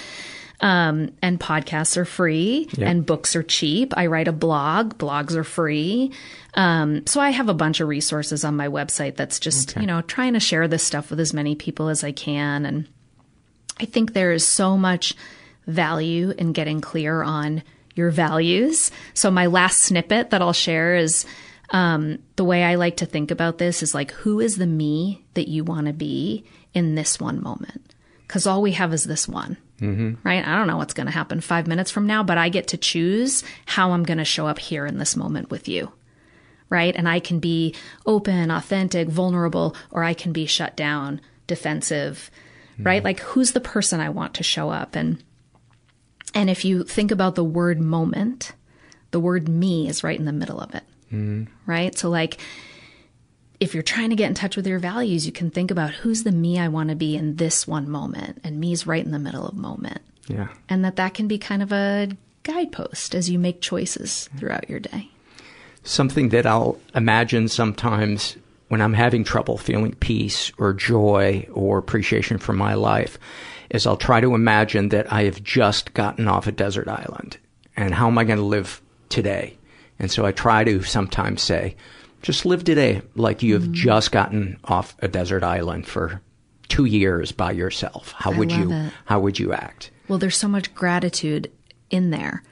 Um, 0.60 1.10
and 1.22 1.38
podcasts 1.38 1.96
are 1.96 2.04
free 2.04 2.68
Yeah. 2.76 2.88
and 2.90 3.04
books 3.06 3.36
are 3.36 3.42
cheap. 3.44 3.92
I 3.96 4.06
write 4.06 4.26
a 4.28 4.32
blog. 4.32 4.96
Blogs 4.98 5.34
are 5.36 5.44
free. 5.44 6.12
Um, 6.54 7.06
so 7.06 7.20
I 7.20 7.30
have 7.30 7.48
a 7.48 7.54
bunch 7.54 7.80
of 7.80 7.86
resources 7.88 8.44
on 8.44 8.56
my 8.56 8.68
website 8.68 9.16
that's 9.16 9.38
just, 9.38 9.72
Okay. 9.72 9.82
you 9.82 9.86
know, 9.86 10.00
trying 10.02 10.32
to 10.34 10.40
share 10.40 10.66
this 10.66 10.82
stuff 10.82 11.10
with 11.10 11.20
as 11.20 11.34
many 11.34 11.54
people 11.54 11.88
as 11.88 12.02
I 12.02 12.12
can. 12.12 12.64
And 12.66 12.88
I 13.78 13.84
think 13.84 14.12
there 14.14 14.32
is 14.32 14.44
so 14.46 14.76
much 14.76 15.14
value 15.66 16.32
in 16.38 16.52
getting 16.52 16.80
clear 16.80 17.22
on 17.22 17.62
your 17.98 18.10
values. 18.10 18.90
So 19.12 19.30
my 19.30 19.46
last 19.46 19.82
snippet 19.82 20.30
that 20.30 20.40
I'll 20.40 20.54
share 20.54 20.96
is 20.96 21.26
Um, 21.70 22.20
the 22.36 22.46
way 22.46 22.64
I 22.64 22.76
like 22.76 22.96
to 22.96 23.06
think 23.06 23.30
about 23.30 23.58
this 23.58 23.82
is 23.82 23.94
like, 23.94 24.10
who 24.12 24.40
is 24.40 24.56
the 24.56 24.66
me 24.66 25.26
that 25.34 25.48
you 25.48 25.64
want 25.64 25.86
to 25.86 25.92
be 25.92 26.44
in 26.72 26.94
this 26.94 27.20
one 27.20 27.42
moment? 27.42 27.94
Because 28.26 28.46
all 28.46 28.62
we 28.62 28.72
have 28.72 28.94
is 28.94 29.04
this 29.04 29.28
one, 29.28 29.58
Mm-hmm. 29.78 30.14
right? 30.24 30.46
I 30.48 30.56
don't 30.56 30.66
know 30.66 30.78
what's 30.78 30.94
going 30.94 31.08
to 31.08 31.12
happen 31.12 31.42
five 31.42 31.66
minutes 31.66 31.90
from 31.90 32.06
now, 32.06 32.22
but 32.22 32.38
I 32.38 32.48
get 32.48 32.68
to 32.68 32.78
choose 32.78 33.44
how 33.66 33.92
I'm 33.92 34.04
going 34.04 34.16
to 34.16 34.24
show 34.24 34.46
up 34.46 34.58
here 34.58 34.86
in 34.86 34.96
this 34.96 35.14
moment 35.14 35.50
with 35.50 35.68
you, 35.68 35.92
right? 36.70 36.96
And 36.96 37.06
I 37.06 37.20
can 37.20 37.38
be 37.38 37.74
open, 38.06 38.50
authentic, 38.50 39.08
vulnerable, 39.08 39.76
or 39.90 40.02
I 40.02 40.14
can 40.14 40.32
be 40.32 40.46
shut 40.46 40.74
down, 40.74 41.20
defensive, 41.46 42.30
right? 42.80 43.04
Like, 43.04 43.20
who's 43.20 43.52
the 43.52 43.60
person 43.60 44.00
I 44.00 44.08
want 44.08 44.32
to 44.34 44.42
show 44.42 44.70
up? 44.70 44.96
And 44.96 45.22
and 46.34 46.48
if 46.50 46.64
you 46.64 46.84
think 46.84 47.10
about 47.10 47.34
the 47.34 47.44
word 47.44 47.80
moment, 47.80 48.52
the 49.10 49.20
word 49.20 49.48
me 49.48 49.88
is 49.88 50.02
right 50.04 50.18
in 50.18 50.24
the 50.26 50.32
middle 50.32 50.60
of 50.60 50.74
it 50.74 50.84
Mm-hmm. 51.12 51.44
right? 51.64 51.96
So, 51.96 52.10
like, 52.10 52.38
if 53.60 53.72
you're 53.74 53.82
trying 53.82 54.10
to 54.10 54.16
get 54.16 54.28
in 54.28 54.34
touch 54.34 54.56
with 54.56 54.66
your 54.66 54.78
values, 54.78 55.24
you 55.26 55.32
can 55.32 55.50
think 55.50 55.70
about 55.70 55.90
who's 55.90 56.22
the 56.22 56.30
me 56.32 56.58
I 56.60 56.68
want 56.68 56.90
to 56.90 56.94
be 56.94 57.16
in 57.16 57.36
this 57.36 57.66
one 57.66 57.88
moment, 57.88 58.40
and 58.44 58.60
me's 58.60 58.86
right 58.86 59.04
in 59.04 59.10
the 59.10 59.18
middle 59.18 59.46
of 59.46 59.56
moment, 59.56 60.00
Yeah. 60.28 60.48
and 60.68 60.84
that 60.84 60.96
that 60.96 61.14
can 61.14 61.26
be 61.26 61.38
kind 61.38 61.62
of 61.62 61.72
a 61.72 62.10
guidepost 62.44 63.14
as 63.14 63.28
you 63.28 63.38
make 63.38 63.60
choices 63.60 64.28
throughout 64.36 64.68
your 64.70 64.80
day. 64.80 65.10
Something 65.82 66.28
that 66.28 66.46
I'll 66.46 66.78
imagine 66.94 67.48
sometimes 67.48 68.36
when 68.68 68.80
I'm 68.82 68.92
having 68.94 69.24
trouble 69.24 69.56
feeling 69.58 69.94
peace 69.94 70.52
or 70.58 70.72
joy 70.74 71.48
or 71.52 71.78
appreciation 71.78 72.36
for 72.38 72.52
my 72.52 72.74
life 72.74 73.18
is 73.70 73.86
I'll 73.86 73.96
try 73.96 74.20
to 74.20 74.34
imagine 74.34 74.88
that 74.90 75.12
I 75.12 75.24
have 75.24 75.42
just 75.42 75.94
gotten 75.94 76.26
off 76.28 76.46
a 76.46 76.52
desert 76.52 76.88
island 76.88 77.38
and 77.76 77.94
how 77.94 78.06
am 78.08 78.18
I 78.18 78.24
going 78.24 78.38
to 78.38 78.44
live 78.44 78.80
today? 79.08 79.56
And 79.98 80.10
so 80.10 80.24
I 80.24 80.32
try 80.32 80.64
to 80.64 80.82
sometimes 80.82 81.42
say, 81.42 81.76
just 82.22 82.46
live 82.46 82.64
today 82.64 83.02
like 83.14 83.42
you 83.42 83.54
have 83.54 83.62
Mm-hmm. 83.64 83.72
just 83.74 84.10
gotten 84.12 84.58
off 84.64 84.96
a 85.00 85.08
desert 85.08 85.42
island 85.44 85.86
for 85.86 86.20
two 86.68 86.84
years 86.84 87.30
by 87.32 87.52
yourself. 87.52 88.12
How 88.16 88.32
would 88.32 88.50
you, 88.52 88.70
it. 88.72 88.92
how 89.06 89.20
would 89.20 89.38
you 89.38 89.52
act? 89.52 89.90
Well, 90.08 90.18
there's 90.18 90.36
so 90.36 90.48
much 90.48 90.74
gratitude 90.74 91.50
in 91.90 92.10
there. 92.10 92.42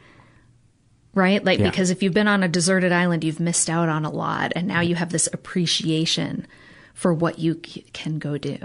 Right? 1.15 1.43
Like, 1.45 1.59
Yeah. 1.59 1.71
because 1.71 1.91
if 1.91 2.03
you've 2.03 2.13
been 2.15 2.29
on 2.29 2.43
a 2.43 2.49
deserted 2.49 2.93
island, 2.93 3.25
you've 3.25 3.41
missed 3.41 3.71
out 3.71 3.89
on 3.89 4.05
a 4.05 4.11
lot. 4.11 4.53
And 4.55 4.69
now 4.69 4.81
you 4.81 4.95
have 4.97 5.11
this 5.13 5.29
appreciation 5.33 6.47
for 6.95 7.13
what 7.15 7.39
you 7.39 7.59
c- 7.65 7.85
can 7.93 8.19
go 8.19 8.37
do. 8.39 8.59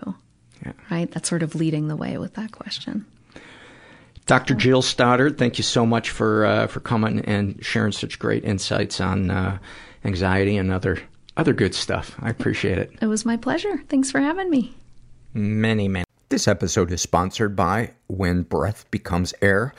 Right? 0.89 1.09
That's 1.11 1.29
sort 1.29 1.43
of 1.43 1.55
leading 1.55 1.87
the 1.87 1.95
way 1.95 2.17
with 2.17 2.33
that 2.35 2.51
question. 2.51 3.05
Dr. 4.25 4.53
Jill 4.53 4.81
Stoddard, 4.81 5.37
thank 5.37 5.57
you 5.57 5.63
so 5.63 5.85
much 5.85 6.09
for 6.09 6.45
uh, 6.45 6.67
for 6.67 6.79
coming 6.79 7.19
and 7.25 7.63
sharing 7.63 7.91
such 7.91 8.19
great 8.19 8.45
insights 8.45 9.01
on 9.01 9.31
uh, 9.31 9.57
anxiety 10.05 10.57
and 10.57 10.71
other 10.71 10.99
other 11.37 11.53
good 11.53 11.73
stuff. 11.73 12.15
I 12.19 12.29
appreciate 12.29 12.77
it. 12.77 12.91
It 13.01 13.07
was 13.07 13.25
my 13.25 13.37
pleasure. 13.37 13.81
Thanks 13.89 14.11
for 14.11 14.19
having 14.19 14.49
me. 14.49 14.75
Many, 15.33 15.87
many. 15.87 16.05
This 16.29 16.47
episode 16.47 16.91
is 16.91 17.01
sponsored 17.01 17.55
by 17.55 17.91
When 18.07 18.43
Breath 18.43 18.89
Becomes 18.91 19.33
Air. 19.41 19.73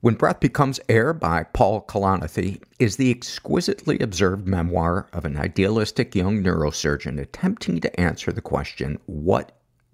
When 0.00 0.14
Breath 0.14 0.40
Becomes 0.40 0.78
Air 0.88 1.12
by 1.12 1.44
Paul 1.44 1.82
Kalanithi 1.82 2.60
is 2.78 2.96
the 2.96 3.10
exquisitely 3.10 3.98
observed 4.00 4.46
memoir 4.46 5.06
of 5.12 5.24
an 5.24 5.38
idealistic 5.38 6.14
young 6.14 6.42
neurosurgeon 6.42 7.18
attempting 7.18 7.80
to 7.80 8.00
answer 8.00 8.30
the 8.30 8.42
question, 8.42 8.98
what 9.06 9.55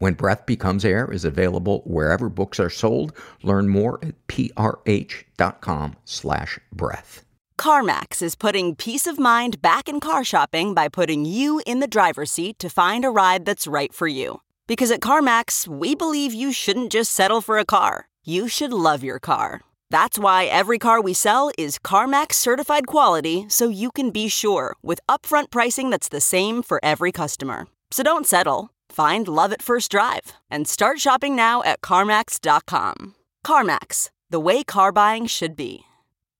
When 0.00 0.14
Breath 0.14 0.46
Becomes 0.46 0.82
Air 0.82 1.12
is 1.12 1.26
available 1.26 1.82
wherever 1.84 2.30
books 2.30 2.58
are 2.58 2.70
sold. 2.70 3.12
Learn 3.42 3.68
more 3.68 3.98
at 4.02 4.14
prh.com 4.28 5.96
slash 6.06 6.58
breath. 6.72 7.22
CarMax 7.58 8.22
is 8.22 8.34
putting 8.34 8.74
peace 8.74 9.06
of 9.06 9.18
mind 9.18 9.60
back 9.60 9.90
in 9.90 10.00
car 10.00 10.24
shopping 10.24 10.72
by 10.72 10.88
putting 10.88 11.26
you 11.26 11.60
in 11.66 11.80
the 11.80 11.86
driver's 11.86 12.30
seat 12.32 12.58
to 12.60 12.70
find 12.70 13.04
a 13.04 13.10
ride 13.10 13.44
that's 13.44 13.66
right 13.66 13.92
for 13.92 14.06
you. 14.08 14.40
Because 14.66 14.90
at 14.90 15.02
CarMax, 15.02 15.68
we 15.68 15.94
believe 15.94 16.32
you 16.32 16.50
shouldn't 16.50 16.92
just 16.92 17.12
settle 17.12 17.42
for 17.42 17.58
a 17.58 17.66
car, 17.66 18.08
you 18.24 18.48
should 18.48 18.72
love 18.72 19.04
your 19.04 19.18
car. 19.18 19.60
That's 19.90 20.18
why 20.18 20.46
every 20.46 20.78
car 20.78 21.02
we 21.02 21.12
sell 21.12 21.50
is 21.58 21.78
CarMax 21.78 22.36
certified 22.36 22.86
quality 22.86 23.44
so 23.50 23.68
you 23.68 23.90
can 23.90 24.10
be 24.10 24.28
sure 24.28 24.76
with 24.80 25.00
upfront 25.10 25.50
pricing 25.50 25.90
that's 25.90 26.08
the 26.08 26.22
same 26.22 26.62
for 26.62 26.80
every 26.82 27.12
customer. 27.12 27.66
So 27.90 28.02
don't 28.02 28.26
settle. 28.26 28.70
Find 28.90 29.28
love 29.28 29.52
at 29.52 29.62
first 29.62 29.88
drive 29.92 30.32
and 30.50 30.66
start 30.66 30.98
shopping 30.98 31.36
now 31.36 31.62
at 31.62 31.80
CarMax.com. 31.80 33.14
CarMax, 33.46 34.10
the 34.28 34.40
way 34.40 34.64
car 34.64 34.90
buying 34.90 35.26
should 35.26 35.54
be. 35.54 35.84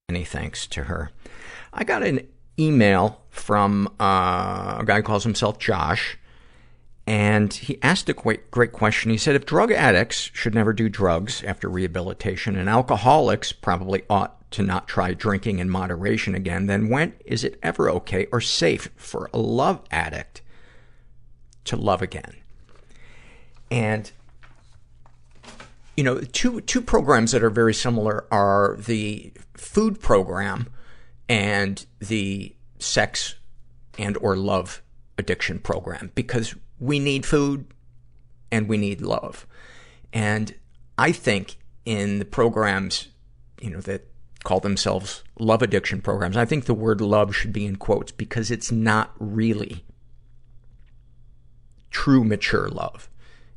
Many 0.08 0.24
thanks 0.24 0.66
to 0.66 0.84
her. 0.84 1.12
I 1.72 1.84
got 1.84 2.02
an 2.02 2.26
email 2.58 3.22
from 3.28 3.86
uh, 4.00 4.78
a 4.80 4.84
guy 4.84 4.96
who 4.96 5.02
calls 5.04 5.22
himself 5.22 5.60
Josh, 5.60 6.18
and 7.06 7.52
he 7.52 7.80
asked 7.82 8.08
a 8.08 8.14
great, 8.14 8.50
great 8.50 8.72
question. 8.72 9.12
He 9.12 9.16
said, 9.16 9.36
if 9.36 9.46
drug 9.46 9.70
addicts 9.70 10.32
should 10.34 10.54
never 10.54 10.72
do 10.72 10.88
drugs 10.88 11.44
after 11.44 11.68
rehabilitation 11.68 12.56
and 12.56 12.68
alcoholics 12.68 13.52
probably 13.52 14.02
ought 14.10 14.50
to 14.50 14.64
not 14.64 14.88
try 14.88 15.14
drinking 15.14 15.60
in 15.60 15.70
moderation 15.70 16.34
again, 16.34 16.66
then 16.66 16.88
when 16.88 17.14
is 17.24 17.44
it 17.44 17.60
ever 17.62 17.88
okay 17.90 18.26
or 18.32 18.40
safe 18.40 18.90
for 18.96 19.30
a 19.32 19.38
love 19.38 19.82
addict 19.92 20.42
to 21.66 21.76
love 21.76 22.02
again? 22.02 22.39
And 23.70 24.10
you 25.96 26.04
know, 26.04 26.20
two 26.20 26.60
two 26.62 26.80
programs 26.80 27.32
that 27.32 27.42
are 27.42 27.50
very 27.50 27.74
similar 27.74 28.24
are 28.30 28.76
the 28.78 29.32
food 29.54 30.00
program 30.00 30.68
and 31.28 31.84
the 31.98 32.54
sex 32.78 33.34
and 33.98 34.16
or 34.18 34.34
love 34.36 34.82
addiction 35.18 35.58
program 35.58 36.10
because 36.14 36.54
we 36.78 36.98
need 36.98 37.26
food 37.26 37.66
and 38.50 38.68
we 38.68 38.78
need 38.78 39.00
love. 39.00 39.46
And 40.12 40.54
I 40.96 41.12
think 41.12 41.56
in 41.84 42.18
the 42.18 42.24
programs, 42.24 43.08
you 43.60 43.70
know, 43.70 43.80
that 43.82 44.06
call 44.42 44.60
themselves 44.60 45.22
love 45.38 45.60
addiction 45.60 46.00
programs, 46.00 46.36
I 46.36 46.46
think 46.46 46.64
the 46.64 46.74
word 46.74 47.00
love 47.00 47.36
should 47.36 47.52
be 47.52 47.66
in 47.66 47.76
quotes 47.76 48.10
because 48.10 48.50
it's 48.50 48.72
not 48.72 49.12
really 49.18 49.84
true 51.90 52.24
mature 52.24 52.68
love. 52.68 53.10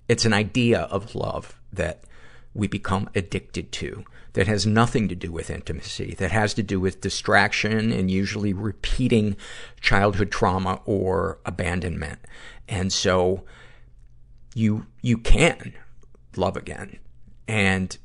It's 0.07 0.25
an 0.25 0.34
idea 0.34 0.81
of 0.81 1.15
love 1.15 1.59
that 1.71 2.03
we 2.53 2.67
become 2.67 3.09
addicted 3.15 3.71
to 3.73 4.03
that 4.34 4.47
has 4.47 4.65
nothing 4.65 5.07
to 5.07 5.15
do 5.15 5.31
with 5.31 5.49
intimacy, 5.49 6.15
that 6.17 6.31
has 6.31 6.53
to 6.55 6.63
do 6.63 6.80
with 6.80 7.01
distraction 7.01 7.91
and 7.91 8.09
usually 8.09 8.53
repeating 8.53 9.35
childhood 9.80 10.31
trauma 10.31 10.81
or 10.85 11.39
abandonment. 11.45 12.19
And 12.67 12.91
so 12.91 13.43
you, 14.55 14.88
you 15.01 15.17
can 15.17 15.73
love 16.35 16.57
again. 16.57 16.99
And 17.47 17.95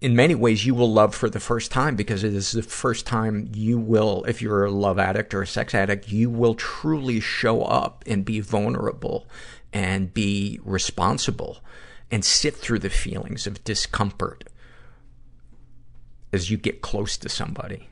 in 0.00 0.14
many 0.14 0.34
ways, 0.34 0.64
you 0.64 0.74
will 0.74 0.92
love 0.92 1.14
for 1.14 1.28
the 1.28 1.40
first 1.40 1.72
time 1.72 1.96
because 1.96 2.22
it 2.22 2.32
is 2.32 2.52
the 2.52 2.62
first 2.62 3.04
time 3.04 3.50
you 3.52 3.78
will, 3.78 4.24
if 4.28 4.40
you're 4.40 4.64
a 4.64 4.70
love 4.70 4.98
addict 4.98 5.34
or 5.34 5.42
a 5.42 5.46
sex 5.46 5.74
addict, 5.74 6.08
you 6.08 6.30
will 6.30 6.54
truly 6.54 7.20
show 7.20 7.62
up 7.62 8.04
and 8.06 8.24
be 8.24 8.40
vulnerable 8.40 9.26
and 9.72 10.12
be 10.14 10.60
responsible 10.64 11.58
and 12.10 12.24
sit 12.24 12.56
through 12.56 12.78
the 12.78 12.90
feelings 12.90 13.46
of 13.46 13.62
discomfort 13.64 14.44
as 16.32 16.50
you 16.50 16.56
get 16.56 16.80
close 16.80 17.16
to 17.18 17.28
somebody. 17.28 17.88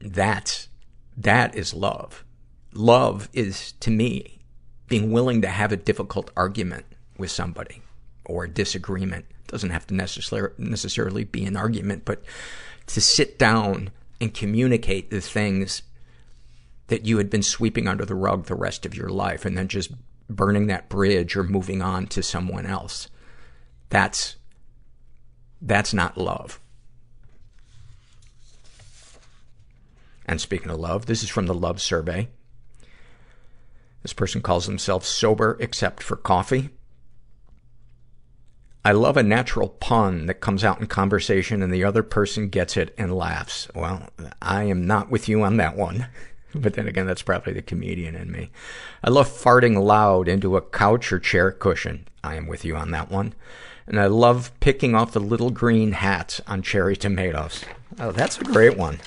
That's, 0.00 0.68
that 1.16 1.54
is 1.54 1.72
love. 1.74 2.24
love 2.72 3.28
is, 3.32 3.72
to 3.80 3.90
me, 3.90 4.40
being 4.88 5.12
willing 5.12 5.42
to 5.42 5.48
have 5.48 5.72
a 5.72 5.76
difficult 5.76 6.30
argument 6.36 6.86
with 7.18 7.30
somebody 7.30 7.82
or 8.24 8.44
a 8.44 8.48
disagreement. 8.48 9.26
It 9.30 9.46
doesn't 9.48 9.70
have 9.70 9.86
to 9.88 9.94
necessarily, 9.94 10.54
necessarily 10.58 11.24
be 11.24 11.44
an 11.44 11.56
argument, 11.56 12.04
but 12.04 12.22
to 12.88 13.00
sit 13.00 13.38
down 13.38 13.90
and 14.20 14.32
communicate 14.32 15.10
the 15.10 15.20
things 15.20 15.82
that 16.88 17.04
you 17.04 17.18
had 17.18 17.30
been 17.30 17.42
sweeping 17.42 17.88
under 17.88 18.04
the 18.04 18.14
rug 18.14 18.46
the 18.46 18.54
rest 18.54 18.86
of 18.86 18.94
your 18.94 19.08
life 19.08 19.44
and 19.44 19.58
then 19.58 19.68
just 19.68 19.90
burning 20.28 20.66
that 20.66 20.88
bridge 20.88 21.36
or 21.36 21.44
moving 21.44 21.82
on 21.82 22.06
to 22.08 22.22
someone 22.22 22.66
else. 22.66 23.08
That's, 23.88 24.36
that's 25.60 25.94
not 25.94 26.18
love. 26.18 26.60
And 30.26 30.40
speaking 30.40 30.70
of 30.70 30.80
love, 30.80 31.06
this 31.06 31.22
is 31.22 31.30
from 31.30 31.46
the 31.46 31.54
love 31.54 31.80
survey. 31.80 32.28
This 34.02 34.12
person 34.12 34.40
calls 34.40 34.66
themselves 34.66 35.08
sober 35.08 35.56
except 35.60 36.02
for 36.02 36.16
coffee. 36.16 36.70
I 38.84 38.92
love 38.92 39.16
a 39.16 39.22
natural 39.22 39.68
pun 39.68 40.26
that 40.26 40.40
comes 40.40 40.62
out 40.62 40.80
in 40.80 40.86
conversation 40.86 41.60
and 41.60 41.72
the 41.72 41.82
other 41.82 42.04
person 42.04 42.48
gets 42.48 42.76
it 42.76 42.94
and 42.96 43.16
laughs. 43.16 43.66
Well, 43.74 44.10
I 44.40 44.64
am 44.64 44.86
not 44.86 45.10
with 45.10 45.28
you 45.28 45.42
on 45.42 45.56
that 45.56 45.76
one. 45.76 46.06
But 46.62 46.74
then 46.74 46.88
again, 46.88 47.06
that's 47.06 47.22
probably 47.22 47.52
the 47.52 47.62
comedian 47.62 48.14
in 48.14 48.30
me. 48.30 48.50
I 49.02 49.10
love 49.10 49.28
farting 49.28 49.82
loud 49.82 50.28
into 50.28 50.56
a 50.56 50.62
couch 50.62 51.12
or 51.12 51.18
chair 51.18 51.50
cushion. 51.50 52.08
I 52.24 52.34
am 52.34 52.46
with 52.46 52.64
you 52.64 52.76
on 52.76 52.90
that 52.90 53.10
one. 53.10 53.34
And 53.86 54.00
I 54.00 54.06
love 54.06 54.52
picking 54.60 54.94
off 54.94 55.12
the 55.12 55.20
little 55.20 55.50
green 55.50 55.92
hats 55.92 56.40
on 56.46 56.62
cherry 56.62 56.96
tomatoes. 56.96 57.64
Oh, 58.00 58.10
that's 58.10 58.38
a 58.38 58.44
great 58.44 58.76
one. 58.76 58.98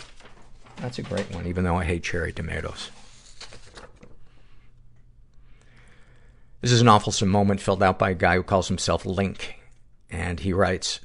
That's 0.77 0.99
a 0.99 1.03
great 1.03 1.33
one, 1.33 1.45
even 1.45 1.65
though 1.65 1.75
I 1.75 1.83
hate 1.83 2.03
cherry 2.03 2.31
tomatoes. 2.31 2.89
This 6.61 6.71
is 6.71 6.81
an 6.81 6.87
awful 6.87 7.13
moment 7.25 7.61
filled 7.61 7.83
out 7.83 7.99
by 7.99 8.11
a 8.11 8.15
guy 8.15 8.35
who 8.35 8.43
calls 8.43 8.67
himself 8.67 9.05
Link. 9.05 9.55
And 10.09 10.39
he 10.39 10.53
writes, 10.53 11.01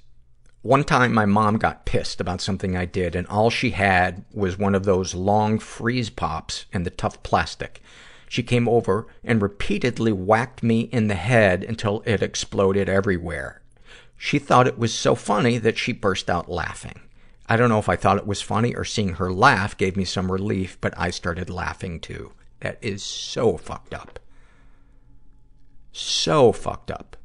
one 0.65 0.83
time 0.83 1.13
my 1.13 1.27
mom 1.27 1.59
got 1.59 1.85
pissed 1.85 2.23
about 2.23 2.41
something 2.41 2.75
I 2.75 2.87
did 2.87 3.15
and 3.15 3.27
all 3.27 3.51
she 3.51 3.73
had 3.73 4.25
was 4.33 4.57
one 4.59 4.75
of 4.75 4.85
those 4.85 5.15
long 5.15 5.59
freeze 5.59 6.09
pops 6.09 6.65
in 6.73 6.85
the 6.85 6.91
tough 6.91 7.23
plastic. 7.23 7.83
She 8.31 8.43
came 8.43 8.67
over 8.67 9.07
and 9.23 9.43
repeatedly 9.43 10.11
whacked 10.11 10.63
me 10.63 10.89
in 10.91 11.09
the 11.09 11.17
head 11.17 11.65
until 11.65 12.03
it 12.07 12.23
exploded 12.23 12.89
everywhere. 12.89 13.61
She 14.17 14.39
thought 14.39 14.67
it 14.67 14.79
was 14.79 14.95
so 14.95 15.15
funny 15.15 15.59
that 15.59 15.77
she 15.77 15.93
burst 15.93 16.31
out 16.31 16.51
laughing. 16.51 16.99
I 17.47 17.59
don't 17.59 17.69
know 17.69 17.79
if 17.79 17.91
I 17.91 17.97
thought 17.97 18.17
it 18.17 18.27
was 18.27 18.41
funny 18.41 18.75
or 18.75 18.87
seeing 18.87 19.17
her 19.17 19.31
laugh 19.31 19.77
gave 19.77 19.99
me 19.99 20.07
some 20.07 20.33
relief, 20.33 20.79
but 20.81 20.95
I 20.97 21.11
started 21.11 21.51
laughing 21.51 22.01
too. 22.01 22.33
That 22.61 22.79
is 22.81 23.03
so 23.03 23.59
fucked 23.59 23.93
up. 23.93 24.19
So 25.93 26.53
fucked 26.53 26.91
up. 26.91 27.19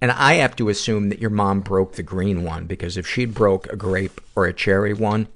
And 0.00 0.10
I 0.10 0.34
have 0.34 0.56
to 0.56 0.68
assume 0.68 1.08
that 1.08 1.20
your 1.20 1.30
mom 1.30 1.60
broke 1.60 1.94
the 1.94 2.02
green 2.02 2.44
one 2.44 2.66
because 2.66 2.96
if 2.96 3.06
she'd 3.06 3.34
broke 3.34 3.72
a 3.72 3.76
grape 3.76 4.20
or 4.34 4.46
a 4.46 4.52
cherry 4.52 4.92
one, 4.92 5.28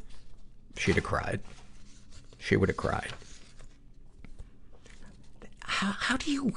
she'd 0.77 0.97
have 0.97 1.05
cried. 1.05 1.41
She 2.39 2.57
would 2.57 2.69
have 2.69 2.77
cried. 2.77 3.13
How, 5.61 5.93
how 5.93 6.17
do 6.17 6.31
you, 6.31 6.53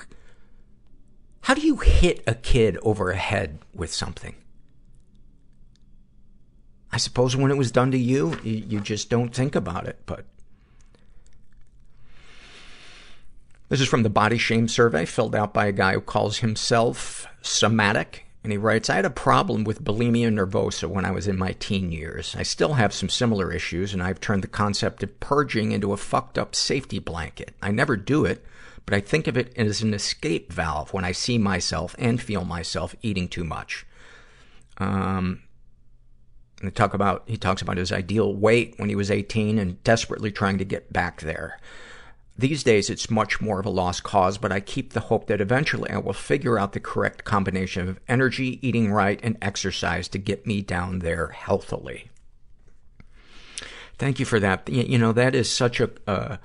how 1.42 1.54
do 1.54 1.62
you 1.62 1.78
hit 1.78 2.24
a 2.28 2.36
kid 2.36 2.78
over 2.82 3.12
a 3.12 3.18
head 3.18 3.60
with 3.74 3.94
something? 3.94 4.36
I 6.92 6.98
suppose 6.98 7.36
when 7.36 7.52
it 7.52 7.58
was 7.58 7.72
done 7.72 7.92
to 7.92 7.98
you, 7.98 8.38
you, 8.44 8.64
you 8.68 8.80
just 8.80 9.10
don't 9.10 9.34
think 9.34 9.56
about 9.56 9.88
it, 9.88 10.00
but 10.06 10.26
This 13.74 13.82
is 13.82 13.88
from 13.88 14.04
the 14.04 14.10
body 14.12 14.38
shame 14.38 14.68
survey 14.68 15.04
filled 15.04 15.34
out 15.34 15.52
by 15.52 15.66
a 15.66 15.72
guy 15.72 15.94
who 15.94 16.02
calls 16.02 16.38
himself 16.38 17.26
somatic. 17.42 18.28
And 18.44 18.52
he 18.52 18.58
writes, 18.60 18.88
I 18.88 18.98
had 18.98 19.06
a 19.06 19.10
problem 19.10 19.64
with 19.64 19.84
bulimia 19.84 20.32
nervosa 20.32 20.88
when 20.88 21.06
I 21.06 21.10
was 21.10 21.28
in 21.28 21.40
my 21.40 21.54
teen 21.54 21.92
years. 21.92 22.36
I 22.38 22.44
still 22.44 22.74
have 22.74 22.94
some 22.94 23.10
similar 23.10 23.52
issues, 23.52 23.92
and 23.92 24.04
I've 24.04 24.22
turned 24.22 24.44
the 24.44 24.48
concept 24.48 25.02
of 25.02 25.20
purging 25.20 25.72
into 25.72 25.92
a 25.92 25.98
fucked 25.98 26.38
up 26.38 26.54
safety 26.54 27.00
blanket. 27.00 27.56
I 27.64 27.72
never 27.72 27.98
do 27.98 28.26
it, 28.26 28.46
but 28.86 28.94
I 28.94 29.00
think 29.00 29.26
of 29.26 29.38
it 29.38 29.58
as 29.58 29.82
an 29.82 29.96
escape 29.96 30.54
valve 30.54 30.94
when 30.94 31.04
I 31.04 31.12
see 31.12 31.40
myself 31.40 31.96
and 31.98 32.22
feel 32.22 32.46
myself 32.46 32.96
eating 33.02 33.28
too 33.28 33.44
much. 33.44 33.88
Um, 34.78 35.42
and 36.62 36.76
talk 36.76 36.94
about, 36.94 37.24
he 37.26 37.38
talks 37.38 37.64
about 37.64 37.78
his 37.78 37.92
ideal 37.92 38.36
weight 38.36 38.76
when 38.78 38.90
he 38.90 38.96
was 38.96 39.10
18 39.10 39.58
and 39.58 39.84
desperately 39.84 40.30
trying 40.30 40.60
to 40.60 40.64
get 40.64 40.94
back 40.94 41.22
there. 41.22 41.58
These 42.36 42.64
days, 42.64 42.90
it's 42.90 43.12
much 43.12 43.40
more 43.42 43.60
of 43.60 43.66
a 43.66 43.70
lost 43.70 44.04
cause, 44.04 44.40
but 44.40 44.52
I 44.52 44.60
keep 44.60 44.94
the 44.94 45.02
hope 45.02 45.28
that 45.28 45.40
eventually 45.40 45.92
I 45.92 45.98
will 45.98 46.14
figure 46.14 46.58
out 46.58 46.74
the 46.74 46.80
correct 46.80 47.24
combination 47.24 47.88
of 47.88 48.00
energy, 48.08 48.60
eating 48.68 48.92
right, 48.92 49.20
and 49.22 49.38
exercise 49.40 50.08
to 50.10 50.18
get 50.18 50.48
me 50.48 50.62
down 50.62 51.00
there 51.00 51.28
healthily. 51.28 52.10
Thank 54.00 54.20
you 54.20 54.26
for 54.26 54.40
that. 54.40 54.68
You 54.68 54.98
know, 54.98 55.12
that 55.12 55.36
is 55.36 55.52
such 55.52 55.80
a, 55.80 55.92
uh, 56.08 56.38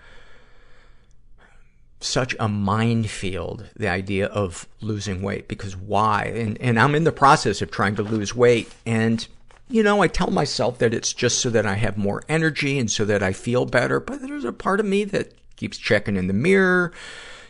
such 2.01 2.37
a 2.39 2.49
minefield, 2.49 3.71
the 3.75 3.89
idea 3.89 4.27
of 4.27 4.69
losing 4.83 5.23
weight, 5.23 5.49
because 5.49 5.75
why? 5.75 6.25
And, 6.25 6.61
and 6.61 6.79
I'm 6.79 6.95
in 6.95 7.05
the 7.05 7.13
process 7.13 7.63
of 7.63 7.71
trying 7.71 7.97
to 7.97 8.03
lose 8.03 8.35
weight, 8.35 8.71
and 8.85 9.27
you 9.71 9.83
know, 9.83 10.03
I 10.03 10.09
tell 10.09 10.31
myself 10.31 10.79
that 10.79 10.95
it's 10.95 11.13
just 11.13 11.41
so 11.41 11.51
that 11.51 11.67
I 11.67 11.75
have 11.75 11.99
more 11.99 12.23
energy 12.29 12.79
and 12.79 12.91
so 12.91 13.05
that 13.05 13.23
I 13.23 13.33
feel 13.33 13.67
better, 13.67 14.01
but 14.01 14.23
there's 14.23 14.45
a 14.45 14.53
part 14.53 14.81
of 14.81 14.87
me 14.87 15.05
that 15.05 15.33
keeps 15.59 15.77
checking 15.77 16.17
in 16.17 16.29
the 16.29 16.33
mirror, 16.33 16.93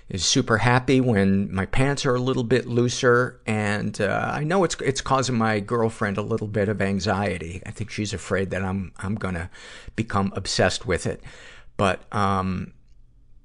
is 0.08 0.24
super 0.24 0.56
happy 0.56 1.00
when 1.00 1.54
my 1.54 1.66
pants 1.66 2.06
are 2.06 2.14
a 2.14 2.20
little 2.20 2.42
bit 2.42 2.66
looser, 2.66 3.40
and 3.46 4.00
uh, 4.00 4.30
I 4.32 4.42
know 4.42 4.64
it's 4.64 4.74
it's 4.80 5.02
causing 5.02 5.36
my 5.36 5.60
girlfriend 5.60 6.16
a 6.16 6.22
little 6.22 6.46
bit 6.46 6.68
of 6.68 6.80
anxiety. 6.80 7.62
I 7.66 7.70
think 7.70 7.90
she's 7.90 8.14
afraid 8.14 8.50
that 8.50 8.62
I'm 8.62 8.92
I'm 8.98 9.16
gonna 9.16 9.50
become 9.96 10.32
obsessed 10.34 10.86
with 10.86 11.06
it, 11.06 11.22
but 11.76 12.02
um, 12.12 12.72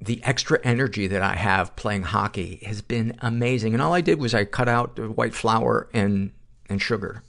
the 0.01 0.23
extra 0.23 0.59
energy 0.63 1.07
that 1.07 1.21
I 1.21 1.35
have 1.35 1.75
playing 1.75 2.03
hockey 2.03 2.61
has 2.65 2.81
been 2.81 3.17
amazing. 3.19 3.73
And 3.73 3.81
all 3.81 3.93
I 3.93 4.01
did 4.01 4.19
was 4.19 4.33
I 4.33 4.45
cut 4.45 4.69
out 4.69 4.97
white 5.17 5.33
flour 5.33 5.89
and 5.93 6.31
and 6.69 6.81
sugar, 6.81 7.23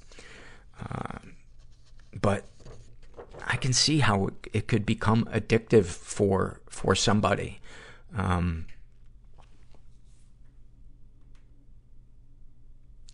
uh, 0.80 1.18
but 2.20 2.44
I 3.46 3.56
can 3.56 3.72
see 3.72 3.98
how 3.98 4.30
it 4.52 4.68
could 4.68 4.86
become 4.86 5.26
addictive 5.26 5.84
for 5.84 6.60
for 6.68 6.94
somebody. 6.94 7.60
Um, 8.16 8.66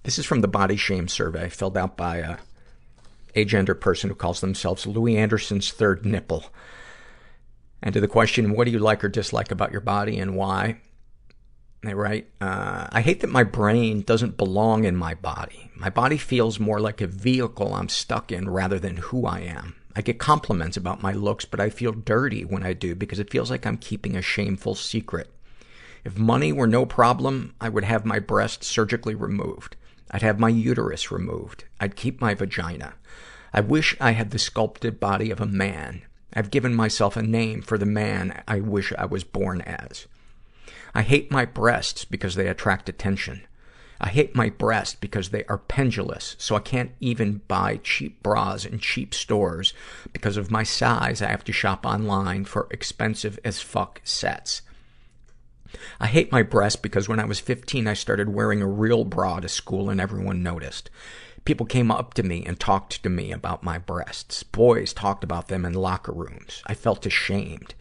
this 0.05 0.19
is 0.19 0.27
from 0.27 0.40
the 0.40 0.48
body 0.48 0.77
shame 0.77 1.09
survey 1.09 1.48
filled 1.48 1.77
out 1.77 1.97
by 1.97 2.19
a 2.19 2.36
agender 3.35 3.78
person 3.78 4.11
who 4.11 4.16
calls 4.16 4.40
themselves 4.40 4.86
Louie 4.86 5.16
Anderson's 5.16 5.70
third 5.70 6.05
nipple. 6.05 6.47
And 7.82 7.94
to 7.94 8.01
the 8.01 8.09
question, 8.09 8.55
what 8.55 8.66
do 8.66 8.70
you 8.70 8.78
like 8.78 9.02
or 9.02 9.09
dislike 9.09 9.51
about 9.51 9.73
your 9.73 9.81
body 9.81 10.19
and 10.19 10.36
why? 10.36 10.81
They 11.82 11.94
write, 11.94 12.28
uh, 12.43 12.89
I 12.93 13.01
hate 13.01 13.20
that 13.20 13.31
my 13.31 13.43
brain 13.43 14.02
doesn't 14.02 14.36
belong 14.36 14.85
in 14.85 14.97
my 14.97 15.15
body. 15.15 15.70
My 15.74 15.89
body 15.89 16.19
feels 16.19 16.61
more 16.61 16.78
like 16.78 17.01
a 17.01 17.07
vehicle 17.07 17.73
I'm 17.73 17.89
stuck 17.89 18.31
in 18.31 18.51
rather 18.51 18.78
than 18.78 18.98
who 18.98 19.24
I 19.24 19.40
am. 19.40 19.77
I 19.97 20.03
get 20.03 20.19
compliments 20.19 20.77
about 20.77 21.03
my 21.03 21.12
looks, 21.12 21.45
but 21.45 21.61
I 21.61 21.69
feel 21.69 21.93
dirty 21.93 22.45
when 22.45 22.62
I 22.62 22.73
do 22.73 22.95
because 22.95 23.19
it 23.19 23.31
feels 23.31 23.51
like 23.51 23.67
I'm 23.67 23.77
keeping 23.77 24.17
a 24.17 24.23
shameful 24.23 24.75
secret. 24.75 25.33
If 26.05 26.17
money 26.17 26.53
were 26.53 26.67
no 26.67 26.87
problem, 26.87 27.55
I 27.61 27.69
would 27.69 27.85
have 27.85 28.05
my 28.05 28.21
breast 28.21 28.65
surgically 28.65 29.15
removed. 29.15 29.77
I'd 30.11 30.23
have 30.23 30.39
my 30.39 30.49
uterus 30.49 31.11
removed. 31.11 31.65
I'd 31.81 31.97
keep 31.97 32.21
my 32.21 32.35
vagina. 32.35 32.95
I 33.53 33.61
wish 33.61 33.97
I 34.01 34.12
had 34.12 34.31
the 34.31 34.39
sculpted 34.39 35.01
body 35.01 35.31
of 35.31 35.41
a 35.41 35.47
man. 35.47 36.03
I've 36.33 36.51
given 36.51 36.75
myself 36.75 37.17
a 37.17 37.23
name 37.23 37.61
for 37.61 37.77
the 37.77 37.87
man 37.87 38.43
I 38.47 38.61
wish 38.61 38.93
I 38.97 39.07
was 39.07 39.25
born 39.25 39.61
as. 39.62 40.07
I 40.95 41.03
hate 41.03 41.31
my 41.31 41.45
breasts 41.45 42.05
because 42.05 42.37
they 42.37 42.49
attract 42.49 42.89
attention. 42.89 43.43
I 44.01 44.09
hate 44.09 44.35
my 44.35 44.49
breasts 44.49 44.97
because 44.99 45.29
they 45.29 45.45
are 45.45 45.59
pendulous, 45.59 46.35
so 46.39 46.57
I 46.57 46.61
can't 46.61 46.93
even 47.01 47.43
buy 47.49 47.81
cheap 47.83 48.23
bras 48.23 48.65
in 48.65 48.79
cheap 48.79 49.13
stores. 49.13 49.75
Because 50.13 50.39
of 50.39 50.51
my 50.51 50.63
size, 50.63 51.21
I 51.21 51.29
have 51.29 51.45
to 51.45 51.53
shop 51.53 51.85
online 51.85 52.47
for 52.47 52.67
expensive 52.71 53.39
as 53.45 53.61
fuck 53.61 54.01
sets. 54.03 54.63
I 56.01 56.07
hate 56.07 56.33
my 56.33 56.43
breasts 56.43 56.81
because 56.81 57.09
when 57.09 57.21
I 57.21 57.27
was 57.27 57.41
15, 57.41 57.87
I 57.87 57.95
started 57.95 58.31
wearing 58.31 58.63
a 58.63 58.67
real 58.67 59.05
bra 59.05 59.39
to 59.41 59.49
school 59.49 59.91
and 59.91 60.01
everyone 60.01 60.43
noticed. 60.43 60.89
People 61.45 61.67
came 61.67 61.91
up 61.91 62.15
to 62.15 62.23
me 62.23 62.45
and 62.45 62.59
talked 62.59 63.03
to 63.03 63.09
me 63.11 63.33
about 63.33 63.63
my 63.63 63.79
breasts. 63.79 64.43
Boys 64.43 64.93
talked 64.93 65.25
about 65.25 65.49
them 65.49 65.65
in 65.65 65.75
locker 65.75 66.13
rooms. 66.13 66.63
I 66.67 66.75
felt 66.75 67.07
ashamed. 67.07 67.75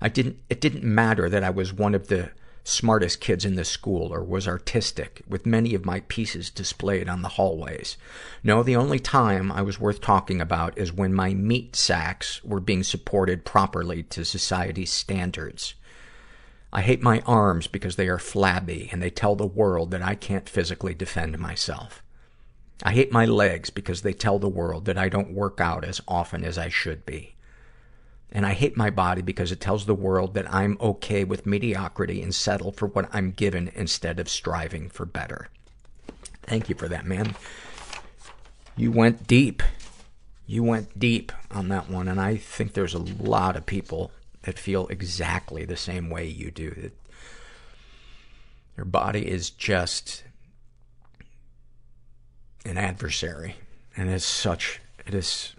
I 0.00 0.08
didn't, 0.08 0.38
it 0.48 0.60
didn't 0.60 0.84
matter 0.84 1.28
that 1.28 1.44
I 1.44 1.50
was 1.50 1.72
one 1.72 1.94
of 1.94 2.08
the 2.08 2.30
smartest 2.66 3.20
kids 3.20 3.44
in 3.44 3.54
the 3.54 3.64
school 3.64 4.12
or 4.12 4.24
was 4.24 4.48
artistic, 4.48 5.22
with 5.28 5.46
many 5.46 5.72
of 5.74 5.84
my 5.84 6.00
pieces 6.08 6.50
displayed 6.50 7.08
on 7.08 7.22
the 7.22 7.28
hallways. 7.28 7.96
No, 8.42 8.64
the 8.64 8.74
only 8.74 8.98
time 8.98 9.52
I 9.52 9.62
was 9.62 9.78
worth 9.78 10.00
talking 10.00 10.40
about 10.40 10.76
is 10.76 10.92
when 10.92 11.14
my 11.14 11.32
meat 11.32 11.76
sacks 11.76 12.42
were 12.42 12.58
being 12.58 12.82
supported 12.82 13.44
properly 13.44 14.02
to 14.04 14.24
society's 14.24 14.90
standards. 14.90 15.74
I 16.72 16.82
hate 16.82 17.02
my 17.02 17.20
arms 17.20 17.68
because 17.68 17.94
they 17.94 18.08
are 18.08 18.18
flabby 18.18 18.88
and 18.90 19.00
they 19.00 19.10
tell 19.10 19.36
the 19.36 19.46
world 19.46 19.92
that 19.92 20.02
I 20.02 20.16
can't 20.16 20.48
physically 20.48 20.92
defend 20.92 21.38
myself. 21.38 22.02
I 22.82 22.92
hate 22.92 23.12
my 23.12 23.24
legs 23.24 23.70
because 23.70 24.02
they 24.02 24.12
tell 24.12 24.40
the 24.40 24.48
world 24.48 24.86
that 24.86 24.98
I 24.98 25.08
don't 25.08 25.32
work 25.32 25.60
out 25.60 25.84
as 25.84 26.00
often 26.08 26.44
as 26.44 26.58
I 26.58 26.68
should 26.68 27.06
be. 27.06 27.35
And 28.32 28.44
I 28.44 28.52
hate 28.52 28.76
my 28.76 28.90
body 28.90 29.22
because 29.22 29.52
it 29.52 29.60
tells 29.60 29.86
the 29.86 29.94
world 29.94 30.34
that 30.34 30.52
I'm 30.52 30.76
okay 30.80 31.24
with 31.24 31.46
mediocrity 31.46 32.22
and 32.22 32.34
settle 32.34 32.72
for 32.72 32.86
what 32.86 33.08
I'm 33.12 33.30
given 33.30 33.70
instead 33.74 34.18
of 34.18 34.28
striving 34.28 34.90
for 34.90 35.06
better. 35.06 35.48
Thank 36.42 36.68
you 36.68 36.74
for 36.74 36.88
that, 36.88 37.06
man. 37.06 37.34
You 38.76 38.92
went 38.92 39.26
deep. 39.26 39.62
You 40.46 40.62
went 40.62 40.98
deep 40.98 41.32
on 41.50 41.68
that 41.68 41.90
one, 41.90 42.08
and 42.08 42.20
I 42.20 42.36
think 42.36 42.72
there's 42.74 42.94
a 42.94 42.98
lot 42.98 43.56
of 43.56 43.66
people 43.66 44.12
that 44.42 44.58
feel 44.58 44.86
exactly 44.88 45.64
the 45.64 45.76
same 45.76 46.08
way 46.08 46.26
you 46.26 46.52
do. 46.52 46.70
That 46.70 46.92
your 48.76 48.86
body 48.86 49.26
is 49.26 49.50
just 49.50 50.22
an 52.64 52.78
adversary, 52.78 53.56
and 53.96 54.08
it's 54.08 54.24
such 54.24 54.80
it 55.04 55.14
is 55.14 55.55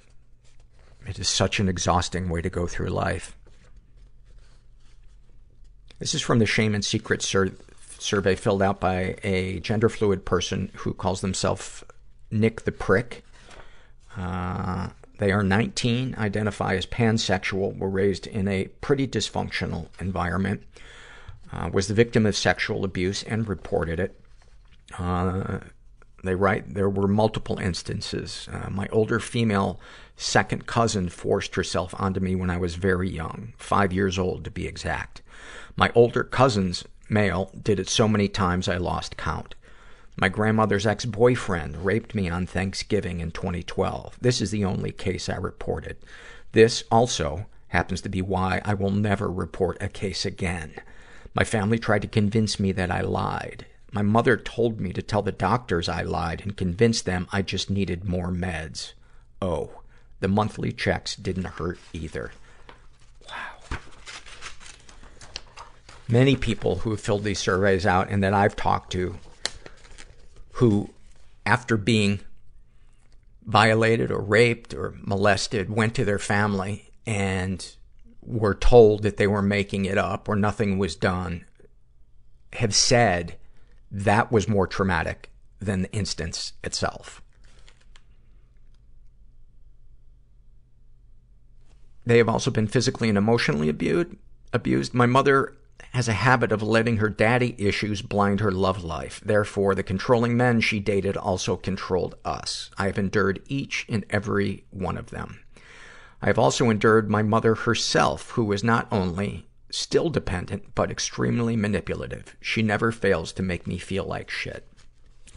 it 1.07 1.19
is 1.19 1.29
such 1.29 1.59
an 1.59 1.69
exhausting 1.69 2.29
way 2.29 2.41
to 2.41 2.49
go 2.49 2.67
through 2.67 2.89
life. 2.89 3.35
This 5.99 6.13
is 6.13 6.21
from 6.21 6.39
the 6.39 6.45
Shame 6.45 6.75
and 6.75 6.85
Secret 6.85 7.21
sur- 7.21 7.55
survey 7.97 8.35
filled 8.35 8.61
out 8.61 8.79
by 8.79 9.15
a 9.23 9.59
gender 9.59 9.89
fluid 9.89 10.25
person 10.25 10.71
who 10.75 10.93
calls 10.93 11.21
themselves 11.21 11.83
Nick 12.29 12.63
the 12.63 12.71
Prick. 12.71 13.23
Uh, 14.15 14.89
they 15.19 15.31
are 15.31 15.43
19, 15.43 16.15
identify 16.17 16.75
as 16.75 16.85
pansexual, 16.85 17.77
were 17.77 17.89
raised 17.89 18.27
in 18.27 18.47
a 18.47 18.67
pretty 18.81 19.07
dysfunctional 19.07 19.87
environment, 19.99 20.63
uh, 21.51 21.69
was 21.73 21.87
the 21.87 21.93
victim 21.93 22.25
of 22.25 22.35
sexual 22.35 22.85
abuse 22.85 23.23
and 23.23 23.47
reported 23.47 23.99
it. 23.99 24.19
Uh, 24.97 25.59
they 26.23 26.35
write, 26.35 26.73
there 26.73 26.89
were 26.89 27.07
multiple 27.07 27.57
instances. 27.57 28.47
Uh, 28.51 28.69
my 28.69 28.87
older 28.91 29.19
female 29.19 29.79
second 30.17 30.65
cousin 30.65 31.07
forced 31.07 31.55
herself 31.55 31.93
onto 31.97 32.19
me 32.19 32.35
when 32.35 32.49
I 32.49 32.57
was 32.57 32.75
very 32.75 33.09
young, 33.09 33.53
five 33.57 33.93
years 33.93 34.19
old 34.19 34.43
to 34.43 34.51
be 34.51 34.67
exact. 34.67 35.21
My 35.75 35.91
older 35.93 36.23
cousins, 36.23 36.83
male, 37.07 37.51
did 37.61 37.79
it 37.79 37.87
so 37.87 38.07
many 38.07 38.27
times 38.27 38.67
I 38.67 38.77
lost 38.77 39.15
count. 39.15 39.55
My 40.19 40.29
grandmother's 40.29 40.87
ex-boyfriend 40.87 41.85
raped 41.85 42.15
me 42.15 42.27
on 42.27 42.47
Thanksgiving 42.47 43.19
in 43.19 43.29
2012. 43.29 44.17
This 44.19 44.41
is 44.41 44.49
the 44.49 44.65
only 44.65 44.91
case 44.91 45.29
I 45.29 45.35
reported. 45.35 45.97
This 46.53 46.83
also 46.91 47.45
happens 47.67 48.01
to 48.01 48.09
be 48.09 48.23
why 48.23 48.59
I 48.65 48.73
will 48.73 48.89
never 48.89 49.29
report 49.29 49.77
a 49.79 49.87
case 49.87 50.25
again. 50.25 50.73
My 51.35 51.43
family 51.43 51.77
tried 51.77 52.01
to 52.01 52.07
convince 52.07 52.59
me 52.59 52.71
that 52.71 52.89
I 52.89 53.01
lied. 53.01 53.67
My 53.91 54.01
mother 54.01 54.37
told 54.37 54.81
me 54.81 54.91
to 54.93 55.03
tell 55.03 55.21
the 55.21 55.31
doctors 55.31 55.87
I 55.87 56.01
lied 56.01 56.41
and 56.41 56.57
convince 56.57 57.03
them 57.03 57.27
I 57.31 57.43
just 57.43 57.69
needed 57.69 58.03
more 58.03 58.31
meds. 58.31 58.93
Oh, 59.39 59.81
the 60.19 60.27
monthly 60.27 60.71
checks 60.71 61.15
didn't 61.15 61.45
hurt 61.45 61.79
either. 61.93 62.31
Wow. 63.29 63.77
Many 66.07 66.35
people 66.35 66.79
who 66.79 66.91
have 66.91 67.01
filled 67.01 67.23
these 67.23 67.39
surveys 67.39 67.85
out 67.85 68.09
and 68.09 68.23
that 68.23 68.33
I've 68.33 68.55
talked 68.55 68.91
to 68.93 69.17
who, 70.53 70.89
after 71.45 71.77
being 71.77 72.19
violated 73.45 74.11
or 74.11 74.19
raped 74.19 74.73
or 74.73 74.95
molested, 75.01 75.69
went 75.69 75.95
to 75.95 76.05
their 76.05 76.19
family 76.19 76.89
and 77.05 77.75
were 78.21 78.55
told 78.55 79.03
that 79.03 79.17
they 79.17 79.27
were 79.27 79.41
making 79.41 79.85
it 79.85 79.97
up 79.97 80.27
or 80.27 80.35
nothing 80.35 80.77
was 80.77 80.95
done, 80.95 81.45
have 82.53 82.75
said 82.75 83.37
that 83.91 84.31
was 84.31 84.47
more 84.47 84.67
traumatic 84.67 85.29
than 85.59 85.83
the 85.83 85.91
instance 85.91 86.53
itself. 86.63 87.21
They 92.07 92.19
have 92.19 92.29
also 92.29 92.51
been 92.51 92.67
physically 92.67 93.09
and 93.09 93.17
emotionally 93.17 93.67
abused. 93.67 94.15
abused. 94.53 94.93
My 94.93 95.05
mother 95.05 95.57
has 95.91 96.07
a 96.07 96.13
habit 96.13 96.53
of 96.53 96.63
letting 96.63 96.97
her 96.97 97.09
daddy 97.09 97.53
issues 97.57 98.01
blind 98.01 98.39
her 98.39 98.51
love 98.51 98.81
life. 98.81 99.19
Therefore, 99.25 99.75
the 99.75 99.83
controlling 99.83 100.37
men 100.37 100.61
she 100.61 100.79
dated 100.79 101.17
also 101.17 101.57
controlled 101.57 102.15
us. 102.23 102.71
I 102.77 102.85
have 102.85 102.97
endured 102.97 103.41
each 103.49 103.85
and 103.89 104.05
every 104.09 104.63
one 104.69 104.97
of 104.97 105.09
them. 105.09 105.41
I 106.21 106.27
have 106.27 106.39
also 106.39 106.69
endured 106.69 107.09
my 107.09 107.23
mother 107.23 107.55
herself, 107.55 108.31
who 108.31 108.53
is 108.53 108.63
not 108.63 108.87
only 108.89 109.45
still 109.69 110.09
dependent, 110.09 110.75
but 110.75 110.89
extremely 110.89 111.57
manipulative. 111.57 112.37
She 112.39 112.61
never 112.61 112.93
fails 112.93 113.33
to 113.33 113.43
make 113.43 113.67
me 113.67 113.79
feel 113.79 114.05
like 114.05 114.29
shit. 114.29 114.65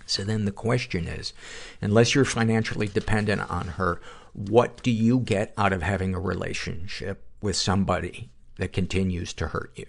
So 0.06 0.22
then 0.22 0.44
the 0.44 0.52
question 0.52 1.08
is, 1.08 1.32
unless 1.80 2.14
you're 2.14 2.24
financially 2.24 2.86
dependent 2.86 3.50
on 3.50 3.68
her, 3.68 4.00
what 4.32 4.82
do 4.82 4.90
you 4.90 5.20
get 5.20 5.52
out 5.56 5.72
of 5.72 5.82
having 5.82 6.14
a 6.14 6.20
relationship 6.20 7.24
with 7.42 7.56
somebody 7.56 8.30
that 8.56 8.72
continues 8.72 9.32
to 9.34 9.48
hurt 9.48 9.72
you? 9.74 9.86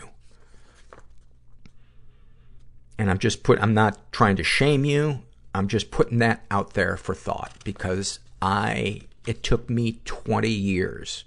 And 2.97 3.09
I'm 3.09 3.17
just 3.17 3.43
put, 3.43 3.59
I'm 3.61 3.73
not 3.73 4.11
trying 4.11 4.35
to 4.35 4.43
shame 4.43 4.85
you. 4.85 5.23
I'm 5.53 5.67
just 5.67 5.91
putting 5.91 6.19
that 6.19 6.45
out 6.49 6.73
there 6.73 6.97
for 6.97 7.13
thought 7.13 7.53
because 7.63 8.19
I, 8.41 9.01
it 9.25 9.43
took 9.43 9.69
me 9.69 9.99
20 10.05 10.49
years 10.49 11.25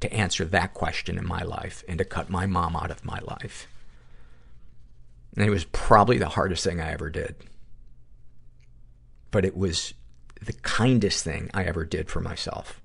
to 0.00 0.12
answer 0.12 0.44
that 0.44 0.74
question 0.74 1.18
in 1.18 1.26
my 1.26 1.42
life 1.42 1.82
and 1.88 1.98
to 1.98 2.04
cut 2.04 2.28
my 2.30 2.46
mom 2.46 2.76
out 2.76 2.90
of 2.90 3.04
my 3.04 3.18
life. 3.20 3.66
And 5.34 5.44
it 5.44 5.50
was 5.50 5.64
probably 5.64 6.18
the 6.18 6.30
hardest 6.30 6.64
thing 6.64 6.80
I 6.80 6.92
ever 6.92 7.10
did. 7.10 7.36
But 9.30 9.44
it 9.44 9.56
was 9.56 9.94
the 10.46 10.54
kindest 10.54 11.22
thing 11.22 11.50
I 11.52 11.64
ever 11.64 11.84
did 11.84 12.08
for 12.08 12.20
myself. 12.20 12.80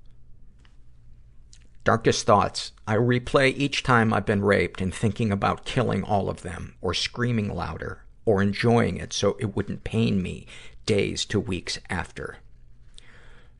Darkest 1.84 2.26
thoughts. 2.26 2.72
I 2.86 2.94
replay 2.94 3.52
each 3.56 3.82
time 3.82 4.12
I've 4.12 4.26
been 4.26 4.44
raped 4.44 4.80
and 4.80 4.94
thinking 4.94 5.32
about 5.32 5.64
killing 5.64 6.04
all 6.04 6.28
of 6.28 6.42
them, 6.42 6.76
or 6.80 6.94
screaming 6.94 7.52
louder, 7.52 8.02
or 8.24 8.40
enjoying 8.40 8.98
it 8.98 9.12
so 9.12 9.36
it 9.40 9.56
wouldn't 9.56 9.82
pain 9.82 10.22
me 10.22 10.46
days 10.86 11.24
to 11.26 11.40
weeks 11.40 11.78
after. 11.90 12.36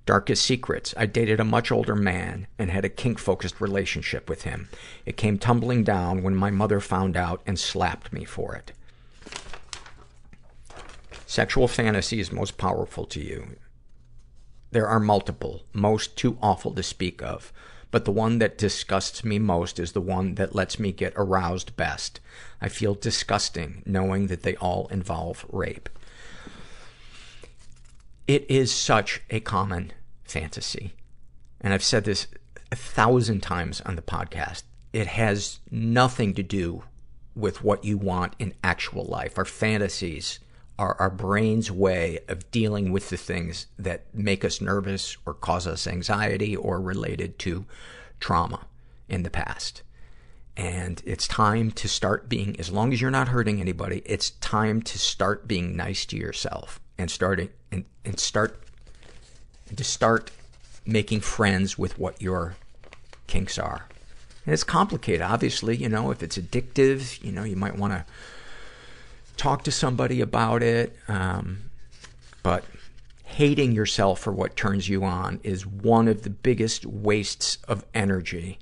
Darkest 0.05 0.45
secrets. 0.45 0.95
I 0.97 1.07
dated 1.07 1.41
a 1.41 1.45
much 1.45 1.71
older 1.71 1.95
man 1.95 2.49
and 2.59 2.71
had 2.71 2.85
a 2.85 2.89
kink-focused 2.89 3.61
relationship 3.61 4.29
with 4.29 4.43
him. 4.43 4.69
It 5.07 5.17
came 5.17 5.39
tumbling 5.39 5.85
down 5.85 6.23
when 6.23 6.35
my 6.35 6.51
mother 6.51 6.81
found 6.81 7.17
out 7.17 7.41
and 7.47 7.59
slapped 7.59 8.13
me 8.13 8.25
for 8.25 8.55
it. 8.55 8.73
Sexual 11.27 11.69
fantasy 11.69 12.21
is 12.21 12.31
most 12.33 12.59
powerful 12.59 13.07
to 13.07 13.21
you. 13.21 13.57
There 14.73 14.89
are 14.89 15.01
multiple, 15.01 15.63
most 15.75 16.17
too 16.17 16.39
awful 16.41 16.73
to 16.75 16.83
speak 16.83 17.23
of, 17.23 17.53
but 17.91 18.07
the 18.07 18.11
one 18.11 18.39
that 18.39 18.57
disgusts 18.57 19.23
me 19.23 19.39
most 19.39 19.79
is 19.79 19.93
the 19.93 20.01
one 20.01 20.37
that 20.37 20.55
lets 20.55 20.79
me 20.79 20.93
get 20.93 21.13
aroused 21.15 21.77
best. 21.77 22.21
I 22.59 22.69
feel 22.71 22.95
disgusting 22.95 23.83
knowing 23.85 24.29
that 24.29 24.43
they 24.43 24.57
all 24.57 24.89
involve 24.89 25.45
rape. 25.51 25.91
It 28.27 28.51
is 28.51 28.73
such 28.73 29.21
a 29.29 29.41
common 29.41 29.93
fantasy. 30.25 30.95
And 31.61 31.75
I've 31.75 31.85
said 31.85 32.05
this 32.05 32.29
a 32.71 32.77
thousand 32.77 33.43
times 33.43 33.83
on 33.83 33.97
the 33.97 34.03
podcast. 34.03 34.63
It 34.95 35.07
has 35.07 35.61
nothing 35.71 36.33
to 36.35 36.43
do 36.43 36.85
with 37.35 37.63
what 37.63 37.85
you 37.85 37.99
want 37.99 38.37
in 38.39 38.55
actual 38.65 39.05
life. 39.05 39.37
Our 39.37 39.45
fantasies 39.45 40.39
are 40.83 40.97
our 40.99 41.11
brain's 41.11 41.71
way 41.71 42.19
of 42.27 42.51
dealing 42.51 42.91
with 42.91 43.09
the 43.09 43.17
things 43.17 43.69
that 43.79 44.03
make 44.13 44.45
us 44.45 44.61
nervous 44.61 45.17
or 45.25 45.33
cause 45.33 45.65
us 45.65 45.87
anxiety 45.87 46.57
or 46.57 46.81
related 46.81 47.39
to 47.39 47.65
trauma 48.19 48.67
in 49.09 49.23
the 49.23 49.31
past. 49.31 49.83
And 50.57 51.01
it's 51.07 51.29
time 51.29 51.71
to 51.71 51.89
start 51.89 52.29
being, 52.29 52.59
as 52.59 52.69
long 52.69 52.93
as 52.93 53.01
you're 53.01 53.13
not 53.13 53.29
hurting 53.29 53.61
anybody, 53.61 54.03
it's 54.05 54.31
time 54.31 54.83
to 54.83 54.99
start 54.99 55.47
being 55.47 55.77
nice 55.77 56.05
to 56.07 56.17
yourself 56.17 56.81
and 56.99 57.09
starting, 57.09 57.51
and, 57.71 57.85
and 58.05 58.19
start, 58.19 58.61
to 59.77 59.85
start 59.85 60.33
making 60.85 61.21
friends 61.21 61.79
with 61.79 61.97
what 61.97 62.21
your 62.21 62.57
kinks 63.29 63.57
are. 63.57 63.87
And 64.45 64.53
it's 64.53 64.65
complicated, 64.65 65.23
obviously, 65.23 65.77
you 65.77 65.89
know, 65.89 66.11
if 66.11 66.25
it's 66.25 66.37
addictive, 66.37 67.23
you 67.23 67.31
know, 67.31 67.45
you 67.45 67.55
might 67.55 67.77
want 67.77 67.93
to 67.93 68.05
talk 69.37 69.65
to 69.65 69.73
somebody 69.73 70.21
about 70.21 70.63
it. 70.63 70.97
Um, 71.09 71.71
but 72.43 72.65
hating 73.25 73.73
yourself 73.73 74.21
for 74.21 74.33
what 74.33 74.57
turns 74.57 74.89
you 74.89 75.05
on 75.05 75.41
is 75.43 75.67
one 75.67 76.09
of 76.09 76.23
the 76.23 76.31
biggest 76.31 76.85
wastes 76.85 77.59
of 77.69 77.85
energy 77.95 78.59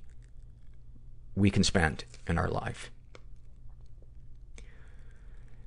we 1.35 1.51
can 1.51 1.65
spend 1.65 2.05
in 2.27 2.39
our 2.39 2.49
life. 2.49 2.91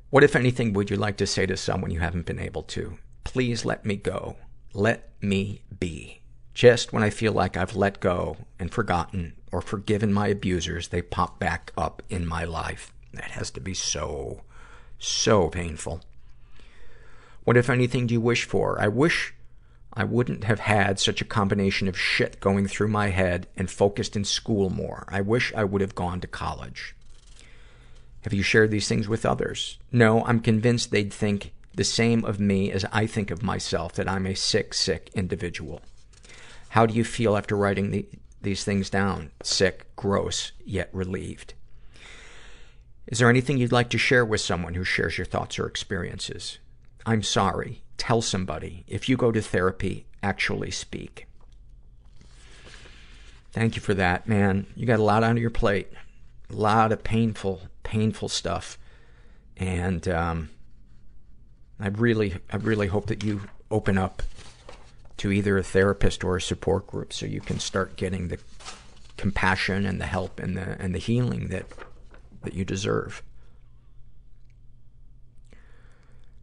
What, 0.09 0.23
if 0.23 0.35
anything, 0.35 0.73
would 0.73 0.91
you 0.91 0.95
like 0.95 1.17
to 1.17 1.27
say 1.27 1.45
to 1.47 1.57
someone 1.57 1.89
you 1.89 1.99
haven't 1.99 2.27
been 2.27 2.39
able 2.39 2.61
to? 2.63 2.99
Please 3.23 3.65
let 3.65 3.83
me 3.83 3.95
go. 3.95 4.37
Let 4.73 5.09
me 5.21 5.61
be. 5.79 6.21
Just 6.53 6.93
when 6.93 7.01
I 7.01 7.09
feel 7.09 7.33
like 7.33 7.57
I've 7.57 7.75
let 7.75 7.99
go 7.99 8.37
and 8.59 8.71
forgotten 8.71 9.33
or 9.51 9.59
forgiven 9.59 10.13
my 10.13 10.27
abusers, 10.27 10.89
they 10.89 11.01
pop 11.01 11.39
back 11.39 11.73
up 11.75 12.03
in 12.09 12.27
my 12.27 12.43
life. 12.43 12.93
That 13.11 13.31
has 13.31 13.49
to 13.51 13.59
be 13.59 13.73
so, 13.73 14.41
so 14.99 15.49
painful. 15.49 16.01
What, 17.43 17.57
if 17.57 17.69
anything, 17.69 18.07
do 18.07 18.13
you 18.13 18.21
wish 18.21 18.45
for? 18.45 18.79
I 18.81 18.87
wish 18.87 19.33
I 19.93 20.03
wouldn't 20.03 20.45
have 20.45 20.61
had 20.61 20.99
such 20.99 21.21
a 21.21 21.25
combination 21.25 21.87
of 21.87 21.99
shit 21.99 22.39
going 22.39 22.67
through 22.67 22.87
my 22.87 23.09
head 23.09 23.47
and 23.55 23.69
focused 23.69 24.15
in 24.15 24.23
school 24.23 24.69
more. 24.69 25.05
I 25.09 25.21
wish 25.21 25.53
I 25.53 25.63
would 25.63 25.81
have 25.81 25.95
gone 25.95 26.19
to 26.21 26.27
college. 26.27 26.95
Have 28.21 28.33
you 28.33 28.41
shared 28.41 28.71
these 28.71 28.87
things 28.87 29.07
with 29.07 29.25
others? 29.25 29.77
No, 29.91 30.23
I'm 30.25 30.39
convinced 30.39 30.91
they'd 30.91 31.13
think 31.13 31.51
the 31.75 31.83
same 31.83 32.23
of 32.23 32.39
me 32.39 32.71
as 32.71 32.85
I 32.91 33.05
think 33.05 33.29
of 33.31 33.43
myself, 33.43 33.93
that 33.93 34.07
I'm 34.07 34.25
a 34.25 34.35
sick, 34.35 34.73
sick 34.73 35.09
individual. 35.13 35.81
How 36.69 36.85
do 36.85 36.93
you 36.93 37.03
feel 37.03 37.35
after 37.35 37.55
writing 37.55 37.91
the, 37.91 38.05
these 38.41 38.63
things 38.63 38.89
down? 38.89 39.31
Sick, 39.43 39.87
gross, 39.95 40.53
yet 40.63 40.89
relieved. 40.93 41.53
Is 43.07 43.19
there 43.19 43.29
anything 43.29 43.57
you'd 43.57 43.71
like 43.71 43.89
to 43.89 43.97
share 43.97 44.25
with 44.25 44.41
someone 44.41 44.75
who 44.75 44.83
shares 44.83 45.17
your 45.17 45.25
thoughts 45.25 45.59
or 45.59 45.67
experiences? 45.67 46.59
I'm 47.05 47.23
sorry. 47.23 47.83
Tell 47.97 48.21
somebody. 48.21 48.85
If 48.87 49.09
you 49.09 49.17
go 49.17 49.31
to 49.31 49.41
therapy, 49.41 50.05
actually 50.21 50.71
speak. 50.71 51.27
Thank 53.51 53.75
you 53.75 53.81
for 53.81 53.93
that, 53.93 54.27
man. 54.27 54.65
You 54.75 54.85
got 54.85 54.99
a 54.99 55.03
lot 55.03 55.23
on 55.23 55.37
your 55.37 55.49
plate. 55.49 55.89
A 56.49 56.55
lot 56.55 56.91
of 56.91 57.03
painful, 57.03 57.61
painful 57.83 58.29
stuff. 58.29 58.77
And, 59.57 60.07
um, 60.07 60.49
I 61.79 61.87
really, 61.89 62.35
I 62.51 62.57
really 62.57 62.87
hope 62.87 63.07
that 63.07 63.23
you 63.23 63.41
open 63.69 63.97
up 63.97 64.23
to 65.17 65.31
either 65.31 65.57
a 65.57 65.63
therapist 65.63 66.23
or 66.23 66.37
a 66.37 66.41
support 66.41 66.87
group 66.87 67.13
so 67.13 67.25
you 67.25 67.41
can 67.41 67.59
start 67.59 67.95
getting 67.97 68.29
the 68.29 68.39
compassion 69.17 69.85
and 69.85 69.99
the 69.99 70.05
help 70.05 70.39
and 70.39 70.57
the, 70.57 70.81
and 70.81 70.95
the 70.95 70.99
healing 70.99 71.49
that, 71.49 71.65
that 72.43 72.53
you 72.53 72.65
deserve. 72.65 73.23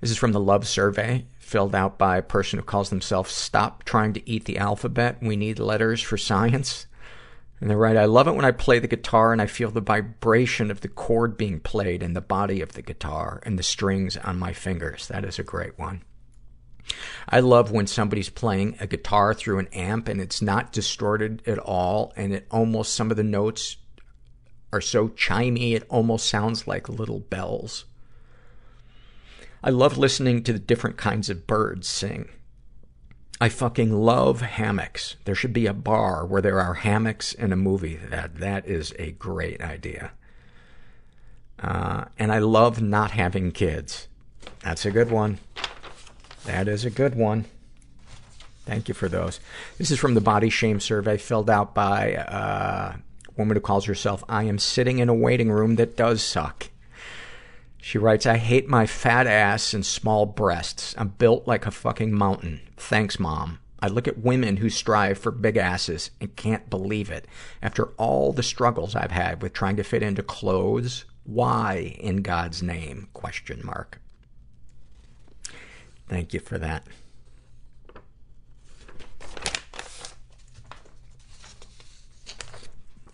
This 0.01 0.11
is 0.11 0.17
from 0.17 0.33
the 0.33 0.41
Love 0.41 0.67
Survey, 0.67 1.27
filled 1.39 1.75
out 1.75 1.99
by 1.99 2.17
a 2.17 2.23
person 2.23 2.59
who 2.59 2.65
calls 2.65 2.89
themselves 2.89 3.33
Stop 3.33 3.85
Trying 3.85 4.15
to 4.15 4.29
Eat 4.29 4.47
the 4.47 4.57
Alphabet. 4.57 5.19
We 5.21 5.37
need 5.37 5.59
letters 5.59 6.01
for 6.01 6.17
science. 6.17 6.87
And 7.61 7.69
they're 7.69 7.77
right. 7.77 7.97
I 7.97 8.07
love 8.07 8.27
it 8.27 8.35
when 8.35 8.47
I 8.47 8.53
play 8.53 8.79
the 8.79 8.89
guitar 8.89 9.33
and 9.33 9.43
I 9.43 9.47
feel 9.47 9.71
the 9.71 9.83
vibration 9.83 10.71
of 10.71 10.81
the 10.81 10.89
chord 10.89 11.37
being 11.37 11.61
played 11.61 12.03
in 12.03 12.15
the 12.15 12.23
body 12.23 12.63
of 12.63 12.73
the 12.73 12.81
guitar 12.81 13.43
and 13.45 13.59
the 13.59 13.63
strings 13.63 14.17
on 14.17 14.39
my 14.39 14.55
fingers. 14.55 15.09
That 15.09 15.27
is 15.27 15.39
a 15.39 15.43
great 15.43 15.79
one. 15.79 16.03
I 17.29 17.41
love 17.41 17.71
when 17.71 17.87
somebody's 17.87 18.31
playing 18.31 18.79
a 18.81 18.87
guitar 18.87 19.35
through 19.35 19.59
an 19.59 19.69
amp 19.75 20.09
and 20.09 20.21
it's 20.21 20.41
not 20.41 20.73
distorted 20.73 21.43
at 21.47 21.59
all 21.59 22.15
and 22.17 22.33
it 22.33 22.47
almost, 22.51 22.95
some 22.95 23.11
of 23.11 23.19
the 23.19 23.23
notes 23.23 23.77
are 24.73 24.81
so 24.81 25.09
chimey 25.09 25.75
it 25.75 25.87
almost 25.89 26.29
sounds 26.29 26.67
like 26.67 26.89
little 26.89 27.21
bells. 27.21 27.85
I 29.63 29.71
love 29.71 29.99
listening 29.99 30.43
to 30.45 30.53
the 30.53 30.59
different 30.59 30.97
kinds 30.97 31.29
of 31.29 31.47
birds 31.47 31.89
sing. 31.89 32.29
I 33.41 33.49
fucking 33.49 33.93
love 33.93 34.43
hammocks. 34.43 35.17
There 35.25 35.35
should 35.35 35.53
be 35.53 35.67
a 35.67 35.73
bar 35.73 36.27
where 36.27 36.43
there 36.43 36.61
are 36.61 36.75
hammocks 36.75 37.33
in 37.33 37.53
a 37.53 37.57
movie. 37.57 37.97
That, 37.97 38.37
that 38.37 38.67
is 38.67 38.95
a 38.99 39.13
great 39.13 39.63
idea. 39.63 40.13
Uh, 41.59 42.05
and 42.19 42.33
I 42.33 42.39
love 42.39 42.81
not 42.81 43.13
having 43.13 43.53
kids. 43.53 44.09
That's 44.63 44.85
a 44.85 44.91
good 44.91 45.11
one. 45.11 45.39
That 46.45 46.69
is 46.69 46.85
a 46.85 46.91
good 46.91 47.15
one. 47.15 47.47
Thank 48.67 48.89
you 48.89 48.95
for 48.95 49.09
those. 49.09 49.41
This 49.79 49.91
is 49.91 49.99
from 49.99 50.15
the 50.15 50.21
body 50.21 50.51
shame 50.51 50.81
survey 50.81 51.17
filled 51.17 51.51
out 51.51 51.75
by 51.75 52.15
uh, 52.15 52.97
woman 53.41 53.57
who 53.57 53.61
calls 53.61 53.87
herself 53.87 54.23
I 54.29 54.45
am 54.45 54.59
sitting 54.59 54.99
in 54.99 55.09
a 55.09 55.15
waiting 55.15 55.51
room 55.51 55.75
that 55.77 55.97
does 55.97 56.23
suck. 56.23 56.71
She 57.83 57.99
writes, 57.99 58.27
I 58.27 58.37
hate 58.37 58.69
my 58.69 58.87
fat 58.87 59.27
ass 59.27 59.75
and 59.75 59.85
small 59.85 60.27
breasts. 60.27 60.95
I'm 60.99 61.09
built 61.09 61.49
like 61.49 61.67
a 61.67 61.71
fucking 61.71 62.12
mountain. 62.12 62.61
Thanks, 62.77 63.19
mom. 63.19 63.59
I 63.83 63.89
look 63.89 64.07
at 64.07 64.19
women 64.19 64.59
who 64.59 64.69
strive 64.69 65.19
for 65.19 65.31
big 65.31 65.57
asses 65.57 66.11
and 66.21 66.37
can't 66.37 66.69
believe 66.69 67.11
it. 67.11 67.27
After 67.62 67.87
all 67.97 68.33
the 68.33 68.43
struggles 68.43 68.95
I've 68.95 69.11
had 69.11 69.43
with 69.43 69.55
trying 69.55 69.77
to 69.77 69.83
fit 69.83 70.03
into 70.03 70.23
clothes, 70.23 71.07
why 71.25 71.97
in 71.99 72.23
God's 72.23 72.62
name? 72.62 73.09
Question 73.15 73.62
mark. 73.65 73.99
Thank 76.09 76.35
you 76.35 76.41
for 76.41 76.59
that. 76.59 76.87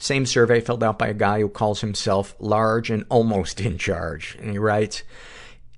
Same 0.06 0.24
survey 0.24 0.60
filled 0.60 0.84
out 0.84 1.00
by 1.00 1.08
a 1.08 1.14
guy 1.14 1.40
who 1.40 1.48
calls 1.48 1.80
himself 1.80 2.36
large 2.38 2.90
and 2.90 3.04
almost 3.08 3.60
in 3.60 3.76
charge. 3.76 4.36
And 4.40 4.52
he 4.52 4.56
writes, 4.56 5.02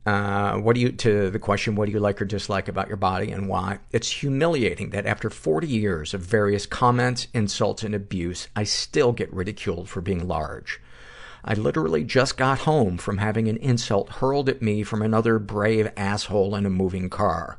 uh, 0.04 0.58
what 0.58 0.74
do 0.74 0.82
you, 0.82 0.92
to 0.92 1.30
the 1.30 1.38
question, 1.38 1.76
what 1.76 1.86
do 1.86 1.92
you 1.92 1.98
like 1.98 2.20
or 2.20 2.26
dislike 2.26 2.68
about 2.68 2.88
your 2.88 2.98
body 2.98 3.32
and 3.32 3.48
why? 3.48 3.78
It's 3.90 4.10
humiliating 4.10 4.90
that 4.90 5.06
after 5.06 5.30
40 5.30 5.66
years 5.66 6.12
of 6.12 6.20
various 6.20 6.66
comments, 6.66 7.28
insults, 7.32 7.82
and 7.82 7.94
abuse, 7.94 8.48
I 8.54 8.64
still 8.64 9.12
get 9.12 9.32
ridiculed 9.32 9.88
for 9.88 10.02
being 10.02 10.28
large. 10.28 10.78
I 11.42 11.54
literally 11.54 12.04
just 12.04 12.36
got 12.36 12.58
home 12.60 12.98
from 12.98 13.16
having 13.16 13.48
an 13.48 13.56
insult 13.56 14.10
hurled 14.10 14.50
at 14.50 14.60
me 14.60 14.82
from 14.82 15.00
another 15.00 15.38
brave 15.38 15.90
asshole 15.96 16.54
in 16.54 16.66
a 16.66 16.70
moving 16.70 17.08
car. 17.08 17.56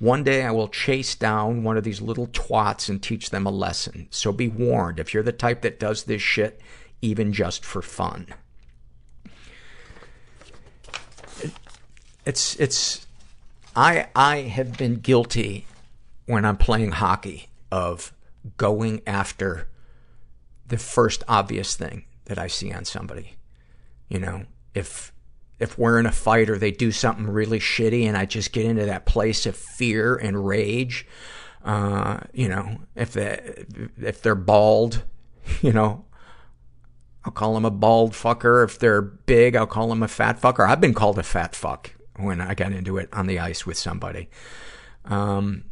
One 0.00 0.24
day 0.24 0.44
I 0.44 0.50
will 0.50 0.68
chase 0.68 1.14
down 1.14 1.62
one 1.62 1.76
of 1.76 1.84
these 1.84 2.00
little 2.00 2.26
twats 2.28 2.88
and 2.88 3.02
teach 3.02 3.28
them 3.28 3.46
a 3.46 3.50
lesson. 3.50 4.08
So 4.10 4.32
be 4.32 4.48
warned 4.48 4.98
if 4.98 5.12
you're 5.12 5.22
the 5.22 5.30
type 5.30 5.60
that 5.60 5.78
does 5.78 6.04
this 6.04 6.22
shit, 6.22 6.58
even 7.02 7.34
just 7.34 7.66
for 7.66 7.82
fun. 7.82 8.28
It's, 12.24 12.58
it's, 12.58 13.06
I, 13.76 14.08
I 14.16 14.38
have 14.38 14.78
been 14.78 14.96
guilty 14.96 15.66
when 16.24 16.46
I'm 16.46 16.56
playing 16.56 16.92
hockey 16.92 17.48
of 17.70 18.14
going 18.56 19.02
after 19.06 19.68
the 20.66 20.78
first 20.78 21.24
obvious 21.28 21.76
thing 21.76 22.04
that 22.24 22.38
I 22.38 22.46
see 22.46 22.72
on 22.72 22.86
somebody. 22.86 23.36
You 24.08 24.20
know, 24.20 24.44
if, 24.74 25.12
if 25.60 25.78
we're 25.78 26.00
in 26.00 26.06
a 26.06 26.12
fight 26.12 26.48
or 26.48 26.58
they 26.58 26.70
do 26.70 26.90
something 26.90 27.26
really 27.26 27.60
shitty 27.60 28.06
and 28.06 28.16
I 28.16 28.24
just 28.24 28.52
get 28.52 28.64
into 28.64 28.86
that 28.86 29.04
place 29.04 29.44
of 29.44 29.54
fear 29.54 30.16
and 30.16 30.46
rage, 30.46 31.06
uh, 31.64 32.20
you 32.32 32.48
know, 32.48 32.80
if 32.96 33.12
they, 33.12 33.66
if 33.98 34.22
they're 34.22 34.34
bald, 34.34 35.04
you 35.60 35.72
know, 35.72 36.06
I'll 37.24 37.32
call 37.32 37.52
them 37.52 37.66
a 37.66 37.70
bald 37.70 38.12
fucker. 38.12 38.64
If 38.64 38.78
they're 38.78 39.02
big, 39.02 39.54
I'll 39.54 39.66
call 39.66 39.88
them 39.88 40.02
a 40.02 40.08
fat 40.08 40.40
fucker. 40.40 40.66
I've 40.66 40.80
been 40.80 40.94
called 40.94 41.18
a 41.18 41.22
fat 41.22 41.54
fuck 41.54 41.92
when 42.16 42.40
I 42.40 42.54
got 42.54 42.72
into 42.72 42.96
it 42.96 43.10
on 43.12 43.26
the 43.26 43.38
ice 43.38 43.66
with 43.66 43.76
somebody. 43.76 44.30
Um, 45.04 45.64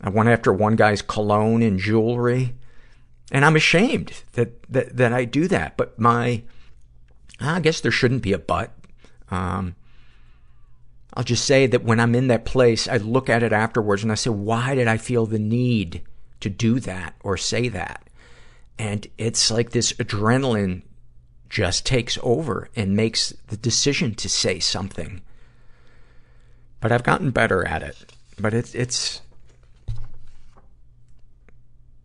I 0.00 0.08
went 0.08 0.30
after 0.30 0.52
one 0.52 0.76
guy's 0.76 1.02
cologne 1.02 1.60
and 1.60 1.78
jewelry, 1.78 2.54
and 3.30 3.44
I'm 3.44 3.56
ashamed 3.56 4.22
that, 4.32 4.62
that, 4.72 4.96
that 4.96 5.12
I 5.12 5.26
do 5.26 5.46
that. 5.48 5.76
But 5.76 5.98
my, 5.98 6.42
I 7.38 7.60
guess 7.60 7.82
there 7.82 7.92
shouldn't 7.92 8.22
be 8.22 8.32
a 8.32 8.38
but. 8.38 8.72
Um, 9.30 9.74
I'll 11.14 11.24
just 11.24 11.44
say 11.44 11.66
that 11.66 11.84
when 11.84 12.00
I'm 12.00 12.14
in 12.14 12.28
that 12.28 12.44
place, 12.44 12.86
I 12.86 12.98
look 12.98 13.28
at 13.28 13.42
it 13.42 13.52
afterwards 13.52 14.02
and 14.02 14.12
I 14.12 14.14
say, 14.14 14.30
why 14.30 14.74
did 14.74 14.88
I 14.88 14.96
feel 14.96 15.26
the 15.26 15.38
need 15.38 16.02
to 16.40 16.48
do 16.48 16.78
that 16.80 17.14
or 17.22 17.36
say 17.36 17.68
that? 17.68 18.08
And 18.78 19.06
it's 19.18 19.50
like 19.50 19.70
this 19.70 19.92
adrenaline 19.94 20.82
just 21.48 21.84
takes 21.84 22.18
over 22.22 22.68
and 22.76 22.94
makes 22.94 23.32
the 23.48 23.56
decision 23.56 24.14
to 24.16 24.28
say 24.28 24.60
something. 24.60 25.22
But 26.80 26.92
I've 26.92 27.02
gotten 27.02 27.30
better 27.30 27.66
at 27.66 27.82
it. 27.82 28.12
But 28.38 28.54
it, 28.54 28.74
it's, 28.74 29.20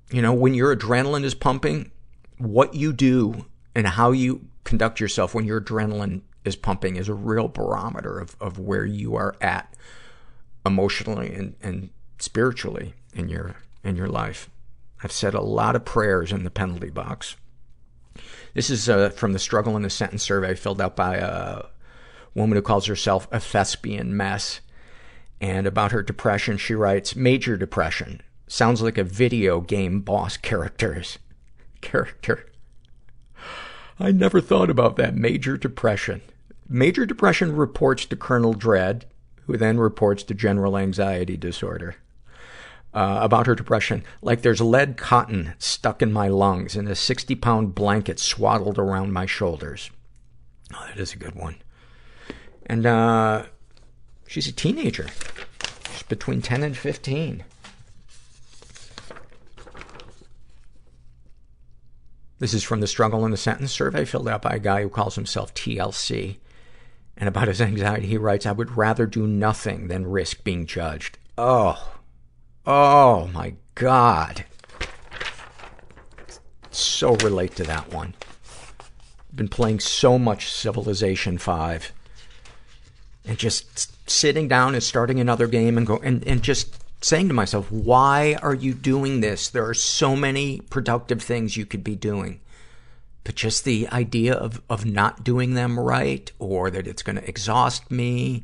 you 0.10 0.22
know, 0.22 0.34
when 0.34 0.56
your 0.56 0.76
adrenaline 0.76 1.24
is 1.24 1.36
pumping, 1.36 1.92
what 2.38 2.74
you 2.74 2.94
do 2.94 3.46
and 3.76 3.86
how 3.86 4.12
you 4.12 4.48
conduct 4.64 5.00
yourself 5.00 5.36
when 5.36 5.46
your 5.46 5.62
adrenaline 5.62 6.22
is 6.46 6.56
pumping 6.56 6.96
is 6.96 7.10
a 7.10 7.14
real 7.14 7.48
barometer 7.48 8.20
of, 8.20 8.36
of 8.40 8.60
where 8.60 8.86
you 8.86 9.16
are 9.16 9.36
at 9.42 9.74
emotionally 10.66 11.34
and, 11.34 11.56
and 11.62 11.90
spiritually 12.20 12.94
in 13.14 13.30
your, 13.30 13.56
in 13.84 13.96
your 13.96 14.08
life. 14.08 14.50
I've 15.04 15.12
said 15.12 15.34
a 15.34 15.42
lot 15.42 15.76
of 15.76 15.86
prayers 15.86 16.32
in 16.32 16.44
the 16.44 16.50
penalty 16.50 16.90
box. 16.90 17.36
This 18.54 18.70
is 18.70 18.88
uh, 18.88 19.10
from 19.10 19.34
the 19.34 19.40
Struggle 19.40 19.76
in 19.76 19.86
a 19.86 19.90
Sentence 19.90 20.24
survey 20.24 20.56
filled 20.56 20.80
out 20.80 20.96
by 20.96 21.16
a 21.16 21.64
woman 22.34 22.56
who 22.56 22.62
calls 22.62 22.86
herself 22.86 23.28
a 23.32 23.40
thespian 23.40 24.16
mess. 24.16 24.62
And 25.42 25.68
about 25.68 25.92
her 25.92 26.02
depression, 26.02 26.58
she 26.58 26.74
writes, 26.74 27.16
major 27.16 27.58
depression. 27.58 28.22
Sounds 28.48 28.82
like 28.82 28.98
a 28.98 29.04
video 29.04 29.60
game 29.60 30.02
boss 30.02 30.38
characters. 30.38 31.20
Character. 31.82 32.50
I 34.00 34.12
never 34.12 34.40
thought 34.40 34.70
about 34.70 34.96
that. 34.98 35.16
Major 35.16 35.58
depression. 35.58 36.22
Major 36.68 37.06
depression 37.06 37.56
reports 37.56 38.06
to 38.06 38.16
Colonel 38.16 38.54
Dread, 38.54 39.06
who 39.46 39.58
then 39.58 39.78
reports 39.80 40.24
to 40.24 40.34
general 40.34 40.78
anxiety 40.78 41.38
disorder. 41.38 41.96
uh, 42.94 43.18
about 43.22 43.48
her 43.48 43.56
depression. 43.56 44.04
Like 44.22 44.42
there's 44.42 44.62
lead 44.62 44.98
cotton 44.98 45.56
stuck 45.58 46.02
in 46.02 46.14
my 46.14 46.28
lungs 46.28 46.76
and 46.76 46.88
a 46.88 46.96
60 46.96 47.36
pound 47.36 47.74
blanket 47.76 48.20
swaddled 48.20 48.78
around 48.78 49.12
my 49.12 49.26
shoulders. 49.26 49.90
Oh, 50.74 50.86
that 50.88 51.00
is 51.00 51.14
a 51.14 51.18
good 51.18 51.36
one. 51.36 51.56
And, 52.66 52.86
uh, 52.86 53.46
she's 54.28 54.48
a 54.48 54.52
teenager. 54.52 55.08
She's 55.92 56.04
between 56.04 56.42
10 56.42 56.64
and 56.64 56.78
15. 56.78 57.44
This 62.40 62.54
is 62.54 62.64
from 62.64 62.82
the 62.82 62.88
Struggle 62.88 63.26
in 63.26 63.32
the 63.32 63.38
Sentence 63.38 63.72
survey 63.72 64.06
filled 64.06 64.28
out 64.28 64.42
by 64.42 64.52
a 64.56 64.60
guy 64.60 64.82
who 64.82 64.90
calls 64.90 65.16
himself 65.16 65.54
TLC. 65.54 66.38
And 67.16 67.30
about 67.30 67.48
his 67.48 67.62
anxiety, 67.62 68.08
he 68.08 68.18
writes, 68.18 68.46
I 68.46 68.52
would 68.52 68.76
rather 68.76 69.06
do 69.06 69.28
nothing 69.28 69.88
than 69.88 70.08
risk 70.08 70.44
being 70.44 70.66
judged. 70.66 71.18
Oh. 71.38 71.94
Oh 72.66 73.28
my 73.34 73.56
God. 73.76 74.46
So 76.72 77.16
relate 77.18 77.56
to 77.58 77.64
that 77.64 77.94
one. 77.94 78.16
Been 79.34 79.48
playing 79.48 79.80
so 79.80 80.18
much 80.18 80.52
Civilization 80.52 81.38
5. 81.38 81.92
And 83.26 83.38
just 83.38 84.10
sitting 84.10 84.48
down 84.48 84.74
and 84.74 84.84
starting 84.84 85.20
another 85.20 85.48
game 85.48 85.78
and 85.78 85.88
go, 85.88 85.98
and, 85.98 86.28
and 86.28 86.42
just 86.42 86.84
saying 87.04 87.28
to 87.28 87.34
myself, 87.34 87.72
why 87.72 88.38
are 88.42 88.54
you 88.54 88.74
doing 88.74 89.22
this? 89.22 89.50
There 89.50 89.68
are 89.68 89.74
so 89.74 90.16
many 90.16 90.62
productive 90.70 91.22
things 91.22 91.58
you 91.58 91.66
could 91.66 91.84
be 91.84 91.96
doing. 91.96 92.40
But 93.24 93.36
just 93.36 93.64
the 93.64 93.88
idea 93.90 94.34
of, 94.34 94.62
of 94.70 94.86
not 94.86 95.24
doing 95.24 95.54
them 95.54 95.80
right 95.80 96.32
or 96.40 96.70
that 96.70 96.88
it's 96.88 97.04
going 97.04 97.16
to 97.16 97.28
exhaust 97.28 97.90
me, 97.90 98.44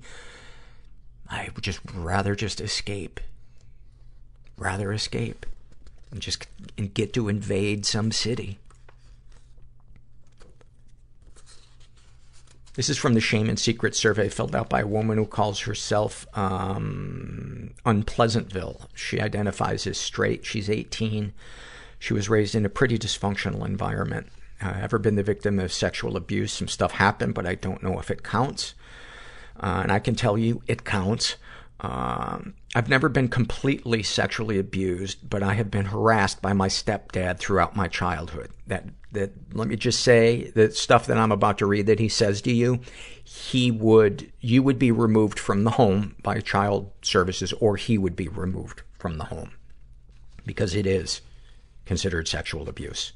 I 1.30 1.49
would 1.53 1.64
just 1.64 1.80
rather 1.93 2.34
just 2.35 2.61
escape. 2.61 3.19
Rather 4.57 4.91
escape 4.91 5.45
and 6.11 6.22
just 6.22 6.47
and 6.77 6.93
get 6.93 7.14
to 7.14 7.30
invade 7.30 7.85
some 7.85 8.11
city. 8.11 8.60
This 12.76 12.89
is 12.89 12.97
from 12.97 13.14
the 13.14 13.19
Shame 13.19 13.49
and 13.49 13.60
Secret 13.60 13.93
survey 13.93 14.30
filled 14.30 14.56
out 14.56 14.69
by 14.69 14.81
a 14.81 14.88
woman 14.88 15.18
who 15.18 15.26
calls 15.26 15.61
herself 15.61 16.26
um, 16.38 17.72
Unpleasantville. 17.85 18.88
She 18.93 19.19
identifies 19.19 19.85
as 19.85 19.97
straight. 19.97 20.45
She's 20.45 20.69
18. 20.69 21.34
She 21.97 22.14
was 22.14 22.30
raised 22.30 22.56
in 22.56 22.65
a 22.65 22.69
pretty 22.69 22.97
dysfunctional 22.97 23.65
environment. 23.65 24.27
Ever 24.61 24.99
been 24.99 25.15
the 25.15 25.23
victim 25.23 25.60
of 25.60 25.72
sexual 25.72 26.18
abuse? 26.18 26.52
Some 26.52 26.68
stuff 26.68 26.91
happened, 26.91 27.34
but 27.34 27.45
I 27.45 27.56
don't 27.56 27.81
know 27.81 27.99
if 27.99 28.11
it 28.11 28.23
counts. 28.23 28.73
Uh, 29.60 29.80
and 29.84 29.91
I 29.91 29.99
can 29.99 30.15
tell 30.15 30.38
you 30.38 30.61
it 30.68 30.84
counts. 30.84 31.38
Um, 31.81 32.56
I've 32.76 32.90
never 32.90 33.07
been 33.07 33.30
completely 33.30 34.03
sexually 34.03 34.60
abused, 34.60 35.30
but 35.30 35.41
I 35.41 35.53
have 35.53 35.72
been 35.72 35.86
harassed 35.86 36.41
by 36.41 36.52
my 36.52 36.68
stepdad 36.68 37.40
throughout 37.40 37.76
my 37.76 37.88
childhood. 37.88 38.52
That, 38.68 38.86
that, 39.14 39.31
let 39.53 39.69
me 39.69 39.77
just 39.77 40.02
say, 40.02 40.52
the 40.56 40.72
stuff 40.72 41.07
that 41.07 41.18
I'm 41.18 41.31
about 41.31 41.57
to 41.60 41.65
read 41.65 41.88
that 41.88 41.99
he 41.99 42.10
says 42.10 42.41
to 42.41 42.52
you, 42.52 42.81
he 43.23 43.72
would, 43.72 44.31
you 44.41 44.61
would 44.61 44.77
be 44.77 44.91
removed 44.91 45.40
from 45.40 45.64
the 45.64 45.72
home 45.72 46.15
by 46.22 46.41
child 46.41 46.91
services, 47.02 47.53
or 47.53 47.77
he 47.77 47.98
would 47.98 48.15
be 48.15 48.27
removed 48.27 48.81
from 48.98 49.18
the 49.18 49.26
home. 49.26 49.52
Because 50.45 50.76
it 50.76 50.86
is 50.86 51.22
considered 51.86 52.27
sexual 52.27 52.68
abuse. 52.68 53.14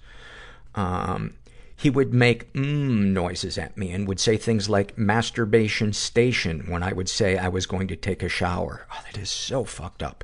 Um, 0.76 1.36
he 1.76 1.90
would 1.90 2.14
make 2.14 2.54
mmm 2.54 3.12
noises 3.12 3.58
at 3.58 3.78
me 3.78 3.92
and 3.92 4.08
would 4.08 4.20
say 4.20 4.38
things 4.38 4.70
like 4.70 4.98
masturbation 4.98 5.92
station 5.92 6.66
when 6.70 6.82
I 6.82 6.94
would 6.94 7.10
say 7.10 7.38
I 7.38 7.50
was 7.50 7.66
going 7.66 7.88
to 7.90 7.96
take 7.96 8.24
a 8.24 8.30
shower. 8.30 8.86
Oh, 8.92 9.02
that 9.06 9.18
is 9.18 9.30
so 9.30 9.64
fucked 9.66 10.02
up. 10.02 10.24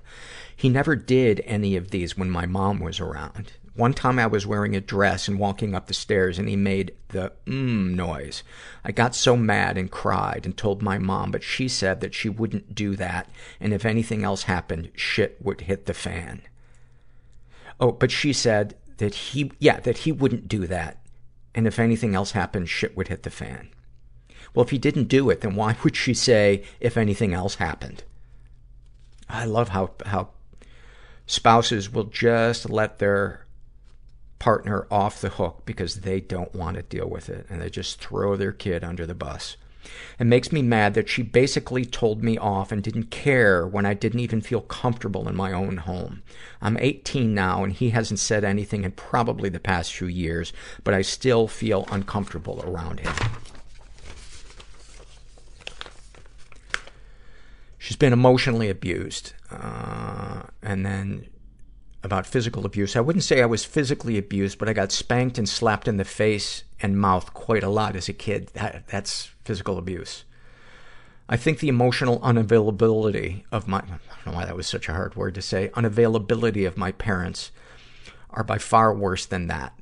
He 0.55 0.69
never 0.69 0.95
did 0.95 1.41
any 1.45 1.75
of 1.75 1.91
these 1.91 2.17
when 2.17 2.29
my 2.29 2.45
mom 2.45 2.79
was 2.79 2.99
around. 2.99 3.53
One 3.75 3.93
time 3.93 4.19
I 4.19 4.27
was 4.27 4.47
wearing 4.47 4.75
a 4.75 4.81
dress 4.81 5.27
and 5.27 5.39
walking 5.39 5.73
up 5.73 5.87
the 5.87 5.93
stairs 5.93 6.39
and 6.39 6.47
he 6.47 6.55
made 6.55 6.95
the 7.09 7.33
mmm 7.45 7.95
noise. 7.95 8.43
I 8.83 8.91
got 8.91 9.15
so 9.15 9.35
mad 9.35 9.77
and 9.77 9.91
cried 9.91 10.45
and 10.45 10.55
told 10.55 10.81
my 10.81 10.97
mom, 10.97 11.31
but 11.31 11.43
she 11.43 11.67
said 11.67 11.99
that 12.01 12.13
she 12.13 12.29
wouldn't 12.29 12.73
do 12.73 12.95
that 12.95 13.29
and 13.59 13.73
if 13.73 13.85
anything 13.85 14.23
else 14.23 14.43
happened, 14.43 14.91
shit 14.95 15.37
would 15.41 15.61
hit 15.61 15.87
the 15.87 15.93
fan. 15.93 16.41
Oh, 17.81 17.91
but 17.91 18.11
she 18.11 18.33
said 18.33 18.75
that 18.99 19.15
he, 19.15 19.51
yeah, 19.59 19.79
that 19.81 19.99
he 19.99 20.11
wouldn't 20.11 20.47
do 20.47 20.65
that 20.67 20.99
and 21.55 21.67
if 21.67 21.79
anything 21.79 22.15
else 22.15 22.31
happened, 22.31 22.69
shit 22.69 22.95
would 22.95 23.07
hit 23.07 23.23
the 23.23 23.29
fan. 23.29 23.69
Well, 24.53 24.63
if 24.63 24.71
he 24.71 24.77
didn't 24.77 25.07
do 25.07 25.29
it, 25.29 25.41
then 25.41 25.55
why 25.55 25.75
would 25.83 25.95
she 25.95 26.13
say, 26.13 26.63
if 26.79 26.97
anything 26.97 27.33
else 27.33 27.55
happened? 27.55 28.03
I 29.27 29.45
love 29.45 29.69
how, 29.69 29.91
how 30.05 30.29
spouses 31.25 31.91
will 31.91 32.05
just 32.05 32.69
let 32.69 32.99
their 32.99 33.45
partner 34.39 34.87
off 34.89 35.21
the 35.21 35.29
hook 35.29 35.63
because 35.65 35.95
they 35.95 36.21
don't 36.21 36.55
want 36.55 36.77
to 36.77 36.83
deal 36.83 37.09
with 37.09 37.29
it 37.29 37.45
and 37.49 37.61
they 37.61 37.69
just 37.69 37.99
throw 37.99 38.35
their 38.35 38.53
kid 38.53 38.83
under 38.83 39.05
the 39.05 39.13
bus. 39.13 39.57
It 40.19 40.25
makes 40.25 40.51
me 40.51 40.61
mad 40.61 40.93
that 40.93 41.09
she 41.09 41.21
basically 41.21 41.85
told 41.85 42.23
me 42.23 42.37
off 42.37 42.71
and 42.71 42.83
didn't 42.83 43.11
care 43.11 43.67
when 43.67 43.85
I 43.85 43.93
didn't 43.93 44.19
even 44.19 44.41
feel 44.41 44.61
comfortable 44.61 45.27
in 45.27 45.35
my 45.35 45.51
own 45.51 45.77
home. 45.77 46.23
I'm 46.61 46.77
18 46.77 47.33
now 47.33 47.63
and 47.63 47.73
he 47.73 47.91
hasn't 47.91 48.19
said 48.19 48.43
anything 48.43 48.83
in 48.83 48.91
probably 48.91 49.49
the 49.49 49.59
past 49.59 49.93
few 49.93 50.07
years, 50.07 50.53
but 50.83 50.93
I 50.93 51.01
still 51.01 51.47
feel 51.47 51.87
uncomfortable 51.91 52.63
around 52.65 52.99
him. 52.99 53.13
She's 57.77 57.97
been 57.97 58.13
emotionally 58.13 58.69
abused. 58.69 59.33
Uh, 59.49 60.43
and 60.61 60.85
then 60.85 61.27
about 62.03 62.25
physical 62.25 62.65
abuse. 62.65 62.95
I 62.95 63.01
wouldn't 63.01 63.23
say 63.23 63.41
I 63.41 63.45
was 63.45 63.65
physically 63.65 64.17
abused, 64.17 64.57
but 64.57 64.69
I 64.69 64.73
got 64.73 64.91
spanked 64.91 65.37
and 65.37 65.47
slapped 65.47 65.87
in 65.87 65.97
the 65.97 66.05
face 66.05 66.63
and 66.81 66.99
mouth 66.99 67.33
quite 67.33 67.63
a 67.63 67.69
lot 67.69 67.95
as 67.95 68.07
a 68.07 68.13
kid. 68.13 68.49
That, 68.53 68.87
that's 68.87 69.31
physical 69.49 69.79
abuse. 69.79 70.25
I 71.27 71.35
think 71.35 71.57
the 71.57 71.69
emotional 71.69 72.19
unavailability 72.19 73.45
of 73.51 73.67
my, 73.67 73.79
I 73.79 73.81
don't 73.87 74.27
know 74.27 74.33
why 74.33 74.45
that 74.45 74.55
was 74.55 74.67
such 74.67 74.87
a 74.87 74.93
hard 74.93 75.15
word 75.15 75.33
to 75.33 75.41
say, 75.41 75.69
unavailability 75.69 76.67
of 76.67 76.77
my 76.77 76.91
parents 76.91 77.49
are 78.29 78.43
by 78.43 78.59
far 78.59 78.93
worse 78.93 79.25
than 79.25 79.47
that. 79.47 79.73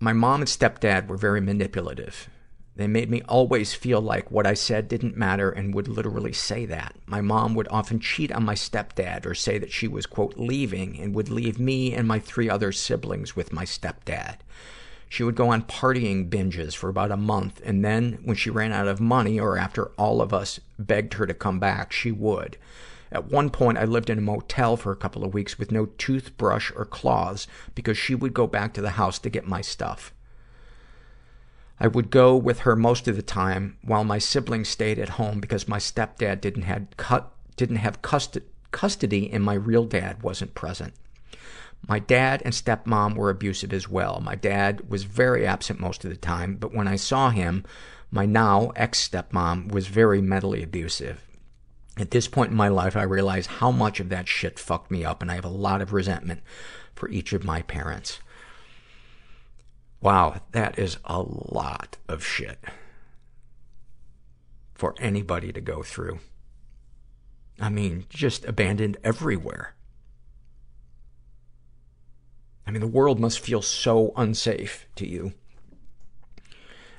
My 0.00 0.12
mom 0.12 0.42
and 0.42 0.50
stepdad 0.50 1.06
were 1.06 1.16
very 1.16 1.40
manipulative. 1.40 2.28
They 2.76 2.86
made 2.86 3.08
me 3.08 3.22
always 3.22 3.72
feel 3.72 4.02
like 4.02 4.30
what 4.30 4.46
I 4.46 4.52
said 4.52 4.86
didn't 4.86 5.16
matter 5.16 5.50
and 5.50 5.74
would 5.74 5.88
literally 5.88 6.34
say 6.34 6.66
that. 6.66 6.94
My 7.06 7.22
mom 7.22 7.54
would 7.54 7.68
often 7.70 8.00
cheat 8.00 8.30
on 8.32 8.44
my 8.44 8.54
stepdad 8.54 9.24
or 9.24 9.34
say 9.34 9.56
that 9.56 9.72
she 9.72 9.88
was, 9.88 10.04
quote, 10.04 10.36
leaving 10.36 11.00
and 11.00 11.14
would 11.14 11.30
leave 11.30 11.58
me 11.58 11.94
and 11.94 12.06
my 12.06 12.18
three 12.18 12.50
other 12.50 12.70
siblings 12.70 13.34
with 13.34 13.50
my 13.50 13.64
stepdad. 13.64 14.40
She 15.12 15.24
would 15.24 15.34
go 15.34 15.50
on 15.50 15.64
partying 15.64 16.30
binges 16.30 16.74
for 16.74 16.88
about 16.88 17.10
a 17.10 17.18
month, 17.18 17.60
and 17.66 17.84
then 17.84 18.20
when 18.24 18.34
she 18.34 18.48
ran 18.48 18.72
out 18.72 18.88
of 18.88 18.98
money 18.98 19.38
or 19.38 19.58
after 19.58 19.88
all 19.98 20.22
of 20.22 20.32
us 20.32 20.58
begged 20.78 21.12
her 21.12 21.26
to 21.26 21.34
come 21.34 21.60
back, 21.60 21.92
she 21.92 22.10
would. 22.10 22.56
At 23.10 23.26
one 23.30 23.50
point, 23.50 23.76
I 23.76 23.84
lived 23.84 24.08
in 24.08 24.16
a 24.16 24.22
motel 24.22 24.74
for 24.78 24.90
a 24.90 24.96
couple 24.96 25.22
of 25.22 25.34
weeks 25.34 25.58
with 25.58 25.70
no 25.70 25.84
toothbrush 25.84 26.72
or 26.74 26.86
cloths 26.86 27.46
because 27.74 27.98
she 27.98 28.14
would 28.14 28.32
go 28.32 28.46
back 28.46 28.72
to 28.72 28.80
the 28.80 28.92
house 28.92 29.18
to 29.18 29.28
get 29.28 29.46
my 29.46 29.60
stuff. 29.60 30.14
I 31.78 31.88
would 31.88 32.08
go 32.08 32.34
with 32.34 32.60
her 32.60 32.74
most 32.74 33.06
of 33.06 33.14
the 33.14 33.20
time 33.20 33.76
while 33.82 34.04
my 34.04 34.16
siblings 34.16 34.70
stayed 34.70 34.98
at 34.98 35.20
home 35.20 35.40
because 35.40 35.68
my 35.68 35.78
stepdad 35.78 36.40
didn't 36.40 36.62
have, 36.62 36.86
cut, 36.96 37.30
didn't 37.56 37.76
have 37.76 38.00
custody, 38.00 38.46
custody 38.70 39.30
and 39.30 39.44
my 39.44 39.52
real 39.52 39.84
dad 39.84 40.22
wasn't 40.22 40.54
present. 40.54 40.94
My 41.88 41.98
dad 41.98 42.42
and 42.44 42.54
stepmom 42.54 43.16
were 43.16 43.30
abusive 43.30 43.72
as 43.72 43.88
well. 43.88 44.20
My 44.20 44.34
dad 44.34 44.88
was 44.88 45.04
very 45.04 45.46
absent 45.46 45.80
most 45.80 46.04
of 46.04 46.10
the 46.10 46.16
time, 46.16 46.56
but 46.56 46.72
when 46.74 46.86
I 46.86 46.96
saw 46.96 47.30
him, 47.30 47.64
my 48.10 48.24
now 48.24 48.72
ex-stepmom 48.76 49.72
was 49.72 49.88
very 49.88 50.20
mentally 50.20 50.62
abusive. 50.62 51.22
At 51.98 52.10
this 52.10 52.28
point 52.28 52.50
in 52.50 52.56
my 52.56 52.68
life, 52.68 52.96
I 52.96 53.02
realized 53.02 53.50
how 53.50 53.70
much 53.70 54.00
of 54.00 54.08
that 54.10 54.28
shit 54.28 54.58
fucked 54.58 54.90
me 54.90 55.04
up, 55.04 55.20
and 55.20 55.30
I 55.30 55.34
have 55.34 55.44
a 55.44 55.48
lot 55.48 55.82
of 55.82 55.92
resentment 55.92 56.40
for 56.94 57.08
each 57.08 57.32
of 57.32 57.44
my 57.44 57.62
parents. 57.62 58.20
Wow, 60.00 60.40
that 60.52 60.78
is 60.78 60.98
a 61.04 61.20
lot 61.20 61.96
of 62.08 62.24
shit 62.24 62.58
for 64.74 64.94
anybody 64.98 65.52
to 65.52 65.60
go 65.60 65.82
through. 65.82 66.20
I 67.60 67.68
mean, 67.68 68.06
just 68.08 68.44
abandoned 68.44 68.96
everywhere. 69.04 69.74
I 72.66 72.70
mean, 72.70 72.80
the 72.80 72.86
world 72.86 73.18
must 73.18 73.40
feel 73.40 73.62
so 73.62 74.12
unsafe 74.16 74.86
to 74.96 75.06
you. 75.06 75.32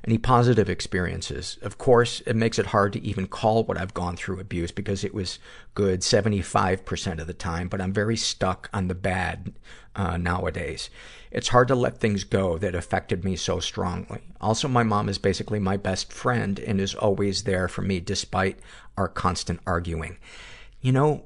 Any 0.05 0.17
positive 0.17 0.69
experiences? 0.69 1.57
Of 1.61 1.77
course, 1.77 2.19
it 2.25 2.35
makes 2.35 2.59
it 2.59 2.67
hard 2.67 2.91
to 2.91 3.01
even 3.01 3.25
call 3.25 3.63
what 3.63 3.77
I've 3.77 3.93
gone 3.93 4.17
through 4.17 4.41
abuse 4.41 4.71
because 4.71 5.05
it 5.05 5.13
was 5.13 5.39
good 5.75 6.01
75% 6.01 7.21
of 7.21 7.27
the 7.27 7.33
time, 7.33 7.69
but 7.69 7.79
I'm 7.79 7.93
very 7.93 8.17
stuck 8.17 8.69
on 8.73 8.89
the 8.89 8.95
bad 8.95 9.53
uh, 9.95 10.17
nowadays. 10.17 10.89
It's 11.31 11.47
hard 11.49 11.69
to 11.69 11.75
let 11.75 11.99
things 11.99 12.25
go 12.25 12.57
that 12.57 12.75
affected 12.75 13.23
me 13.23 13.37
so 13.37 13.61
strongly. 13.61 14.19
Also, 14.41 14.67
my 14.67 14.83
mom 14.83 15.07
is 15.07 15.17
basically 15.17 15.59
my 15.59 15.77
best 15.77 16.11
friend 16.11 16.59
and 16.59 16.81
is 16.81 16.93
always 16.93 17.43
there 17.43 17.69
for 17.69 17.81
me 17.81 18.01
despite 18.01 18.59
our 18.97 19.07
constant 19.07 19.61
arguing. 19.65 20.17
You 20.81 20.91
know, 20.91 21.25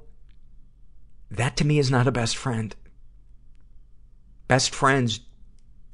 that 1.32 1.58
to 1.58 1.66
me 1.66 1.80
is 1.80 1.90
not 1.90 2.08
a 2.08 2.12
best 2.12 2.38
friend. 2.38 2.76
Best 4.48 4.74
friends 4.74 5.22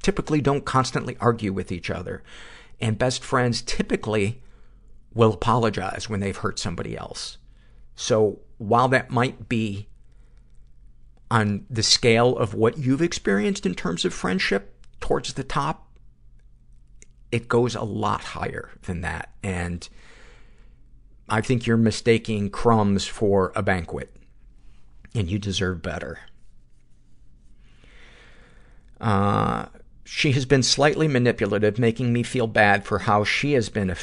typically 0.02 0.40
don't 0.40 0.64
constantly 0.64 1.16
argue 1.20 1.52
with 1.52 1.72
each 1.72 1.90
other. 1.90 2.22
And 2.80 2.98
best 2.98 3.24
friends 3.24 3.62
typically 3.62 4.42
will 5.12 5.32
apologize 5.32 6.08
when 6.08 6.20
they've 6.20 6.36
hurt 6.36 6.58
somebody 6.58 6.96
else. 6.96 7.38
So 7.96 8.40
while 8.58 8.88
that 8.88 9.10
might 9.10 9.48
be 9.48 9.88
on 11.30 11.64
the 11.70 11.82
scale 11.82 12.36
of 12.36 12.54
what 12.54 12.78
you've 12.78 13.02
experienced 13.02 13.64
in 13.64 13.74
terms 13.74 14.04
of 14.04 14.12
friendship 14.12 14.86
towards 15.00 15.32
the 15.34 15.44
top, 15.44 15.88
it 17.32 17.48
goes 17.48 17.74
a 17.74 17.82
lot 17.82 18.22
higher 18.22 18.70
than 18.82 19.00
that. 19.00 19.30
And 19.42 19.88
I 21.28 21.40
think 21.40 21.66
you're 21.66 21.76
mistaking 21.76 22.50
crumbs 22.50 23.06
for 23.06 23.52
a 23.56 23.62
banquet. 23.62 24.14
And 25.14 25.30
you 25.30 25.38
deserve 25.38 25.80
better. 25.80 26.18
Uh, 29.04 29.66
she 30.02 30.32
has 30.32 30.46
been 30.46 30.62
slightly 30.62 31.06
manipulative, 31.06 31.78
making 31.78 32.10
me 32.10 32.22
feel 32.22 32.46
bad 32.46 32.86
for 32.86 33.00
how 33.00 33.22
she 33.22 33.52
has 33.52 33.68
been 33.68 33.94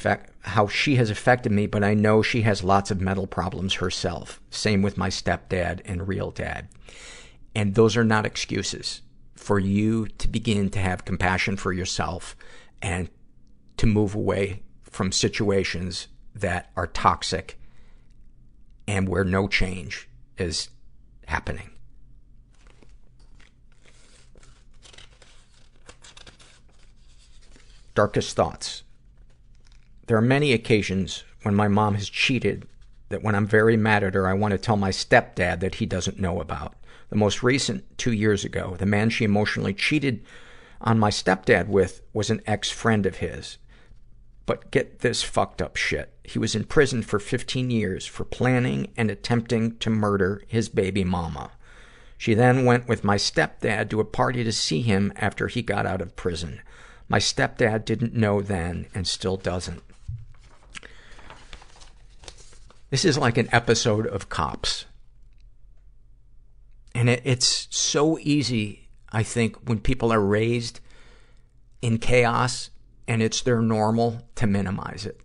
how 0.41 0.67
she 0.67 0.95
has 0.95 1.09
affected 1.09 1.51
me, 1.51 1.65
but 1.65 1.83
I 1.83 1.95
know 1.95 2.21
she 2.21 2.43
has 2.43 2.63
lots 2.63 2.91
of 2.91 3.01
mental 3.01 3.25
problems 3.25 3.75
herself. 3.75 4.39
Same 4.51 4.83
with 4.83 4.99
my 4.99 5.09
stepdad 5.09 5.81
and 5.85 6.07
real 6.07 6.29
dad. 6.29 6.67
And 7.55 7.73
those 7.73 7.97
are 7.97 8.03
not 8.03 8.27
excuses 8.27 9.01
for 9.33 9.57
you 9.57 10.07
to 10.07 10.27
begin 10.27 10.69
to 10.69 10.79
have 10.79 11.03
compassion 11.03 11.57
for 11.57 11.73
yourself 11.73 12.35
and 12.79 13.09
to 13.77 13.87
move 13.87 14.13
away 14.13 14.61
from 14.83 15.11
situations 15.11 16.09
that 16.35 16.69
are 16.75 16.85
toxic 16.85 17.59
and 18.87 19.09
where 19.09 19.23
no 19.23 19.47
change 19.47 20.07
is 20.37 20.69
happening. 21.25 21.70
Darkest 27.93 28.35
thoughts. 28.35 28.83
There 30.07 30.17
are 30.17 30.21
many 30.21 30.53
occasions 30.53 31.23
when 31.43 31.55
my 31.55 31.67
mom 31.67 31.95
has 31.95 32.09
cheated 32.09 32.67
that 33.09 33.21
when 33.21 33.35
I'm 33.35 33.45
very 33.45 33.75
mad 33.75 34.03
at 34.03 34.13
her, 34.13 34.27
I 34.27 34.33
want 34.33 34.53
to 34.53 34.57
tell 34.57 34.77
my 34.77 34.91
stepdad 34.91 35.59
that 35.59 35.75
he 35.75 35.85
doesn't 35.85 36.19
know 36.19 36.39
about. 36.39 36.75
The 37.09 37.17
most 37.17 37.43
recent, 37.43 37.97
two 37.97 38.13
years 38.13 38.45
ago, 38.45 38.75
the 38.79 38.85
man 38.85 39.09
she 39.09 39.25
emotionally 39.25 39.73
cheated 39.73 40.23
on 40.79 40.99
my 40.99 41.09
stepdad 41.09 41.67
with 41.67 42.01
was 42.13 42.29
an 42.29 42.41
ex-friend 42.47 43.05
of 43.05 43.17
his. 43.17 43.57
But 44.45 44.71
get 44.71 44.99
this 44.99 45.21
fucked 45.21 45.61
up 45.61 45.75
shit. 45.75 46.13
He 46.23 46.39
was 46.39 46.55
in 46.55 46.63
prison 46.63 47.03
for 47.03 47.19
15 47.19 47.69
years 47.69 48.05
for 48.05 48.23
planning 48.23 48.91
and 48.95 49.11
attempting 49.11 49.77
to 49.79 49.89
murder 49.89 50.43
his 50.47 50.69
baby 50.69 51.03
mama. 51.03 51.51
She 52.17 52.33
then 52.33 52.65
went 52.65 52.87
with 52.87 53.03
my 53.03 53.17
stepdad 53.17 53.89
to 53.89 53.99
a 53.99 54.05
party 54.05 54.43
to 54.43 54.51
see 54.51 54.81
him 54.81 55.11
after 55.17 55.47
he 55.47 55.61
got 55.61 55.85
out 55.85 56.01
of 56.01 56.15
prison. 56.15 56.61
My 57.11 57.19
stepdad 57.19 57.83
didn't 57.83 58.13
know 58.13 58.41
then 58.41 58.85
and 58.95 59.05
still 59.05 59.35
doesn't. 59.35 59.83
This 62.89 63.03
is 63.03 63.17
like 63.17 63.37
an 63.37 63.49
episode 63.51 64.07
of 64.07 64.29
Cops. 64.29 64.85
And 66.95 67.09
it, 67.09 67.21
it's 67.25 67.67
so 67.69 68.17
easy, 68.19 68.87
I 69.11 69.23
think, 69.23 69.57
when 69.67 69.81
people 69.81 70.13
are 70.13 70.21
raised 70.21 70.79
in 71.81 71.97
chaos 71.97 72.69
and 73.09 73.21
it's 73.21 73.41
their 73.41 73.61
normal 73.61 74.21
to 74.35 74.47
minimize 74.47 75.05
it. 75.05 75.19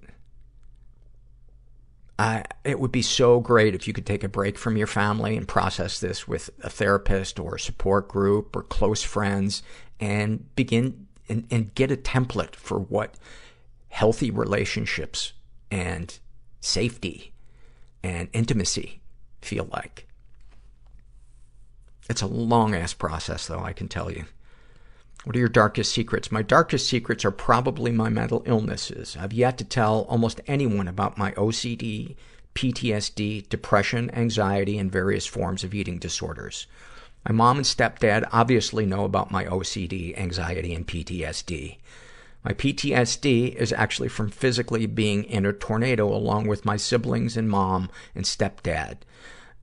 I, 2.19 2.43
it 2.65 2.81
would 2.81 2.91
be 2.91 3.03
so 3.03 3.39
great 3.39 3.77
if 3.77 3.87
you 3.87 3.93
could 3.93 4.07
take 4.07 4.25
a 4.25 4.29
break 4.29 4.59
from 4.59 4.77
your 4.77 4.89
family 4.89 5.37
and 5.37 5.47
process 5.47 6.01
this 6.01 6.27
with 6.27 6.51
a 6.65 6.69
therapist 6.69 7.39
or 7.39 7.55
a 7.55 7.61
support 7.61 8.09
group 8.09 8.57
or 8.57 8.65
close 8.65 9.05
friends 9.05 9.63
and 10.01 10.53
begin 10.57 11.07
and, 11.29 11.47
and 11.51 11.75
get 11.75 11.91
a 11.91 11.97
template 11.97 12.55
for 12.55 12.79
what 12.79 13.15
healthy 13.89 14.31
relationships 14.31 15.33
and 15.71 16.19
safety 16.61 17.33
and 18.03 18.29
intimacy 18.33 19.01
feel 19.41 19.69
like. 19.73 20.07
It's 22.09 22.23
a 22.23 22.27
long 22.27 22.75
ass 22.75 22.93
process 22.95 23.47
though, 23.47 23.61
I 23.63 23.73
can 23.73 23.89
tell 23.89 24.11
you. 24.11 24.27
What 25.25 25.35
are 25.35 25.41
your 25.41 25.49
darkest 25.49 25.93
secrets? 25.93 26.31
My 26.31 26.43
darkest 26.43 26.89
secrets 26.89 27.25
are 27.25 27.33
probably 27.33 27.91
my 27.91 28.09
mental 28.09 28.45
illnesses. 28.47 29.17
I've 29.19 29.33
yet 29.33 29.59
to 29.59 29.65
tell 29.65 30.07
almost 30.09 30.41
anyone 30.47 30.87
about 30.87 31.19
my 31.19 31.33
OCD, 31.33 32.15
PTSD, 32.55 33.49
depression, 33.49 34.09
anxiety, 34.15 34.79
and 34.79 34.91
various 34.91 35.27
forms 35.27 35.65
of 35.65 35.75
eating 35.75 35.99
disorders. 35.99 36.69
My 37.29 37.33
mom 37.33 37.57
and 37.57 37.67
stepdad 37.67 38.29
obviously 38.31 38.87
know 38.87 39.05
about 39.05 39.33
my 39.33 39.47
OCD, 39.47 40.17
anxiety, 40.17 40.73
and 40.73 40.87
PTSD. 40.87 41.77
My 42.45 42.53
PTSD 42.53 43.53
is 43.53 43.73
actually 43.73 44.07
from 44.07 44.31
physically 44.31 44.87
being 44.87 45.25
in 45.25 45.45
a 45.45 45.53
tornado 45.53 46.07
along 46.07 46.47
with 46.47 46.65
my 46.65 46.77
siblings 46.77 47.37
and 47.37 47.51
mom 47.51 47.91
and 48.15 48.25
stepdad. 48.25 48.99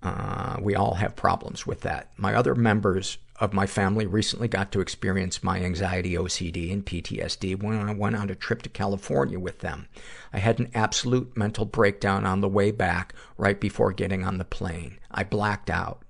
Uh, 0.02 0.57
we 0.60 0.76
all 0.76 0.95
have 0.95 1.15
problems 1.15 1.65
with 1.65 1.80
that. 1.81 2.10
My 2.18 2.35
other 2.35 2.53
members 2.53 3.18
of 3.40 3.53
my 3.53 3.65
family 3.65 4.06
recently 4.06 4.49
got 4.49 4.73
to 4.73 4.81
experience 4.81 5.41
my 5.41 5.61
anxiety, 5.61 6.15
OCD, 6.15 6.73
and 6.73 6.85
PTSD 6.85 7.64
when 7.64 7.77
I 7.77 7.94
went 7.94 8.18
on 8.18 8.30
a 8.30 8.35
trip 8.35 8.64
to 8.64 8.69
California 8.69 9.40
with 9.40 9.60
them. 9.60 9.88
I 10.34 10.40
had 10.40 10.60
an 10.60 10.69
absolute 10.73 11.38
mental 11.38 11.64
breakdown 11.64 12.26
on 12.26 12.41
the 12.41 12.49
way 12.49 12.72
back 12.72 13.14
right 13.38 13.60
before 13.61 13.94
getting 13.94 14.26
on 14.26 14.38
the 14.38 14.44
plane. 14.44 14.99
I 15.10 15.23
blacked 15.23 15.69
out. 15.69 16.02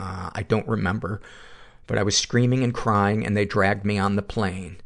Uh, 0.00 0.30
I 0.32 0.42
don't 0.42 0.68
remember, 0.68 1.20
but 1.86 1.98
I 1.98 2.02
was 2.02 2.16
screaming 2.16 2.62
and 2.62 2.72
crying 2.72 3.26
and 3.26 3.36
they 3.36 3.44
dragged 3.44 3.84
me 3.84 3.98
on 3.98 4.16
the 4.16 4.22
plane. 4.22 4.78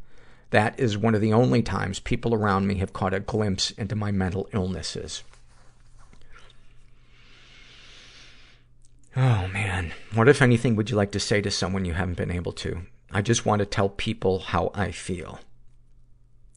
That 0.51 0.79
is 0.79 0.99
one 0.99 1.15
of 1.15 1.21
the 1.21 1.33
only 1.33 1.63
times 1.63 1.99
people 1.99 2.35
around 2.35 2.67
me 2.67 2.77
have 2.77 2.93
caught 2.93 3.15
a 3.15 3.21
glimpse 3.21 3.71
into 3.73 3.97
my 3.97 4.11
mental 4.11 4.49
illnesses. 4.53 5.23
Oh 9.17 9.49
man. 9.49 9.93
What, 10.15 10.29
if 10.29 10.41
anything, 10.41 10.77
would 10.77 10.91
you 10.91 10.97
like 10.97 11.13
to 11.13 11.21
say 11.21 11.41
to 11.43 11.51
someone 11.51 11.85
you 11.85 11.95
haven't 11.95 12.17
been 12.17 12.31
able 12.31 12.53
to? 12.53 12.83
I 13.11 13.21
just 13.21 13.45
want 13.45 13.61
to 13.61 13.67
tell 13.67 13.91
people 13.91 14.39
how 14.41 14.71
I 14.75 14.91
feel. 14.91 15.41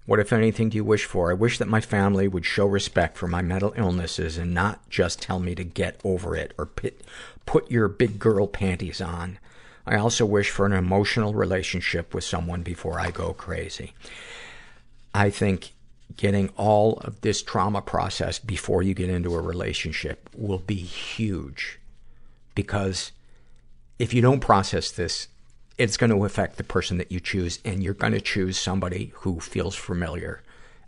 What, 0.05 0.19
if 0.19 0.31
anything, 0.31 0.69
do 0.69 0.77
you 0.77 0.83
wish 0.83 1.05
for? 1.05 1.31
I 1.31 1.33
wish 1.33 1.57
that 1.57 1.67
my 1.67 1.81
family 1.81 2.27
would 2.27 2.45
show 2.45 2.67
respect 2.67 3.17
for 3.17 3.27
my 3.27 3.41
mental 3.41 3.73
illnesses 3.75 4.37
and 4.37 4.53
not 4.53 4.87
just 4.89 5.21
tell 5.21 5.39
me 5.39 5.55
to 5.55 5.63
get 5.63 5.99
over 6.03 6.35
it 6.35 6.53
or 6.57 6.67
put, 6.67 7.01
put 7.45 7.71
your 7.71 7.87
big 7.87 8.19
girl 8.19 8.45
panties 8.45 9.01
on. 9.01 9.39
I 9.85 9.95
also 9.97 10.25
wish 10.25 10.49
for 10.49 10.65
an 10.65 10.73
emotional 10.73 11.33
relationship 11.33 12.13
with 12.13 12.23
someone 12.23 12.61
before 12.61 12.99
I 12.99 13.09
go 13.09 13.33
crazy. 13.33 13.93
I 15.13 15.29
think 15.29 15.71
getting 16.17 16.49
all 16.55 16.97
of 16.99 17.21
this 17.21 17.41
trauma 17.41 17.81
processed 17.81 18.45
before 18.45 18.83
you 18.83 18.93
get 18.93 19.09
into 19.09 19.35
a 19.35 19.41
relationship 19.41 20.29
will 20.35 20.59
be 20.59 20.75
huge 20.75 21.79
because 22.53 23.11
if 23.99 24.13
you 24.13 24.21
don't 24.21 24.39
process 24.39 24.91
this, 24.91 25.27
it's 25.77 25.97
going 25.97 26.09
to 26.09 26.25
affect 26.25 26.57
the 26.57 26.63
person 26.63 26.97
that 26.97 27.11
you 27.11 27.19
choose, 27.19 27.59
and 27.65 27.83
you're 27.83 27.93
going 27.93 28.13
to 28.13 28.21
choose 28.21 28.57
somebody 28.57 29.11
who 29.15 29.39
feels 29.39 29.75
familiar, 29.75 30.41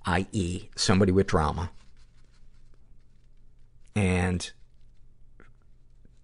i.e., 0.05 0.69
somebody 0.76 1.11
with 1.11 1.27
trauma. 1.27 1.72
And 3.95 4.49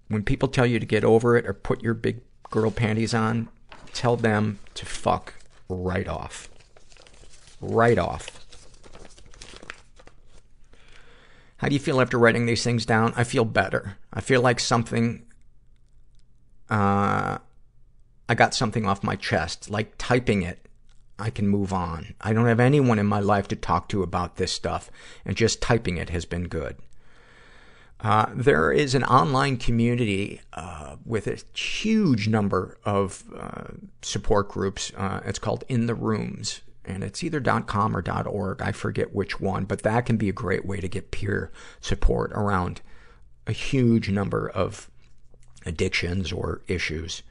when 0.07 0.23
people 0.23 0.47
tell 0.47 0.65
you 0.65 0.79
to 0.79 0.85
get 0.85 1.03
over 1.03 1.35
it 1.35 1.45
or 1.45 1.53
put 1.53 1.81
your 1.81 1.93
big 1.93 2.21
girl 2.49 2.71
panties 2.71 3.13
on, 3.13 3.49
tell 3.93 4.15
them 4.15 4.59
to 4.75 4.85
fuck 4.85 5.33
right 5.67 6.07
off. 6.07 6.49
Right 7.59 7.97
off. 7.97 8.39
How 11.57 11.69
do 11.69 11.73
you 11.73 11.79
feel 11.79 12.01
after 12.01 12.19
writing 12.19 12.45
these 12.45 12.63
things 12.63 12.85
down? 12.85 13.13
I 13.15 13.23
feel 13.23 13.45
better. 13.45 13.97
I 14.13 14.21
feel 14.21 14.41
like 14.41 14.59
something 14.59 15.25
uh, 16.69 17.37
I 18.33 18.35
got 18.35 18.55
something 18.55 18.87
off 18.87 19.03
my 19.03 19.15
chest, 19.15 19.69
like 19.69 19.93
typing 19.99 20.41
it. 20.41 20.65
I 21.19 21.29
can 21.29 21.47
move 21.47 21.71
on. 21.71 22.15
I 22.19 22.33
don't 22.33 22.47
have 22.47 22.59
anyone 22.59 22.97
in 22.97 23.05
my 23.05 23.19
life 23.19 23.47
to 23.49 23.55
talk 23.55 23.87
to 23.89 24.01
about 24.01 24.37
this 24.37 24.51
stuff, 24.51 24.89
and 25.23 25.37
just 25.37 25.61
typing 25.61 25.97
it 25.97 26.09
has 26.09 26.25
been 26.25 26.47
good. 26.47 26.77
Uh, 27.99 28.25
there 28.33 28.71
is 28.71 28.95
an 28.95 29.03
online 29.03 29.57
community 29.57 30.41
uh, 30.53 30.95
with 31.05 31.27
a 31.27 31.43
huge 31.55 32.27
number 32.27 32.79
of 32.83 33.23
uh, 33.37 33.65
support 34.01 34.49
groups. 34.49 34.91
Uh, 34.97 35.21
it's 35.25 35.37
called 35.37 35.63
In 35.69 35.85
the 35.85 35.93
Rooms, 35.93 36.61
and 36.83 37.03
it's 37.03 37.23
either 37.23 37.39
.com 37.39 37.95
or 37.95 38.03
.org. 38.25 38.63
I 38.63 38.71
forget 38.71 39.13
which 39.13 39.39
one, 39.39 39.65
but 39.65 39.83
that 39.83 40.07
can 40.07 40.17
be 40.17 40.27
a 40.27 40.33
great 40.33 40.65
way 40.65 40.79
to 40.79 40.87
get 40.87 41.11
peer 41.11 41.51
support 41.81 42.31
around 42.31 42.81
a 43.45 43.51
huge 43.51 44.09
number 44.09 44.49
of 44.49 44.89
addictions 45.67 46.31
or 46.31 46.63
issues. 46.67 47.21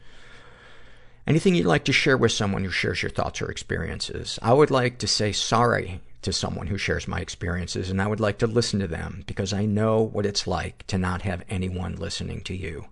Anything 1.27 1.55
you'd 1.55 1.67
like 1.67 1.85
to 1.85 1.93
share 1.93 2.17
with 2.17 2.33
someone 2.33 2.65
who 2.65 2.71
shares 2.71 3.03
your 3.03 3.11
thoughts 3.11 3.41
or 3.41 3.51
experiences? 3.51 4.39
I 4.43 4.53
would 4.53 4.71
like 4.71 4.99
to 4.99 5.07
say 5.07 5.33
sorry 5.33 6.01
to 6.23 6.33
someone 6.33 6.69
who 6.69 6.79
shares 6.79 7.07
my 7.07 7.21
experiences, 7.21 7.91
and 7.91 8.01
I 8.01 8.07
would 8.07 8.21
like 8.21 8.39
to 8.39 8.47
listen 8.47 8.81
to 8.81 8.89
them 8.89 9.25
because 9.27 9.53
I 9.53 9.67
know 9.67 10.03
what 10.03 10.27
it's 10.27 10.47
like 10.47 10.87
to 10.89 10.99
not 10.99 11.23
have 11.23 11.45
anyone 11.49 11.97
listening 11.97 12.41
to 12.43 12.57
you. 12.57 12.87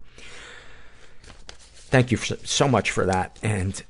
thank 1.46 2.12
you 2.12 2.16
so 2.16 2.68
much 2.68 2.90
for 2.92 3.04
that. 3.06 3.38
And 3.42 3.82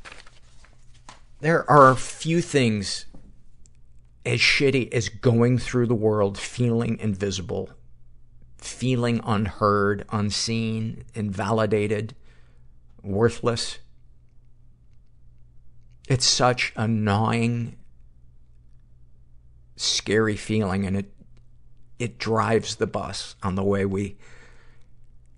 there 1.41 1.71
are 1.71 1.95
few 1.95 2.41
things 2.41 3.05
as 4.25 4.41
shitty 4.41 4.93
as 4.93 5.09
going 5.09 5.59
through 5.59 5.87
the 5.87 5.95
world 5.95 6.39
feeling 6.39 6.99
invisible, 6.99 7.71
feeling 8.59 9.21
unheard, 9.25 10.05
unseen, 10.11 11.05
invalidated, 11.15 12.15
worthless. 13.03 13.79
It's 16.11 16.27
such 16.27 16.73
a 16.75 16.89
gnawing, 16.89 17.77
scary 19.77 20.35
feeling, 20.35 20.85
and 20.85 20.97
it 20.97 21.15
it 22.01 22.19
drives 22.19 22.75
the 22.75 22.89
bus 22.89 23.37
on 23.45 23.55
the 23.55 23.63
way 23.63 23.85
we 23.85 24.17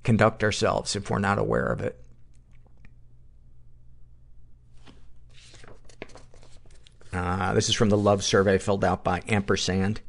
conduct 0.02 0.42
ourselves 0.42 0.96
if 0.96 1.10
we're 1.10 1.18
not 1.18 1.38
aware 1.38 1.66
of 1.66 1.82
it. 1.82 2.02
Uh, 7.12 7.52
this 7.52 7.68
is 7.68 7.74
from 7.74 7.90
the 7.90 7.98
love 7.98 8.24
survey 8.24 8.56
filled 8.56 8.82
out 8.82 9.04
by 9.04 9.20
ampersand 9.28 10.00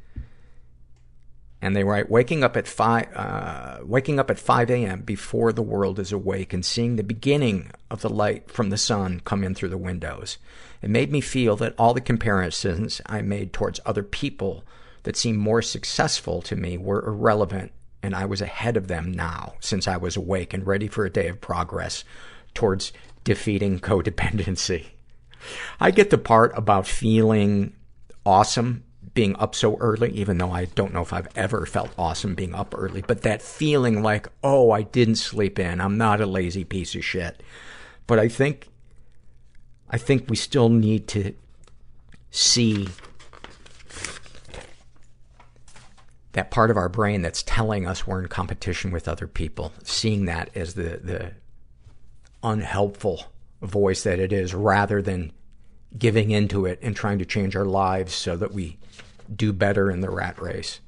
and 1.63 1.77
they 1.77 1.83
write 1.85 2.09
waking 2.09 2.43
up 2.43 2.57
at 2.57 2.67
5 2.67 3.07
uh, 3.15 3.77
waking 3.83 4.19
up 4.19 4.29
at 4.29 4.37
5 4.37 4.69
a.m. 4.69 5.01
before 5.01 5.53
the 5.53 5.61
world 5.61 5.97
is 5.97 6.11
awake 6.11 6.51
and 6.51 6.65
seeing 6.65 6.97
the 6.97 7.03
beginning 7.03 7.71
of 7.89 8.01
the 8.01 8.09
light 8.09 8.51
from 8.51 8.69
the 8.69 8.77
sun 8.77 9.21
come 9.23 9.45
in 9.45 9.55
through 9.55 9.69
the 9.69 9.77
windows 9.77 10.37
it 10.81 10.89
made 10.89 11.09
me 11.09 11.21
feel 11.21 11.55
that 11.55 11.73
all 11.77 11.93
the 11.93 12.01
comparisons 12.01 13.01
i 13.05 13.21
made 13.21 13.53
towards 13.53 13.79
other 13.85 14.03
people 14.03 14.65
that 15.03 15.15
seemed 15.15 15.39
more 15.39 15.61
successful 15.61 16.41
to 16.41 16.57
me 16.57 16.77
were 16.77 17.07
irrelevant 17.07 17.71
and 18.03 18.13
i 18.13 18.25
was 18.25 18.41
ahead 18.41 18.75
of 18.75 18.89
them 18.89 19.09
now 19.09 19.53
since 19.61 19.87
i 19.87 19.95
was 19.95 20.17
awake 20.17 20.53
and 20.53 20.67
ready 20.67 20.89
for 20.89 21.05
a 21.05 21.09
day 21.09 21.29
of 21.29 21.39
progress 21.39 22.03
towards 22.53 22.91
defeating 23.23 23.79
codependency 23.89 24.87
I 25.77 25.91
get 25.91 26.09
the 26.09 26.17
part 26.17 26.53
about 26.55 26.87
feeling 26.87 27.73
awesome 28.25 28.85
being 29.13 29.35
up 29.37 29.53
so 29.53 29.77
early, 29.77 30.11
even 30.11 30.37
though 30.37 30.51
I 30.51 30.65
don't 30.65 30.93
know 30.93 31.01
if 31.01 31.13
I've 31.13 31.27
ever 31.35 31.65
felt 31.65 31.91
awesome 31.97 32.33
being 32.33 32.55
up 32.55 32.73
early, 32.75 33.01
but 33.01 33.21
that 33.21 33.41
feeling 33.41 34.01
like, 34.01 34.27
oh, 34.43 34.71
I 34.71 34.81
didn't 34.81 35.15
sleep 35.15 35.59
in. 35.59 35.79
I'm 35.79 35.97
not 35.97 36.21
a 36.21 36.25
lazy 36.25 36.63
piece 36.63 36.95
of 36.95 37.05
shit. 37.05 37.43
But 38.07 38.19
I 38.19 38.27
think, 38.27 38.69
I 39.89 39.97
think 39.97 40.29
we 40.29 40.35
still 40.35 40.69
need 40.69 41.07
to 41.09 41.33
see 42.31 42.87
that 46.31 46.49
part 46.49 46.71
of 46.71 46.77
our 46.77 46.89
brain 46.89 47.21
that's 47.21 47.43
telling 47.43 47.87
us 47.87 48.07
we're 48.07 48.21
in 48.21 48.27
competition 48.27 48.91
with 48.91 49.07
other 49.07 49.27
people, 49.27 49.71
seeing 49.83 50.25
that 50.25 50.49
as 50.55 50.73
the, 50.73 50.99
the 51.03 51.33
unhelpful 52.41 53.25
voice 53.61 54.03
that 54.03 54.19
it 54.19 54.33
is 54.33 54.55
rather 54.55 55.01
than 55.01 55.31
giving 55.95 56.31
into 56.31 56.65
it 56.65 56.79
and 56.81 56.95
trying 56.95 57.19
to 57.19 57.25
change 57.25 57.55
our 57.55 57.65
lives 57.65 58.15
so 58.15 58.35
that 58.35 58.51
we 58.51 58.77
do 59.35 59.53
better 59.53 59.89
in 59.89 60.01
the 60.01 60.09
rat 60.09 60.41
race. 60.41 60.79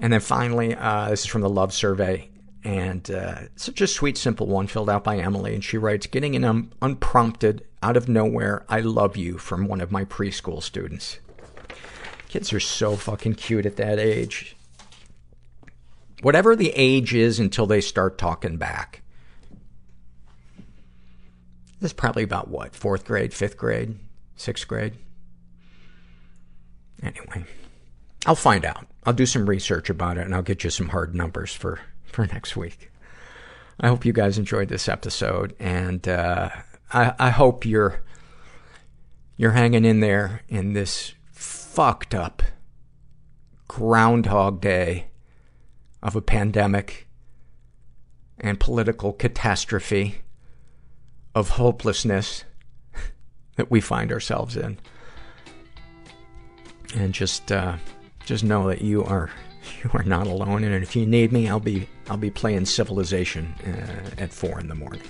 And 0.00 0.12
then 0.12 0.20
finally, 0.20 0.74
uh, 0.74 1.10
this 1.10 1.20
is 1.20 1.26
from 1.26 1.42
the 1.42 1.48
love 1.48 1.72
survey. 1.72 2.28
And 2.64 3.10
uh, 3.10 3.42
such 3.56 3.80
a 3.80 3.86
sweet, 3.86 4.16
simple 4.16 4.46
one 4.46 4.66
filled 4.66 4.90
out 4.90 5.04
by 5.04 5.18
Emily. 5.18 5.54
And 5.54 5.64
she 5.64 5.78
writes, 5.78 6.06
Getting 6.06 6.36
an 6.36 6.44
un- 6.44 6.72
unprompted, 6.80 7.64
out 7.82 7.96
of 7.96 8.08
nowhere, 8.08 8.64
I 8.68 8.80
love 8.80 9.16
you 9.16 9.38
from 9.38 9.66
one 9.66 9.80
of 9.80 9.90
my 9.90 10.04
preschool 10.04 10.62
students. 10.62 11.18
Kids 12.28 12.52
are 12.52 12.60
so 12.60 12.96
fucking 12.96 13.34
cute 13.34 13.66
at 13.66 13.76
that 13.76 13.98
age. 13.98 14.56
Whatever 16.22 16.54
the 16.54 16.70
age 16.70 17.12
is 17.14 17.40
until 17.40 17.66
they 17.66 17.80
start 17.80 18.18
talking 18.18 18.56
back. 18.56 19.02
This 21.80 21.88
is 21.88 21.92
probably 21.92 22.22
about 22.22 22.48
what? 22.48 22.76
Fourth 22.76 23.04
grade, 23.04 23.34
fifth 23.34 23.56
grade, 23.56 23.98
sixth 24.36 24.68
grade? 24.68 24.94
Anyway, 27.02 27.44
I'll 28.26 28.34
find 28.34 28.64
out. 28.64 28.86
I'll 29.04 29.12
do 29.12 29.26
some 29.26 29.48
research 29.48 29.90
about 29.90 30.18
it 30.18 30.24
and 30.24 30.34
I'll 30.34 30.42
get 30.42 30.64
you 30.64 30.70
some 30.70 30.90
hard 30.90 31.14
numbers 31.14 31.54
for, 31.54 31.80
for 32.04 32.26
next 32.26 32.56
week. 32.56 32.90
I 33.80 33.88
hope 33.88 34.04
you 34.04 34.12
guys 34.12 34.38
enjoyed 34.38 34.68
this 34.68 34.88
episode 34.88 35.56
and, 35.58 36.06
uh, 36.06 36.50
I, 36.92 37.14
I 37.18 37.30
hope 37.30 37.64
you're, 37.64 38.02
you're 39.36 39.52
hanging 39.52 39.84
in 39.84 40.00
there 40.00 40.42
in 40.48 40.74
this 40.74 41.14
fucked 41.32 42.14
up 42.14 42.42
groundhog 43.66 44.60
day 44.60 45.06
of 46.02 46.14
a 46.14 46.20
pandemic 46.20 47.08
and 48.38 48.60
political 48.60 49.12
catastrophe 49.12 50.20
of 51.34 51.50
hopelessness 51.50 52.44
that 53.56 53.70
we 53.70 53.80
find 53.80 54.12
ourselves 54.12 54.56
in. 54.56 54.78
And 56.94 57.12
just, 57.14 57.50
uh, 57.50 57.76
just 58.24 58.44
know 58.44 58.68
that 58.68 58.82
you 58.82 59.04
are, 59.04 59.30
you 59.84 59.90
are 59.94 60.02
not 60.04 60.26
alone. 60.26 60.64
And 60.64 60.82
if 60.82 60.94
you 60.96 61.06
need 61.06 61.32
me, 61.32 61.48
I'll 61.48 61.60
be, 61.60 61.88
I'll 62.08 62.16
be 62.16 62.30
playing 62.30 62.66
Civilization 62.66 63.54
uh, 63.66 64.20
at 64.22 64.32
four 64.32 64.60
in 64.60 64.68
the 64.68 64.74
morning. 64.74 65.02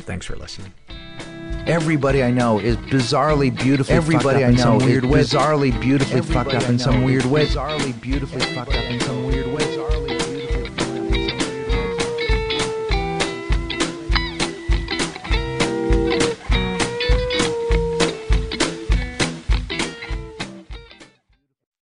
Thanks 0.00 0.26
for 0.26 0.36
listening. 0.36 0.72
Everybody 1.66 2.22
I 2.22 2.30
know 2.30 2.60
is 2.60 2.76
bizarrely 2.76 3.54
beautifully 3.56 3.96
Everybody 3.96 4.22
fucked 4.22 4.36
up 4.36 4.42
I 4.42 4.48
in 4.50 4.58
some 4.58 4.78
know 4.78 4.86
weird 4.86 5.04
is 5.04 5.10
way. 5.10 5.20
bizarrely 5.22 5.80
beautifully 5.80 6.18
Everybody 6.18 6.50
fucked 6.50 6.64
up 6.64 6.70
in 6.70 6.78
some 6.78 7.02
weird 7.02 7.24
is 7.24 7.30
way. 7.30 7.46
Bizarrely 7.46 8.00
beautifully 8.00 8.40
fucked 8.54 8.72
up 8.74 8.84
in 8.84 9.00
some 9.00 9.24
weird 9.24 9.46
way. 9.48 10.15